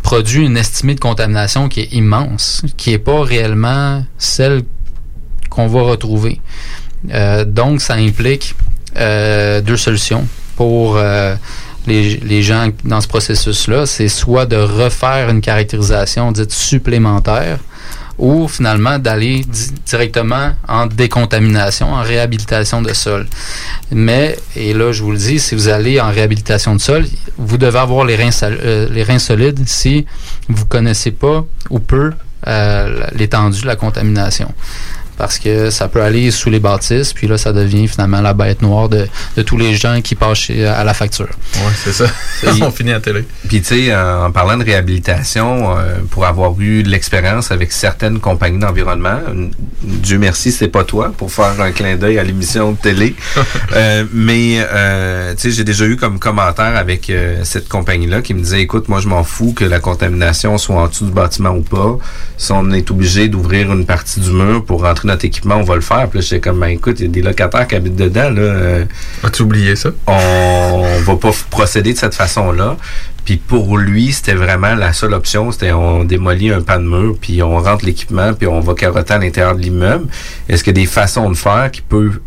produit 0.07 0.45
une 0.45 0.55
estimée 0.55 0.95
de 0.95 1.01
contamination 1.01 1.67
qui 1.67 1.81
est 1.81 1.91
immense, 1.91 2.61
qui 2.77 2.91
n'est 2.91 2.97
pas 2.97 3.23
réellement 3.23 4.05
celle 4.17 4.61
qu'on 5.49 5.67
va 5.67 5.81
retrouver. 5.81 6.39
Euh, 7.11 7.43
donc, 7.43 7.81
ça 7.81 7.95
implique 7.95 8.55
euh, 8.95 9.59
deux 9.59 9.75
solutions 9.75 10.25
pour 10.55 10.95
euh, 10.95 11.35
les, 11.87 12.15
les 12.19 12.41
gens 12.41 12.69
dans 12.85 13.01
ce 13.01 13.09
processus-là. 13.09 13.85
C'est 13.85 14.07
soit 14.07 14.45
de 14.45 14.55
refaire 14.55 15.29
une 15.29 15.41
caractérisation 15.41 16.31
dite 16.31 16.53
supplémentaire 16.53 17.59
ou 18.17 18.47
finalement 18.47 18.97
d'aller 18.99 19.43
di- 19.43 19.71
directement 19.85 20.53
en 20.67 20.87
décontamination, 20.87 21.93
en 21.93 22.01
réhabilitation 22.01 22.81
de 22.81 22.93
sol. 22.93 23.27
Mais, 23.91 24.37
et 24.55 24.73
là 24.73 24.91
je 24.91 25.03
vous 25.03 25.11
le 25.11 25.17
dis, 25.17 25.39
si 25.39 25.55
vous 25.55 25.67
allez 25.67 25.99
en 25.99 26.09
réhabilitation 26.09 26.75
de 26.75 26.81
sol, 26.81 27.05
vous 27.37 27.57
devez 27.57 27.79
avoir 27.79 28.05
les 28.05 28.15
reins, 28.15 28.29
euh, 28.43 28.87
les 28.91 29.03
reins 29.03 29.19
solides 29.19 29.61
si 29.67 30.05
vous 30.49 30.65
connaissez 30.65 31.11
pas 31.11 31.45
ou 31.69 31.79
peu 31.79 32.11
euh, 32.47 33.03
l'étendue 33.13 33.61
de 33.61 33.67
la 33.67 33.75
contamination. 33.75 34.51
Parce 35.17 35.39
que 35.39 35.69
ça 35.69 35.87
peut 35.87 36.01
aller 36.01 36.31
sous 36.31 36.49
les 36.49 36.59
bâtisses, 36.59 37.13
puis 37.13 37.27
là, 37.27 37.37
ça 37.37 37.53
devient 37.53 37.87
finalement 37.87 38.21
la 38.21 38.33
bête 38.33 38.61
noire 38.61 38.89
de, 38.89 39.07
de 39.35 39.41
tous 39.41 39.57
les 39.57 39.75
gens 39.75 40.01
qui 40.01 40.15
passent 40.15 40.37
chez- 40.39 40.65
à 40.65 40.83
la 40.83 40.93
facture. 40.93 41.27
Ouais, 41.55 41.71
c'est 41.83 41.93
ça. 41.93 42.05
On 42.61 42.71
finit 42.71 42.93
à 42.93 42.99
télé. 42.99 43.25
Puis 43.47 43.61
tu 43.61 43.67
sais, 43.87 43.95
en 43.95 44.25
en 44.27 44.31
parlant 44.31 44.57
de 44.57 44.63
réhabilitation, 44.63 45.77
euh, 45.77 45.95
pour 46.09 46.25
avoir 46.25 46.53
eu 46.59 46.83
de 46.83 46.89
l'expérience 46.89 47.51
avec 47.51 47.71
certaines 47.71 48.19
compagnies 48.19 48.59
d'environnement, 48.59 49.19
Dieu 49.81 50.17
merci, 50.17 50.51
c'est 50.51 50.67
pas 50.67 50.83
toi 50.83 51.13
pour 51.17 51.31
faire 51.31 51.59
un 51.61 51.71
clin 51.71 51.95
d'œil 51.95 52.19
à 52.19 52.23
l'émission 52.23 52.71
de 52.73 52.77
télé, 52.77 53.15
Euh, 53.75 54.05
mais 54.13 54.59
euh, 54.71 55.33
tu 55.35 55.41
sais, 55.41 55.51
j'ai 55.51 55.63
déjà 55.63 55.85
eu 55.85 55.97
comme 55.97 56.19
commentaire 56.19 56.75
avec 56.77 57.09
euh, 57.09 57.41
cette 57.43 57.67
compagnie-là 57.67 58.21
qui 58.21 58.33
me 58.33 58.39
disait, 58.41 58.61
écoute, 58.61 58.87
moi 58.87 58.99
je 59.01 59.07
m'en 59.07 59.23
fous 59.23 59.53
que 59.53 59.65
la 59.65 59.79
contamination 59.79 60.57
soit 60.57 60.75
en 60.75 60.87
dessous 60.87 61.05
du 61.05 61.11
bâtiment 61.11 61.49
ou 61.51 61.61
pas. 61.61 61.97
Si 62.37 62.51
on 62.51 62.71
est 62.71 62.89
obligé 62.91 63.27
d'ouvrir 63.27 63.71
une 63.71 63.85
partie 63.85 64.19
du 64.19 64.31
mur 64.31 64.63
pour 64.65 64.83
rentrer 64.83 65.06
notre 65.07 65.25
équipement, 65.25 65.55
on 65.55 65.63
va 65.63 65.75
le 65.75 65.81
faire. 65.81 66.07
Puis 66.09 66.19
là, 66.19 66.25
j'étais 66.25 66.39
comme, 66.39 66.59
ben 66.59 66.67
écoute, 66.67 66.99
il 66.99 67.03
y 67.07 67.09
a 67.09 67.11
des 67.11 67.21
locataires 67.21 67.67
qui 67.67 67.75
habitent 67.75 67.95
dedans. 67.95 68.29
Là, 68.29 68.41
euh, 68.41 68.85
As-tu 69.23 69.41
oublié 69.41 69.75
ça? 69.75 69.89
on 70.05 70.83
va 71.05 71.15
pas 71.15 71.31
procéder 71.49 71.93
de 71.93 71.97
cette 71.97 72.15
façon-là. 72.15 72.77
Puis 73.25 73.37
pour 73.37 73.77
lui, 73.77 74.13
c'était 74.13 74.35
vraiment 74.35 74.73
la 74.75 74.93
seule 74.93 75.13
option, 75.13 75.51
c'était 75.51 75.73
on 75.73 76.05
démolit 76.05 76.49
un 76.51 76.61
pan 76.61 76.77
de 76.79 76.83
mur, 76.85 77.15
puis 77.19 77.43
on 77.43 77.57
rentre 77.59 77.85
l'équipement, 77.85 78.33
puis 78.33 78.47
on 78.47 78.61
va 78.61 78.73
carotter 78.73 79.13
à 79.13 79.17
l'intérieur 79.17 79.55
de 79.55 79.61
l'immeuble. 79.61 80.05
Est-ce 80.47 80.63
qu'il 80.63 80.77
y 80.77 80.79
a 80.79 80.81
des 80.83 80.87
façons 80.89 81.29
de 81.29 81.35
faire 81.35 81.69
qui 81.71 81.81
peuvent 81.81 82.19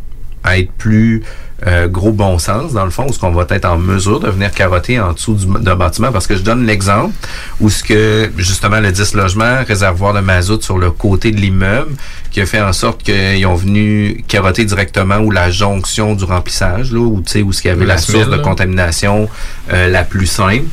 être 0.50 0.70
plus 0.72 1.22
euh, 1.66 1.88
gros 1.88 2.12
bon 2.12 2.38
sens, 2.38 2.72
dans 2.72 2.84
le 2.86 2.90
fond, 2.90 3.04
où 3.04 3.10
est-ce 3.10 3.18
qu'on 3.18 3.32
va 3.32 3.44
être 3.50 3.66
en 3.66 3.76
mesure 3.76 4.18
de 4.20 4.28
venir 4.30 4.50
carotter 4.50 4.98
en 4.98 5.12
dessous 5.12 5.34
du- 5.34 5.62
d'un 5.62 5.76
bâtiment? 5.76 6.10
Parce 6.10 6.26
que 6.26 6.34
je 6.34 6.40
donne 6.42 6.64
l'exemple 6.66 7.12
où 7.60 7.68
ce 7.68 7.82
que, 7.84 8.30
justement, 8.38 8.80
le 8.80 8.90
10 8.92 9.14
logements, 9.14 9.58
réservoir 9.68 10.14
de 10.14 10.20
mazout 10.20 10.62
sur 10.62 10.78
le 10.78 10.90
côté 10.90 11.32
de 11.32 11.36
l'immeuble, 11.38 11.92
qui 12.30 12.40
a 12.40 12.46
fait 12.46 12.60
en 12.60 12.72
sorte 12.72 13.02
qu'ils 13.02 13.44
ont 13.46 13.54
venu 13.54 14.24
carotter 14.28 14.64
directement 14.64 15.18
où 15.18 15.30
la 15.30 15.50
jonction 15.50 16.14
du 16.14 16.24
remplissage, 16.24 16.92
là, 16.92 17.00
où, 17.00 17.22
tu 17.24 17.32
sais, 17.32 17.42
où 17.42 17.52
ce 17.52 17.60
qu'il 17.60 17.70
y 17.70 17.72
avait 17.72 17.84
La 17.84 17.94
la, 17.94 18.00
source 18.00 18.28
de 18.28 18.36
contamination 18.36 19.28
euh, 19.72 19.88
la 19.88 20.04
plus 20.04 20.26
simple. 20.26 20.66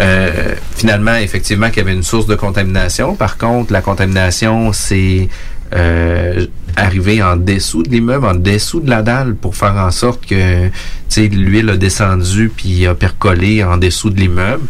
Euh, 0.00 0.54
finalement, 0.74 1.14
effectivement, 1.14 1.68
qu'il 1.68 1.78
y 1.78 1.80
avait 1.80 1.94
une 1.94 2.02
source 2.02 2.26
de 2.26 2.34
contamination. 2.34 3.14
Par 3.14 3.38
contre, 3.38 3.72
la 3.72 3.82
contamination, 3.82 4.72
c'est 4.72 5.28
euh, 5.74 6.46
arrivé 6.76 7.22
en 7.22 7.36
dessous 7.36 7.82
de 7.82 7.88
l'immeuble, 7.88 8.26
en 8.26 8.34
dessous 8.34 8.80
de 8.80 8.90
la 8.90 9.02
dalle, 9.02 9.34
pour 9.36 9.56
faire 9.56 9.74
en 9.74 9.90
sorte 9.90 10.26
que 10.26 10.66
tu 10.66 10.72
sais, 11.08 11.28
l'huile 11.28 11.70
a 11.70 11.76
descendu 11.76 12.50
puis 12.54 12.86
a 12.86 12.94
percolé 12.94 13.62
en 13.62 13.76
dessous 13.76 14.10
de 14.10 14.18
l'immeuble. 14.18 14.64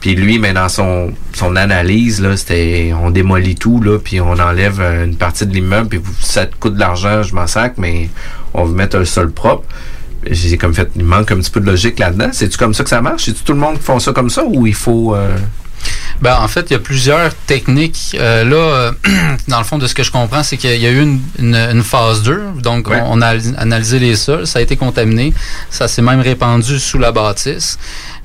Puis 0.00 0.14
lui, 0.14 0.38
mais 0.38 0.52
dans 0.54 0.68
son, 0.70 1.12
son 1.34 1.56
analyse, 1.56 2.20
là, 2.22 2.36
c'était 2.36 2.92
on 2.98 3.10
démolit 3.10 3.54
tout, 3.56 3.82
là, 3.82 3.98
puis 3.98 4.20
on 4.20 4.32
enlève 4.32 4.80
une 5.04 5.16
partie 5.16 5.44
de 5.46 5.52
l'immeuble, 5.52 5.88
puis 5.88 6.00
ça 6.20 6.46
te 6.46 6.56
coûte 6.56 6.74
de 6.74 6.80
l'argent, 6.80 7.22
je 7.22 7.34
m'en 7.34 7.46
sac, 7.46 7.74
mais 7.76 8.08
on 8.54 8.64
va 8.64 8.72
mettre 8.74 8.96
un 8.98 9.04
sol 9.04 9.30
propre. 9.30 9.64
J'ai 10.30 10.56
comme 10.58 10.74
fait, 10.74 10.90
il 10.96 11.04
manque 11.04 11.30
un 11.32 11.36
petit 11.36 11.50
peu 11.50 11.60
de 11.60 11.66
logique 11.66 11.98
là-dedans. 11.98 12.28
C'est-tu 12.32 12.56
comme 12.58 12.74
ça 12.74 12.82
que 12.84 12.90
ça 12.90 13.00
marche? 13.00 13.24
C'est-tu 13.24 13.42
tout 13.42 13.52
le 13.54 13.58
monde 13.58 13.76
qui 13.78 13.84
font 13.84 13.98
ça 13.98 14.12
comme 14.12 14.28
ça 14.30 14.42
ou 14.44 14.66
il 14.66 14.74
faut. 14.74 15.14
euh, 15.14 15.36
Ben, 16.20 16.36
en 16.38 16.48
fait, 16.48 16.66
il 16.68 16.74
y 16.74 16.76
a 16.76 16.78
plusieurs 16.78 17.34
techniques. 17.46 18.14
Euh, 18.20 18.44
là, 18.44 18.56
euh, 18.56 18.92
dans 19.48 19.56
le 19.58 19.64
fond, 19.64 19.78
de 19.78 19.86
ce 19.86 19.94
que 19.94 20.02
je 20.02 20.10
comprends, 20.12 20.42
c'est 20.42 20.58
qu'il 20.58 20.76
y 20.78 20.86
a 20.86 20.90
eu 20.90 21.00
une, 21.00 21.20
une- 21.38 21.54
une 21.54 21.82
phase 21.82 22.22
2. 22.22 22.38
Donc, 22.62 22.88
Ouais. 22.90 23.00
on, 23.02 23.18
on 23.18 23.22
a 23.22 23.32
analysé 23.56 23.98
les 23.98 24.14
sols, 24.14 24.46
ça 24.46 24.58
a 24.58 24.62
été 24.62 24.76
contaminé, 24.76 25.32
ça 25.70 25.88
s'est 25.88 26.02
même 26.02 26.20
répandu 26.20 26.78
sous 26.78 26.98
la 26.98 27.12
bâtisse. 27.12 27.78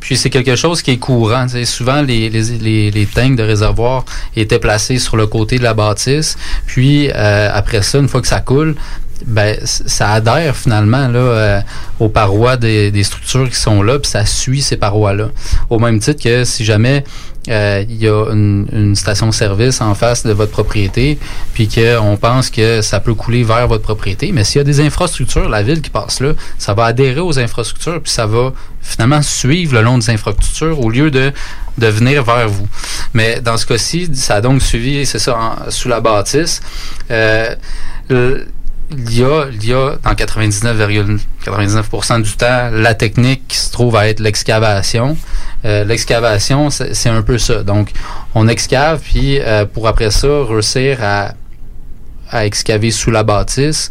Puis 0.06 0.18
c'est 0.18 0.30
quelque 0.30 0.56
chose 0.56 0.84
qui 0.84 0.92
est 0.92 1.00
courant. 1.00 1.48
Souvent, 1.64 2.04
les, 2.04 2.30
les, 2.30 2.44
les, 2.60 2.92
les 2.92 3.06
tanks 3.08 3.36
de 3.36 3.42
réservoir 3.42 4.06
étaient 4.36 4.60
placés 4.60 5.00
sur 5.00 5.18
le 5.18 5.26
côté 5.26 5.58
de 5.58 5.64
la 5.64 5.74
bâtisse. 5.74 6.38
Puis 6.68 7.10
euh, 7.10 7.50
après 7.52 7.82
ça, 7.82 7.98
une 7.98 8.08
fois 8.08 8.22
que 8.22 8.28
ça 8.28 8.40
coule, 8.40 8.76
ben 9.26 9.58
ça 9.64 10.12
adhère 10.12 10.56
finalement 10.56 11.08
là 11.08 11.20
euh, 11.20 11.62
aux 12.00 12.10
parois 12.10 12.58
des, 12.58 12.92
des 12.92 13.04
structures 13.04 13.50
qui 13.50 13.56
sont 13.60 13.82
là, 13.82 13.98
puis 14.00 14.10
ça 14.12 14.26
suit 14.26 14.62
ces 14.62 14.78
parois-là. 14.78 15.30
Au 15.70 15.80
même 15.80 16.00
titre 16.00 16.22
que 16.24 16.44
si 16.44 16.66
jamais 16.66 17.04
euh, 17.48 17.84
il 17.88 17.98
y 17.98 18.08
a 18.08 18.26
une, 18.32 18.68
une 18.72 18.96
station-service 18.96 19.80
en 19.80 19.94
face 19.94 20.26
de 20.26 20.32
votre 20.34 20.52
propriété, 20.52 21.20
puis 21.54 21.68
qu'on 21.70 22.18
pense 22.20 22.50
que 22.50 22.82
ça 22.82 23.00
peut 23.00 23.14
couler 23.14 23.44
vers 23.44 23.68
votre 23.68 23.84
propriété, 23.84 24.32
mais 24.34 24.44
s'il 24.44 24.58
y 24.58 24.62
a 24.62 24.64
des 24.64 24.80
infrastructures, 24.82 25.48
la 25.48 25.62
ville 25.62 25.82
qui 25.82 25.92
passe 25.92 26.20
là, 26.22 26.34
ça 26.58 26.74
va 26.74 26.86
adhérer 26.86 27.20
aux 27.22 27.38
infrastructures, 27.40 28.02
puis 28.02 28.12
ça 28.12 28.26
va 28.26 28.52
finalement 28.82 29.22
suivre 29.22 29.76
le 29.76 29.82
long 29.82 29.98
des 30.00 30.10
infrastructures 30.10 30.80
au 30.80 30.90
lieu 30.90 31.12
de, 31.12 31.32
de 31.78 31.88
venir 31.88 32.24
vers 32.24 32.50
vous. 32.50 32.68
Mais 33.14 33.40
dans 33.42 33.58
ce 33.58 33.66
cas-ci, 33.68 34.10
ça 34.14 34.36
a 34.36 34.42
donc 34.42 34.62
suivi, 34.62 35.06
c'est 35.06 35.20
ça, 35.20 35.56
sous 35.70 35.88
la 35.88 36.02
bâtisse. 36.02 36.62
Euh, 37.12 37.56
le- 38.10 38.48
il 38.92 39.18
y 39.18 39.24
a, 39.24 39.46
il 39.52 39.66
y 39.66 39.74
a 39.74 39.96
dans 40.04 40.14
99,99% 40.14 42.22
du 42.22 42.32
temps 42.34 42.70
la 42.72 42.94
technique 42.94 43.48
qui 43.48 43.58
se 43.58 43.72
trouve 43.72 43.96
à 43.96 44.08
être 44.08 44.20
l'excavation. 44.20 45.18
Euh, 45.66 45.84
l'excavation, 45.84 46.70
c'est 46.70 47.10
un 47.10 47.24
peu 47.24 47.40
ça. 47.40 47.64
Donc, 47.64 47.92
on 48.36 48.48
excave, 48.48 49.02
puis 49.02 49.40
euh, 49.40 49.66
pour 49.66 49.88
après 49.88 50.12
ça, 50.12 50.28
réussir 50.48 51.00
à, 51.02 51.34
à 52.30 52.46
excaver 52.46 52.92
sous 52.92 53.10
la 53.10 53.24
bâtisse, 53.24 53.90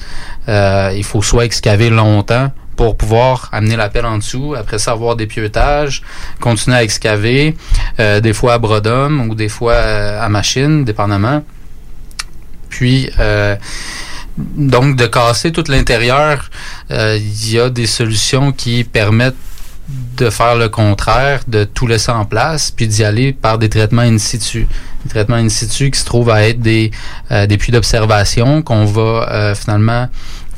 euh, 0.48 0.92
il 0.94 1.04
faut 1.04 1.22
soit 1.22 1.44
excaver 1.44 1.90
longtemps 1.90 2.52
pour 2.76 2.96
pouvoir 2.96 3.48
amener 3.52 3.76
la 3.76 3.88
pelle 3.88 4.06
en 4.06 4.18
dessous, 4.18 4.54
après 4.56 4.78
ça 4.78 4.92
avoir 4.92 5.16
des 5.16 5.26
pieutage, 5.26 6.02
continuer 6.40 6.76
à 6.76 6.82
excaver, 6.82 7.56
des 7.98 8.32
fois 8.32 8.54
à 8.54 8.58
bras 8.58 8.80
d'homme 8.80 9.28
ou 9.28 9.36
des 9.36 9.48
fois 9.48 9.76
à 9.76 10.28
machine, 10.28 10.84
dépendamment. 10.84 11.44
Puis, 12.68 13.10
donc, 14.36 14.96
de 14.96 15.06
casser 15.06 15.52
tout 15.52 15.64
l'intérieur, 15.68 16.50
euh, 16.90 17.18
il 17.18 17.52
y 17.52 17.58
a 17.58 17.70
des 17.70 17.86
solutions 17.86 18.52
qui 18.52 18.84
permettent 18.84 19.34
de 20.16 20.30
faire 20.30 20.56
le 20.56 20.68
contraire, 20.68 21.40
de 21.46 21.64
tout 21.64 21.86
laisser 21.86 22.10
en 22.10 22.24
place, 22.24 22.70
puis 22.70 22.88
d'y 22.88 23.04
aller 23.04 23.32
par 23.32 23.58
des 23.58 23.68
traitements 23.68 24.02
in 24.02 24.18
situ. 24.18 24.66
Des 25.04 25.10
traitements 25.10 25.36
in 25.36 25.48
situ 25.48 25.90
qui 25.90 26.00
se 26.00 26.04
trouvent 26.04 26.30
à 26.30 26.48
être 26.48 26.60
des, 26.60 26.90
euh, 27.30 27.46
des 27.46 27.58
puits 27.58 27.72
d'observation 27.72 28.62
qu'on 28.62 28.86
va 28.86 29.28
euh, 29.30 29.54
finalement, 29.54 30.08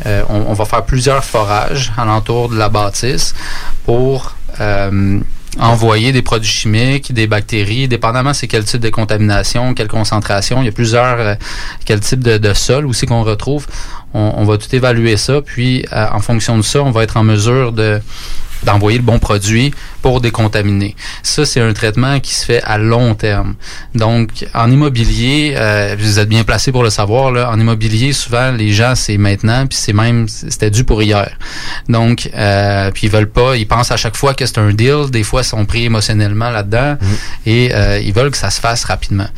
euh, 0.05 0.23
on, 0.29 0.53
va 0.53 0.65
faire 0.67 0.85
plusieurs 0.85 1.25
forages 1.25 1.93
alentour 1.97 2.51
de 2.51 2.57
la 2.57 2.69
bâtisse 2.69 3.35
pour 3.87 4.37
euh, 4.61 5.21
envoyer 5.59 6.13
des 6.13 6.23
produits 6.23 6.51
chimiques, 6.51 7.13
des 7.13 7.27
bactéries, 7.27 7.89
dépendamment 7.89 8.35
c'est 8.35 8.47
quel 8.47 8.65
type 8.65 8.81
de 8.81 8.91
contamination, 8.91 9.75
quelle 9.75 9.89
concentration. 9.89 10.63
Il 10.63 10.67
y 10.67 10.69
a 10.69 10.73
plusieurs, 10.73 11.19
euh, 11.19 11.35
quel 11.85 12.01
type 12.01 12.21
de, 12.21 12.39
de 12.39 12.53
sol 12.53 12.87
aussi 12.87 13.07
qu'on 13.07 13.23
retrouve. 13.23 13.67
On, 14.15 14.45
va 14.45 14.57
tout 14.57 14.75
évaluer 14.75 15.19
ça, 15.19 15.43
puis 15.43 15.85
euh, 15.93 16.07
en 16.11 16.21
fonction 16.21 16.57
de 16.57 16.63
ça, 16.63 16.83
on 16.83 16.91
va 16.91 17.03
être 17.03 17.19
en 17.19 17.23
mesure 17.23 17.73
de 17.73 18.01
d'envoyer 18.63 18.99
le 18.99 19.05
bon 19.05 19.19
produit 19.19 19.73
pour 20.03 20.21
décontaminer. 20.21 20.97
Ça, 21.23 21.45
c'est 21.45 21.61
un 21.61 21.73
traitement 21.73 22.21
qui 22.21 22.35
se 22.35 22.45
fait 22.45 22.63
à 22.63 22.79
long 22.79 23.15
terme. 23.15 23.55
Donc, 23.95 24.47
en 24.55 24.71
immobilier, 24.71 25.55
euh, 25.57 25.97
vous 25.99 26.19
êtes 26.19 26.29
bien 26.29 26.45
placé 26.45 26.73
pour 26.73 26.83
le 26.83 26.91
savoir, 26.91 27.33
là, 27.33 27.51
en 27.51 27.59
immobilier, 27.59 28.13
souvent, 28.13 28.53
les 28.53 28.73
gens, 28.73 28.95
c'est 28.95 29.19
maintenant, 29.19 29.67
puis 29.67 29.79
c'est 29.79 29.93
même, 29.93 30.29
c'était 30.29 30.71
dû 30.71 30.85
pour 30.85 31.03
hier. 31.03 31.31
Donc, 31.89 32.31
euh, 32.35 32.91
puis 32.93 33.07
ils 33.07 33.11
veulent 33.11 33.31
pas, 33.31 33.57
ils 33.57 33.67
pensent 33.67 33.91
à 33.91 33.97
chaque 33.97 34.17
fois 34.17 34.35
que 34.35 34.47
c'est 34.47 34.59
un 34.59 34.73
deal, 34.73 35.11
des 35.11 35.23
fois, 35.23 35.43
ils 35.43 35.45
sont 35.45 35.65
pris 35.65 35.85
émotionnellement 35.85 36.51
là-dedans, 36.51 36.97
et 37.45 37.71
euh, 37.75 37.99
ils 37.99 38.13
veulent 38.13 38.31
que 38.31 38.39
ça 38.39 38.51
se 38.51 38.61
fasse 38.61 38.85
rapidement. 38.85 39.29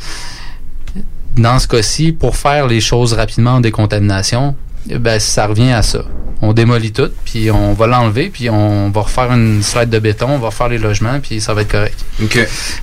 Dans 1.36 1.58
ce 1.58 1.68
cas-ci, 1.68 2.12
pour 2.12 2.36
faire 2.36 2.66
les 2.66 2.80
choses 2.80 3.12
rapidement 3.12 3.52
en 3.52 3.60
décontamination, 3.60 4.56
ben, 4.86 5.18
ça 5.18 5.46
revient 5.46 5.72
à 5.72 5.82
ça. 5.82 6.04
On 6.40 6.52
démolit 6.52 6.92
tout, 6.92 7.10
puis 7.24 7.50
on 7.50 7.72
va 7.74 7.86
l'enlever, 7.88 8.30
puis 8.30 8.48
on 8.48 8.90
va 8.90 9.00
refaire 9.00 9.32
une 9.32 9.62
slide 9.62 9.90
de 9.90 9.98
béton, 9.98 10.28
on 10.30 10.38
va 10.38 10.46
refaire 10.48 10.68
les 10.68 10.78
logements, 10.78 11.18
puis 11.20 11.40
ça 11.40 11.52
va 11.52 11.62
être 11.62 11.72
correct. 11.72 12.04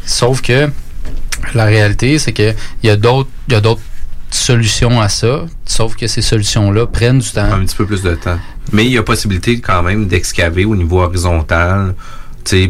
Sauf 0.06 0.42
que 0.42 0.70
la 1.54 1.66
réalité, 1.66 2.20
c'est 2.20 2.34
que 2.34 2.54
il 2.84 2.88
y 2.88 2.90
a 2.90 2.98
d'autres, 2.98 3.30
il 3.48 3.54
y 3.54 3.56
a 3.56 3.62
d'autres 3.62 3.82
solutions 4.30 5.00
à 5.00 5.08
ça, 5.08 5.46
sauf 5.66 5.96
que 5.96 6.08
ces 6.08 6.22
solutions-là 6.22 6.86
prennent 6.88 7.20
du 7.20 7.32
temps. 7.32 7.52
Un 7.52 7.66
petit 7.66 7.76
peu 7.76 7.86
plus 7.86 8.02
de 8.02 8.16
temps. 8.16 8.40
Mais 8.74 8.86
il 8.86 8.92
y 8.92 8.98
a 8.98 9.04
possibilité 9.04 9.60
quand 9.62 9.84
même 9.84 10.08
d'excaver 10.08 10.66
au 10.66 10.76
niveau 10.76 11.02
horizontal, 11.02 11.96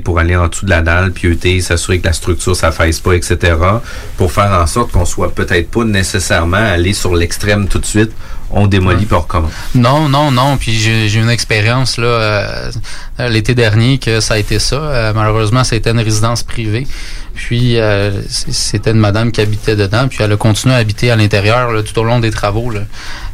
pour 0.03 0.19
aller 0.19 0.35
en 0.35 0.47
dessous 0.47 0.65
de 0.65 0.69
la 0.69 0.81
dalle, 0.81 1.11
pieuter, 1.11 1.59
s'assurer 1.61 1.99
que 1.99 2.07
la 2.07 2.13
structure 2.13 2.55
s'affaisse 2.55 2.99
pas, 2.99 3.13
etc. 3.13 3.55
Pour 4.17 4.31
faire 4.31 4.51
en 4.51 4.67
sorte 4.67 4.91
qu'on 4.91 5.05
soit 5.05 5.33
peut-être 5.33 5.69
pas 5.69 5.83
nécessairement 5.83 6.57
allé 6.57 6.93
sur 6.93 7.15
l'extrême 7.15 7.67
tout 7.67 7.79
de 7.79 7.85
suite. 7.85 8.11
On 8.51 8.67
démolit 8.67 9.05
puis 9.05 9.15
on 9.15 9.21
recommence. 9.21 9.51
Non, 9.73 10.07
non, 10.07 10.31
non. 10.31 10.57
Puis 10.57 10.73
j'ai 10.73 11.19
une 11.19 11.29
expérience 11.29 11.97
là 11.97 12.07
euh, 12.07 12.71
l'été 13.29 13.55
dernier 13.55 13.97
que 13.97 14.19
ça 14.19 14.35
a 14.35 14.37
été 14.37 14.59
ça. 14.59 14.75
Euh, 14.75 15.13
malheureusement, 15.13 15.63
c'était 15.63 15.91
une 15.91 15.99
résidence 15.99 16.43
privée. 16.43 16.87
Puis 17.33 17.79
euh, 17.79 18.21
c'était 18.29 18.91
une 18.91 18.99
madame 18.99 19.31
qui 19.31 19.41
habitait 19.41 19.75
dedans. 19.75 20.07
Puis 20.07 20.19
elle 20.21 20.31
a 20.31 20.37
continué 20.37 20.75
à 20.75 20.77
habiter 20.77 21.11
à 21.11 21.15
l'intérieur 21.15 21.83
tout 21.83 21.99
au 21.99 22.03
long 22.03 22.19
des 22.19 22.31
travaux. 22.31 22.69
Là. 22.69 22.81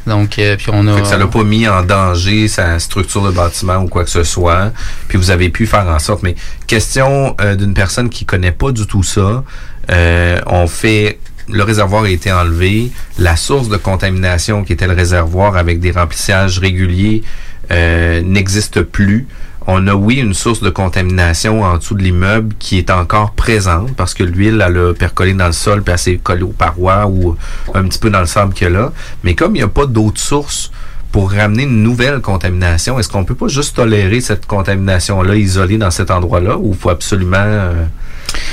Donc 0.07 0.39
euh, 0.39 0.55
puis 0.57 0.67
on 0.71 0.87
a. 0.87 0.95
Fait 0.95 1.01
que 1.01 1.07
ça 1.07 1.17
l'a 1.17 1.27
pas 1.27 1.43
mis 1.43 1.67
en 1.67 1.83
danger 1.83 2.47
sa 2.47 2.79
structure 2.79 3.23
de 3.23 3.31
bâtiment 3.31 3.77
ou 3.77 3.87
quoi 3.87 4.03
que 4.03 4.09
ce 4.09 4.23
soit. 4.23 4.71
Puis 5.07 5.17
vous 5.17 5.31
avez 5.31 5.49
pu 5.49 5.67
faire 5.67 5.87
en 5.87 5.99
sorte. 5.99 6.23
Mais 6.23 6.35
question 6.67 7.35
euh, 7.41 7.55
d'une 7.55 7.73
personne 7.73 8.09
qui 8.09 8.25
connaît 8.25 8.51
pas 8.51 8.71
du 8.71 8.87
tout 8.87 9.03
ça, 9.03 9.43
euh, 9.91 10.41
on 10.47 10.67
fait 10.67 11.19
le 11.49 11.63
réservoir 11.63 12.03
a 12.03 12.09
été 12.09 12.31
enlevé, 12.31 12.91
la 13.17 13.35
source 13.35 13.69
de 13.69 13.77
contamination 13.77 14.63
qui 14.63 14.73
était 14.73 14.87
le 14.87 14.93
réservoir 14.93 15.57
avec 15.57 15.79
des 15.79 15.91
remplissages 15.91 16.59
réguliers 16.59 17.23
euh, 17.71 18.21
n'existe 18.21 18.81
plus. 18.81 19.27
On 19.73 19.87
a, 19.87 19.93
oui, 19.93 20.15
une 20.17 20.33
source 20.33 20.59
de 20.61 20.69
contamination 20.69 21.63
en 21.63 21.77
dessous 21.77 21.95
de 21.95 22.03
l'immeuble 22.03 22.53
qui 22.59 22.77
est 22.77 22.89
encore 22.89 23.31
présente 23.31 23.95
parce 23.95 24.13
que 24.13 24.23
l'huile, 24.23 24.61
elle 24.67 24.77
a 24.77 24.93
percolé 24.93 25.33
dans 25.33 25.45
le 25.47 25.53
sol 25.53 25.81
puis 25.81 25.93
elle 25.93 25.97
s'est 25.99 26.19
collée 26.21 26.43
aux 26.43 26.47
parois 26.47 27.07
ou 27.07 27.37
un 27.73 27.83
petit 27.85 27.97
peu 27.99 28.09
dans 28.09 28.19
le 28.19 28.25
sable 28.25 28.53
qu'il 28.53 28.67
y 28.67 28.69
a 28.69 28.73
là. 28.73 28.91
Mais 29.23 29.33
comme 29.33 29.55
il 29.55 29.59
n'y 29.59 29.63
a 29.63 29.69
pas 29.69 29.85
d'autre 29.85 30.19
source 30.19 30.71
pour 31.13 31.31
ramener 31.31 31.63
une 31.63 31.83
nouvelle 31.83 32.19
contamination, 32.21 32.99
est-ce 32.99 33.07
qu'on 33.09 33.23
peut 33.23 33.35
pas 33.35 33.47
juste 33.47 33.75
tolérer 33.77 34.19
cette 34.21 34.45
contamination-là 34.45 35.35
isolée 35.35 35.77
dans 35.77 35.91
cet 35.91 36.11
endroit-là 36.11 36.57
ou 36.57 36.71
il 36.73 36.77
faut 36.77 36.89
absolument 36.89 37.37
euh, 37.37 37.73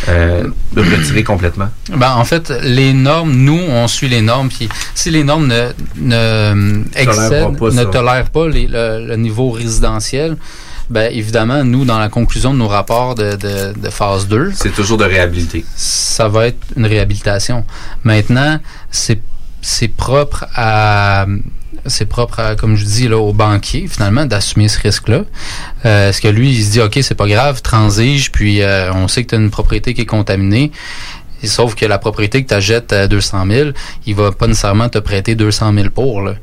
euh, 0.08 0.44
le 0.74 0.82
retirer 0.82 1.24
complètement? 1.24 1.68
Ben, 1.96 2.12
en 2.14 2.24
fait, 2.24 2.52
les 2.62 2.92
normes, 2.92 3.32
nous, 3.32 3.58
on 3.68 3.86
suit 3.88 4.08
les 4.08 4.22
normes. 4.22 4.48
Puis 4.48 4.68
si 4.94 5.10
les 5.10 5.24
normes 5.24 5.46
ne, 5.48 5.68
ne 5.96 6.82
excèdent, 6.94 7.58
pas 7.58 7.70
ne 7.70 7.84
tolèrent 7.84 8.30
pas 8.30 8.48
les- 8.48 8.66
le, 8.68 9.06
le 9.06 9.16
niveau 9.16 9.50
résidentiel, 9.50 10.36
ben 10.90 11.10
évidemment, 11.12 11.64
nous, 11.64 11.84
dans 11.84 11.98
la 11.98 12.08
conclusion 12.08 12.52
de 12.52 12.58
nos 12.58 12.68
rapports 12.68 13.14
de, 13.14 13.36
de, 13.36 13.78
de 13.78 13.90
phase 13.90 14.26
2, 14.28 14.52
C'est 14.54 14.72
toujours 14.74 14.96
de 14.98 15.04
réhabiliter. 15.04 15.64
ça 15.76 16.28
va 16.28 16.46
être 16.48 16.58
une 16.76 16.86
réhabilitation. 16.86 17.64
Maintenant, 18.04 18.58
c'est 18.90 19.20
c'est 19.60 19.88
propre 19.88 20.46
à 20.54 21.26
c'est 21.86 22.06
propre 22.06 22.40
à, 22.40 22.54
comme 22.54 22.76
je 22.76 22.84
dis 22.84 23.08
là 23.08 23.18
au 23.18 23.32
banquier 23.32 23.86
finalement 23.88 24.24
d'assumer 24.26 24.68
ce 24.68 24.78
risque-là. 24.80 25.22
Euh, 25.84 26.08
Est-ce 26.10 26.20
que 26.20 26.28
lui 26.28 26.50
il 26.52 26.64
se 26.64 26.70
dit 26.72 26.80
ok 26.80 26.98
c'est 27.02 27.14
pas 27.14 27.26
grave 27.28 27.60
transige 27.62 28.30
puis 28.30 28.62
euh, 28.62 28.92
on 28.94 29.08
sait 29.08 29.24
que 29.24 29.30
tu 29.30 29.34
as 29.34 29.38
une 29.38 29.50
propriété 29.50 29.94
qui 29.94 30.02
est 30.02 30.06
contaminée. 30.06 30.70
Sauf 31.44 31.74
que 31.74 31.86
la 31.86 31.98
propriété 31.98 32.42
que 32.42 32.48
tu 32.48 32.54
achètes 32.54 32.92
à 32.92 33.06
200 33.06 33.44
000, 33.48 33.70
il 34.06 34.14
va 34.14 34.32
pas 34.32 34.46
nécessairement 34.46 34.88
te 34.88 34.98
prêter 34.98 35.34
200 35.36 35.72
000 35.72 35.90
pour. 35.90 36.22
Là. 36.22 36.34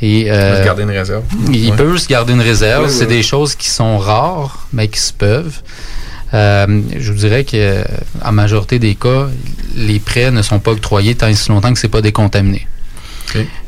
Et, 0.00 0.26
On 0.28 0.32
euh, 0.34 0.58
va 0.58 0.64
garder 0.64 0.82
une 0.84 0.90
réserve. 0.90 1.24
il 1.52 1.70
Ouais. 1.70 1.76
peut 1.76 1.98
se 1.98 2.08
garder 2.08 2.32
une 2.34 2.40
réserve. 2.40 2.84
Oui, 2.84 2.88
oui, 2.90 2.94
c'est 2.96 3.06
oui. 3.06 3.16
des 3.16 3.22
choses 3.22 3.54
qui 3.56 3.68
sont 3.68 3.98
rares, 3.98 4.66
mais 4.72 4.88
qui 4.88 5.00
se 5.00 5.12
peuvent. 5.12 5.60
Euh, 6.32 6.80
je 6.98 7.12
vous 7.12 7.18
dirais 7.18 7.44
que 7.44 7.50
euh, 7.54 7.84
en 8.24 8.32
majorité 8.32 8.78
des 8.78 8.94
cas, 8.94 9.28
les 9.76 9.98
prêts 10.00 10.30
ne 10.30 10.42
sont 10.42 10.58
pas 10.58 10.72
octroyés 10.72 11.14
tant 11.14 11.28
et 11.28 11.34
si 11.34 11.48
longtemps 11.50 11.72
que 11.72 11.78
c'est 11.78 11.88
pas 11.88 12.00
décontaminé. 12.02 12.66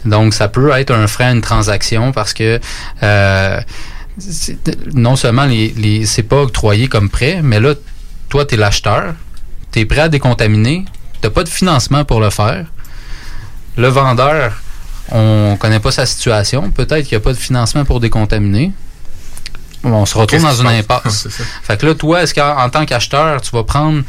Donc, 0.05 0.35
ça 0.35 0.47
peut 0.47 0.71
être 0.73 0.93
un 0.93 1.09
frein 1.09 1.27
à 1.29 1.33
une 1.33 1.41
transaction 1.41 2.13
parce 2.13 2.33
que 2.33 2.61
euh, 3.03 3.61
non 4.95 5.17
seulement 5.17 5.45
les, 5.45 5.75
les, 5.77 6.07
c'est 6.07 6.23
pas 6.23 6.43
octroyé 6.43 6.87
comme 6.89 7.09
prêt, 7.11 7.41
mais 7.43 7.59
là, 7.61 7.75
toi, 8.29 8.45
tu 8.45 8.55
es 8.55 8.59
l'acheteur, 8.59 9.15
tu 9.77 9.83
es 9.83 9.85
prêt 9.85 10.01
à 10.01 10.09
décontaminer, 10.09 10.87
tu 11.21 11.29
pas 11.29 11.45
de 11.45 11.51
financement 11.51 12.03
pour 12.07 12.21
le 12.21 12.31
faire. 12.31 12.65
Le 13.77 13.89
vendeur, 13.89 14.55
on 15.13 15.59
connaît 15.61 15.81
pas 15.81 15.91
sa 15.91 16.07
situation. 16.07 16.71
Peut-être 16.71 17.07
qu'il 17.07 17.19
n'y 17.19 17.23
a 17.23 17.25
pas 17.25 17.35
de 17.35 17.39
financement 17.39 17.85
pour 17.85 18.01
décontaminer. 18.01 18.73
On 19.85 20.07
se 20.07 20.17
retrouve 20.17 20.41
dans 20.41 20.55
une 20.55 20.69
se 20.69 20.83
passe? 20.83 21.27
impasse. 21.27 21.29
Fait 21.63 21.79
que 21.79 21.85
là, 21.85 21.95
toi, 21.95 22.23
est-ce 22.23 22.33
qu'en 22.33 22.59
en 22.59 22.71
tant 22.71 22.87
qu'acheteur, 22.87 23.43
tu 23.43 23.51
vas 23.51 23.65
prendre 23.65 24.03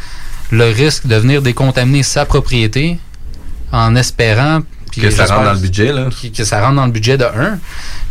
le 0.52 0.72
risque 0.72 1.06
de 1.06 1.16
venir 1.16 1.42
décontaminer 1.42 2.02
sa 2.02 2.24
propriété 2.24 2.98
en 3.74 3.94
espérant 3.98 4.62
Que 4.96 5.12
ça 5.12 5.26
rentre 5.26 5.44
dans 5.44 5.54
le 5.54 5.60
budget, 5.60 5.92
là? 5.92 6.08
que 6.34 6.44
ça 6.46 6.62
rentre 6.62 6.76
dans 6.78 6.86
le 6.86 6.94
budget 6.94 7.18
de 7.18 7.26
un, 7.26 7.60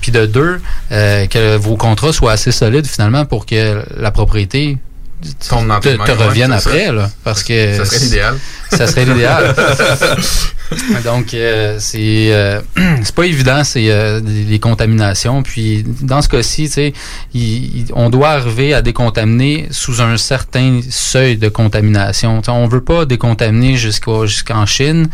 puis 0.02 0.12
de 0.12 0.26
deux, 0.26 0.60
euh, 0.92 1.26
que 1.26 1.56
vos 1.56 1.76
contrats 1.76 2.12
soient 2.12 2.32
assez 2.32 2.52
solides 2.52 2.86
finalement 2.86 3.24
pour 3.24 3.46
que 3.46 3.82
la 3.96 4.10
propriété 4.10 4.76
Te, 5.22 5.48
te 5.48 5.54
ouais, 5.54 6.12
revienne 6.12 6.52
c'est 6.58 6.60
ça. 6.60 6.70
après, 6.70 6.92
là, 6.92 7.10
parce 7.24 7.42
que 7.42 7.76
Ça 7.76 7.84
serait 7.84 7.98
l'idéal. 8.00 8.38
Ça 8.70 8.86
serait 8.86 9.04
l'idéal. 9.04 9.54
Donc 11.04 11.32
euh, 11.34 11.76
c'est 11.78 12.32
euh, 12.32 12.60
pas 13.14 13.24
évident, 13.24 13.62
c'est 13.62 13.90
euh, 13.90 14.20
les 14.24 14.58
contaminations. 14.58 15.42
Puis 15.44 15.84
dans 16.02 16.20
ce 16.22 16.28
cas-ci, 16.28 16.92
on 17.94 18.10
doit 18.10 18.30
arriver 18.30 18.74
à 18.74 18.82
décontaminer 18.82 19.68
sous 19.70 20.02
un 20.02 20.16
certain 20.16 20.80
seuil 20.90 21.36
de 21.36 21.48
contamination. 21.48 22.42
Sais, 22.42 22.50
on 22.50 22.66
veut 22.66 22.80
pas 22.82 23.04
décontaminer 23.04 23.76
jusqu'en 23.76 24.66
Chine. 24.66 25.08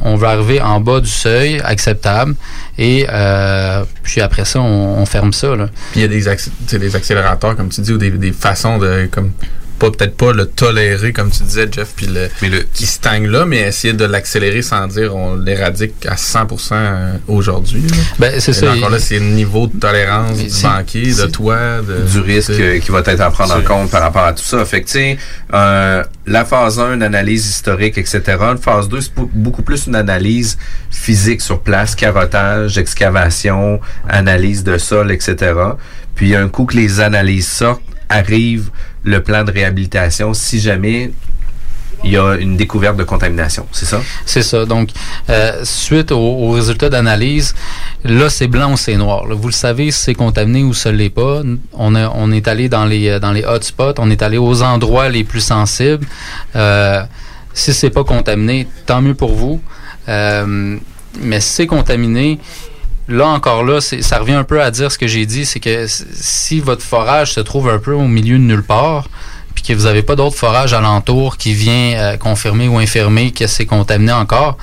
On 0.00 0.16
veut 0.16 0.26
arriver 0.26 0.60
en 0.60 0.80
bas 0.80 1.00
du 1.00 1.10
seuil 1.10 1.60
acceptable 1.64 2.34
et 2.78 3.06
euh, 3.08 3.84
puis 4.02 4.20
après 4.20 4.44
ça 4.44 4.60
on, 4.60 4.98
on 4.98 5.06
ferme 5.06 5.32
ça 5.32 5.54
là. 5.54 5.68
Puis 5.92 6.00
il 6.00 6.02
y 6.02 6.04
a 6.04 6.08
des, 6.08 6.26
acc- 6.28 6.50
des 6.78 6.96
accélérateurs, 6.96 7.54
comme 7.56 7.68
tu 7.68 7.80
dis, 7.80 7.92
ou 7.92 7.98
des, 7.98 8.10
des 8.10 8.32
façons 8.32 8.78
de. 8.78 9.08
comme 9.10 9.30
pas 9.78 9.90
peut-être 9.90 10.16
pas 10.16 10.32
le 10.32 10.46
tolérer, 10.46 11.12
comme 11.12 11.30
tu 11.30 11.42
disais, 11.42 11.68
Jeff, 11.70 11.92
puis 11.96 12.06
le, 12.06 12.28
qui 12.72 12.86
stagne 12.86 13.26
là, 13.26 13.44
mais 13.46 13.58
essayer 13.58 13.92
de 13.92 14.04
l'accélérer 14.04 14.62
sans 14.62 14.86
dire 14.86 15.14
on 15.14 15.36
l'éradique 15.36 16.06
à 16.06 16.14
100% 16.14 16.74
aujourd'hui. 17.28 17.82
là. 17.82 17.96
Ben, 18.18 18.40
c'est 18.40 18.50
Et 18.50 18.54
ça. 18.54 18.72
Encore 18.72 18.90
là, 18.90 18.98
c'est 18.98 19.18
le 19.18 19.26
niveau 19.26 19.66
de 19.66 19.78
tolérance 19.78 20.38
du 20.38 20.62
banquier, 20.62 21.14
de 21.14 21.26
toi, 21.26 21.80
de, 21.82 22.10
du 22.10 22.20
risque 22.20 22.50
euh, 22.50 22.78
qui 22.78 22.90
va 22.90 23.00
être 23.00 23.20
à 23.20 23.30
prendre 23.30 23.56
en 23.56 23.62
compte 23.62 23.90
par 23.90 24.02
rapport 24.02 24.24
à 24.24 24.32
tout 24.32 24.44
ça. 24.44 24.64
Fait 24.64 24.80
que, 24.80 24.86
tu 24.86 24.92
sais, 24.92 25.18
euh, 25.52 26.02
la 26.26 26.44
phase 26.44 26.78
1, 26.78 26.94
une 26.94 27.02
analyse 27.02 27.46
historique, 27.46 27.98
etc. 27.98 28.22
La 28.26 28.56
phase 28.56 28.88
2, 28.88 29.00
c'est 29.00 29.12
beaucoup 29.32 29.62
plus 29.62 29.86
une 29.86 29.94
analyse 29.94 30.58
physique 30.90 31.40
sur 31.40 31.60
place, 31.60 31.94
carottage, 31.94 32.78
excavation, 32.78 33.80
analyse 34.08 34.64
de 34.64 34.78
sol, 34.78 35.12
etc. 35.12 35.52
Puis, 36.14 36.34
un 36.34 36.48
coup 36.48 36.64
que 36.64 36.76
les 36.76 37.00
analyses 37.00 37.48
sortent, 37.48 37.82
arrive 38.08 38.70
le 39.06 39.22
plan 39.22 39.44
de 39.44 39.52
réhabilitation 39.52 40.34
si 40.34 40.60
jamais 40.60 41.12
il 42.04 42.10
y 42.10 42.18
a 42.18 42.34
une 42.34 42.56
découverte 42.56 42.96
de 42.96 43.04
contamination. 43.04 43.66
C'est 43.72 43.86
ça? 43.86 44.00
C'est 44.26 44.42
ça. 44.42 44.66
Donc, 44.66 44.90
euh, 45.30 45.64
suite 45.64 46.12
aux, 46.12 46.18
aux 46.18 46.50
résultats 46.50 46.90
d'analyse, 46.90 47.54
là, 48.04 48.28
c'est 48.28 48.48
blanc 48.48 48.72
ou 48.72 48.76
c'est 48.76 48.96
noir. 48.96 49.24
Vous 49.30 49.48
le 49.48 49.52
savez 49.52 49.90
c'est 49.90 50.14
contaminé 50.14 50.62
ou 50.62 50.72
ne 50.72 50.90
l'est 50.90 51.10
pas. 51.10 51.42
On 51.72 52.32
est 52.32 52.48
allé 52.48 52.68
dans 52.68 52.84
les, 52.84 53.08
euh, 53.08 53.18
dans 53.18 53.32
les 53.32 53.44
hotspots, 53.44 53.94
on 53.98 54.10
est 54.10 54.22
allé 54.22 54.38
aux 54.38 54.62
endroits 54.62 55.08
les 55.08 55.24
plus 55.24 55.40
sensibles. 55.40 56.06
Euh, 56.54 57.02
si 57.54 57.72
c'est 57.72 57.90
pas 57.90 58.04
contaminé, 58.04 58.68
tant 58.84 59.00
mieux 59.00 59.14
pour 59.14 59.32
vous. 59.34 59.60
Euh, 60.08 60.76
mais 61.22 61.40
si 61.40 61.48
c'est 61.48 61.66
contaminé, 61.66 62.38
là 63.08 63.26
encore 63.28 63.64
là, 63.64 63.80
c'est- 63.80 64.02
ça 64.02 64.18
revient 64.18 64.32
un 64.34 64.44
peu 64.44 64.60
à 64.62 64.70
dire 64.70 64.90
ce 64.90 64.98
que 64.98 65.06
j'ai 65.06 65.26
dit, 65.26 65.46
c'est 65.46 65.60
que 65.60 65.86
si 65.88 66.60
votre 66.60 66.82
forage 66.82 67.32
se 67.32 67.40
trouve 67.40 67.68
un 67.68 67.78
peu 67.78 67.92
au 67.92 68.06
milieu 68.08 68.36
de 68.38 68.42
nulle 68.42 68.62
part, 68.64 69.08
puis 69.54 69.62
que 69.64 69.72
vous 69.72 69.84
n'avez 69.84 70.02
pas 70.02 70.16
d'autre 70.16 70.36
forage 70.36 70.74
alentour 70.74 71.36
qui 71.36 71.54
vient 71.54 71.94
euh, 71.96 72.16
confirmer 72.16 72.68
ou 72.68 72.78
infirmer 72.78 73.32
que 73.32 73.46
c'est 73.46 73.66
contaminé 73.66 74.12
encore, 74.12 74.58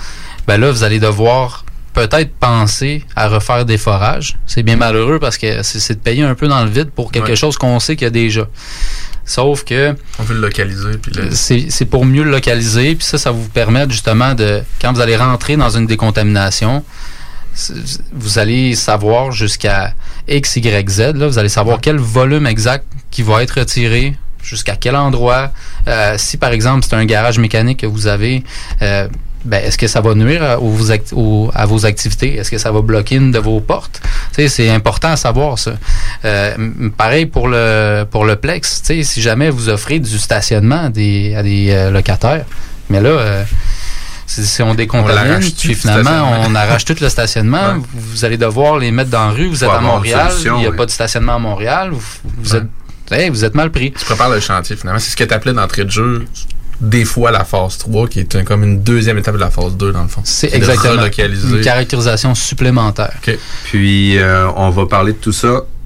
ben 0.47 0.57
là, 0.59 0.71
vous 0.71 0.83
allez 0.83 0.99
devoir 0.99 1.65
peut-être 1.93 2.33
penser 2.39 3.03
à 3.15 3.27
refaire 3.27 3.65
des 3.65 3.77
forages. 3.77 4.37
C'est 4.47 4.63
bien 4.63 4.75
malheureux 4.75 5.19
parce 5.19 5.37
que 5.37 5.61
c'est 5.63 5.93
de 5.93 5.99
payer 5.99 6.23
un 6.23 6.33
peu 6.35 6.47
dans 6.47 6.63
le 6.63 6.69
vide 6.69 6.89
pour 6.89 7.11
quelque 7.11 7.29
Ouais. 7.29 7.35
chose 7.35 7.55
qu'on 7.57 7.79
sait 7.79 7.95
qu'il 7.95 8.05
y 8.05 8.07
a 8.07 8.11
déjà. 8.11 8.47
Sauf 9.25 9.63
que 9.63 9.95
On 10.19 10.23
veut 10.23 10.35
le 10.35 10.41
localiser. 10.41 10.97
Puis 11.01 11.11
le- 11.13 11.29
c'est 11.31 11.85
pour 11.85 12.03
mieux 12.05 12.23
le 12.23 12.31
localiser, 12.31 12.95
puis 12.95 13.05
ça, 13.05 13.17
ça 13.17 13.31
vous 13.31 13.47
permet 13.47 13.85
justement 13.89 14.33
de, 14.33 14.61
quand 14.81 14.91
vous 14.91 14.99
allez 15.01 15.15
rentrer 15.15 15.55
dans 15.55 15.69
une 15.69 15.85
décontamination, 15.87 16.83
vous 18.11 18.39
allez 18.39 18.75
savoir 18.75 19.31
jusqu'à 19.31 19.93
X, 20.27 20.55
Y, 20.55 20.89
Z, 20.89 20.99
là, 21.15 21.27
vous 21.27 21.37
allez 21.37 21.49
savoir 21.49 21.79
quel 21.81 21.97
volume 21.97 22.47
exact 22.47 22.85
qui 23.11 23.21
va 23.21 23.43
être 23.43 23.59
retiré, 23.59 24.15
jusqu'à 24.43 24.75
quel 24.75 24.95
endroit. 24.95 25.51
Euh, 25.87 26.15
si 26.17 26.37
par 26.37 26.51
exemple 26.51 26.85
c'est 26.87 26.95
un 26.95 27.05
garage 27.05 27.39
mécanique 27.39 27.79
que 27.79 27.85
vous 27.87 28.07
avez, 28.07 28.43
euh, 28.81 29.07
ben, 29.45 29.57
est-ce 29.63 29.77
que 29.77 29.87
ça 29.87 29.99
va 29.99 30.15
nuire 30.15 30.43
à, 30.43 30.55
vos 30.57 31.85
activités? 31.85 32.37
Est-ce 32.37 32.49
que 32.49 32.57
ça 32.57 32.71
va 32.71 32.81
bloquer 32.81 33.15
une 33.15 33.31
de 33.31 33.39
vos 33.39 33.59
portes? 33.59 34.01
C'est 34.31 34.69
important 34.69 35.09
à 35.09 35.17
savoir 35.17 35.59
ça. 35.59 35.73
Euh, 36.23 36.55
pareil 36.95 37.25
pour 37.25 37.47
le 37.49 38.05
pour 38.09 38.23
le 38.23 38.37
Plex. 38.37 38.81
Si 38.83 39.21
jamais 39.21 39.49
vous 39.49 39.67
offrez 39.67 39.99
du 39.99 40.17
stationnement 40.17 40.85
à 40.85 40.89
des, 40.89 41.35
à 41.35 41.43
des 41.43 41.89
locataires, 41.91 42.45
mais 42.89 43.01
là, 43.01 43.45
si, 44.25 44.45
si 44.45 44.61
on 44.61 44.69
On 44.71 44.73
décontamine, 44.75 45.39
puis 45.57 45.69
le 45.69 45.75
finalement 45.75 46.31
on 46.45 46.55
arrache 46.55 46.85
tout 46.85 46.95
le 46.99 47.09
stationnement, 47.09 47.73
Ouais. 47.73 47.81
vous, 47.93 47.99
vous 48.11 48.25
allez 48.25 48.37
devoir 48.37 48.77
les 48.79 48.91
mettre 48.91 49.09
dans 49.09 49.27
la 49.27 49.31
rue. 49.31 49.47
Vous 49.47 49.63
êtes 49.63 49.69
à 49.69 49.79
Montréal, 49.79 50.29
solution, 50.31 50.57
il 50.57 50.61
n'y 50.61 50.67
a 50.67 50.71
pas 50.71 50.85
de 50.85 50.91
stationnement 50.91 51.35
à 51.35 51.39
Montréal. 51.39 51.89
Vous, 51.91 52.01
vous 52.39 52.53
Ouais. 52.53 52.59
êtes 52.59 53.11
hey, 53.11 53.29
vous 53.29 53.43
êtes 53.45 53.55
mal 53.55 53.69
pris. 53.71 53.91
Tu 53.91 54.05
prépares 54.05 54.29
le 54.29 54.39
chantier, 54.39 54.75
finalement. 54.75 54.99
C'est 54.99 55.11
ce 55.11 55.15
que 55.17 55.23
tu 55.23 55.33
appelais 55.33 55.53
d'entrée 55.53 55.83
de 55.85 55.91
jeu, 55.91 56.25
des 56.81 57.05
fois 57.05 57.31
la 57.31 57.43
phase 57.45 57.77
3, 57.77 58.07
qui 58.07 58.19
est 58.21 58.35
un- 58.35 58.43
comme 58.43 58.63
une 58.63 58.81
deuxième 58.81 59.17
étape 59.17 59.35
de 59.35 59.39
la 59.39 59.49
phase 59.51 59.75
2, 59.77 59.91
dans 59.91 60.01
le 60.03 60.07
fond. 60.07 60.21
C'est 60.23 60.49
de 60.51 60.55
exactement 60.55 60.93
relocaliser. 61.01 61.47
une 61.57 61.61
caractérisation 61.61 62.33
supplémentaire. 62.33 63.13
Puis, 63.65 64.17
euh, 64.17 64.47
on 64.55 64.69
va 64.69 64.85
parler 64.87 65.13
de 65.13 65.17
tout 65.17 65.31
ça 65.33 65.61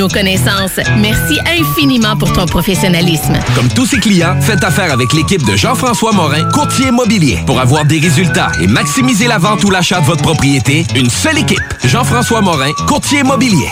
nos 0.00 0.08
connaissances. 0.08 0.80
Merci 0.96 1.38
infiniment 1.46 2.16
pour 2.16 2.32
ton 2.32 2.46
professionnalisme. 2.46 3.34
Comme 3.54 3.68
tous 3.68 3.84
ses 3.84 3.98
clients, 3.98 4.40
faites 4.40 4.64
affaire 4.64 4.90
avec 4.90 5.12
l'équipe 5.12 5.44
de 5.44 5.54
Jean-François 5.56 6.12
Morin, 6.12 6.42
courtier 6.52 6.88
immobilier. 6.88 7.38
Pour 7.46 7.60
avoir 7.60 7.84
des 7.84 7.98
résultats 7.98 8.50
et 8.62 8.66
maximiser 8.66 9.28
la 9.28 9.36
vente 9.36 9.62
ou 9.62 9.70
l'achat 9.70 10.00
de 10.00 10.06
votre 10.06 10.22
propriété, 10.22 10.86
une 10.96 11.10
seule 11.10 11.38
équipe. 11.38 11.60
Jean-François 11.84 12.40
Morin, 12.40 12.72
courtier 12.88 13.20
immobilier. 13.20 13.70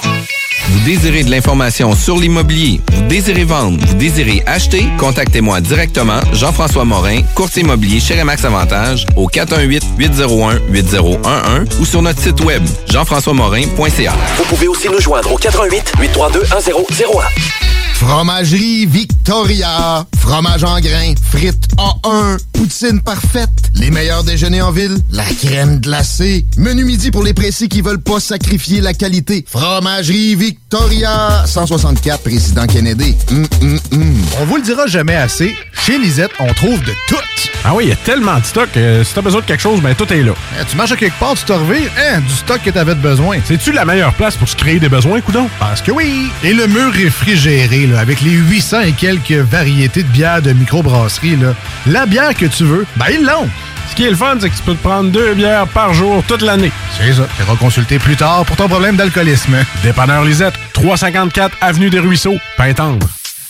Vous 0.67 0.81
désirez 0.81 1.23
de 1.25 1.31
l'information 1.31 1.95
sur 1.95 2.17
l'immobilier, 2.17 2.81
vous 2.93 3.03
désirez 3.03 3.45
vendre, 3.45 3.79
vous 3.87 3.95
désirez 3.95 4.43
acheter, 4.47 4.85
contactez-moi 4.99 5.61
directement, 5.61 6.21
Jean-François 6.33 6.85
Morin, 6.85 7.23
courtier 7.35 7.63
immobilier 7.63 8.01
chez 8.01 8.19
Remax 8.21 8.45
Avantage, 8.45 9.07
au 9.17 9.29
418-801-8011 9.29 11.81
ou 11.81 11.87
sur 11.87 12.03
notre 12.03 12.21
site 12.21 12.43
web, 12.45 12.63
jean-françois-morin.ca. 12.87 14.13
Vous 14.37 14.45
pouvez 14.45 14.69
aussi 14.69 14.89
nous 14.89 15.01
joindre 15.01 15.33
au 15.33 15.37
88 15.37 15.93
832 16.01 16.41
1001. 16.41 17.88
Fromagerie 17.95 18.87
Victoria. 18.87 20.07
Fromage 20.19 20.65
en 20.65 20.81
grains. 20.81 21.15
Frites 21.31 21.67
A1. 21.77 22.39
Poutine 22.53 23.01
parfaite. 23.01 23.51
Les 23.75 23.91
meilleurs 23.91 24.25
déjeuners 24.25 24.63
en 24.63 24.71
ville. 24.71 24.97
La 25.11 25.25
crème 25.25 25.81
glacée. 25.81 26.47
Menu 26.57 26.85
midi 26.85 27.11
pour 27.11 27.23
les 27.25 27.35
pressés 27.35 27.69
qui 27.69 27.81
veulent 27.81 28.01
pas 28.01 28.21
sacrifier 28.21 28.81
la 28.81 28.95
qualité. 28.95 29.45
Fromagerie 29.49 30.35
Victoria. 30.37 31.45
164 31.47 32.23
Président 32.23 32.67
Kennedy. 32.67 33.15
Hum, 33.31 33.47
hum, 33.63 33.81
hum. 33.93 34.15
On 34.41 34.45
vous 34.45 34.57
le 34.57 34.63
dira 34.63 34.87
jamais 34.87 35.17
assez. 35.17 35.55
Chez 35.85 35.99
Lisette, 35.99 36.33
on 36.39 36.53
trouve 36.55 36.81
de 36.85 36.93
tout. 37.09 37.17
Ah 37.65 37.75
oui, 37.75 37.85
il 37.87 37.89
y 37.91 37.93
a 37.93 37.97
tellement 37.97 38.39
de 38.39 38.45
stock. 38.45 38.69
euh, 38.77 39.03
si 39.05 39.15
t'as 39.15 39.21
besoin 39.21 39.41
de 39.41 39.47
quelque 39.47 39.61
chose, 39.61 39.81
ben 39.81 39.95
tout 39.95 40.11
est 40.13 40.23
là. 40.23 40.33
Eh, 40.61 40.65
tu 40.71 40.77
marches 40.77 40.93
à 40.93 40.97
quelque 40.97 41.19
part, 41.19 41.35
tu 41.35 41.45
te 41.45 41.53
revires, 41.53 41.91
hein, 41.99 42.21
du 42.21 42.33
stock 42.33 42.61
que 42.65 42.71
t'avais 42.71 42.95
de 42.95 43.01
besoin. 43.01 43.39
C'est-tu 43.45 43.73
la 43.73 43.85
meilleure 43.85 44.15
place 44.15 44.37
pour 44.37 44.49
se 44.49 44.55
créer 44.57 44.79
des 44.79 44.89
besoins, 44.89 45.21
coudon? 45.21 45.49
Parce 45.59 45.83
que 45.83 45.91
oui! 45.91 46.31
Et 46.45 46.53
le 46.55 46.67
mur 46.69 46.93
réfrigéré, 46.93 47.78
là, 47.87 48.01
avec 48.01 48.21
les 48.21 48.33
800 48.33 48.81
et 48.81 48.93
quelques 48.93 49.33
variétés 49.33 50.03
de 50.03 50.09
bières 50.09 50.43
de 50.43 50.53
microbrasserie, 50.53 51.37
là, 51.37 51.55
la 51.87 52.07
bière 52.07 52.35
que 52.35 52.47
tu 52.47 52.65
veux, 52.65 52.87
ben 52.97 53.07
ils 53.11 53.25
l'ont! 53.25 53.49
Ce 53.91 53.95
qui 53.95 54.05
est 54.05 54.11
le 54.11 54.17
fun, 54.17 54.37
c'est 54.39 54.51
que 54.51 54.57
tu 54.57 54.63
peux 54.63 54.75
te 54.75 54.83
prendre 54.83 55.11
deux 55.11 55.35
bières 55.35 55.67
par 55.69 55.95
jour 55.95 56.23
toute 56.27 56.43
l'année. 56.43 56.71
C'est 56.97 57.13
ça. 57.13 57.27
Tu 57.37 57.57
consulter 57.57 57.99
plus 57.99 58.17
tard 58.17 58.45
pour 58.45 58.57
ton 58.57 58.69
problème 58.69 58.97
d'alcoolisme. 58.97 59.57
Dépanneur 59.83 60.25
Lisette, 60.25 60.55
354 60.75 61.57
Avenue 61.61 61.91
des 61.91 61.99
Ruisseaux, 61.99 62.37
Pintendre. 62.57 63.07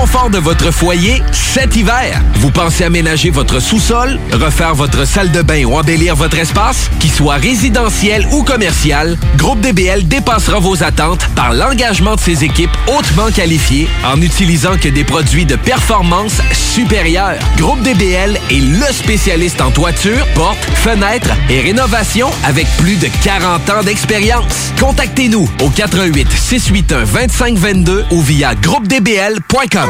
confort 0.00 0.30
de 0.30 0.38
votre 0.38 0.70
foyer 0.70 1.22
cet 1.30 1.76
hiver. 1.76 2.22
Vous 2.36 2.50
pensez 2.50 2.84
aménager 2.84 3.28
votre 3.28 3.60
sous-sol, 3.60 4.18
refaire 4.32 4.74
votre 4.74 5.06
salle 5.06 5.30
de 5.30 5.42
bain 5.42 5.64
ou 5.66 5.76
embellir 5.76 6.16
votre 6.16 6.38
espace? 6.38 6.88
Qu'il 7.00 7.10
soit 7.10 7.34
résidentiel 7.34 8.26
ou 8.32 8.42
commercial, 8.42 9.18
Groupe 9.36 9.60
DBL 9.60 10.08
dépassera 10.08 10.58
vos 10.58 10.82
attentes 10.82 11.28
par 11.36 11.52
l'engagement 11.52 12.14
de 12.14 12.20
ses 12.20 12.44
équipes 12.44 12.70
hautement 12.86 13.30
qualifiées 13.30 13.88
en 14.02 14.22
utilisant 14.22 14.78
que 14.78 14.88
des 14.88 15.04
produits 15.04 15.44
de 15.44 15.56
performance 15.56 16.40
supérieure. 16.50 17.38
Groupe 17.58 17.82
DBL 17.82 18.38
est 18.50 18.60
le 18.60 18.90
spécialiste 18.94 19.60
en 19.60 19.70
toiture, 19.70 20.26
portes, 20.34 20.64
fenêtres 20.76 21.34
et 21.50 21.60
rénovation 21.60 22.30
avec 22.44 22.66
plus 22.78 22.96
de 22.96 23.08
40 23.22 23.68
ans 23.68 23.82
d'expérience. 23.82 24.72
Contactez-nous 24.80 25.46
au 25.60 25.68
88 25.68 26.26
681 26.32 27.04
2522 27.04 28.06
ou 28.12 28.22
via 28.22 28.54
groupedbl.com. 28.54 29.89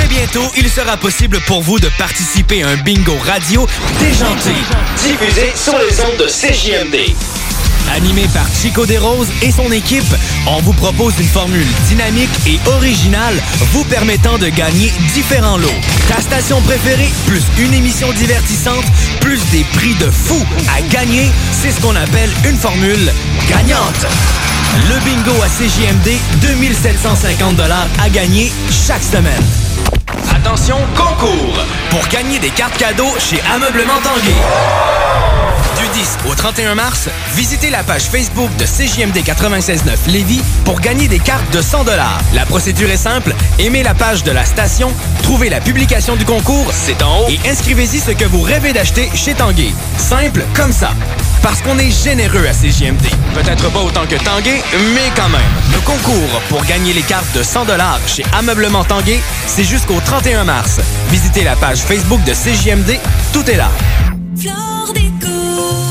Très 0.00 0.08
bientôt, 0.08 0.50
il 0.56 0.66
sera 0.70 0.96
possible 0.96 1.38
pour 1.46 1.60
vous 1.60 1.78
de 1.78 1.88
participer 1.98 2.62
à 2.62 2.68
un 2.68 2.76
bingo 2.76 3.18
radio 3.22 3.66
déjanté. 3.98 4.54
Diffusé 4.96 5.52
sur 5.54 5.76
les 5.78 6.00
ondes 6.00 6.16
de 6.16 6.24
CJMD. 6.24 7.14
Animé 7.94 8.26
par 8.32 8.46
Chico 8.50 8.86
Desroses 8.86 9.28
et 9.42 9.50
son 9.50 9.70
équipe, 9.70 10.10
on 10.46 10.58
vous 10.62 10.72
propose 10.72 11.12
une 11.20 11.28
formule 11.28 11.66
dynamique 11.88 12.30
et 12.46 12.58
originale 12.70 13.34
vous 13.72 13.84
permettant 13.84 14.38
de 14.38 14.48
gagner 14.48 14.90
différents 15.12 15.58
lots. 15.58 15.68
Ta 16.08 16.22
station 16.22 16.62
préférée, 16.62 17.10
plus 17.26 17.42
une 17.58 17.74
émission 17.74 18.10
divertissante, 18.12 18.86
plus 19.20 19.40
des 19.50 19.64
prix 19.74 19.94
de 19.96 20.10
fou 20.10 20.42
à 20.74 20.80
gagner, 20.88 21.30
c'est 21.52 21.72
ce 21.72 21.80
qu'on 21.82 21.96
appelle 21.96 22.30
une 22.48 22.56
formule 22.56 23.12
gagnante. 23.50 24.06
Le 24.88 24.98
bingo 25.04 25.42
à 25.42 25.48
CJMD, 25.48 26.16
2750 26.40 27.60
à 28.02 28.08
gagner 28.08 28.50
chaque 28.70 29.04
semaine. 29.04 29.69
Attention, 30.42 30.76
concours! 30.96 31.66
Pour 31.90 32.06
gagner 32.08 32.38
des 32.38 32.48
cartes 32.48 32.78
cadeaux 32.78 33.12
chez 33.18 33.42
Ameublement 33.54 34.00
Tanguay. 34.02 34.34
Du 35.78 35.86
10 35.98 36.18
au 36.30 36.34
31 36.34 36.74
mars, 36.74 37.10
visitez 37.34 37.68
la 37.68 37.82
page 37.82 38.04
Facebook 38.04 38.48
de 38.56 38.64
CJMD 38.64 39.18
96.9 39.18 40.10
Lévis 40.10 40.40
pour 40.64 40.80
gagner 40.80 41.08
des 41.08 41.18
cartes 41.18 41.50
de 41.52 41.60
100 41.60 41.84
La 42.32 42.46
procédure 42.46 42.88
est 42.88 42.96
simple. 42.96 43.34
Aimez 43.58 43.82
la 43.82 43.92
page 43.92 44.24
de 44.24 44.30
la 44.30 44.46
station, 44.46 44.90
trouvez 45.22 45.50
la 45.50 45.60
publication 45.60 46.16
du 46.16 46.24
concours, 46.24 46.70
c'est 46.72 47.02
en 47.02 47.20
haut, 47.20 47.28
et 47.28 47.38
inscrivez-y 47.46 48.00
ce 48.00 48.12
que 48.12 48.24
vous 48.24 48.40
rêvez 48.40 48.72
d'acheter 48.72 49.10
chez 49.14 49.34
Tanguay. 49.34 49.74
Simple 49.98 50.42
comme 50.54 50.72
ça. 50.72 50.92
Parce 51.42 51.62
qu'on 51.62 51.78
est 51.78 51.90
généreux 51.90 52.46
à 52.46 52.52
CJMD. 52.52 53.02
Peut-être 53.34 53.70
pas 53.70 53.80
autant 53.80 54.06
que 54.06 54.16
Tanguay, 54.16 54.62
mais 54.94 55.10
quand 55.16 55.28
même. 55.28 55.40
Le 55.72 55.80
concours 55.80 56.40
pour 56.48 56.64
gagner 56.64 56.92
les 56.92 57.02
cartes 57.02 57.34
de 57.34 57.42
100 57.42 57.66
chez 58.06 58.24
Ameublement 58.32 58.84
Tanguay, 58.84 59.20
c'est 59.46 59.64
jusqu'au 59.64 60.00
31 60.04 60.44
mars. 60.44 60.80
Visitez 61.10 61.44
la 61.44 61.56
page 61.56 61.78
Facebook 61.78 62.22
de 62.24 62.32
CJMD, 62.32 62.98
tout 63.32 63.48
est 63.50 63.56
là. 63.56 63.70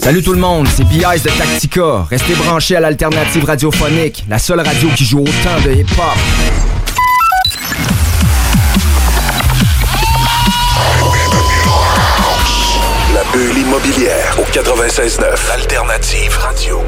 Salut 0.00 0.22
tout 0.22 0.32
le 0.32 0.38
monde, 0.38 0.66
c'est 0.74 0.84
B.I.S. 0.84 1.22
de 1.22 1.30
Tactica. 1.30 2.06
Restez 2.08 2.34
branchés 2.34 2.76
à 2.76 2.80
l'alternative 2.80 3.44
radiophonique, 3.44 4.24
la 4.28 4.38
seule 4.38 4.60
radio 4.60 4.88
qui 4.96 5.04
joue 5.04 5.20
autant 5.20 5.60
de 5.64 5.72
hip-hop. 5.72 6.16
La 13.14 13.24
bulle 13.32 13.58
immobilière 13.58 14.38
au 14.38 14.44
96.9. 14.44 15.50
Alternative 15.52 16.38
radio. 16.38 16.80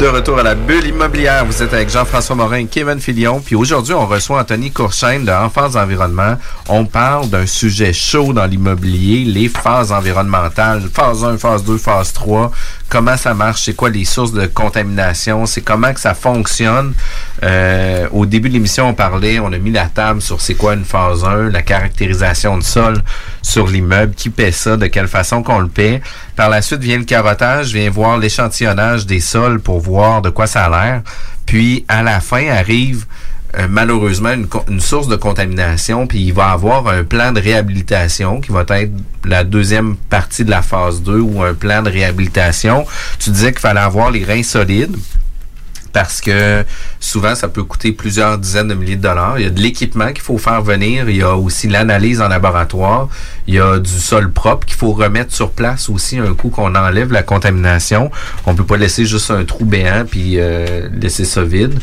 De 0.00 0.06
retour 0.06 0.38
à 0.38 0.42
la 0.42 0.54
bulle 0.54 0.86
immobilière, 0.86 1.44
vous 1.44 1.62
êtes 1.62 1.74
avec 1.74 1.90
Jean-François 1.90 2.34
Morin 2.34 2.64
Kevin 2.64 2.98
Filion. 2.98 3.38
Puis 3.38 3.54
aujourd'hui, 3.54 3.92
on 3.92 4.06
reçoit 4.06 4.40
Anthony 4.40 4.70
Courchaine 4.70 5.26
de 5.26 5.30
Enfance 5.30 5.76
Environnement. 5.76 6.36
On 6.70 6.86
parle 6.86 7.28
d'un 7.28 7.44
sujet 7.44 7.92
chaud 7.92 8.32
dans 8.32 8.46
l'immobilier, 8.46 9.30
les 9.30 9.50
phases 9.50 9.92
environnementales, 9.92 10.88
phase 10.90 11.22
1, 11.22 11.36
phase 11.36 11.64
2, 11.64 11.76
phase 11.76 12.14
3. 12.14 12.50
Comment 12.90 13.16
ça 13.16 13.34
marche, 13.34 13.62
c'est 13.66 13.74
quoi 13.74 13.88
les 13.88 14.04
sources 14.04 14.32
de 14.32 14.46
contamination, 14.46 15.46
c'est 15.46 15.60
comment 15.60 15.94
que 15.94 16.00
ça 16.00 16.12
fonctionne. 16.12 16.92
Euh, 17.44 18.08
au 18.10 18.26
début 18.26 18.48
de 18.48 18.54
l'émission, 18.54 18.88
on 18.88 18.94
parlait, 18.94 19.38
on 19.38 19.52
a 19.52 19.58
mis 19.58 19.70
la 19.70 19.86
table 19.86 20.20
sur 20.20 20.40
c'est 20.40 20.54
quoi 20.54 20.74
une 20.74 20.84
phase 20.84 21.24
1, 21.24 21.50
la 21.50 21.62
caractérisation 21.62 22.58
de 22.58 22.64
sol 22.64 23.00
sur 23.42 23.68
l'immeuble, 23.68 24.14
qui 24.14 24.28
paie 24.28 24.50
ça, 24.50 24.76
de 24.76 24.88
quelle 24.88 25.06
façon 25.06 25.44
qu'on 25.44 25.60
le 25.60 25.68
paie. 25.68 26.02
Par 26.34 26.50
la 26.50 26.62
suite 26.62 26.80
vient 26.80 26.98
le 26.98 27.04
carottage, 27.04 27.72
vient 27.72 27.90
voir 27.90 28.18
l'échantillonnage 28.18 29.06
des 29.06 29.20
sols 29.20 29.60
pour 29.60 29.78
voir 29.78 30.20
de 30.20 30.30
quoi 30.30 30.48
ça 30.48 30.64
a 30.64 30.70
l'air. 30.70 31.02
Puis 31.46 31.84
à 31.86 32.02
la 32.02 32.18
fin 32.18 32.48
arrive 32.48 33.06
euh, 33.58 33.66
malheureusement 33.68 34.32
une, 34.68 34.80
source 34.80 35.08
de 35.08 35.16
contamination, 35.16 36.06
puis 36.06 36.20
il 36.20 36.32
va 36.32 36.50
avoir 36.50 36.86
un 36.88 37.02
plan 37.02 37.32
de 37.32 37.40
réhabilitation 37.40 38.40
qui 38.40 38.52
va 38.52 38.64
être 38.68 38.92
la 39.24 39.44
deuxième 39.44 39.96
partie 39.96 40.44
de 40.44 40.50
la 40.50 40.62
phase 40.62 41.02
2 41.02 41.18
ou 41.18 41.42
un 41.42 41.54
plan 41.54 41.82
de 41.82 41.90
réhabilitation. 41.90 42.86
Tu 43.18 43.30
disais 43.30 43.50
qu'il 43.50 43.60
fallait 43.60 43.80
avoir 43.80 44.10
les 44.10 44.24
reins 44.24 44.42
solides 44.42 44.96
parce 45.92 46.20
que 46.20 46.64
souvent 47.00 47.34
ça 47.34 47.48
peut 47.48 47.64
coûter 47.64 47.92
plusieurs 47.92 48.38
dizaines 48.38 48.68
de 48.68 48.74
milliers 48.74 48.96
de 48.96 49.02
dollars. 49.02 49.38
Il 49.38 49.42
y 49.42 49.46
a 49.46 49.50
de 49.50 49.60
l'équipement 49.60 50.08
qu'il 50.08 50.22
faut 50.22 50.38
faire 50.38 50.62
venir, 50.62 51.08
il 51.08 51.16
y 51.16 51.22
a 51.22 51.34
aussi 51.34 51.68
l'analyse 51.68 52.20
en 52.20 52.28
laboratoire, 52.28 53.08
il 53.50 53.56
y 53.56 53.60
a 53.60 53.80
du 53.80 53.90
sol 53.90 54.30
propre 54.30 54.64
qu'il 54.64 54.76
faut 54.76 54.92
remettre 54.92 55.34
sur 55.34 55.50
place 55.50 55.88
aussi 55.88 56.18
un 56.18 56.34
coup 56.34 56.50
qu'on 56.50 56.72
enlève 56.76 57.10
la 57.12 57.24
contamination. 57.24 58.08
On 58.46 58.54
peut 58.54 58.64
pas 58.64 58.76
laisser 58.76 59.04
juste 59.06 59.28
un 59.32 59.44
trou 59.44 59.64
béant 59.64 60.04
puis 60.08 60.34
euh, 60.38 60.88
laisser 60.92 61.24
ça 61.24 61.42
vide. 61.42 61.74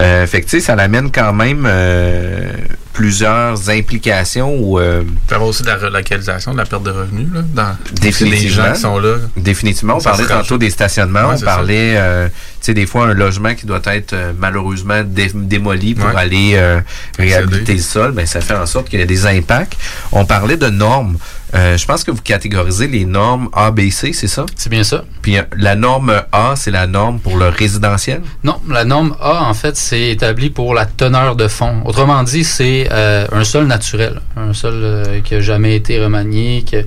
Euh, 0.00 0.26
fait 0.26 0.40
que 0.40 0.46
tu 0.46 0.50
sais 0.58 0.60
ça 0.60 0.74
l'amène 0.74 1.12
quand 1.12 1.32
même 1.32 1.64
euh, 1.68 2.50
plusieurs 2.92 3.70
implications 3.70 4.54
ou 4.58 4.78
euh, 4.80 5.04
Ça 5.30 5.38
va 5.38 5.44
aussi 5.44 5.62
de 5.62 5.68
la 5.68 5.76
relocalisation, 5.76 6.52
de 6.52 6.58
la 6.58 6.64
perte 6.66 6.82
de 6.82 6.90
revenus, 6.90 7.28
là, 7.32 7.40
dans 7.54 7.76
Définitivement. 8.00 8.42
des 8.42 8.48
gens 8.68 8.72
qui 8.74 8.80
sont 8.80 8.98
là. 8.98 9.14
Définitivement. 9.36 9.96
On 9.96 10.00
Ça 10.00 10.10
parlait 10.10 10.26
tantôt 10.26 10.58
des 10.58 10.70
stationnements. 10.70 11.28
Ouais, 11.28 11.36
on 11.40 11.44
parlait, 11.44 11.94
euh, 11.96 12.28
tu 12.28 12.34
sais, 12.60 12.74
des 12.74 12.86
fois, 12.86 13.06
un 13.06 13.14
logement 13.14 13.54
qui 13.54 13.64
doit 13.66 13.80
être 13.86 14.12
euh, 14.12 14.32
malheureusement 14.38 15.02
dé- 15.04 15.30
démoli 15.34 15.94
pour 15.94 16.02
Ouais. 16.10 16.16
aller 16.16 16.52
euh, 16.56 16.80
réhabiliter 17.18 17.74
le 17.74 17.80
sol, 17.80 18.12
ben, 18.12 18.26
ça 18.26 18.40
fait 18.40 18.54
en 18.54 18.66
sorte 18.66 18.88
qu'il 18.88 18.98
y 19.00 19.02
a 19.02 19.06
des 19.06 19.24
impacts. 19.26 19.74
On 20.12 20.24
parlait 20.26 20.56
de 20.56 20.68
normes. 20.68 21.11
from 21.18 21.41
Euh, 21.54 21.76
je 21.76 21.84
pense 21.84 22.02
que 22.02 22.10
vous 22.10 22.22
catégorisez 22.22 22.88
les 22.88 23.04
normes 23.04 23.48
A, 23.52 23.70
B, 23.70 23.90
C, 23.90 24.12
c'est 24.14 24.26
ça? 24.26 24.46
C'est 24.56 24.70
bien 24.70 24.84
ça. 24.84 25.04
Puis 25.20 25.36
euh, 25.36 25.42
la 25.56 25.74
norme 25.76 26.22
A, 26.32 26.54
c'est 26.56 26.70
la 26.70 26.86
norme 26.86 27.18
pour 27.20 27.36
le 27.36 27.48
résidentiel? 27.48 28.22
Non, 28.42 28.58
la 28.70 28.84
norme 28.84 29.14
A, 29.20 29.42
en 29.44 29.52
fait, 29.52 29.76
c'est 29.76 30.08
établi 30.10 30.48
pour 30.48 30.72
la 30.72 30.86
teneur 30.86 31.36
de 31.36 31.48
fond. 31.48 31.82
Autrement 31.84 32.22
dit, 32.22 32.44
c'est 32.44 32.88
euh, 32.90 33.26
un 33.32 33.44
sol 33.44 33.66
naturel, 33.66 34.20
un 34.36 34.54
sol 34.54 34.74
euh, 34.76 35.20
qui 35.20 35.34
n'a 35.34 35.40
jamais 35.40 35.76
été 35.76 36.02
remanié. 36.02 36.64
que- 36.70 36.84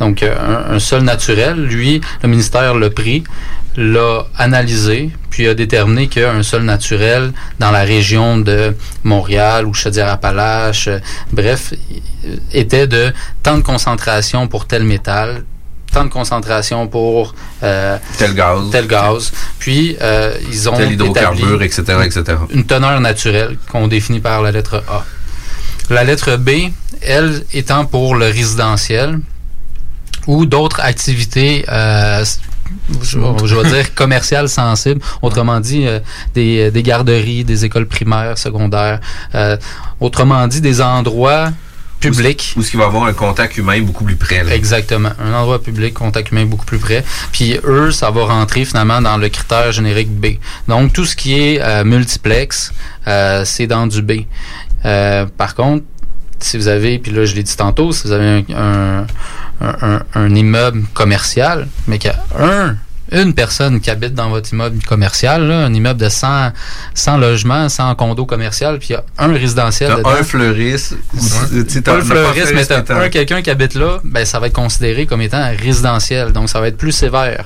donc, 0.00 0.22
un, 0.22 0.74
un 0.74 0.78
sol 0.78 1.02
naturel, 1.02 1.56
lui, 1.66 2.00
le 2.22 2.28
ministère 2.30 2.74
l'a 2.76 2.88
pris, 2.90 3.24
l'a 3.76 4.22
analysé, 4.36 5.10
puis 5.30 5.46
a 5.46 5.54
déterminé 5.54 6.08
qu'un 6.08 6.42
sol 6.42 6.62
naturel 6.62 7.32
dans 7.60 7.70
la 7.70 7.82
région 7.82 8.38
de 8.38 8.74
Montréal 9.04 9.66
ou 9.66 9.74
Chaudière-Appalaches, 9.74 10.88
bref, 11.30 11.74
était 12.52 12.86
de 12.88 13.12
tant 13.42 13.56
de 13.58 13.62
concentration 13.62 13.97
pour 14.50 14.66
tel 14.66 14.84
métal, 14.84 15.44
tant 15.92 16.04
de 16.04 16.10
concentration 16.10 16.86
pour 16.86 17.34
euh, 17.62 17.98
tel 18.18 18.34
gaz, 18.34 18.70
tel 18.70 18.86
gaz. 18.86 19.32
Puis 19.58 19.96
euh, 20.00 20.34
ils 20.50 20.68
ont 20.68 20.76
Tel 20.76 20.92
hydrocarbure, 20.92 21.62
établi 21.62 21.66
etc., 21.66 21.82
etc. 22.04 22.38
Une 22.50 22.64
teneur 22.64 23.00
naturelle 23.00 23.56
qu'on 23.70 23.88
définit 23.88 24.20
par 24.20 24.42
la 24.42 24.52
lettre 24.52 24.82
A. 24.88 25.04
La 25.90 26.04
lettre 26.04 26.36
B, 26.36 26.50
elle 27.02 27.44
étant 27.52 27.86
pour 27.86 28.14
le 28.14 28.26
résidentiel 28.26 29.20
ou 30.26 30.44
d'autres 30.46 30.80
activités. 30.80 31.64
euh, 31.68 32.24
je, 33.02 33.18
je 33.44 33.54
vais 33.56 33.70
dire 33.70 33.94
commerciales 33.94 34.48
sensibles, 34.48 35.00
autrement 35.22 35.60
dit 35.60 35.86
euh, 35.86 36.00
des, 36.34 36.70
des 36.70 36.82
garderies, 36.82 37.44
des 37.44 37.64
écoles 37.64 37.86
primaires, 37.86 38.36
secondaires, 38.36 39.00
euh, 39.34 39.56
autrement 40.00 40.46
dit 40.46 40.60
des 40.60 40.80
endroits 40.82 41.50
publics. 42.00 42.54
Où 42.56 42.62
ce 42.62 42.70
qu'il 42.70 42.78
va 42.78 42.86
avoir 42.86 43.04
un 43.04 43.12
contact 43.12 43.56
humain 43.56 43.80
beaucoup 43.82 44.04
plus 44.04 44.16
près. 44.16 44.44
là. 44.44 44.54
Exactement. 44.54 45.10
Un 45.22 45.32
endroit 45.34 45.62
public, 45.62 45.94
contact 45.94 46.30
humain 46.30 46.44
beaucoup 46.46 46.64
plus 46.66 46.78
près. 46.78 47.04
Puis 47.32 47.58
eux, 47.64 47.90
ça 47.90 48.10
va 48.10 48.24
rentrer 48.24 48.64
finalement 48.64 49.00
dans 49.00 49.16
le 49.16 49.28
critère 49.28 49.72
générique 49.72 50.10
B. 50.10 50.36
Donc 50.68 50.92
tout 50.92 51.04
ce 51.04 51.16
qui 51.16 51.34
est 51.40 51.60
euh, 51.60 51.84
multiplex, 51.84 52.72
euh, 53.06 53.44
c'est 53.44 53.66
dans 53.66 53.86
du 53.86 54.02
B. 54.02 54.12
Euh, 54.84 55.26
par 55.36 55.54
contre, 55.54 55.84
si 56.40 56.56
vous 56.56 56.68
avez, 56.68 56.98
puis 57.00 57.10
là 57.10 57.24
je 57.24 57.34
l'ai 57.34 57.42
dit 57.42 57.56
tantôt, 57.56 57.90
si 57.92 58.06
vous 58.06 58.12
avez 58.12 58.44
un, 58.54 58.56
un, 58.56 59.06
un- 59.60 59.76
un- 59.82 60.02
un 60.14 60.34
immeuble 60.34 60.84
commercial, 60.94 61.66
mais 61.88 61.98
qu'il 61.98 62.12
y 62.12 62.14
a 62.14 62.44
un, 62.44 62.76
une 63.12 63.34
personne 63.34 63.80
qui 63.80 63.90
habite 63.90 64.14
dans 64.14 64.28
votre 64.30 64.52
immeuble 64.52 64.82
commercial, 64.84 65.46
là, 65.46 65.64
un 65.64 65.72
immeuble 65.72 66.00
de 66.00 66.08
100, 66.08 66.52
100 66.94 67.16
logements, 67.18 67.68
100 67.68 67.94
condos 67.94 68.26
commerciaux, 68.26 68.76
puis 68.78 68.88
il 68.90 68.92
y 68.92 68.96
a 68.96 69.04
un 69.18 69.32
résidentiel 69.32 69.96
dedans. 69.96 70.10
un 70.10 70.22
fleuriste. 70.22 70.94
t'as 71.84 72.00
fleuriste, 72.00 72.52
mais 72.54 72.64
t'as 72.64 72.78
mais 72.78 72.84
t'as- 72.84 73.02
un 73.04 73.08
quelqu'un 73.08 73.42
qui 73.42 73.50
habite 73.50 73.74
là, 73.74 73.98
ben 74.04 74.24
ça 74.24 74.38
va 74.38 74.48
être 74.48 74.52
considéré 74.52 75.06
comme 75.06 75.20
étant 75.22 75.50
résidentiel. 75.58 76.32
Donc 76.32 76.48
ça 76.48 76.60
va 76.60 76.68
être 76.68 76.76
plus 76.76 76.92
sévère. 76.92 77.44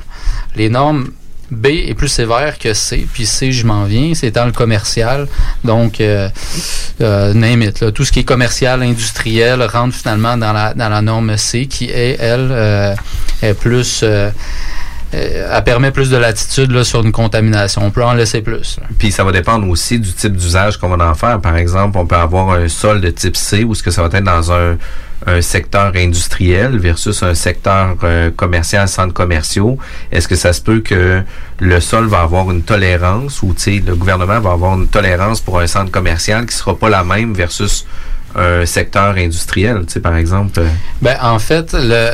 Les 0.56 0.68
normes 0.68 1.08
B 1.50 1.66
est 1.66 1.94
plus 1.94 2.08
sévère 2.08 2.58
que 2.58 2.72
C, 2.72 3.06
puis 3.12 3.26
C, 3.26 3.52
je 3.52 3.66
m'en 3.66 3.84
viens, 3.84 4.14
c'est 4.14 4.30
dans 4.30 4.46
le 4.46 4.52
commercial. 4.52 5.28
Donc, 5.64 6.00
euh, 6.00 6.30
euh, 7.02 7.34
name 7.34 7.60
it, 7.62 7.80
là. 7.80 7.92
tout 7.92 8.04
ce 8.06 8.12
qui 8.12 8.20
est 8.20 8.24
commercial, 8.24 8.82
industriel 8.82 9.62
rentre 9.62 9.94
finalement 9.94 10.38
dans 10.38 10.54
la, 10.54 10.72
dans 10.72 10.88
la 10.88 11.02
norme 11.02 11.36
C, 11.36 11.66
qui 11.66 11.90
est, 11.90 12.16
elle, 12.18 12.48
euh, 12.50 12.94
est 13.42 13.52
plus... 13.52 14.02
euh, 15.14 15.50
elle 15.52 15.64
permet 15.64 15.90
plus 15.90 16.10
de 16.10 16.16
latitude 16.16 16.70
là, 16.70 16.84
sur 16.84 17.02
une 17.02 17.12
contamination. 17.12 17.84
On 17.84 17.90
peut 17.90 18.04
en 18.04 18.14
laisser 18.14 18.40
plus. 18.40 18.78
là. 18.80 18.86
Puis 18.98 19.12
ça 19.12 19.24
va 19.24 19.32
dépendre 19.32 19.68
aussi 19.68 19.98
du 19.98 20.12
type 20.12 20.36
d'usage 20.36 20.78
qu'on 20.78 20.88
va 20.88 21.04
en 21.08 21.14
faire. 21.14 21.40
Par 21.40 21.56
exemple, 21.56 21.98
on 21.98 22.06
peut 22.06 22.16
avoir 22.16 22.50
un 22.50 22.68
sol 22.68 23.00
de 23.00 23.10
type 23.10 23.36
C 23.36 23.64
où 23.64 23.74
ce 23.74 23.82
que 23.82 23.90
ça 23.90 24.02
va 24.02 24.08
être 24.16 24.24
dans 24.24 24.52
un, 24.52 24.76
un 25.26 25.40
secteur 25.42 25.92
industriel 25.96 26.78
versus 26.78 27.22
un 27.22 27.34
secteur 27.34 27.96
euh, 28.04 28.30
commercial, 28.30 28.88
centres 28.88 29.14
commerciaux. 29.14 29.78
Est-ce 30.10 30.28
que 30.28 30.36
ça 30.36 30.52
se 30.52 30.60
peut 30.60 30.80
que 30.80 31.22
le 31.60 31.80
sol 31.80 32.06
va 32.06 32.20
avoir 32.22 32.50
une 32.50 32.62
tolérance 32.62 33.42
ou 33.42 33.54
tu 33.54 33.60
sais, 33.60 33.82
le 33.86 33.94
gouvernement 33.94 34.40
va 34.40 34.52
avoir 34.52 34.78
une 34.78 34.88
tolérance 34.88 35.40
pour 35.40 35.60
un 35.60 35.66
centre 35.66 35.90
commercial 35.90 36.46
qui 36.46 36.56
sera 36.56 36.76
pas 36.76 36.88
la 36.88 37.04
même 37.04 37.34
versus 37.34 37.86
un 38.34 38.64
secteur 38.64 39.16
industriel, 39.16 39.84
tu 39.86 39.94
sais, 39.94 40.00
par 40.00 40.16
exemple? 40.16 40.62
Ben, 41.02 41.16
en 41.20 41.38
fait, 41.38 41.74
le, 41.74 42.12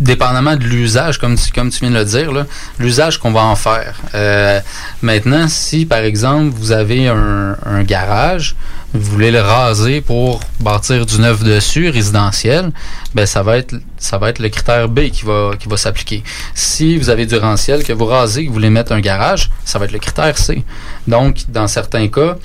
dépendamment 0.00 0.56
de 0.56 0.64
l'usage, 0.64 1.18
comme 1.18 1.36
tu, 1.36 1.50
comme 1.52 1.70
tu 1.70 1.80
viens 1.80 1.90
de 1.90 1.96
le 1.96 2.04
dire, 2.04 2.30
l'usage 2.78 3.18
qu'on 3.18 3.32
va 3.32 3.42
en 3.42 3.56
faire. 3.56 3.96
Euh, 4.14 4.60
maintenant, 5.02 5.48
si 5.48 5.86
par 5.86 6.00
exemple 6.00 6.52
vous 6.54 6.72
avez 6.72 7.08
un, 7.08 7.56
garage, 7.82 8.56
vous 8.92 9.12
voulez 9.12 9.30
le 9.30 9.40
raser 9.40 10.00
pour 10.00 10.40
bâtir 10.60 11.06
du 11.06 11.20
neuf 11.20 11.42
dessus, 11.42 11.88
résidentiel, 11.90 12.72
ben 13.14 13.26
ça 13.26 13.42
va 13.42 13.58
être 13.58 13.74
ça 13.98 14.18
va 14.18 14.30
être 14.30 14.38
le 14.38 14.48
critère 14.48 14.88
B 14.88 15.08
qui 15.10 15.24
va 15.24 15.52
qui 15.58 15.68
va 15.68 15.76
s'appliquer. 15.76 16.22
Si 16.54 16.96
vous 16.96 17.10
avez 17.10 17.26
du 17.26 17.36
rentiel 17.36 17.84
que 17.84 17.92
vous 17.92 18.06
rasez, 18.06 18.44
que 18.44 18.48
vous 18.48 18.54
voulez 18.54 18.70
mettre 18.70 18.92
un 18.92 19.00
garage, 19.00 19.50
ça 19.64 19.78
va 19.78 19.84
être 19.86 19.92
le 19.92 19.98
critère 19.98 20.36
C. 20.38 20.64
Donc, 21.06 21.44
dans 21.48 21.68
certains 21.68 22.08
cas, 22.08 22.36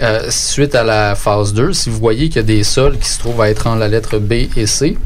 euh, 0.00 0.26
suite 0.30 0.74
à 0.74 0.84
la 0.84 1.14
phase 1.14 1.52
2, 1.54 1.72
si 1.72 1.90
vous 1.90 1.98
voyez 1.98 2.28
qu'il 2.28 2.36
y 2.36 2.40
a 2.40 2.42
des 2.42 2.64
sols 2.64 2.98
qui 2.98 3.08
se 3.08 3.18
trouvent 3.18 3.40
à 3.40 3.48
être 3.50 3.66
en 3.66 3.74
la 3.74 3.88
lettre 3.88 4.18
B 4.18 4.48
et 4.56 4.66
C, 4.66 4.96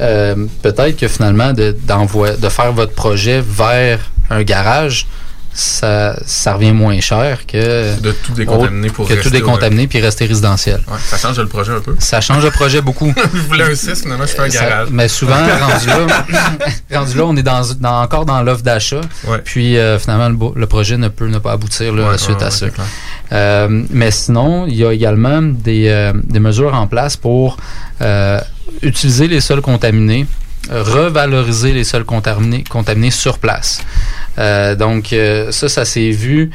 euh, 0.00 0.34
peut-être 0.62 0.96
que 0.96 1.08
finalement 1.08 1.52
de, 1.52 1.76
de 1.76 2.48
faire 2.48 2.72
votre 2.72 2.92
projet 2.92 3.42
vers 3.46 3.98
un 4.30 4.42
garage, 4.42 5.06
ça, 5.54 6.16
ça 6.24 6.54
revient 6.54 6.72
moins 6.72 6.98
cher 7.00 7.44
que 7.46 8.00
De 8.00 8.12
tout 8.12 8.32
décontaminer 8.32 8.88
pour 8.88 9.06
que 9.06 9.12
tout 9.14 9.28
décontaminer 9.28 9.86
puis 9.86 10.00
rester 10.00 10.24
résidentiel. 10.24 10.80
Ouais, 10.88 10.96
ça 11.04 11.18
change 11.18 11.38
le 11.38 11.46
projet 11.46 11.72
un 11.72 11.80
peu. 11.80 11.94
Ça 11.98 12.22
change 12.22 12.42
le 12.42 12.50
projet 12.50 12.80
beaucoup. 12.80 13.12
je 13.34 13.38
voulais 13.40 13.64
un 13.64 13.74
6, 13.74 14.00
finalement, 14.02 14.24
je 14.24 14.32
fais 14.32 14.40
un 14.40 14.50
Ça- 14.50 14.64
garage. 14.66 14.88
mais 14.90 15.08
souvent, 15.08 15.34
rendu 15.60 15.86
là, 15.88 16.06
rendu 16.98 17.16
là, 17.18 17.24
on 17.26 17.36
est 17.36 17.42
dans, 17.42 17.62
dans- 17.78 18.02
encore 18.02 18.24
dans 18.24 18.42
l'offre 18.42 18.62
d'achat. 18.62 19.02
Puis 19.44 19.76
euh, 19.76 19.98
finalement, 19.98 20.52
le, 20.56 20.66
projet 20.66 20.96
ne 20.96 21.08
peut 21.08 21.28
ne 21.28 21.38
pas 21.38 21.52
aboutir 21.52 21.92
là, 21.92 22.08
Ouais, 22.12 22.18
suite 22.18 22.36
ouais, 22.38 22.44
à 22.44 22.46
ouais, 22.46 22.50
ça. 22.50 22.66
Euh, 23.32 23.82
mais 23.90 24.10
sinon, 24.10 24.66
il 24.66 24.76
y 24.76 24.84
a 24.86 24.92
également 24.92 25.42
des, 25.42 25.88
euh, 25.88 26.12
des 26.24 26.40
mesures 26.40 26.72
en 26.74 26.86
place 26.86 27.18
pour 27.18 27.58
euh, 28.00 28.40
utiliser 28.80 29.28
les 29.28 29.40
sols 29.40 29.60
contaminés, 29.60 30.26
euh, 30.70 30.82
revaloriser 30.82 31.72
les 31.72 31.84
sols 31.84 32.04
contaminés, 32.04 32.64
contaminés 32.64 33.10
sur 33.10 33.38
place. 33.38 33.82
Euh, 34.38 34.74
donc, 34.74 35.12
euh, 35.12 35.52
ça, 35.52 35.68
ça 35.68 35.84
s'est 35.84 36.10
vu 36.10 36.50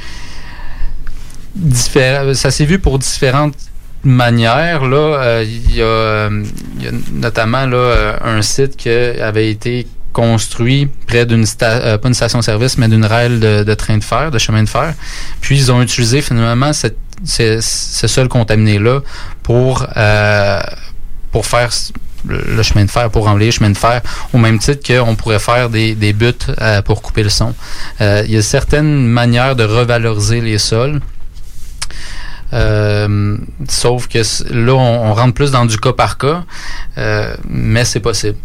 diffé- 1.58 2.34
ça 2.34 2.52
s'est 2.52 2.66
pour 2.78 3.00
différentes 3.00 3.56
manières. 4.04 4.86
Là, 4.86 4.98
Euh, 5.22 5.44
il 5.46 5.76
y, 5.76 5.82
a, 5.82 5.86
euh, 5.86 6.44
notamment 7.12 7.66
là, 7.66 7.78
euh, 7.78 8.14
un 8.24 8.42
site 8.42 8.76
qui 8.78 8.90
avait 8.90 9.50
été 9.50 9.88
construit 10.14 10.88
près 11.06 11.26
d'une 11.26 11.46
euh, 11.62 11.98
pas 11.98 12.08
une 12.08 12.14
station-service, 12.14 12.78
mais 12.80 12.88
d'une 12.88 13.06
raile 13.06 13.40
de, 13.40 13.74
train 13.76 13.98
de 13.98 14.04
fer, 14.04 14.32
de 14.32 14.40
chemin 14.40 14.64
de 14.64 14.70
fer. 14.70 14.94
Puis 15.42 15.58
ils 15.58 15.72
ont 15.72 15.82
utilisé 15.82 16.22
finalement 16.22 16.72
ce, 16.74 16.88
sol 18.08 18.28
contaminé-là 18.28 19.02
pour, 19.44 19.86
euh, 19.96 20.62
pour 21.32 21.46
faire 21.46 21.70
le, 22.26 22.64
chemin 22.64 22.86
de 22.86 22.92
fer, 22.92 23.10
pour 23.10 23.28
emblayer 23.28 23.52
le 23.52 23.56
chemin 23.56 23.70
de 23.70 23.78
fer, 23.78 24.02
au 24.34 24.38
même 24.38 24.60
titre 24.60 24.82
qu'on 24.88 25.16
pourrait 25.16 25.40
faire 25.40 25.70
des, 25.70 25.96
des 25.96 26.14
buts 26.14 26.34
euh, 26.62 26.82
pour 26.82 27.02
couper 27.02 27.24
le 27.24 27.30
son. 27.30 27.54
Euh, 28.02 28.24
il 28.26 28.34
y 28.34 28.38
a 28.38 28.42
certaines 28.42 29.06
manières 29.06 29.56
de 29.56 29.64
revaloriser 29.64 30.42
les 30.42 30.58
sols. 30.58 31.02
Euh, 32.54 33.38
sauf 33.68 34.08
que 34.08 34.20
là, 34.54 34.74
on, 34.74 35.10
on 35.10 35.14
rentre 35.14 35.34
plus 35.34 35.52
dans 35.52 35.66
du 35.66 35.78
cas 35.78 35.94
par 35.94 36.18
cas, 36.18 36.44
euh, 36.98 37.36
mais 37.50 37.84
c'est 37.84 38.00
possible. 38.00 38.38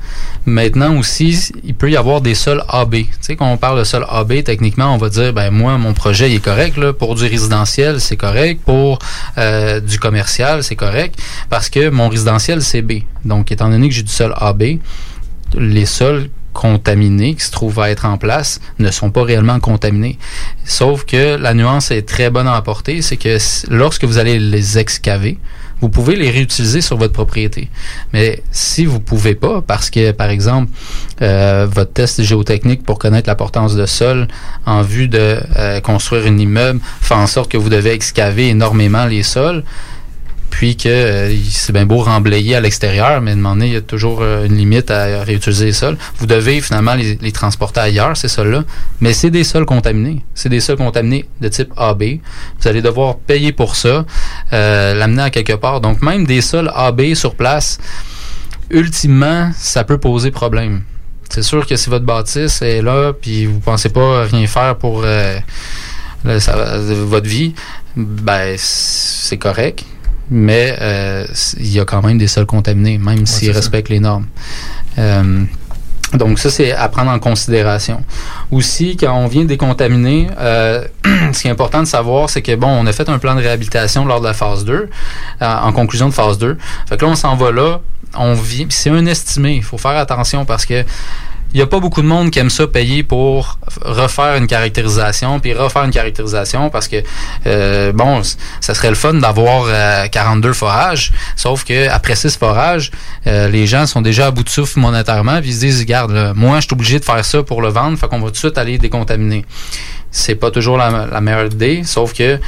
Maintenant 0.44 0.96
aussi, 0.96 1.52
il 1.62 1.74
peut 1.74 1.90
y 1.90 1.96
avoir 1.96 2.20
des 2.20 2.34
sols 2.34 2.64
AB. 2.68 2.94
Tu 2.94 3.06
sais, 3.20 3.36
quand 3.36 3.50
on 3.50 3.56
parle 3.56 3.78
de 3.78 3.84
sol 3.84 4.04
AB, 4.08 4.42
techniquement, 4.44 4.94
on 4.94 4.98
va 4.98 5.08
dire, 5.08 5.32
ben 5.32 5.50
moi, 5.50 5.78
mon 5.78 5.94
projet 5.94 6.30
il 6.30 6.36
est 6.36 6.44
correct. 6.44 6.76
Là, 6.76 6.92
pour 6.92 7.14
du 7.14 7.24
résidentiel, 7.24 8.00
c'est 8.00 8.16
correct. 8.16 8.60
Pour 8.64 8.98
euh, 9.38 9.80
du 9.80 9.98
commercial, 9.98 10.64
c'est 10.64 10.76
correct. 10.76 11.18
Parce 11.48 11.68
que 11.68 11.88
mon 11.90 12.08
résidentiel, 12.08 12.62
c'est 12.62 12.82
B. 12.82 13.02
Donc, 13.24 13.52
étant 13.52 13.68
donné 13.68 13.88
que 13.88 13.94
j'ai 13.94 14.02
du 14.02 14.12
sol 14.12 14.34
AB, 14.36 14.78
les 15.54 15.86
sols 15.86 16.28
contaminés 16.52 17.34
qui 17.34 17.44
se 17.44 17.50
trouvent 17.50 17.80
à 17.80 17.90
être 17.90 18.04
en 18.04 18.18
place 18.18 18.60
ne 18.78 18.90
sont 18.90 19.10
pas 19.10 19.24
réellement 19.24 19.60
contaminés. 19.60 20.18
Sauf 20.64 21.04
que 21.04 21.36
la 21.36 21.54
nuance 21.54 21.90
est 21.90 22.02
très 22.02 22.30
bonne 22.30 22.46
à 22.46 22.54
apporter, 22.54 23.02
c'est 23.02 23.16
que 23.16 23.38
lorsque 23.70 24.04
vous 24.04 24.18
allez 24.18 24.38
les 24.38 24.78
excaver, 24.78 25.38
vous 25.82 25.88
pouvez 25.88 26.14
les 26.14 26.30
réutiliser 26.30 26.80
sur 26.80 26.96
votre 26.96 27.12
propriété. 27.12 27.68
Mais 28.12 28.40
si 28.52 28.86
vous 28.86 29.00
pouvez 29.00 29.34
pas, 29.34 29.62
parce 29.62 29.90
que, 29.90 30.12
par 30.12 30.30
exemple, 30.30 30.70
euh, 31.22 31.66
votre 31.68 31.92
test 31.92 32.22
géotechnique 32.22 32.84
pour 32.84 33.00
connaître 33.00 33.28
la 33.28 33.34
portance 33.34 33.74
de 33.74 33.84
sol 33.84 34.28
en 34.64 34.82
vue 34.82 35.08
de 35.08 35.40
euh, 35.56 35.80
construire 35.80 36.26
un 36.26 36.38
immeuble 36.38 36.80
fait 37.00 37.14
en 37.14 37.26
sorte 37.26 37.50
que 37.50 37.56
vous 37.56 37.68
devez 37.68 37.90
excaver 37.90 38.48
énormément 38.48 39.06
les 39.06 39.24
sols, 39.24 39.64
puis 40.52 40.76
que 40.76 40.88
euh, 40.88 41.34
c'est 41.50 41.72
bien 41.72 41.86
beau 41.86 41.96
remblayer 41.96 42.54
à 42.54 42.60
l'extérieur, 42.60 43.22
mais 43.22 43.34
donné, 43.34 43.68
il 43.68 43.72
y 43.72 43.76
a 43.76 43.80
toujours 43.80 44.18
euh, 44.20 44.44
une 44.44 44.54
limite 44.54 44.90
à 44.90 45.24
réutiliser 45.24 45.64
les 45.64 45.72
sols. 45.72 45.96
Vous 46.18 46.26
devez 46.26 46.60
finalement 46.60 46.94
les, 46.94 47.32
transporter 47.32 47.80
ailleurs, 47.80 48.16
ces 48.18 48.28
sols-là, 48.28 48.62
mais 49.00 49.14
c'est 49.14 49.30
des 49.30 49.44
sols 49.44 49.64
contaminés. 49.64 50.22
C'est 50.34 50.50
des 50.50 50.60
sols 50.60 50.76
contaminés 50.76 51.24
de 51.40 51.48
type 51.48 51.72
AB. 51.78 52.02
Vous 52.60 52.68
allez 52.68 52.82
devoir 52.82 53.16
payer 53.16 53.52
pour 53.52 53.76
ça, 53.76 54.04
euh, 54.52 54.94
l'amener 54.94 55.22
à 55.22 55.30
quelque 55.30 55.54
part. 55.54 55.80
Donc 55.80 56.02
même 56.02 56.26
des 56.26 56.42
sols 56.42 56.70
AB 56.74 57.14
sur 57.14 57.34
place, 57.34 57.78
ultimement, 58.70 59.50
ça 59.56 59.84
peut 59.84 59.98
poser 59.98 60.30
problème. 60.30 60.82
C'est 61.30 61.42
sûr 61.42 61.66
que 61.66 61.76
si 61.76 61.88
votre 61.88 62.04
bâtisse 62.04 62.60
est 62.60 62.82
là, 62.82 63.14
puis 63.14 63.46
vous 63.46 63.60
pensez 63.60 63.88
pas 63.88 64.24
rien 64.24 64.46
faire 64.46 64.76
pour 64.76 65.06
votre 66.24 67.26
vie, 67.26 67.54
ben 67.96 68.54
c'est 68.58 69.38
correct. 69.38 69.86
Mais 70.30 70.76
euh, 70.80 71.26
il 71.58 71.72
y 71.72 71.80
a 71.80 71.84
quand 71.84 72.02
même 72.02 72.18
des 72.18 72.26
sols 72.26 72.46
contaminés, 72.46 72.98
même 72.98 73.26
s'ils 73.26 73.48
ça. 73.48 73.54
respectent 73.54 73.90
les 73.90 74.00
normes. 74.00 74.26
Euh, 74.98 75.44
donc 76.14 76.38
ça, 76.38 76.50
c'est 76.50 76.72
à 76.72 76.88
prendre 76.88 77.10
en 77.10 77.18
considération. 77.18 78.04
Aussi, 78.50 78.96
quand 78.96 79.14
on 79.14 79.28
vient 79.28 79.44
décontaminer, 79.44 80.28
euh, 80.38 80.84
ce 81.32 81.40
qui 81.40 81.48
est 81.48 81.50
important 81.50 81.80
de 81.80 81.86
savoir, 81.86 82.28
c'est 82.28 82.42
que, 82.42 82.54
bon, 82.54 82.68
on 82.68 82.86
a 82.86 82.92
fait 82.92 83.08
un 83.08 83.18
plan 83.18 83.34
de 83.34 83.40
réhabilitation 83.40 84.04
lors 84.04 84.20
de 84.20 84.26
la 84.26 84.34
phase 84.34 84.64
2, 84.64 84.74
euh, 84.74 84.88
en 85.40 85.72
conclusion 85.72 86.08
de 86.08 86.14
phase 86.14 86.38
2. 86.38 86.58
Fait 86.88 86.96
que 86.96 87.04
là, 87.04 87.10
on 87.10 87.14
s'en 87.14 87.34
va 87.36 87.50
là, 87.50 87.80
on 88.14 88.34
vit, 88.34 88.66
c'est 88.68 88.90
un 88.90 89.06
estimé. 89.06 89.54
Il 89.54 89.62
faut 89.62 89.78
faire 89.78 89.96
attention 89.96 90.44
parce 90.44 90.66
que 90.66 90.84
il 91.52 91.56
n'y 91.56 91.62
a 91.62 91.66
pas 91.66 91.80
beaucoup 91.80 92.02
de 92.02 92.06
monde 92.06 92.30
qui 92.30 92.38
aime 92.38 92.50
ça 92.50 92.66
payer 92.66 93.02
pour 93.02 93.58
refaire 93.82 94.36
une 94.36 94.46
caractérisation, 94.46 95.38
puis 95.40 95.52
refaire 95.52 95.84
une 95.84 95.90
caractérisation 95.90 96.70
parce 96.70 96.88
que, 96.88 97.02
euh, 97.46 97.92
bon, 97.92 98.22
ça 98.60 98.74
serait 98.74 98.88
le 98.88 98.94
fun 98.94 99.14
d'avoir 99.14 99.64
euh, 99.66 100.06
42 100.06 100.52
forages, 100.52 101.12
sauf 101.36 101.64
que 101.64 101.88
après 101.88 102.16
6 102.16 102.36
forages, 102.36 102.90
euh, 103.26 103.48
les 103.48 103.66
gens 103.66 103.86
sont 103.86 104.00
déjà 104.00 104.26
à 104.26 104.30
bout 104.30 104.44
de 104.44 104.48
souffle 104.48 104.80
monétairement, 104.80 105.40
puis 105.40 105.50
ils 105.50 105.54
se 105.54 105.60
disent, 105.60 105.80
regarde, 105.80 106.12
là, 106.12 106.32
moi, 106.34 106.56
je 106.60 106.66
suis 106.66 106.74
obligé 106.74 106.98
de 106.98 107.04
faire 107.04 107.24
ça 107.24 107.42
pour 107.42 107.60
le 107.60 107.68
vendre, 107.68 107.98
fait 107.98 108.08
qu'on 108.08 108.20
va 108.20 108.26
tout 108.26 108.32
de 108.32 108.36
suite 108.36 108.58
aller 108.58 108.78
décontaminer. 108.78 109.44
C'est 110.10 110.34
pas 110.34 110.50
toujours 110.50 110.76
la, 110.76 111.06
la 111.10 111.20
meilleure 111.20 111.46
idée, 111.46 111.82
sauf 111.84 112.12
que 112.12 112.38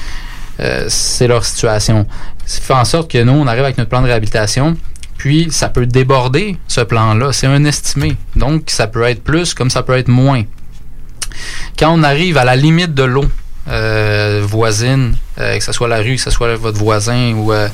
euh, 0.61 0.85
c'est 0.89 1.27
leur 1.27 1.45
situation. 1.45 2.07
Ça 2.47 2.61
fait 2.61 2.75
en 2.75 2.85
sorte 2.85 3.11
que 3.11 3.23
nous, 3.23 3.33
on 3.33 3.47
arrive 3.47 3.65
avec 3.65 3.79
notre 3.79 3.91
plan 3.91 4.03
de 4.03 4.07
réhabilitation, 4.07 4.77
puis 5.25 5.49
ça 5.51 5.71
peut 5.71 5.87
déborder 5.87 6.59
ce 6.69 6.83
plan-là. 6.83 7.33
C'est 7.33 7.47
un 7.47 7.65
estimé. 7.65 8.15
Donc, 8.37 8.65
ça 8.67 8.87
peut 8.87 9.05
être 9.05 9.25
plus 9.25 9.55
comme 9.55 9.71
ça 9.71 9.83
peut 9.83 9.97
être 9.97 10.09
moins. 10.09 10.43
Quand 11.79 11.99
on 11.99 12.03
arrive 12.03 12.37
à 12.37 12.45
la 12.45 12.57
limite 12.57 12.93
de 12.93 13.05
l'eau 13.05 13.25
euh, 13.69 14.43
voisine, 14.45 15.17
euh, 15.39 15.57
que 15.57 15.65
ce 15.65 15.73
soit 15.73 15.89
la 15.89 16.01
rue, 16.01 16.17
que 16.17 16.21
ce 16.21 16.29
soit 16.29 16.55
votre 16.57 16.77
voisin 16.77 17.33
ou 17.33 17.55
euh, 17.55 17.71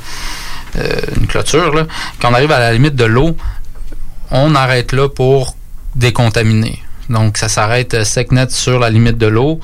une 1.17 1.27
clôture, 1.27 1.87
quand 2.21 2.31
on 2.31 2.33
arrive 2.33 2.53
à 2.53 2.59
la 2.59 2.71
limite 2.71 2.95
de 2.95 3.03
l'eau, 3.03 3.35
on 4.29 4.55
arrête 4.55 4.93
là 4.93 5.09
pour 5.09 5.57
décontaminer. 5.97 6.81
Donc, 7.09 7.35
ça 7.35 7.49
s'arrête 7.49 8.05
sec 8.05 8.31
net 8.31 8.49
sur 8.51 8.79
la 8.79 8.89
limite 8.89 9.17
de 9.17 9.27
l'eau. 9.27 9.59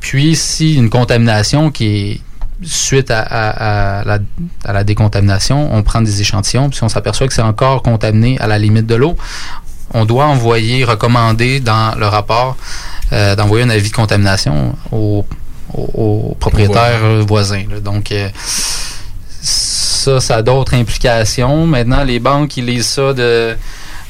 Puis, 0.00 0.36
si 0.36 0.76
une 0.76 0.88
contamination 0.88 1.70
qui 1.70 2.12
est 2.12 2.20
suite 2.62 3.10
à, 3.10 3.20
à- 3.20 4.00
à 4.00 4.04
la, 4.04 4.18
à 4.64 4.72
la 4.72 4.84
décontamination, 4.84 5.68
on 5.74 5.82
prend 5.82 6.00
des 6.00 6.20
échantillons, 6.20 6.68
puis 6.70 6.78
si 6.78 6.84
on 6.84 6.88
s'aperçoit 6.88 7.26
que 7.28 7.34
c'est 7.34 7.42
encore 7.42 7.82
contaminé 7.82 8.38
à 8.40 8.46
la 8.46 8.58
limite 8.58 8.86
de 8.86 8.94
l'eau, 8.94 9.16
on 9.94 10.04
doit 10.04 10.24
envoyer, 10.26 10.84
recommander 10.84 11.60
dans 11.60 11.94
le 11.98 12.06
rapport, 12.06 12.56
euh, 13.12 13.36
d'envoyer 13.36 13.64
un 13.64 13.70
avis 13.70 13.90
de 13.90 13.94
contamination 13.94 14.74
au, 14.90 15.24
au, 15.74 15.80
au 16.30 16.34
propriétaire 16.40 17.00
euh, 17.04 17.24
voisin. 17.26 17.64
là. 17.70 17.80
Donc, 17.80 18.10
euh, 18.10 18.28
ça, 19.40 20.20
ça 20.20 20.36
a 20.36 20.42
d'autres 20.42 20.74
implications. 20.74 21.66
Maintenant, 21.66 22.04
les 22.04 22.18
banques, 22.18 22.56
ils 22.56 22.66
lisent 22.66 22.86
ça 22.88 23.12
de, 23.12 23.56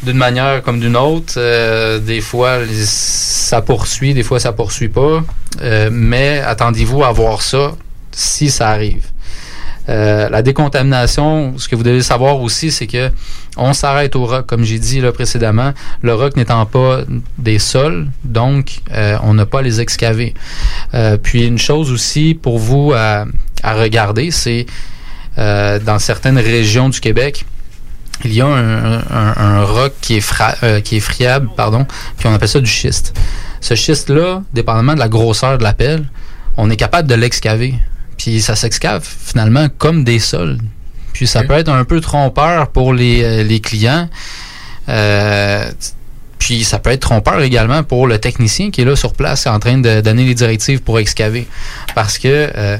d'une 0.03 0.17
manière 0.17 0.63
comme 0.63 0.81
d'une 0.81 0.97
autre. 0.97 1.35
Euh, 1.37 1.99
des 1.99 2.21
fois, 2.21 2.59
les- 2.61 2.85
ça 2.87 3.61
poursuit, 3.63 4.15
des 4.15 4.23
fois, 4.23 4.41
ça 4.41 4.53
poursuit 4.53 4.89
pas. 4.89 5.23
Euh, 5.63 5.89
mais 5.93 6.41
attendez-vous 6.41 7.03
à 7.05 7.13
voir 7.13 7.43
ça 7.43 7.73
si 8.17 8.51
ça 8.51 8.71
arrive. 8.71 9.05
Euh, 9.89 10.29
la 10.31 10.43
décontamination, 10.43 11.55
ce 11.59 11.69
que 11.69 11.77
vous 11.77 11.85
devez 11.85 12.03
savoir 12.03 12.41
aussi, 12.41 12.73
c'est 12.73 12.89
que 12.89 13.11
on 13.57 13.73
s'arrête 13.73 14.17
au 14.17 14.25
roc, 14.27 14.47
comme 14.47 14.65
j'ai 14.65 14.79
dit 14.79 15.01
précédemment. 15.15 15.73
Le 16.03 16.15
roc 16.15 16.37
n'étant 16.37 16.67
pas 16.67 17.03
des 17.39 17.59
sols, 17.59 18.09
donc 18.25 18.81
euh, 18.93 19.17
on 19.23 19.35
n'a 19.35 19.47
pas 19.47 19.61
à 19.61 19.63
les 19.63 19.81
excaver. 19.81 20.35
Euh, 20.95 21.17
puis 21.19 21.47
une 21.47 21.59
chose 21.59 21.93
aussi 21.93 22.35
pour 22.35 22.59
vous 22.59 22.93
à, 22.95 23.27
regarder, 23.63 24.31
c'est 24.31 24.67
dans 25.37 25.99
certaines 25.99 26.39
régions 26.39 26.89
du 26.89 26.99
Québec, 26.99 27.45
il 28.25 28.33
y 28.33 28.41
a 28.41 28.47
un, 28.47 29.63
roc 29.65 29.93
qui 30.01 30.17
est, 30.17 30.83
qui 30.83 30.97
est 30.97 31.01
friable, 31.01 31.51
pardon, 31.55 31.87
puis 32.17 32.27
on 32.27 32.33
appelle 32.33 32.49
ça 32.49 32.61
du 32.61 32.71
schiste. 32.71 33.15
Ce 33.61 33.75
schiste-là, 33.75 34.43
dépendamment 34.55 34.95
de 34.95 34.99
la 34.99 35.09
grosseur 35.09 35.59
de 35.59 35.63
la 35.63 35.75
pelle, 35.75 36.07
on 36.57 36.71
est 36.71 36.77
capable 36.77 37.09
de 37.09 37.15
l'excaver. 37.15 37.75
Puis 38.27 38.43
ça 38.43 38.57
s'excave 38.57 39.07
finalement 39.07 39.69
comme 39.79 40.03
des 40.03 40.19
sols. 40.19 40.59
Puis 41.13 41.29
ça 41.29 41.45
peut 41.45 41.53
être 41.53 41.69
un 41.69 41.85
peu 41.85 42.01
trompeur 42.01 42.73
pour 42.73 42.93
les, 42.93 43.23
euh, 43.23 43.45
les 43.45 43.61
clients. 43.61 44.09
Euh, 44.89 45.71
puis 46.37 46.65
ça 46.65 46.81
peut 46.81 46.91
être 46.91 47.03
trompeur 47.03 47.41
également 47.43 47.85
pour 47.85 48.09
le 48.09 48.19
technicien 48.19 48.73
qui 48.73 48.81
est 48.81 48.85
là 48.85 48.97
sur 48.97 49.13
place 49.13 49.47
en 49.47 49.61
train 49.61 49.79
de 49.79 50.01
donner 50.01 50.25
les 50.25 50.35
directives 50.35 50.83
pour 50.83 50.99
excaver. 50.99 51.47
Parce 51.95 52.19
que 52.19 52.51
euh, 52.57 52.79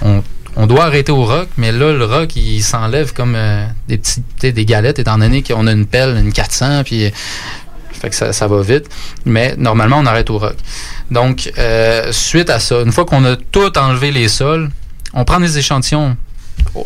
on, 0.00 0.22
on 0.56 0.66
doit 0.66 0.86
arrêter 0.86 1.12
au 1.12 1.26
roc, 1.26 1.48
mais 1.58 1.70
là, 1.70 1.92
le 1.92 2.04
roc, 2.06 2.34
il 2.34 2.62
s'enlève 2.62 3.12
comme 3.12 3.34
euh, 3.36 3.66
des 3.86 4.00
sais, 4.02 4.50
des 4.50 4.64
galettes, 4.64 4.98
étant 4.98 5.18
donné 5.18 5.42
qu'on 5.42 5.66
a 5.66 5.72
une 5.72 5.84
pelle, 5.84 6.16
une 6.16 6.32
400, 6.32 6.84
puis 6.84 7.12
fait 8.00 8.10
que 8.10 8.16
ça, 8.16 8.32
ça 8.32 8.46
va 8.46 8.60
vite. 8.62 8.86
Mais 9.24 9.54
normalement, 9.58 9.98
on 9.98 10.06
arrête 10.06 10.30
au 10.30 10.38
roc. 10.38 10.56
Donc, 11.10 11.50
euh, 11.58 12.12
suite 12.12 12.50
à 12.50 12.58
ça, 12.60 12.80
une 12.82 12.92
fois 12.92 13.04
qu'on 13.04 13.24
a 13.24 13.36
tout 13.36 13.76
enlevé 13.78 14.10
les 14.10 14.28
sols, 14.28 14.70
on 15.14 15.24
prend 15.24 15.40
des 15.40 15.56
échantillons 15.58 16.16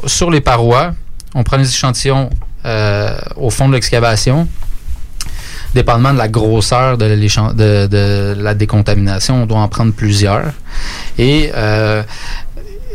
sur 0.07 0.31
les 0.31 0.41
parois, 0.41 0.93
on 1.35 1.43
prend 1.43 1.59
des 1.59 1.69
échantillons 1.69 2.31
euh, 2.65 3.17
au 3.37 3.51
fond 3.51 3.69
de 3.69 3.75
l'excavation, 3.75 4.47
dépendamment 5.75 6.13
de 6.13 6.19
la 6.19 6.29
grosseur 6.29 6.99
de- 6.99 7.87
de 7.87 8.35
la 8.39 8.55
décontamination, 8.55 9.43
on 9.43 9.47
doit 9.47 9.59
en 9.59 9.69
prendre 9.69 9.93
plusieurs. 9.93 10.53
Et, 11.19 11.51
euh, 11.57 12.03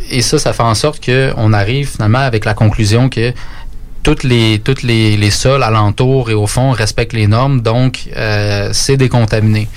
et 0.09 0.21
ça, 0.21 0.37
ça 0.39 0.53
fait 0.53 0.63
en 0.63 0.75
sorte 0.75 1.03
qu'on 1.03 1.53
arrive 1.53 1.89
finalement 1.89 2.19
avec 2.19 2.45
la 2.45 2.53
conclusion 2.53 3.09
que 3.09 3.33
toutes 4.07 4.23
les, 4.23 4.59
toutes 4.63 4.83
les, 4.83 5.17
les 5.17 5.31
sols 5.31 5.63
alentours 5.63 6.29
et 6.31 6.33
au 6.33 6.47
fond 6.47 6.71
respectent 6.71 7.11
les 7.11 7.27
normes, 7.27 7.59
donc 7.59 8.07
euh, 8.15 8.69
c'est 8.71 8.95
décontaminé. 8.95 9.67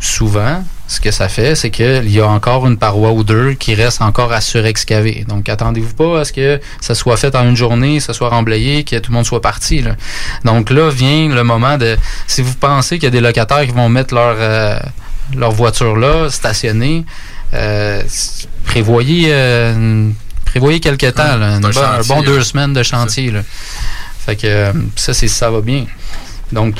Souvent, 0.00 0.64
ce 0.88 1.00
que 1.00 1.12
ça 1.12 1.28
fait, 1.28 1.54
c'est 1.54 1.70
qu'il 1.70 2.10
y 2.10 2.18
a 2.18 2.26
encore 2.26 2.66
une 2.66 2.76
paroi 2.76 3.12
ou 3.12 3.22
deux 3.22 3.52
qui 3.52 3.76
reste 3.76 4.02
encore 4.02 4.32
à 4.32 4.40
surexcaver. 4.40 5.24
Donc, 5.28 5.48
attendez-vous 5.48 5.94
pas 5.94 6.22
à 6.22 6.24
ce 6.24 6.32
que 6.32 6.60
ça 6.80 6.96
soit 6.96 7.16
fait 7.16 7.36
en 7.36 7.44
une 7.48 7.54
journée, 7.54 8.00
ça 8.00 8.12
soit 8.12 8.30
remblayé, 8.30 8.82
que 8.82 8.96
tout 8.96 9.12
le 9.12 9.16
monde 9.18 9.26
soit 9.26 9.40
parti. 9.40 9.84
Donc 10.44 10.70
là 10.70 10.90
vient 10.90 11.28
le 11.28 11.44
moment 11.44 11.78
de... 11.78 11.96
Si 12.26 12.42
vous 12.42 12.54
pensez 12.54 12.96
qu'il 12.96 13.04
y 13.04 13.06
a 13.06 13.10
des 13.10 13.20
locataires 13.20 13.64
qui 13.64 13.70
vont 13.70 13.88
mettre 13.88 14.12
leur, 14.12 14.34
euh, 14.40 14.76
leur 15.36 15.52
voiture 15.52 15.96
là, 15.96 16.28
stationnée, 16.30 17.04
euh, 17.54 18.02
prévoyez, 18.64 19.32
une- 19.32 20.14
prévoyez 20.52 20.80
quelques 20.80 21.14
temps, 21.14 21.36
là, 21.36 21.46
un 21.54 21.60
bon- 21.60 21.72
chantier, 21.72 22.26
deux 22.26 22.42
semaines 22.42 22.72
de 22.72 22.82
chantier. 22.82 23.30
Là. 23.30 23.40
Fait 24.24 24.36
que 24.36 24.46
euh, 24.46 24.72
ça, 24.96 25.12
c'est 25.14 25.28
ça 25.28 25.50
va 25.50 25.60
bien. 25.60 25.86
Donc, 26.52 26.76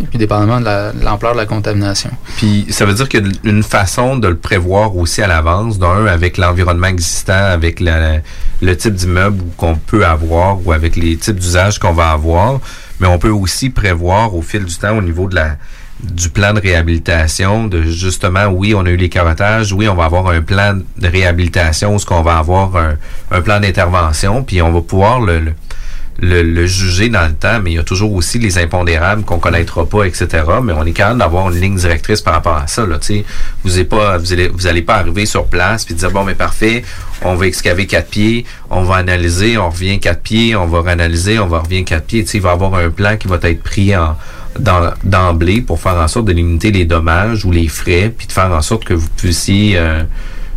et 0.00 0.06
puis 0.06 0.18
dépendamment 0.18 0.60
de 0.60 0.64
la- 0.66 0.92
de 0.92 1.04
l'ampleur 1.04 1.32
de 1.32 1.38
la 1.38 1.46
contamination. 1.46 2.10
Puis 2.36 2.66
ça 2.70 2.84
veut 2.86 2.94
dire 2.94 3.08
qu'il 3.08 3.26
y 3.26 3.28
a 3.28 3.50
une 3.50 3.64
façon 3.64 4.16
de 4.16 4.28
le 4.28 4.36
prévoir 4.36 4.96
aussi 4.96 5.22
à 5.22 5.26
l'avance, 5.26 5.78
d'un 5.78 6.06
avec 6.06 6.36
l'environnement 6.38 6.86
existant, 6.86 7.32
avec 7.32 7.80
la- 7.80 8.18
le 8.62 8.76
type 8.76 8.94
d'immeuble 8.94 9.42
qu'on 9.56 9.74
peut 9.76 10.06
avoir 10.06 10.64
ou 10.64 10.72
avec 10.72 10.94
les 10.94 11.16
types 11.16 11.38
d'usages 11.38 11.78
qu'on 11.80 11.92
va 11.92 12.10
avoir, 12.12 12.60
mais 13.00 13.08
on 13.08 13.18
peut 13.18 13.30
aussi 13.30 13.70
prévoir 13.70 14.34
au 14.36 14.42
fil 14.42 14.64
du 14.64 14.74
temps 14.76 14.96
au 14.96 15.02
niveau 15.02 15.28
de 15.28 15.34
la 15.34 15.56
du 16.00 16.28
plan 16.28 16.52
de 16.52 16.60
réhabilitation, 16.60 17.66
de 17.66 17.82
justement, 17.82 18.46
oui, 18.46 18.74
on 18.74 18.86
a 18.86 18.90
eu 18.90 18.96
les 18.96 19.08
carottages, 19.08 19.72
oui, 19.72 19.88
on 19.88 19.94
va 19.94 20.04
avoir 20.04 20.28
un 20.28 20.42
plan 20.42 20.78
de 20.96 21.08
réhabilitation 21.08 21.98
ce 21.98 22.06
qu'on 22.06 22.22
va 22.22 22.38
avoir 22.38 22.70
un, 22.76 23.40
plan 23.40 23.60
d'intervention, 23.60 24.44
puis 24.44 24.62
on 24.62 24.72
va 24.72 24.80
pouvoir 24.80 25.20
le, 25.20 25.54
juger 26.66 27.08
dans 27.08 27.26
le 27.26 27.34
temps, 27.34 27.60
mais 27.62 27.72
il 27.72 27.74
y 27.74 27.78
a 27.78 27.82
toujours 27.82 28.12
aussi 28.12 28.38
les 28.38 28.58
impondérables 28.58 29.24
qu'on 29.24 29.38
connaîtra 29.40 29.86
pas, 29.86 30.04
etc. 30.04 30.44
Mais 30.62 30.72
on 30.72 30.84
est 30.84 30.92
capable 30.92 31.18
d'avoir 31.18 31.50
une 31.50 31.60
ligne 31.60 31.76
directrice 31.76 32.20
par 32.20 32.34
rapport 32.34 32.56
à 32.56 32.68
ça. 32.68 32.86
Là, 32.86 32.98
vous 33.64 33.70
n'allez 33.70 33.84
pas, 33.84 34.18
vous 34.18 34.66
allez, 34.66 34.82
pas 34.82 34.96
arriver 34.96 35.26
sur 35.26 35.46
place 35.46 35.84
puis 35.84 35.94
dire 35.94 36.10
bon, 36.12 36.24
mais 36.24 36.34
parfait, 36.34 36.84
on 37.22 37.34
va 37.34 37.46
excaver 37.46 37.86
quatre 37.86 38.08
pieds, 38.08 38.44
on 38.70 38.82
va 38.82 38.96
analyser, 38.96 39.58
on 39.58 39.70
revient 39.70 39.98
quatre 39.98 40.22
pieds, 40.22 40.54
on 40.54 40.66
va 40.66 40.80
réanalyser, 40.82 41.40
on 41.40 41.46
va 41.46 41.58
revenir 41.58 41.84
quatre 41.84 42.06
pieds. 42.06 42.22
Tu 42.22 42.30
sais, 42.30 42.38
il 42.38 42.42
va 42.42 42.50
y 42.50 42.52
avoir 42.52 42.74
un 42.74 42.90
plan 42.90 43.16
qui 43.16 43.26
va 43.26 43.38
être 43.42 43.62
pris 43.62 43.96
en 43.96 44.16
d'emblée 45.04 45.60
pour 45.62 45.80
faire 45.80 45.96
en 45.96 46.08
sorte 46.08 46.26
de 46.26 46.32
limiter 46.32 46.70
les 46.70 46.84
dommages 46.84 47.44
ou 47.44 47.50
les 47.52 47.68
frais, 47.68 48.12
puis 48.16 48.26
de 48.26 48.32
faire 48.32 48.50
en 48.52 48.62
sorte 48.62 48.84
que 48.84 48.94
vous 48.94 49.08
puissiez 49.16 49.78
euh, 49.78 50.02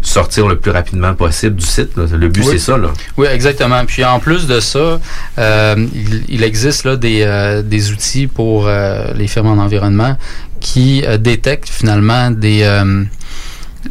sortir 0.02 0.48
le 0.48 0.58
plus 0.58 0.72
rapidement 0.72 1.14
possible 1.14 1.56
du 1.58 1.66
site. 1.66 1.96
là. 1.96 2.06
Le 2.12 2.28
but, 2.28 2.42
Oui. 2.42 2.48
c'est 2.52 2.60
ça. 2.60 2.78
Là. 2.78 2.90
Oui, 3.18 3.28
exactement. 3.32 3.86
Puis 3.86 4.04
en 4.04 4.20
plus 4.20 4.48
de 4.48 4.60
ça, 4.60 5.00
euh, 5.38 5.88
il, 5.94 6.24
il 6.30 6.44
existe 6.44 6.86
là 6.86 6.96
des, 6.96 7.22
euh, 7.24 7.62
des 7.62 7.92
outils 7.92 8.28
pour 8.28 8.68
euh, 8.68 9.14
les 9.16 9.28
firmes 9.28 9.48
en 9.48 9.62
environnement 9.64 10.18
qui 10.60 11.04
euh, 11.06 11.18
détectent 11.18 11.70
finalement 11.70 12.32
des 12.32 12.62
euh, 12.64 13.04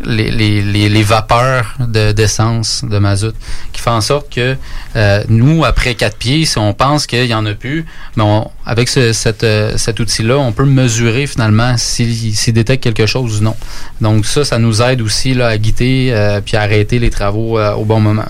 les, 0.04 0.30
les, 0.30 0.62
les, 0.62 0.88
les 0.88 1.02
vapeurs 1.02 1.74
de- 1.80 2.12
d'essence, 2.12 2.84
de, 2.88 2.98
mazout, 2.98 3.34
qui 3.72 3.80
fait 3.80 3.90
en 3.90 4.00
sorte 4.00 4.32
que 4.32 4.56
euh, 4.96 5.24
nous, 5.28 5.64
après 5.64 5.94
quatre 5.94 6.16
pieds, 6.16 6.44
si 6.44 6.58
on 6.58 6.72
pense 6.74 7.06
qu'il 7.06 7.24
y 7.26 7.34
en 7.34 7.44
a 7.46 7.54
plus, 7.54 7.84
mais 8.16 8.24
avec 8.64 8.88
ce, 8.88 9.12
cette, 9.12 9.42
euh, 9.44 9.76
cet 9.76 10.00
outil-là, 10.00 10.36
on 10.38 10.52
peut 10.52 10.64
mesurer 10.64 11.26
finalement 11.26 11.76
s'il 11.76 12.34
s'il 12.36 12.54
détecte 12.54 12.82
quelque 12.84 13.06
chose 13.06 13.40
ou 13.40 13.44
non. 13.44 13.56
Donc 14.00 14.26
ça, 14.26 14.44
ça 14.44 14.58
nous 14.58 14.80
aide 14.82 15.00
aussi 15.02 15.34
là, 15.34 15.48
à 15.48 15.58
guider 15.58 16.10
euh, 16.12 16.40
puis 16.40 16.56
à 16.56 16.62
arrêter 16.62 16.98
les 16.98 17.10
travaux 17.10 17.58
euh, 17.58 17.72
au 17.74 17.84
bon 17.84 18.00
moment. 18.00 18.26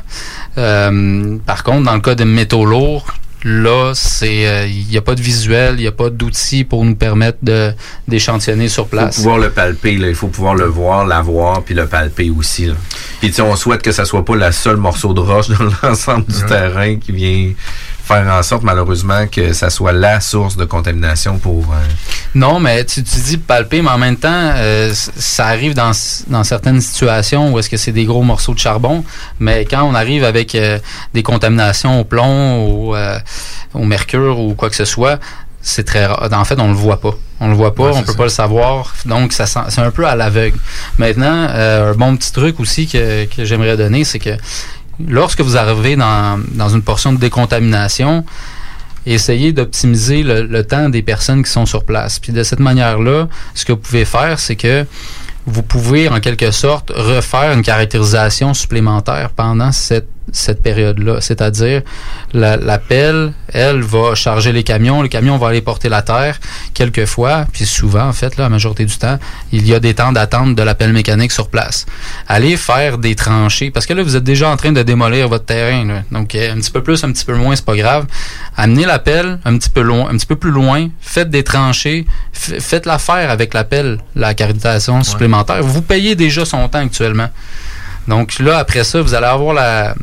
Euh, 0.59 1.37
par 1.47 1.63
contre, 1.63 1.85
dans 1.85 1.95
le 1.95 2.01
cas 2.01 2.15
de 2.15 2.25
métaux 2.25 2.65
lourds, 2.65 3.07
là, 3.45 3.93
c'est 3.95 4.47
euh, 4.47 4.67
il 4.67 4.87
n'y 4.87 4.97
a 4.97 5.01
pas 5.01 5.15
de 5.15 5.21
visuel, 5.21 5.75
il 5.79 5.83
n'y 5.83 5.87
a 5.87 5.93
pas 5.93 6.11
d'outils 6.11 6.65
pour 6.65 6.85
nous 6.85 6.95
permettre 6.95 7.39
de 7.43 7.73
d'échantillonner 8.09 8.69
sur 8.69 8.85
Il 8.85 8.87
faut 8.91 8.97
place. 8.97 9.17
pouvoir 9.17 9.39
le 9.39 9.51
palper, 9.51 9.97
là. 9.97 10.09
il 10.09 10.15
faut 10.15 10.29
pouvoir 10.29 10.55
le 10.55 10.67
voir, 10.67 11.07
l'avoir, 11.07 11.63
puis 11.63 11.75
le 11.75 11.87
palper 11.87 12.31
aussi. 12.31 12.67
Là. 12.67 12.75
Puis 13.21 13.29
tu 13.29 13.35
sais, 13.37 13.43
on 13.43 13.57
souhaite 13.57 13.83
que 13.83 13.93
ça 13.93 14.05
soit 14.05 14.25
pas 14.25 14.37
le 14.37 14.53
seul 14.53 14.77
morceau 14.77 15.13
de 15.15 15.21
roche 15.21 15.49
dans 15.59 15.89
l'ensemble 15.89 16.25
du 16.27 16.45
terrain 16.47 16.97
qui 16.97 17.13
vient 17.13 17.53
faire 18.05 18.27
en 18.33 18.43
sorte 18.43 18.63
malheureusement 18.63 19.27
que 19.27 19.53
ça 19.53 19.71
soit 19.71 19.93
la 19.93 20.21
source 20.21 20.57
de 20.57 20.65
contamination 20.65 21.39
pour... 21.39 21.65
euh, 21.73 21.77
Non, 22.35 22.59
mais 22.61 22.85
tu, 22.85 23.03
tu 23.03 23.19
dis 23.21 23.37
palper, 23.39 23.83
mais 23.83 23.91
en 23.91 23.99
même 23.99 24.17
temps, 24.17 24.29
euh, 24.33 24.93
ça 24.95 25.47
arrive 25.47 25.75
dans, 25.75 25.93
dans 26.29 26.45
certaines 26.45 26.81
situations 26.81 27.53
où 27.53 27.59
est-ce 27.59 27.71
que 27.71 27.77
c'est 27.77 27.93
des 27.93 28.05
gros 28.05 28.23
morceaux 28.23 28.55
de 28.55 28.59
charbon, 28.59 29.05
mais 29.39 29.65
quand 29.65 29.83
on 29.85 29.95
arrive 29.95 30.25
avec 30.25 30.55
euh, 30.55 30.79
des 31.15 31.23
contaminations 31.23 32.01
au 32.01 32.05
plomb, 32.05 32.65
au, 32.67 32.97
au 33.75 33.85
mercure 33.85 34.39
ou 34.41 34.55
quoi 34.55 34.71
que 34.71 34.77
ce 34.77 34.85
soit, 34.85 35.19
c'est 35.63 35.85
très 35.85 36.07
rare. 36.07 36.27
En 36.33 36.45
fait, 36.47 36.59
on 36.59 36.69
le 36.69 36.75
voit 36.75 37.01
pas. 37.01 37.13
On 37.39 37.49
le 37.49 37.55
voit 37.55 37.75
pas, 37.75 37.85
Ouais, 37.91 37.93
on 37.95 38.03
peut 38.03 38.13
ça. 38.13 38.17
pas 38.19 38.25
le 38.25 38.29
savoir. 38.31 38.95
Donc, 39.05 39.33
ça 39.35 39.45
c'est 39.47 39.81
un 39.81 39.91
peu 39.91 40.07
à 40.07 40.15
l'aveugle. 40.17 40.59
Maintenant, 40.99 41.47
euh, 41.51 41.93
un 41.93 41.95
bon 41.95 42.17
petit 42.17 42.33
truc 42.33 42.61
aussi 42.61 42.87
que, 42.87 43.27
que 43.27 43.45
j'aimerais 43.45 43.77
donner, 43.77 44.05
c'est 44.05 44.19
que 44.19 44.31
lorsque 45.09 45.41
vous 45.41 45.57
arrivez 45.57 45.97
dans, 45.97 46.69
une 46.69 46.83
portion 46.83 47.13
de 47.13 47.19
décontamination, 47.19 48.25
essayez 49.07 49.53
d'optimiser 49.53 50.23
le, 50.23 50.43
le 50.47 50.65
temps 50.65 50.89
des 50.89 51.03
personnes 51.03 51.43
qui 51.43 51.51
sont 51.51 51.67
sur 51.67 51.85
place. 51.85 52.19
Puis 52.19 52.33
de 52.33 52.43
cette 52.43 52.61
manière-là, 52.61 53.29
ce 53.55 53.65
que 53.65 53.73
vous 53.73 53.79
pouvez 53.79 54.05
faire, 54.05 54.39
c'est 54.39 54.57
que 54.57 54.87
vous 55.47 55.63
pouvez 55.63 56.09
en 56.09 56.21
quelque 56.21 56.51
sorte 56.51 56.93
refaire 56.95 57.53
une 57.53 57.63
caractérisation 57.63 58.55
supplémentaire 58.55 59.31
pendant 59.31 59.73
cette, 59.73 60.09
cette 60.33 60.63
période-là. 60.63 61.21
C'est-à-dire, 61.21 61.83
la, 62.33 62.57
la 62.57 62.79
pelle, 62.79 63.33
elle, 63.53 63.83
va 63.83 64.15
charger 64.15 64.53
les 64.53 64.63
camions, 64.63 65.03
les 65.03 65.09
camions 65.09 65.37
vont 65.39 65.47
aller 65.47 65.61
porter 65.61 65.89
la 65.89 66.03
terre 66.03 66.39
quelquefois, 66.75 67.47
puis 67.53 67.67
souvent, 67.67 68.07
en 68.09 68.13
fait, 68.13 68.37
là, 68.37 68.45
la 68.45 68.49
majorité 68.49 68.85
du 68.85 68.97
temps, 68.97 69.19
il 69.53 69.67
y 69.67 69.75
a 69.75 69.81
des 69.81 69.95
temps 69.95 70.13
d'attente 70.13 70.55
de 70.55 70.63
la 70.63 70.75
pelle 70.75 70.93
mécanique 70.93 71.33
sur 71.33 71.49
place. 71.49 71.87
Allez 72.29 72.57
faire 72.57 72.99
des 72.99 73.15
tranchées, 73.15 73.71
parce 73.71 73.87
que 73.87 73.95
là, 73.95 74.03
vous 74.03 74.17
êtes 74.17 74.25
déjà 74.25 74.49
en 74.49 74.57
train 74.57 74.73
de 74.73 74.83
démolir 74.83 75.29
votre 75.29 75.45
terrain. 75.45 75.85
là. 75.85 76.03
Donc, 76.11 76.35
euh, 76.35 76.53
un 76.53 76.57
petit 76.57 76.71
peu 76.71 76.83
plus, 76.83 77.03
un 77.05 77.13
petit 77.13 77.25
peu 77.25 77.35
moins, 77.35 77.57
c'est 77.57 77.65
pas 77.65 77.77
grave. 77.77 78.07
Amenez 78.57 78.87
la 78.87 78.99
pelle 78.99 79.39
un 79.45 79.57
petit 79.59 79.71
peu 79.71 79.83
loin, 79.83 80.09
un 80.11 80.17
petit 80.17 80.27
peu 80.27 80.37
plus 80.37 80.51
loin, 80.51 80.89
faites 81.01 81.31
des 81.31 81.45
tranchées, 81.45 82.07
faites 82.33 82.87
l'affaire 82.87 83.31
avec 83.31 83.55
la 83.55 83.65
pelle, 83.65 83.99
la 84.15 84.35
caractérisation 84.35 85.03
supplémentaire. 85.03 85.63
Vous 85.63 85.83
payez 85.83 86.15
déjà 86.15 86.45
son 86.45 86.69
temps 86.69 86.79
actuellement. 86.79 87.29
Donc 88.09 88.39
là, 88.39 88.59
après 88.59 88.85
ça, 88.85 89.03
vous 89.03 89.15
allez 89.15 89.27
avoir 89.27 89.55
la, 89.55 89.95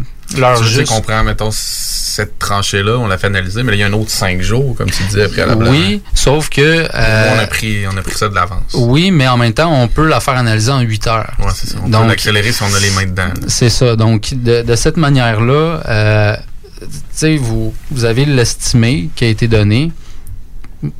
Juste. 0.63 0.87
qu'on 0.87 1.01
prend, 1.01 1.23
mettons, 1.23 1.49
cette 1.51 2.37
tranchée-là, 2.39 2.97
on 2.97 3.07
l'a 3.07 3.17
fait 3.17 3.27
analyser, 3.27 3.63
mais 3.63 3.71
là, 3.71 3.77
il 3.77 3.79
y 3.79 3.83
a 3.83 3.87
un 3.87 3.93
autre 3.93 4.09
cinq 4.09 4.41
jours, 4.41 4.75
comme 4.75 4.89
tu 4.89 5.03
disais, 5.03 5.27
préalablement. 5.27 5.71
Oui, 5.71 6.01
sauf 6.13 6.49
que... 6.49 6.61
Euh, 6.93 7.35
on, 7.35 7.39
a 7.39 7.47
pris, 7.47 7.85
on 7.91 7.95
a 7.95 8.01
pris 8.01 8.15
ça 8.15 8.27
de 8.27 8.35
l'avance. 8.35 8.73
Oui, 8.73 9.11
mais 9.11 9.27
en 9.27 9.37
même 9.37 9.53
temps, 9.53 9.71
on 9.71 9.87
peut 9.87 10.07
la 10.07 10.19
faire 10.19 10.35
analyser 10.35 10.71
en 10.71 10.79
8 10.81 11.07
heures. 11.07 11.33
Ouais, 11.39 11.45
c'est 11.55 11.69
ça. 11.69 11.77
On 11.83 11.89
Donc, 11.89 12.03
peut 12.03 12.07
l'accélérer 12.09 12.51
si 12.51 12.63
on 12.63 12.73
a 12.73 12.79
les 12.79 12.89
mains 12.91 13.05
dedans. 13.05 13.29
C'est 13.47 13.69
ça. 13.69 13.95
Donc, 13.95 14.33
de, 14.33 14.63
de 14.63 14.75
cette 14.75 14.97
manière-là, 14.97 15.81
euh, 15.87 16.35
tu 16.81 16.87
sais, 17.11 17.37
vous, 17.37 17.73
vous 17.91 18.05
avez 18.05 18.25
l'estimé 18.25 19.09
qui 19.15 19.25
a 19.25 19.27
été 19.27 19.47
donné, 19.47 19.91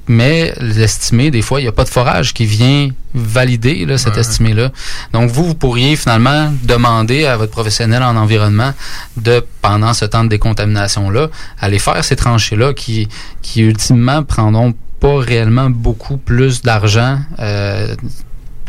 mais 0.08 0.54
l'estimé, 0.60 1.32
des 1.32 1.42
fois, 1.42 1.60
il 1.60 1.64
n'y 1.64 1.70
a 1.70 1.72
pas 1.72 1.84
de 1.84 1.90
forage 1.90 2.34
qui 2.34 2.46
vient 2.46 2.90
valider 3.14 3.86
là, 3.86 3.98
cet 3.98 4.14
Ouais. 4.16 4.22
estimé-là. 4.22 4.72
Donc, 5.14 5.30
vous, 5.32 5.46
vous 5.46 5.56
pourriez 5.56 5.96
finalement 5.96 6.54
demander 6.64 7.26
à 7.26 7.38
votre 7.38 7.52
professionnel 7.52 8.04
en 8.04 8.16
environnement 8.16 8.74
de, 9.18 9.44
pendant 9.62 9.94
ce 9.94 10.06
temps 10.06 10.24
de 10.24 10.30
décontamination-là, 10.30 11.30
aller 11.60 11.80
faire 11.80 12.04
ces 12.04 12.16
tranchées-là 12.16 12.74
qui, 12.74 13.08
qui, 13.42 13.62
ultimement, 13.62 14.24
prendront 14.24 14.74
pas 15.00 15.18
réellement 15.20 15.70
beaucoup 15.70 16.18
plus 16.18 16.62
d'argent 16.62 17.20
euh, 17.40 17.96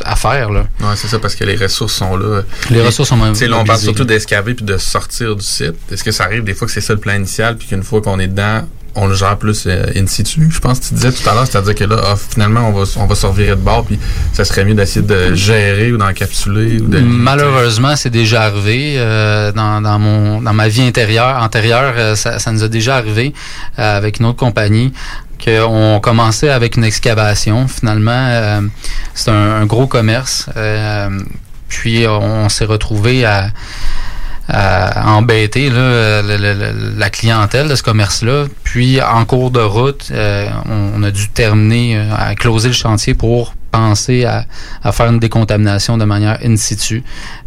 à 0.05 0.15
faire. 0.15 0.49
Là. 0.51 0.61
Ouais, 0.79 0.95
c'est 0.95 1.07
ça, 1.07 1.19
parce 1.19 1.35
que 1.35 1.43
les 1.43 1.55
ressources 1.55 1.93
sont 1.93 2.15
là. 2.17 2.41
Les 2.69 2.79
Et, 2.79 2.81
ressources 2.81 3.09
sont 3.09 3.33
sais, 3.35 3.47
là, 3.47 3.57
on 3.57 3.63
parle 3.65 3.79
surtout 3.79 4.05
d'escaver 4.05 4.53
puis 4.53 4.65
de 4.65 4.77
sortir 4.77 5.35
du 5.35 5.43
site. 5.45 5.75
Est-ce 5.91 6.03
que 6.03 6.11
ça 6.11 6.23
arrive 6.25 6.43
des 6.43 6.53
fois 6.53 6.67
que 6.67 6.73
c'est 6.73 6.81
ça 6.81 6.93
le 6.93 6.99
plan 6.99 7.15
initial, 7.15 7.57
puis 7.57 7.67
qu'une 7.67 7.83
fois 7.83 8.01
qu'on 8.01 8.19
est 8.19 8.27
dedans, 8.27 8.61
on 8.99 9.07
le 9.07 9.15
gère 9.15 9.37
plus 9.37 9.65
euh, 9.65 9.85
in 9.95 10.05
situ? 10.07 10.49
Je 10.51 10.59
pense 10.59 10.79
que 10.79 10.85
tu 10.85 10.93
disais 10.93 11.11
tout 11.11 11.27
à 11.27 11.33
l'heure, 11.33 11.47
c'est-à-dire 11.47 11.75
que 11.75 11.83
là, 11.85 12.01
ah, 12.03 12.15
finalement, 12.15 12.67
on 12.67 12.71
va, 12.71 12.83
on 12.97 13.05
va 13.05 13.15
se 13.15 13.25
revirer 13.25 13.51
de 13.51 13.61
bord, 13.61 13.85
puis 13.85 13.99
ça 14.33 14.43
serait 14.45 14.65
mieux 14.65 14.73
d'essayer 14.73 15.05
de 15.05 15.33
gérer 15.35 15.91
ou 15.91 15.97
d'encapsuler 15.97 16.79
ou 16.81 16.87
de. 16.87 16.99
Malheureusement, 16.99 17.95
c'est 17.95 18.09
déjà 18.09 18.43
arrivé 18.43 18.95
euh, 18.97 19.51
dans, 19.51 19.81
dans 19.81 19.99
mon 19.99 20.41
dans 20.41 20.53
ma 20.53 20.67
vie 20.67 20.81
intérieure 20.81 21.41
antérieure, 21.41 21.93
euh, 21.97 22.15
ça, 22.15 22.51
nous 22.51 22.63
a 22.63 22.67
déjà 22.67 22.97
arrivé 22.97 23.33
avec 23.77 24.19
une 24.19 24.25
autre 24.25 24.37
compagnie 24.37 24.93
qu'on 25.43 25.99
commençait 26.01 26.49
avec 26.49 26.75
une 26.75 26.83
excavation. 26.83 27.67
Finalement, 27.67 28.61
c'est 29.13 29.31
un, 29.31 29.65
gros 29.65 29.87
commerce. 29.87 30.49
puis 31.69 32.05
on, 32.07 32.49
s'est 32.49 32.65
retrouvé 32.65 33.25
à, 33.25 33.51
à 34.51 35.13
embêter 35.13 35.69
là, 35.69 36.21
la 36.23 37.09
clientèle 37.09 37.67
de 37.67 37.75
ce 37.75 37.83
commerce-là. 37.83 38.45
Puis 38.63 39.01
en 39.01 39.23
cours 39.25 39.51
de 39.51 39.59
route, 39.59 40.09
euh, 40.11 40.49
on, 40.65 40.99
on 40.99 41.03
a 41.03 41.11
dû 41.11 41.29
terminer 41.29 41.97
euh, 41.97 42.15
à 42.17 42.35
closer 42.35 42.69
le 42.69 42.73
chantier 42.73 43.13
pour 43.13 43.53
penser 43.71 44.25
à, 44.25 44.45
à 44.83 44.91
faire 44.91 45.07
une 45.07 45.19
décontamination 45.19 45.97
de 45.97 46.05
manière 46.05 46.39
in 46.43 46.55
situ. 46.55 47.03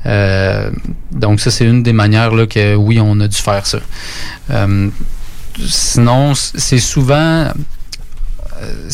Euh, 0.06 0.70
donc 1.10 1.40
ça, 1.40 1.50
c'est 1.50 1.64
une 1.64 1.82
des 1.82 1.92
manières 1.92 2.32
là, 2.32 2.46
que 2.46 2.76
oui, 2.76 3.00
on 3.00 3.18
a 3.18 3.26
dû 3.26 3.36
faire 3.36 3.66
ça. 3.66 3.78
Euh, 4.50 4.88
sinon, 5.66 6.34
c'est 6.34 6.78
souvent 6.78 7.48
euh, 8.62 8.88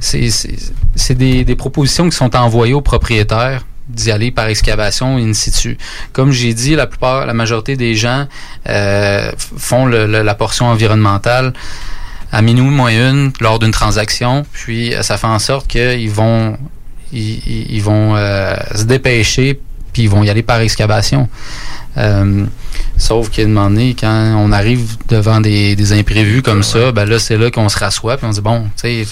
c'est 0.00 1.14
des, 1.14 1.44
des 1.44 1.56
propositions 1.56 2.08
qui 2.10 2.16
sont 2.16 2.34
envoyées 2.34 2.74
aux 2.74 2.80
propriétaires 2.80 3.64
d'y 3.88 4.10
aller 4.10 4.30
par 4.30 4.46
excavation 4.46 5.16
in 5.18 5.32
situ. 5.34 5.76
Comme 6.12 6.30
j'ai 6.32 6.54
dit, 6.54 6.74
la 6.74 6.86
plupart, 6.86 7.26
la 7.26 7.34
majorité 7.34 7.76
des 7.76 7.94
gens 7.94 8.26
euh, 8.68 9.30
font 9.36 9.86
le- 9.86 10.06
le- 10.06 10.22
la 10.22 10.34
portion 10.34 10.66
environnementale 10.66 11.52
à 12.32 12.42
minuit 12.42 12.62
moins 12.62 12.90
une 12.90 13.32
lors 13.40 13.58
d'une 13.58 13.70
transaction, 13.70 14.44
puis 14.52 14.94
euh, 14.94 15.02
ça 15.02 15.18
fait 15.18 15.26
en 15.26 15.38
sorte 15.38 15.66
qu'ils 15.68 16.10
vont 16.10 16.56
ils- 17.12 17.70
ils 17.76 17.82
vont 17.82 18.16
euh, 18.16 18.56
se 18.74 18.84
dépêcher 18.84 19.60
puis 19.92 20.02
ils 20.02 20.08
vont 20.10 20.24
y 20.24 20.30
aller 20.30 20.42
par 20.42 20.58
excavation. 20.60 21.28
Euh, 21.98 22.44
sauf 22.96 23.28
qu'à 23.30 23.42
un 23.42 23.46
moment 23.46 23.70
donné, 23.70 23.96
quand 23.98 24.34
on 24.38 24.52
arrive 24.52 24.96
devant 25.08 25.40
des, 25.40 25.76
des 25.76 25.92
imprévus 25.92 26.42
comme 26.42 26.62
ça, 26.62 26.92
ben 26.92 27.04
là, 27.04 27.18
c'est 27.18 27.36
là 27.36 27.50
qu'on 27.50 27.68
se 27.68 27.78
rassoit 27.78 28.16
puis 28.16 28.26
on 28.26 28.30
dit 28.30 28.40
bon, 28.40 28.64
tu 28.80 29.04
sais, 29.04 29.06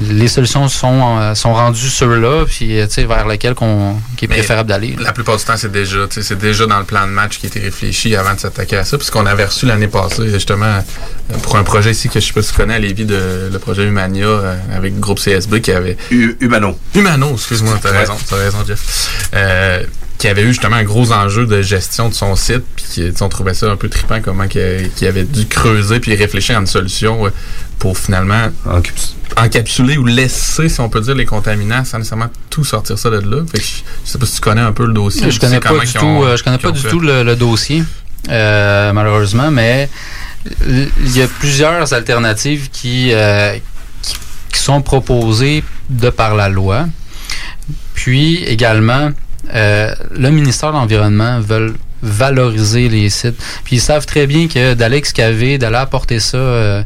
les 0.00 0.26
solutions 0.28 0.66
sont, 0.68 1.18
euh, 1.20 1.34
sont 1.34 1.54
rendues 1.54 1.88
ceux-là, 1.88 2.44
puis 2.46 2.80
euh, 2.80 2.86
tu 2.86 2.94
sais, 2.94 3.04
vers 3.04 3.26
lesquelles 3.28 3.54
qu'on, 3.54 3.96
qui 4.16 4.24
est 4.24 4.28
Mais 4.28 4.36
préférable 4.38 4.68
d'aller. 4.68 4.96
La 4.98 5.12
plupart 5.12 5.36
du 5.36 5.44
temps, 5.44 5.56
c'est 5.56 5.70
déjà, 5.70 6.06
tu 6.08 6.14
sais, 6.14 6.22
c'est 6.22 6.38
déjà 6.38 6.66
dans 6.66 6.78
le 6.80 6.84
plan 6.84 7.06
de 7.06 7.12
match 7.12 7.38
qui 7.38 7.46
a 7.46 7.48
été 7.48 7.60
réfléchi 7.60 8.16
avant 8.16 8.34
de 8.34 8.40
s'attaquer 8.40 8.76
à 8.76 8.84
ça. 8.84 8.98
Puis 8.98 9.06
ce 9.06 9.12
qu'on 9.12 9.24
avait 9.26 9.44
reçu 9.44 9.66
l'année 9.66 9.86
passée, 9.88 10.28
justement, 10.30 10.66
euh, 10.66 11.38
pour 11.42 11.56
un 11.56 11.62
projet 11.62 11.92
ici 11.92 12.08
que 12.08 12.18
je 12.18 12.26
sais 12.26 12.32
pas 12.32 12.42
si 12.42 12.50
tu 12.50 12.56
connais 12.56 12.74
à 12.74 12.78
Lévis, 12.80 13.04
de, 13.04 13.50
le 13.52 13.58
projet 13.60 13.84
Humania 13.84 14.26
euh, 14.26 14.56
avec 14.74 14.94
le 14.94 15.00
groupe 15.00 15.20
CSB 15.20 15.60
qui 15.60 15.70
avait. 15.72 15.96
Humano. 16.40 16.76
Humano, 16.94 17.32
excuse-moi, 17.34 17.78
t'as 17.80 17.92
Ouais. 17.92 17.98
raison, 17.98 18.16
t'as 18.28 18.36
raison, 18.36 18.58
Jeff. 18.66 19.28
Euh, 19.34 19.84
qui 20.18 20.28
avait 20.28 20.42
eu 20.42 20.48
justement 20.48 20.76
un 20.76 20.84
gros 20.84 21.12
enjeu 21.12 21.44
de 21.46 21.60
gestion 21.62 22.08
de 22.08 22.14
son 22.14 22.34
site, 22.36 22.62
puis 22.76 22.93
qui, 22.94 23.12
on 23.22 23.28
trouvait 23.28 23.54
ça 23.54 23.70
un 23.70 23.76
peu 23.76 23.88
trippant 23.88 24.20
comment 24.22 24.46
qu'il 24.48 25.06
avait 25.06 25.24
dû 25.24 25.46
creuser 25.46 26.00
puis 26.00 26.14
réfléchir 26.14 26.56
à 26.56 26.60
une 26.60 26.66
solution 26.66 27.26
euh, 27.26 27.30
pour 27.78 27.98
finalement 27.98 28.48
encapsuler 29.36 29.96
ou 29.98 30.06
laisser, 30.06 30.68
si 30.68 30.80
on 30.80 30.88
peut 30.88 31.00
dire, 31.00 31.14
les 31.14 31.24
contaminants 31.26 31.84
sans 31.84 31.98
nécessairement 31.98 32.30
tout 32.50 32.64
sortir 32.64 32.98
ça 32.98 33.10
de 33.10 33.18
là. 33.18 33.42
Fait 33.50 33.58
que 33.58 33.64
je, 33.64 33.70
je 34.04 34.10
sais 34.10 34.18
pas 34.18 34.26
si 34.26 34.34
tu 34.36 34.40
connais 34.40 34.60
un 34.60 34.72
peu 34.72 34.86
le 34.86 34.92
dossier. 34.92 35.30
Je 35.30 35.40
connais 35.40 35.60
pas 35.60 35.78
du 35.78 35.92
tout, 35.92 36.04
ont- 36.04 36.24
euh, 36.24 36.36
je 36.36 36.44
connais 36.44 36.58
pas 36.58 36.70
du 36.70 36.80
fait. 36.80 36.88
tout 36.88 37.00
le, 37.00 37.22
le 37.24 37.36
dossier, 37.36 37.82
euh, 38.30 38.92
malheureusement, 38.92 39.50
mais 39.50 39.88
il 40.66 41.16
y 41.16 41.22
a 41.22 41.26
plusieurs 41.26 41.92
alternatives 41.94 42.68
qui, 42.70 43.12
euh, 43.12 43.56
qui, 44.02 44.14
qui 44.52 44.60
sont 44.60 44.82
proposées 44.82 45.64
de 45.90 46.10
par 46.10 46.34
la 46.36 46.48
loi. 46.48 46.86
Puis 47.94 48.44
également, 48.44 49.10
euh, 49.54 49.94
le 50.10 50.30
ministère 50.30 50.70
de 50.72 50.76
l'Environnement 50.76 51.40
veut 51.40 51.74
valoriser 52.04 52.88
les 52.88 53.10
sites. 53.10 53.36
Puis 53.64 53.76
ils 53.76 53.80
savent 53.80 54.06
très 54.06 54.26
bien 54.26 54.46
que 54.48 54.74
d'aller 54.74 54.96
excaver, 54.98 55.58
d'aller 55.58 55.76
apporter 55.76 56.20
ça 56.20 56.36
euh, 56.36 56.82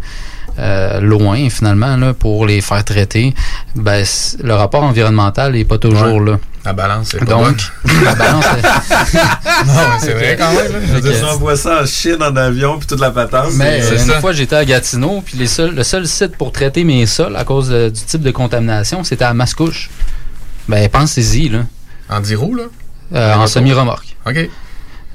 euh, 0.59 1.01
loin 1.01 1.49
finalement 1.51 1.97
là, 1.97 2.15
pour 2.15 2.45
les 2.47 2.61
faire 2.61 2.85
traiter, 2.85 3.35
ben, 3.77 4.05
le 4.43 4.55
rapport 4.55 4.83
environnemental 4.83 5.53
n'est 5.53 5.65
pas 5.65 5.79
toujours 5.79 6.15
Ouais. 6.21 6.31
là. 6.33 6.39
La 6.65 6.73
balance, 6.73 7.09
c'est 7.13 7.19
pas 7.21 7.25
Donc, 7.27 7.45
bonne. 7.45 7.57
la 8.05 8.15
balance, 8.15 8.45
Non, 9.67 9.73
mais 9.93 9.99
c'est 10.01 10.13
vrai 10.13 10.37
quand 10.39 10.51
même. 10.53 10.73
hein. 10.75 10.81
Je 10.87 10.93
veux 10.95 11.01
dire, 11.01 11.11
Ok. 11.13 11.17
si 11.17 11.25
on 11.25 11.39
voit 11.39 11.57
ça 11.57 11.83
en 11.83 11.87
Chine 11.87 12.17
en 12.21 12.35
avion 12.37 12.77
puis 12.79 12.87
toute 12.87 13.01
la 13.01 13.11
patente. 13.11 13.53
Mais 13.55 13.81
c'est- 13.81 13.93
euh, 13.95 13.99
une 14.03 14.11
ça. 14.11 14.21
fois, 14.21 14.33
j'étais 14.33 14.57
à 14.57 14.65
Gatineau, 14.65 15.23
puis 15.25 15.39
les 15.39 15.47
seuls- 15.47 15.75
le 15.75 15.83
seul 15.83 16.07
site 16.07 16.37
pour 16.37 16.53
traiter 16.53 16.85
mes 16.85 17.07
sols 17.07 17.37
à 17.37 17.45
cause 17.45 17.69
de- 17.71 17.89
du 17.89 18.01
type 18.03 18.23
de 18.23 18.31
contamination, 18.33 19.03
c'était 19.05 19.25
à 19.25 19.33
Mascouche. 19.35 19.89
Ben, 20.69 20.89
pensez-y, 20.91 21.49
là. 21.49 21.61
En 22.11 22.21
diro, 22.21 22.55
là? 22.55 22.65
Euh, 23.15 23.35
en 23.37 23.47
semi-remorque. 23.47 24.17
OK. 24.27 24.51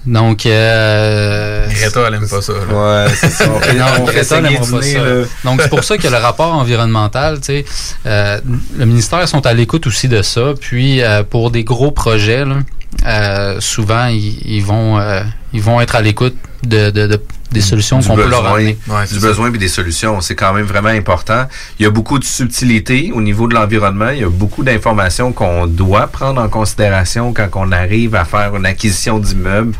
Donc, 0.05 0.45
euh, 0.45 1.67
Greta, 1.69 2.01
elle 2.07 2.15
aime 2.15 2.27
pas 2.27 2.41
ça. 2.41 2.53
Ouais, 2.53 3.05
c'est 3.15 3.29
ça. 3.29 3.45
On 3.49 3.59
fait- 3.61 3.73
non, 3.73 3.85
on 4.01 4.05
fait 4.07 4.41
n'aimera 4.41 4.65
du 4.65 4.71
pas 4.71 4.81
ça. 4.81 4.97
là. 4.99 5.25
Donc, 5.45 5.61
c'est 5.61 5.69
pour 5.69 5.83
ça 5.83 5.97
que 5.97 6.07
le 6.07 6.17
rapport 6.17 6.53
environnemental, 6.53 7.39
tu 7.39 7.45
sais, 7.45 7.65
euh, 8.05 8.39
le 8.77 8.85
ministère 8.85 9.27
sont 9.27 9.45
à 9.45 9.53
l'écoute 9.53 9.87
aussi 9.87 10.07
de 10.09 10.21
ça. 10.21 10.53
Puis, 10.59 11.01
euh, 11.01 11.23
pour 11.23 11.51
des 11.51 11.63
gros 11.63 11.91
projets, 11.91 12.43
là, 12.43 12.55
euh, 13.07 13.59
souvent, 13.61 14.07
ils, 14.07 14.39
ils 14.45 14.63
vont, 14.63 14.99
euh, 14.99 15.21
ils 15.53 15.61
vont 15.61 15.79
être 15.81 15.95
à 15.95 16.01
l'écoute 16.01 16.35
de, 16.63 16.89
de- 16.89 17.07
de- 17.07 17.21
des 17.53 17.61
solutions 17.61 17.99
du 17.99 18.07
qu'on 18.07 18.15
peut 18.15 18.27
leur 18.27 18.57
du 18.57 19.19
besoin 19.19 19.53
et 19.53 19.57
des 19.57 19.67
solutions. 19.67 20.19
C'est 20.21 20.35
quand 20.35 20.53
même 20.53 20.65
vraiment 20.65 20.89
important. 20.89 21.45
Il 21.79 21.83
y 21.83 21.85
a 21.85 21.89
beaucoup 21.89 22.19
de 22.19 22.23
subtilité 22.23 23.11
au 23.13 23.21
niveau 23.21 23.47
de 23.47 23.53
l'environnement. 23.53 24.09
Il 24.09 24.19
y 24.19 24.23
a 24.23 24.29
beaucoup 24.29 24.63
d'informations 24.63 25.31
qu'on 25.31 25.67
doit 25.67 26.07
prendre 26.07 26.41
en 26.41 26.49
considération 26.49 27.33
quand 27.33 27.49
on 27.55 27.71
arrive 27.71 28.15
à 28.15 28.25
faire 28.25 28.55
une 28.55 28.65
acquisition 28.65 29.19
d'immeuble, 29.19 29.73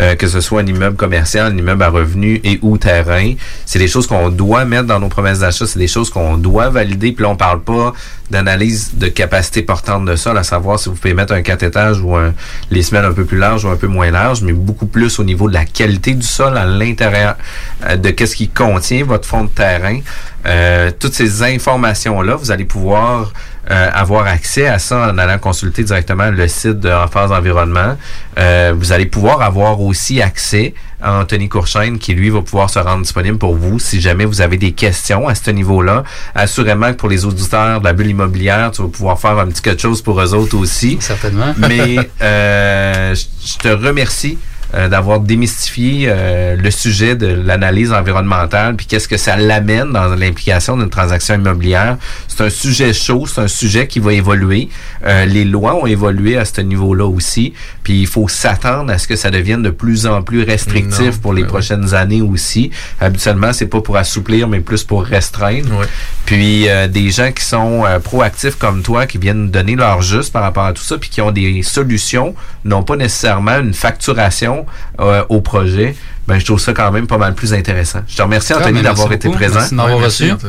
euh, 0.00 0.14
que 0.14 0.26
ce 0.26 0.40
soit 0.40 0.60
un 0.60 0.66
immeuble 0.66 0.96
commercial, 0.96 1.52
un 1.52 1.56
immeuble 1.56 1.82
à 1.82 1.88
revenus 1.88 2.40
et 2.44 2.58
ou 2.62 2.76
terrain. 2.76 3.32
C'est 3.64 3.78
des 3.78 3.88
choses 3.88 4.06
qu'on 4.06 4.28
doit 4.28 4.64
mettre 4.64 4.86
dans 4.86 5.00
nos 5.00 5.08
promesses 5.08 5.38
d'achat. 5.40 5.66
C'est 5.66 5.78
des 5.78 5.88
choses 5.88 6.10
qu'on 6.10 6.36
doit 6.36 6.68
valider. 6.68 7.12
Puis 7.12 7.22
là, 7.22 7.30
on 7.30 7.36
parle 7.36 7.62
pas 7.62 7.92
d'analyse 8.30 8.92
de 8.94 9.08
capacité 9.08 9.62
portante 9.62 10.04
de 10.04 10.16
sol, 10.16 10.38
à 10.38 10.44
savoir 10.44 10.78
si 10.78 10.88
vous 10.88 10.94
pouvez 10.94 11.14
mettre 11.14 11.32
un 11.32 11.42
4 11.42 11.62
étages 11.64 12.00
ou 12.00 12.14
un, 12.16 12.32
les 12.70 12.82
semelles 12.82 13.04
un 13.04 13.12
peu 13.12 13.24
plus 13.24 13.38
larges 13.38 13.64
ou 13.64 13.68
un 13.68 13.76
peu 13.76 13.88
moins 13.88 14.10
larges, 14.10 14.42
mais 14.42 14.52
beaucoup 14.52 14.86
plus 14.86 15.18
au 15.18 15.24
niveau 15.24 15.48
de 15.48 15.54
la 15.54 15.64
qualité 15.64 16.14
du 16.14 16.26
sol 16.26 16.56
à 16.56 16.64
l'intérieur, 16.64 17.19
euh, 17.26 17.96
de 17.96 18.10
qu'est-ce 18.10 18.36
qui 18.36 18.48
contient 18.48 19.04
votre 19.04 19.26
fond 19.26 19.44
de 19.44 19.50
terrain. 19.50 20.00
Euh, 20.46 20.90
toutes 20.98 21.12
ces 21.12 21.42
informations-là, 21.42 22.34
vous 22.34 22.50
allez 22.50 22.64
pouvoir 22.64 23.32
euh, 23.70 23.90
avoir 23.92 24.26
accès 24.26 24.66
à 24.66 24.78
ça 24.78 25.10
en 25.10 25.18
allant 25.18 25.38
consulter 25.38 25.84
directement 25.84 26.30
le 26.30 26.48
site 26.48 26.80
de 26.80 26.90
Phase 27.12 27.30
Environnement. 27.30 27.98
Euh, 28.38 28.72
vous 28.74 28.92
allez 28.92 29.04
pouvoir 29.04 29.42
avoir 29.42 29.80
aussi 29.80 30.22
accès 30.22 30.74
à 31.02 31.20
Anthony 31.20 31.48
Courchaine 31.48 31.98
qui, 31.98 32.14
lui, 32.14 32.30
va 32.30 32.40
pouvoir 32.40 32.70
se 32.70 32.78
rendre 32.78 33.02
disponible 33.02 33.36
pour 33.36 33.54
vous 33.54 33.78
si 33.78 34.00
jamais 34.00 34.24
vous 34.24 34.40
avez 34.40 34.56
des 34.56 34.72
questions 34.72 35.28
à 35.28 35.34
ce 35.34 35.50
niveau-là. 35.50 36.04
Assurément 36.34 36.90
que 36.92 36.96
pour 36.96 37.10
les 37.10 37.26
auditeurs 37.26 37.80
de 37.80 37.84
la 37.84 37.92
bulle 37.92 38.08
immobilière, 38.08 38.70
tu 38.70 38.82
vas 38.82 38.88
pouvoir 38.88 39.20
faire 39.20 39.38
un 39.38 39.46
petit 39.46 39.60
quelque 39.60 39.82
chose 39.82 40.00
pour 40.00 40.20
eux 40.20 40.34
autres 40.34 40.56
aussi. 40.56 40.96
Certainement. 41.00 41.54
Mais 41.58 41.96
je 42.20 43.58
te 43.58 43.68
remercie 43.68 44.38
euh, 44.74 44.88
d'avoir 44.88 45.20
démystifié 45.20 46.06
euh, 46.08 46.56
le 46.56 46.70
sujet 46.70 47.16
de 47.16 47.26
l'analyse 47.26 47.92
environnementale, 47.92 48.76
puis 48.76 48.86
qu'est-ce 48.86 49.08
que 49.08 49.16
ça 49.16 49.36
l'amène 49.36 49.92
dans 49.92 50.14
l'implication 50.14 50.76
d'une 50.76 50.90
transaction 50.90 51.34
immobilière. 51.34 51.96
C'est 52.28 52.42
un 52.44 52.50
sujet 52.50 52.92
chaud, 52.92 53.26
c'est 53.26 53.40
un 53.40 53.48
sujet 53.48 53.86
qui 53.86 53.98
va 53.98 54.12
évoluer. 54.12 54.68
Euh, 55.06 55.24
les 55.24 55.44
lois 55.44 55.74
ont 55.74 55.86
évolué 55.86 56.36
à 56.36 56.44
ce 56.44 56.60
niveau-là 56.60 57.06
aussi, 57.06 57.54
puis 57.82 58.00
il 58.00 58.06
faut 58.06 58.28
s'attendre 58.28 58.92
à 58.92 58.98
ce 58.98 59.08
que 59.08 59.16
ça 59.16 59.30
devienne 59.30 59.62
de 59.62 59.70
plus 59.70 60.06
en 60.06 60.22
plus 60.22 60.42
restrictif 60.42 61.14
Non, 61.14 61.18
pour 61.22 61.32
les 61.32 61.42
ben 61.42 61.46
oui. 61.46 61.52
prochaines 61.52 61.94
années 61.94 62.22
aussi. 62.22 62.70
Habituellement, 63.00 63.52
c'est 63.52 63.66
pas 63.66 63.80
pour 63.80 63.96
assouplir, 63.96 64.48
mais 64.48 64.60
plus 64.60 64.84
pour 64.84 65.04
restreindre. 65.04 65.86
Puis 66.26 66.68
euh, 66.68 66.86
des 66.86 67.10
gens 67.10 67.32
qui 67.32 67.44
sont 67.44 67.84
euh, 67.84 67.98
proactifs 67.98 68.56
comme 68.56 68.82
toi, 68.82 69.06
qui 69.06 69.18
viennent 69.18 69.50
donner 69.50 69.76
leur 69.76 70.02
juste 70.02 70.32
par 70.32 70.42
rapport 70.42 70.64
à 70.64 70.72
tout 70.72 70.82
ça, 70.82 70.96
puis 70.98 71.10
qui 71.10 71.20
ont 71.20 71.32
des 71.32 71.62
solutions, 71.62 72.34
non 72.64 72.82
pas 72.82 72.96
nécessairement 72.96 73.58
une 73.58 73.74
facturation 73.74 74.59
euh, 75.00 75.24
au 75.28 75.40
projet. 75.40 75.94
Ben, 76.26 76.38
je 76.38 76.44
trouve 76.44 76.60
ça 76.60 76.72
quand 76.72 76.92
même 76.92 77.06
pas 77.06 77.18
mal 77.18 77.34
plus 77.34 77.54
intéressant. 77.54 78.00
Je 78.06 78.16
te 78.16 78.22
remercie, 78.22 78.54
Anthony, 78.54 78.82
d'avoir 78.82 79.12
été 79.12 79.28
présent. 79.30 79.54
Merci 79.56 79.70
de 79.70 79.76
m'avoir 79.76 79.96
Ouais, 79.96 80.02
merci, 80.02 80.30
reçu. 80.30 80.46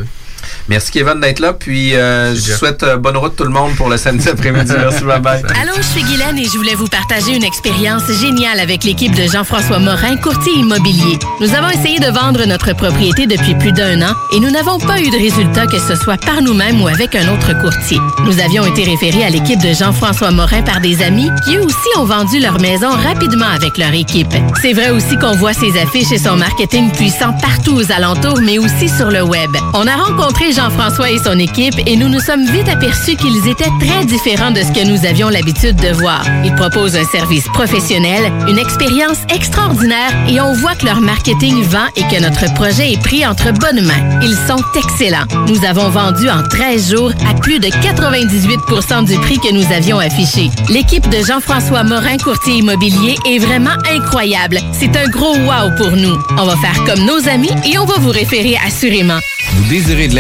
Merci, 0.68 0.92
Kevin, 0.92 1.20
d'être 1.20 1.40
là. 1.40 1.54
Puis 1.54 1.96
euh, 1.96 2.34
je 2.36 2.54
souhaite 2.54 2.84
euh, 2.84 2.98
bonne 2.98 3.18
route 3.18 3.36
tout 3.36 3.44
le 3.44 3.50
monde 3.50 3.76
pour 3.76 3.90
le 3.90 3.98
samedi 3.98 4.30
après-midi. 4.30 4.74
Merci, 4.78 5.04
bye 5.04 5.20
bye. 5.20 5.42
Allô, 5.62 5.74
je 5.78 5.82
suis 5.82 6.04
Guylaine 6.04 6.38
et 6.38 6.46
je 6.46 6.58
voulais 6.58 6.76
vous 6.76 6.88
partager 6.88 7.36
une 7.36 7.44
expérience 7.44 8.04
géniale 8.22 8.60
avec 8.60 8.84
l'équipe 8.84 9.14
de 9.16 9.24
Jean-François 9.24 9.80
Morin, 9.80 10.18
courtier 10.18 10.54
immobilier. 10.54 11.20
Nous 11.40 11.54
avons 11.54 11.70
essayé 11.70 12.00
de 12.00 12.08
vendre 12.12 12.46
notre 12.46 12.74
propriété 12.76 13.28
depuis 13.28 13.56
plus 13.56 13.72
d'un 13.72 14.02
an 14.02 14.14
et 14.34 14.40
nous 14.40 14.50
n'avons 14.50 14.80
pas 14.80 15.00
eu 15.00 15.10
de 15.10 15.18
résultat 15.18 15.68
que 15.68 15.80
ce 15.80 15.96
soit 15.96 16.18
par 16.18 16.42
nous-mêmes 16.42 16.82
ou 16.82 16.88
avec 16.88 17.16
un 17.16 17.34
autre 17.34 17.54
courtier. 17.62 18.00
Nous 18.26 18.40
avions 18.40 18.66
été 18.66 18.84
référés 18.84 19.24
à 19.24 19.30
l'équipe 19.30 19.62
de 19.62 19.74
Jean-François 19.74 20.32
Morin 20.32 20.62
par 20.62 20.82
des 20.82 21.02
amis 21.04 21.30
qui 21.46 21.58
eux 21.58 21.64
aussi 21.64 21.98
ont 21.98 22.06
vendu 22.06 22.40
leur 22.40 22.60
maison 22.60 22.90
rapidement 22.90 23.48
avec 23.48 23.78
leur 23.78 23.94
équipe. 23.94 24.34
C'est 24.62 24.74
vrai 24.74 24.90
aussi 24.90 25.18
qu'on 25.18 25.36
voit 25.36 25.54
ses 25.54 25.78
affiches 25.80 26.12
et 26.12 26.18
son 26.18 26.36
marketing 26.36 26.92
puissant 26.92 27.34
partout 27.42 27.76
aux 27.76 27.92
alentours, 27.92 28.40
mais 28.42 28.58
aussi 28.58 28.90
sur 28.90 29.12
le 29.12 29.22
web. 29.22 29.52
On 29.74 29.88
a 29.88 29.96
rencontré 29.96 30.31
Jean-François 30.52 31.12
et 31.12 31.18
son 31.20 31.38
équipe 31.40 31.76
et 31.86 31.96
nous 31.96 32.10
nous 32.10 32.20
sommes 32.20 32.46
vite 32.46 32.68
aperçus 32.68 33.16
qu'ils 33.16 33.48
étaient 33.48 33.70
très 33.80 34.06
différents 34.06 34.52
de 34.52 34.62
ce 34.62 34.72
que 34.72 34.86
nous 34.86 35.06
avions 35.06 35.30
l'habitude 35.30 35.76
de 35.76 35.90
voir. 35.94 36.24
Ils 36.44 36.54
proposent 36.56 36.96
un 36.96 37.06
service 37.06 37.46
professionnel, 37.54 38.32
une 38.48 38.58
expérience 38.58 39.20
extraordinaire 39.34 40.12
et 40.28 40.42
on 40.42 40.54
voit 40.54 40.76
que 40.76 40.86
leur 40.86 41.00
marketing 41.00 41.62
vend 41.64 41.86
et 41.96 42.02
que 42.04 42.22
notre 42.22 42.54
projet 42.54 42.94
est 42.94 43.02
pris 43.02 43.26
entre 43.26 43.52
bonnes 43.54 43.86
mains. 43.86 44.20
Ils 44.22 44.36
sont 44.48 44.62
excellents. 44.76 45.26
Nous 45.48 45.64
avons 45.66 45.90
vendu 45.90 46.30
en 46.30 46.44
13 46.44 46.92
jours 46.92 47.12
à 47.30 47.34
plus 47.36 47.60
de 47.60 47.68
98% 47.68 49.06
du 49.06 49.18
prix 49.20 49.38
que 49.38 49.54
nous 49.54 49.72
avions 49.72 50.00
affiché. 50.00 50.50
L'équipe 50.70 51.08
de 51.10 51.24
Jean-François 51.24 51.84
Morin, 51.84 52.18
courtier 52.18 52.56
immobilier, 52.56 53.16
est 53.28 53.40
vraiment 53.40 53.78
incroyable. 53.90 54.60
C'est 54.74 54.96
un 54.98 55.08
gros 55.08 55.36
wow 55.36 55.76
pour 55.78 55.92
nous. 55.92 56.18
On 56.38 56.46
va 56.46 56.56
faire 56.58 56.84
comme 56.86 57.06
nos 57.06 57.28
amis 57.30 57.52
et 57.66 57.78
on 57.78 57.86
va 57.86 57.96
vous 58.00 58.12
référer 58.12 58.58
assurément. 58.66 59.20
Vous 59.54 59.70
désirez 59.70 60.08
de 60.08 60.16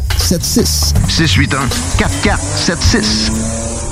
4476. 0.00 0.94
681 1.08 1.68
4476. 1.98 3.91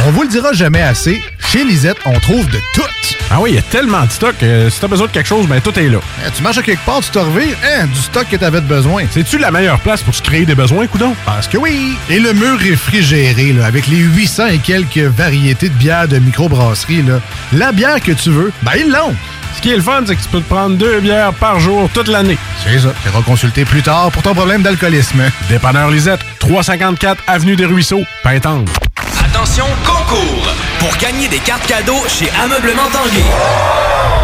On 0.00 0.10
vous 0.10 0.22
le 0.22 0.28
dira 0.28 0.52
jamais 0.52 0.82
assez, 0.82 1.22
chez 1.38 1.64
Lisette, 1.64 1.96
on 2.04 2.18
trouve 2.20 2.46
de 2.50 2.58
tout. 2.74 2.82
Ah 3.30 3.40
oui, 3.40 3.50
il 3.52 3.54
y 3.56 3.58
a 3.58 3.62
tellement 3.62 4.04
de 4.04 4.10
stock. 4.10 4.34
euh, 4.42 4.68
si 4.68 4.80
t'as 4.80 4.86
besoin 4.88 5.06
de 5.06 5.12
quelque 5.12 5.26
chose, 5.26 5.46
ben 5.46 5.60
tout 5.60 5.76
est 5.78 5.88
là. 5.88 5.98
Eh, 6.26 6.30
tu 6.30 6.42
marches 6.42 6.58
à 6.58 6.62
quelque 6.62 6.84
part, 6.84 7.00
tu 7.00 7.10
te 7.10 7.18
revires, 7.18 7.56
hein, 7.64 7.86
du 7.86 7.98
stock 8.00 8.26
que 8.30 8.36
t'avais 8.36 8.60
de 8.60 8.66
besoin. 8.66 9.04
C'est-tu 9.10 9.38
la 9.38 9.50
meilleure 9.50 9.80
place 9.80 10.02
pour 10.02 10.14
se 10.14 10.20
créer 10.20 10.44
des 10.44 10.54
besoins, 10.54 10.86
coudon? 10.86 11.14
Parce 11.24 11.48
que 11.48 11.56
oui! 11.56 11.96
Et 12.10 12.18
le 12.20 12.32
mur 12.34 12.58
réfrigéré, 12.58 13.52
là, 13.52 13.64
avec 13.66 13.86
les 13.86 13.96
800 13.96 14.46
et 14.48 14.58
quelques 14.58 14.98
variétés 14.98 15.68
de 15.70 15.74
bières 15.74 16.08
de 16.08 16.18
microbrasserie, 16.18 17.02
là, 17.02 17.20
la 17.52 17.72
bière 17.72 18.00
que 18.00 18.12
tu 18.12 18.30
veux, 18.30 18.52
ben 18.62 18.72
ils 18.78 18.90
l'ont! 18.90 19.14
Ce 19.56 19.62
qui 19.62 19.70
est 19.70 19.76
le 19.76 19.82
fun, 19.82 20.02
c'est 20.06 20.16
que 20.16 20.22
tu 20.22 20.28
peux 20.28 20.40
te 20.40 20.48
prendre 20.48 20.76
deux 20.76 21.00
bières 21.00 21.32
par 21.32 21.60
jour 21.60 21.88
toute 21.94 22.08
l'année. 22.08 22.36
C'est 22.62 22.78
ça. 22.78 22.92
Tu 23.04 23.22
consulter 23.22 23.64
plus 23.64 23.82
tard 23.82 24.10
pour 24.10 24.22
ton 24.22 24.34
problème 24.34 24.62
d'alcoolisme. 24.62 25.22
Dépanneur 25.48 25.90
Lisette, 25.90 26.20
354 26.40 27.22
Avenue 27.26 27.56
des 27.56 27.64
Ruisseaux, 27.64 28.04
Pintendre. 28.22 28.70
Concours! 29.56 30.48
Pour 30.80 30.96
gagner 30.96 31.28
des 31.28 31.38
cartes 31.38 31.66
cadeaux 31.66 32.08
chez 32.08 32.28
Ameublement 32.42 32.90
Tanguay. 32.90 34.23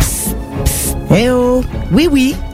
Eh 1.13 1.29
oh! 1.29 1.61
Oui, 1.91 2.07
oui, 2.09 2.35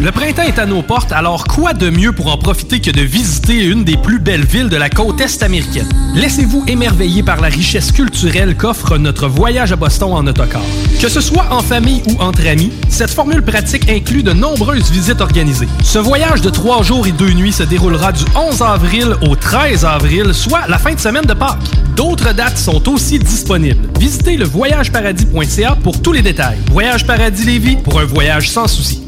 Le 0.00 0.10
printemps 0.10 0.42
est 0.42 0.58
à 0.58 0.66
nos 0.66 0.82
portes, 0.82 1.12
alors 1.12 1.44
quoi 1.44 1.74
de 1.74 1.90
mieux 1.90 2.12
pour 2.12 2.32
en 2.32 2.38
profiter 2.38 2.80
que 2.80 2.90
de 2.90 3.02
visiter 3.02 3.64
une 3.64 3.84
des 3.84 3.96
plus 3.96 4.18
belles 4.18 4.44
villes 4.44 4.68
de 4.68 4.76
la 4.76 4.88
côte 4.88 5.20
est 5.20 5.42
américaine? 5.42 5.88
Laissez-vous 6.14 6.64
émerveiller 6.66 7.22
par 7.22 7.40
la 7.40 7.48
richesse 7.48 7.92
culturelle 7.92 8.56
qu'offre 8.56 8.96
notre 8.96 9.28
voyage 9.28 9.72
à 9.72 9.76
Boston 9.76 10.12
en 10.12 10.26
autocar. 10.26 10.62
Que 11.00 11.08
ce 11.08 11.20
soit 11.20 11.46
en 11.50 11.60
famille 11.60 12.02
ou 12.08 12.20
entre 12.20 12.46
amis, 12.46 12.72
cette 12.88 13.10
formule 13.10 13.42
pratique 13.42 13.88
inclut 13.90 14.22
de 14.22 14.32
nombreuses 14.32 14.90
visites 14.90 15.20
organisées. 15.20 15.68
Ce 15.82 15.98
voyage 15.98 16.40
de 16.40 16.50
trois 16.50 16.82
jours 16.82 17.06
et 17.06 17.12
deux 17.12 17.32
nuits 17.32 17.52
se 17.52 17.62
déroulera 17.62 18.12
du 18.12 18.24
11 18.34 18.62
avril 18.62 19.16
au 19.22 19.36
13 19.36 19.84
avril, 19.84 20.32
soit 20.32 20.66
la 20.68 20.78
fin 20.78 20.94
de 20.94 21.00
semaine 21.00 21.26
de 21.26 21.34
Pâques. 21.34 21.58
D'autres 21.96 22.32
dates 22.32 22.58
sont 22.58 22.88
aussi 22.88 23.18
disponibles. 23.18 23.88
Visitez 23.98 24.36
le 24.36 24.46
voyageparadis.ca 24.46 25.76
pour 25.82 26.00
tous 26.00 26.12
les 26.12 26.22
détails. 26.22 26.58
Voyage 26.70 27.06
Paradis 27.06 27.44
Lévis 27.44 27.76
pour 27.76 28.00
un 28.00 28.04
voyage 28.04 28.50
sans 28.50 28.66
souci. 28.66 29.02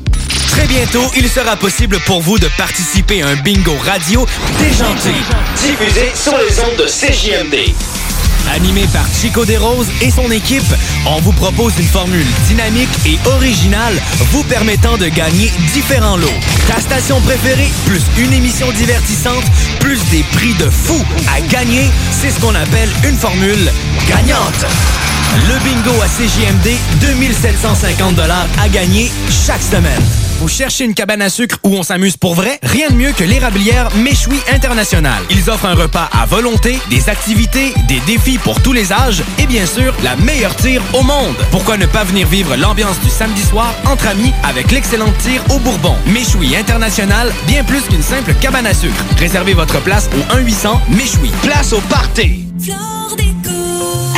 Très 0.55 0.68
bientôt, 0.68 1.10
il 1.16 1.28
sera 1.28 1.56
possible 1.56 1.98
pour 2.06 2.22
vous 2.22 2.39
de 2.39 2.48
participer 2.56 3.22
à 3.22 3.28
un 3.28 3.35
bingo 3.35 3.74
radio 3.85 4.24
déjanté, 4.56 5.10
diffusé 5.56 6.12
sur 6.14 6.39
les 6.39 6.60
ondes 6.60 6.76
de 6.78 6.86
CJMD. 6.86 7.74
Animé 8.55 8.86
par 8.93 9.05
Chico 9.20 9.44
Desroses 9.44 9.89
et 10.01 10.12
son 10.12 10.31
équipe, 10.31 10.62
on 11.06 11.20
vous 11.22 11.32
propose 11.32 11.72
une 11.76 11.89
formule 11.89 12.26
dynamique 12.47 12.89
et 13.05 13.18
originale 13.26 14.01
vous 14.31 14.44
permettant 14.44 14.97
de 14.97 15.09
gagner 15.09 15.51
différents 15.72 16.16
lots. 16.16 16.28
Ta 16.68 16.81
station 16.81 17.20
préférée, 17.22 17.70
plus 17.86 18.02
une 18.16 18.32
émission 18.32 18.70
divertissante, 18.70 19.44
plus 19.81 19.98
des 20.10 20.22
prix 20.35 20.55
de 20.55 20.70
fou 20.70 21.02
à 21.35 21.40
gagner, 21.40 21.90
c'est 22.12 22.31
ce 22.31 22.39
qu'on 22.39 22.55
appelle 22.55 22.90
une 23.09 23.16
formule 23.16 23.72
gagnante. 24.09 24.66
Le 25.48 25.59
bingo 25.64 26.01
à 26.01 26.06
CJMD, 26.06 26.76
2750 27.01 28.20
à 28.62 28.68
gagner 28.68 29.10
chaque 29.28 29.62
semaine. 29.62 30.02
Vous 30.44 30.50
cherchez 30.50 30.84
une 30.84 30.92
cabane 30.92 31.22
à 31.22 31.30
sucre 31.30 31.56
où 31.62 31.74
on 31.74 31.82
s'amuse 31.82 32.18
pour 32.18 32.34
vrai? 32.34 32.58
Rien 32.62 32.90
de 32.90 32.96
mieux 32.96 33.12
que 33.12 33.24
l'érablière 33.24 33.88
Méchoui 33.96 34.36
International. 34.52 35.22
Ils 35.30 35.48
offrent 35.48 35.64
un 35.64 35.74
repas 35.74 36.10
à 36.12 36.26
volonté, 36.26 36.78
des 36.90 37.08
activités, 37.08 37.72
des 37.88 37.98
défis 38.00 38.36
pour 38.36 38.60
tous 38.60 38.74
les 38.74 38.92
âges 38.92 39.22
et 39.38 39.46
bien 39.46 39.64
sûr, 39.64 39.94
la 40.02 40.16
meilleure 40.16 40.54
tire 40.54 40.82
au 40.92 41.02
monde. 41.02 41.34
Pourquoi 41.50 41.78
ne 41.78 41.86
pas 41.86 42.04
venir 42.04 42.28
vivre 42.28 42.56
l'ambiance 42.56 43.00
du 43.00 43.08
samedi 43.08 43.40
soir 43.40 43.74
entre 43.86 44.06
amis 44.06 44.34
avec 44.42 44.70
l'excellente 44.70 45.16
tire 45.16 45.42
au 45.48 45.58
Bourbon? 45.60 45.96
Méchoui 46.08 46.54
International, 46.54 47.32
bien 47.46 47.64
plus 47.64 47.80
qu'une 47.80 48.02
simple 48.02 48.34
cabane 48.38 48.66
à 48.66 48.74
sucre. 48.74 49.02
Réservez 49.16 49.54
votre 49.54 49.80
place 49.80 50.10
au 50.12 50.36
1-800 50.36 50.78
Méchoui. 50.90 51.30
Place 51.40 51.72
au 51.72 51.80
party! 51.80 52.44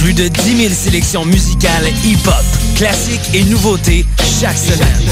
Plus 0.00 0.14
de 0.14 0.28
10 0.28 0.56
000 0.56 0.74
sélections 0.74 1.26
musicales 1.26 1.86
hip-hop, 2.04 2.34
classiques 2.74 3.34
et 3.34 3.44
nouveautés 3.44 4.06
chaque 4.40 4.56
semaine. 4.56 5.10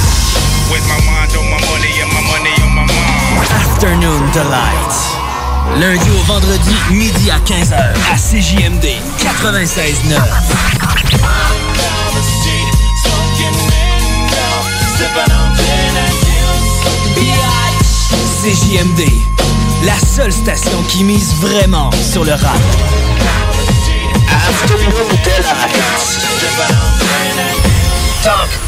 Afternoon 3.51 4.21
Delight. 4.33 5.79
Lundi 5.79 6.09
au 6.09 6.23
vendredi, 6.25 6.75
midi 6.91 7.31
à 7.31 7.39
15h, 7.39 7.77
à 8.11 8.17
CJMD 8.17 8.87
96.9. 9.19 10.19
CJMD, 18.43 19.03
la 19.85 19.99
seule 19.99 20.33
station 20.33 20.83
qui 20.89 21.05
mise 21.05 21.35
vraiment 21.43 21.91
sur 22.11 22.25
le 22.25 22.33
rap. 22.33 22.57
Afternoon 24.49 24.91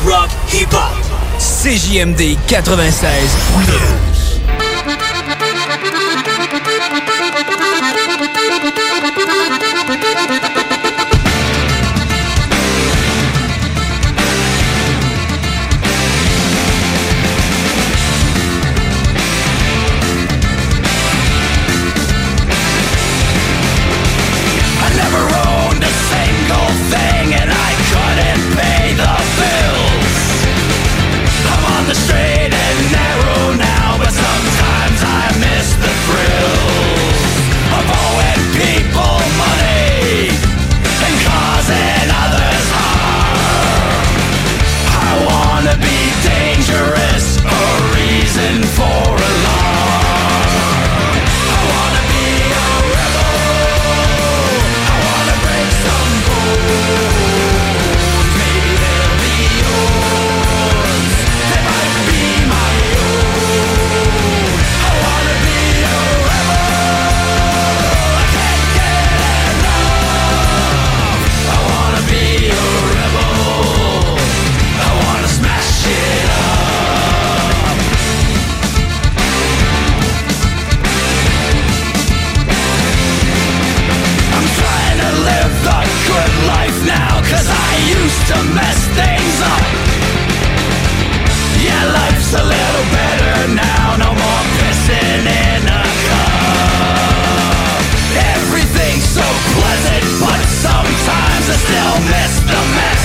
rock, 0.04 0.30
hip-hop. 0.48 0.92
CJMD 1.38 2.36
96. 2.76 4.30
to 88.30 88.38
mess 88.54 88.80
things 88.94 89.36
up. 89.42 89.64
Yeah, 91.58 91.82
life's 91.98 92.32
a 92.34 92.44
little 92.54 92.86
better 92.94 93.54
now. 93.58 93.96
No 93.98 94.10
more 94.14 94.42
pissing 94.54 95.26
in 95.26 95.62
a 95.66 95.82
cup. 96.06 97.10
Everything's 98.38 99.08
so 99.18 99.26
pleasant 99.54 100.04
But 100.22 100.42
sometimes 100.46 101.44
I 101.54 101.56
still 101.66 101.96
miss 102.14 102.34
the 102.50 102.62
mess. 102.78 103.04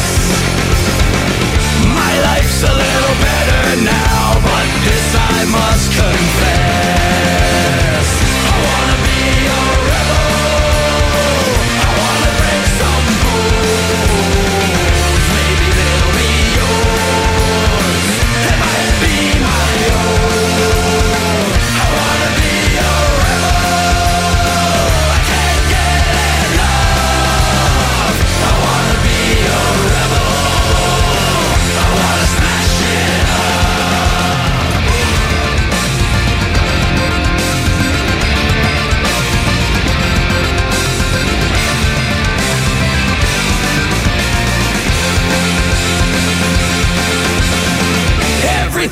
My 2.00 2.14
life's 2.30 2.62
a 2.62 2.74
little 2.84 3.16
better 3.30 3.66
now 3.82 4.26
But 4.46 4.68
this 4.86 5.08
I 5.34 5.46
must 5.58 5.88
confess. 6.02 6.86
I 8.46 8.56
wanna 8.66 8.98
be 9.06 9.15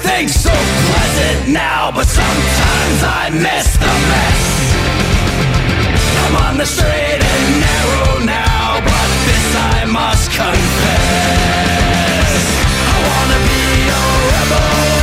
Everything's 0.05 0.35
so 0.35 0.51
pleasant 0.51 1.53
now, 1.53 1.89
but 1.89 2.05
sometimes 2.05 3.03
I 3.03 3.29
miss 3.31 3.77
the 3.77 3.93
mess. 4.11 4.41
I'm 6.25 6.35
on 6.45 6.57
the 6.57 6.65
straight 6.65 7.23
and 7.23 7.61
narrow 7.61 8.19
now, 8.25 8.81
but 8.83 9.09
this 9.27 9.55
I 9.55 9.85
must 9.85 10.29
confess. 10.29 10.73
I 12.91 12.97
wanna 13.07 13.39
be 13.47 13.63
a 13.87 14.03
rebel 14.27 15.02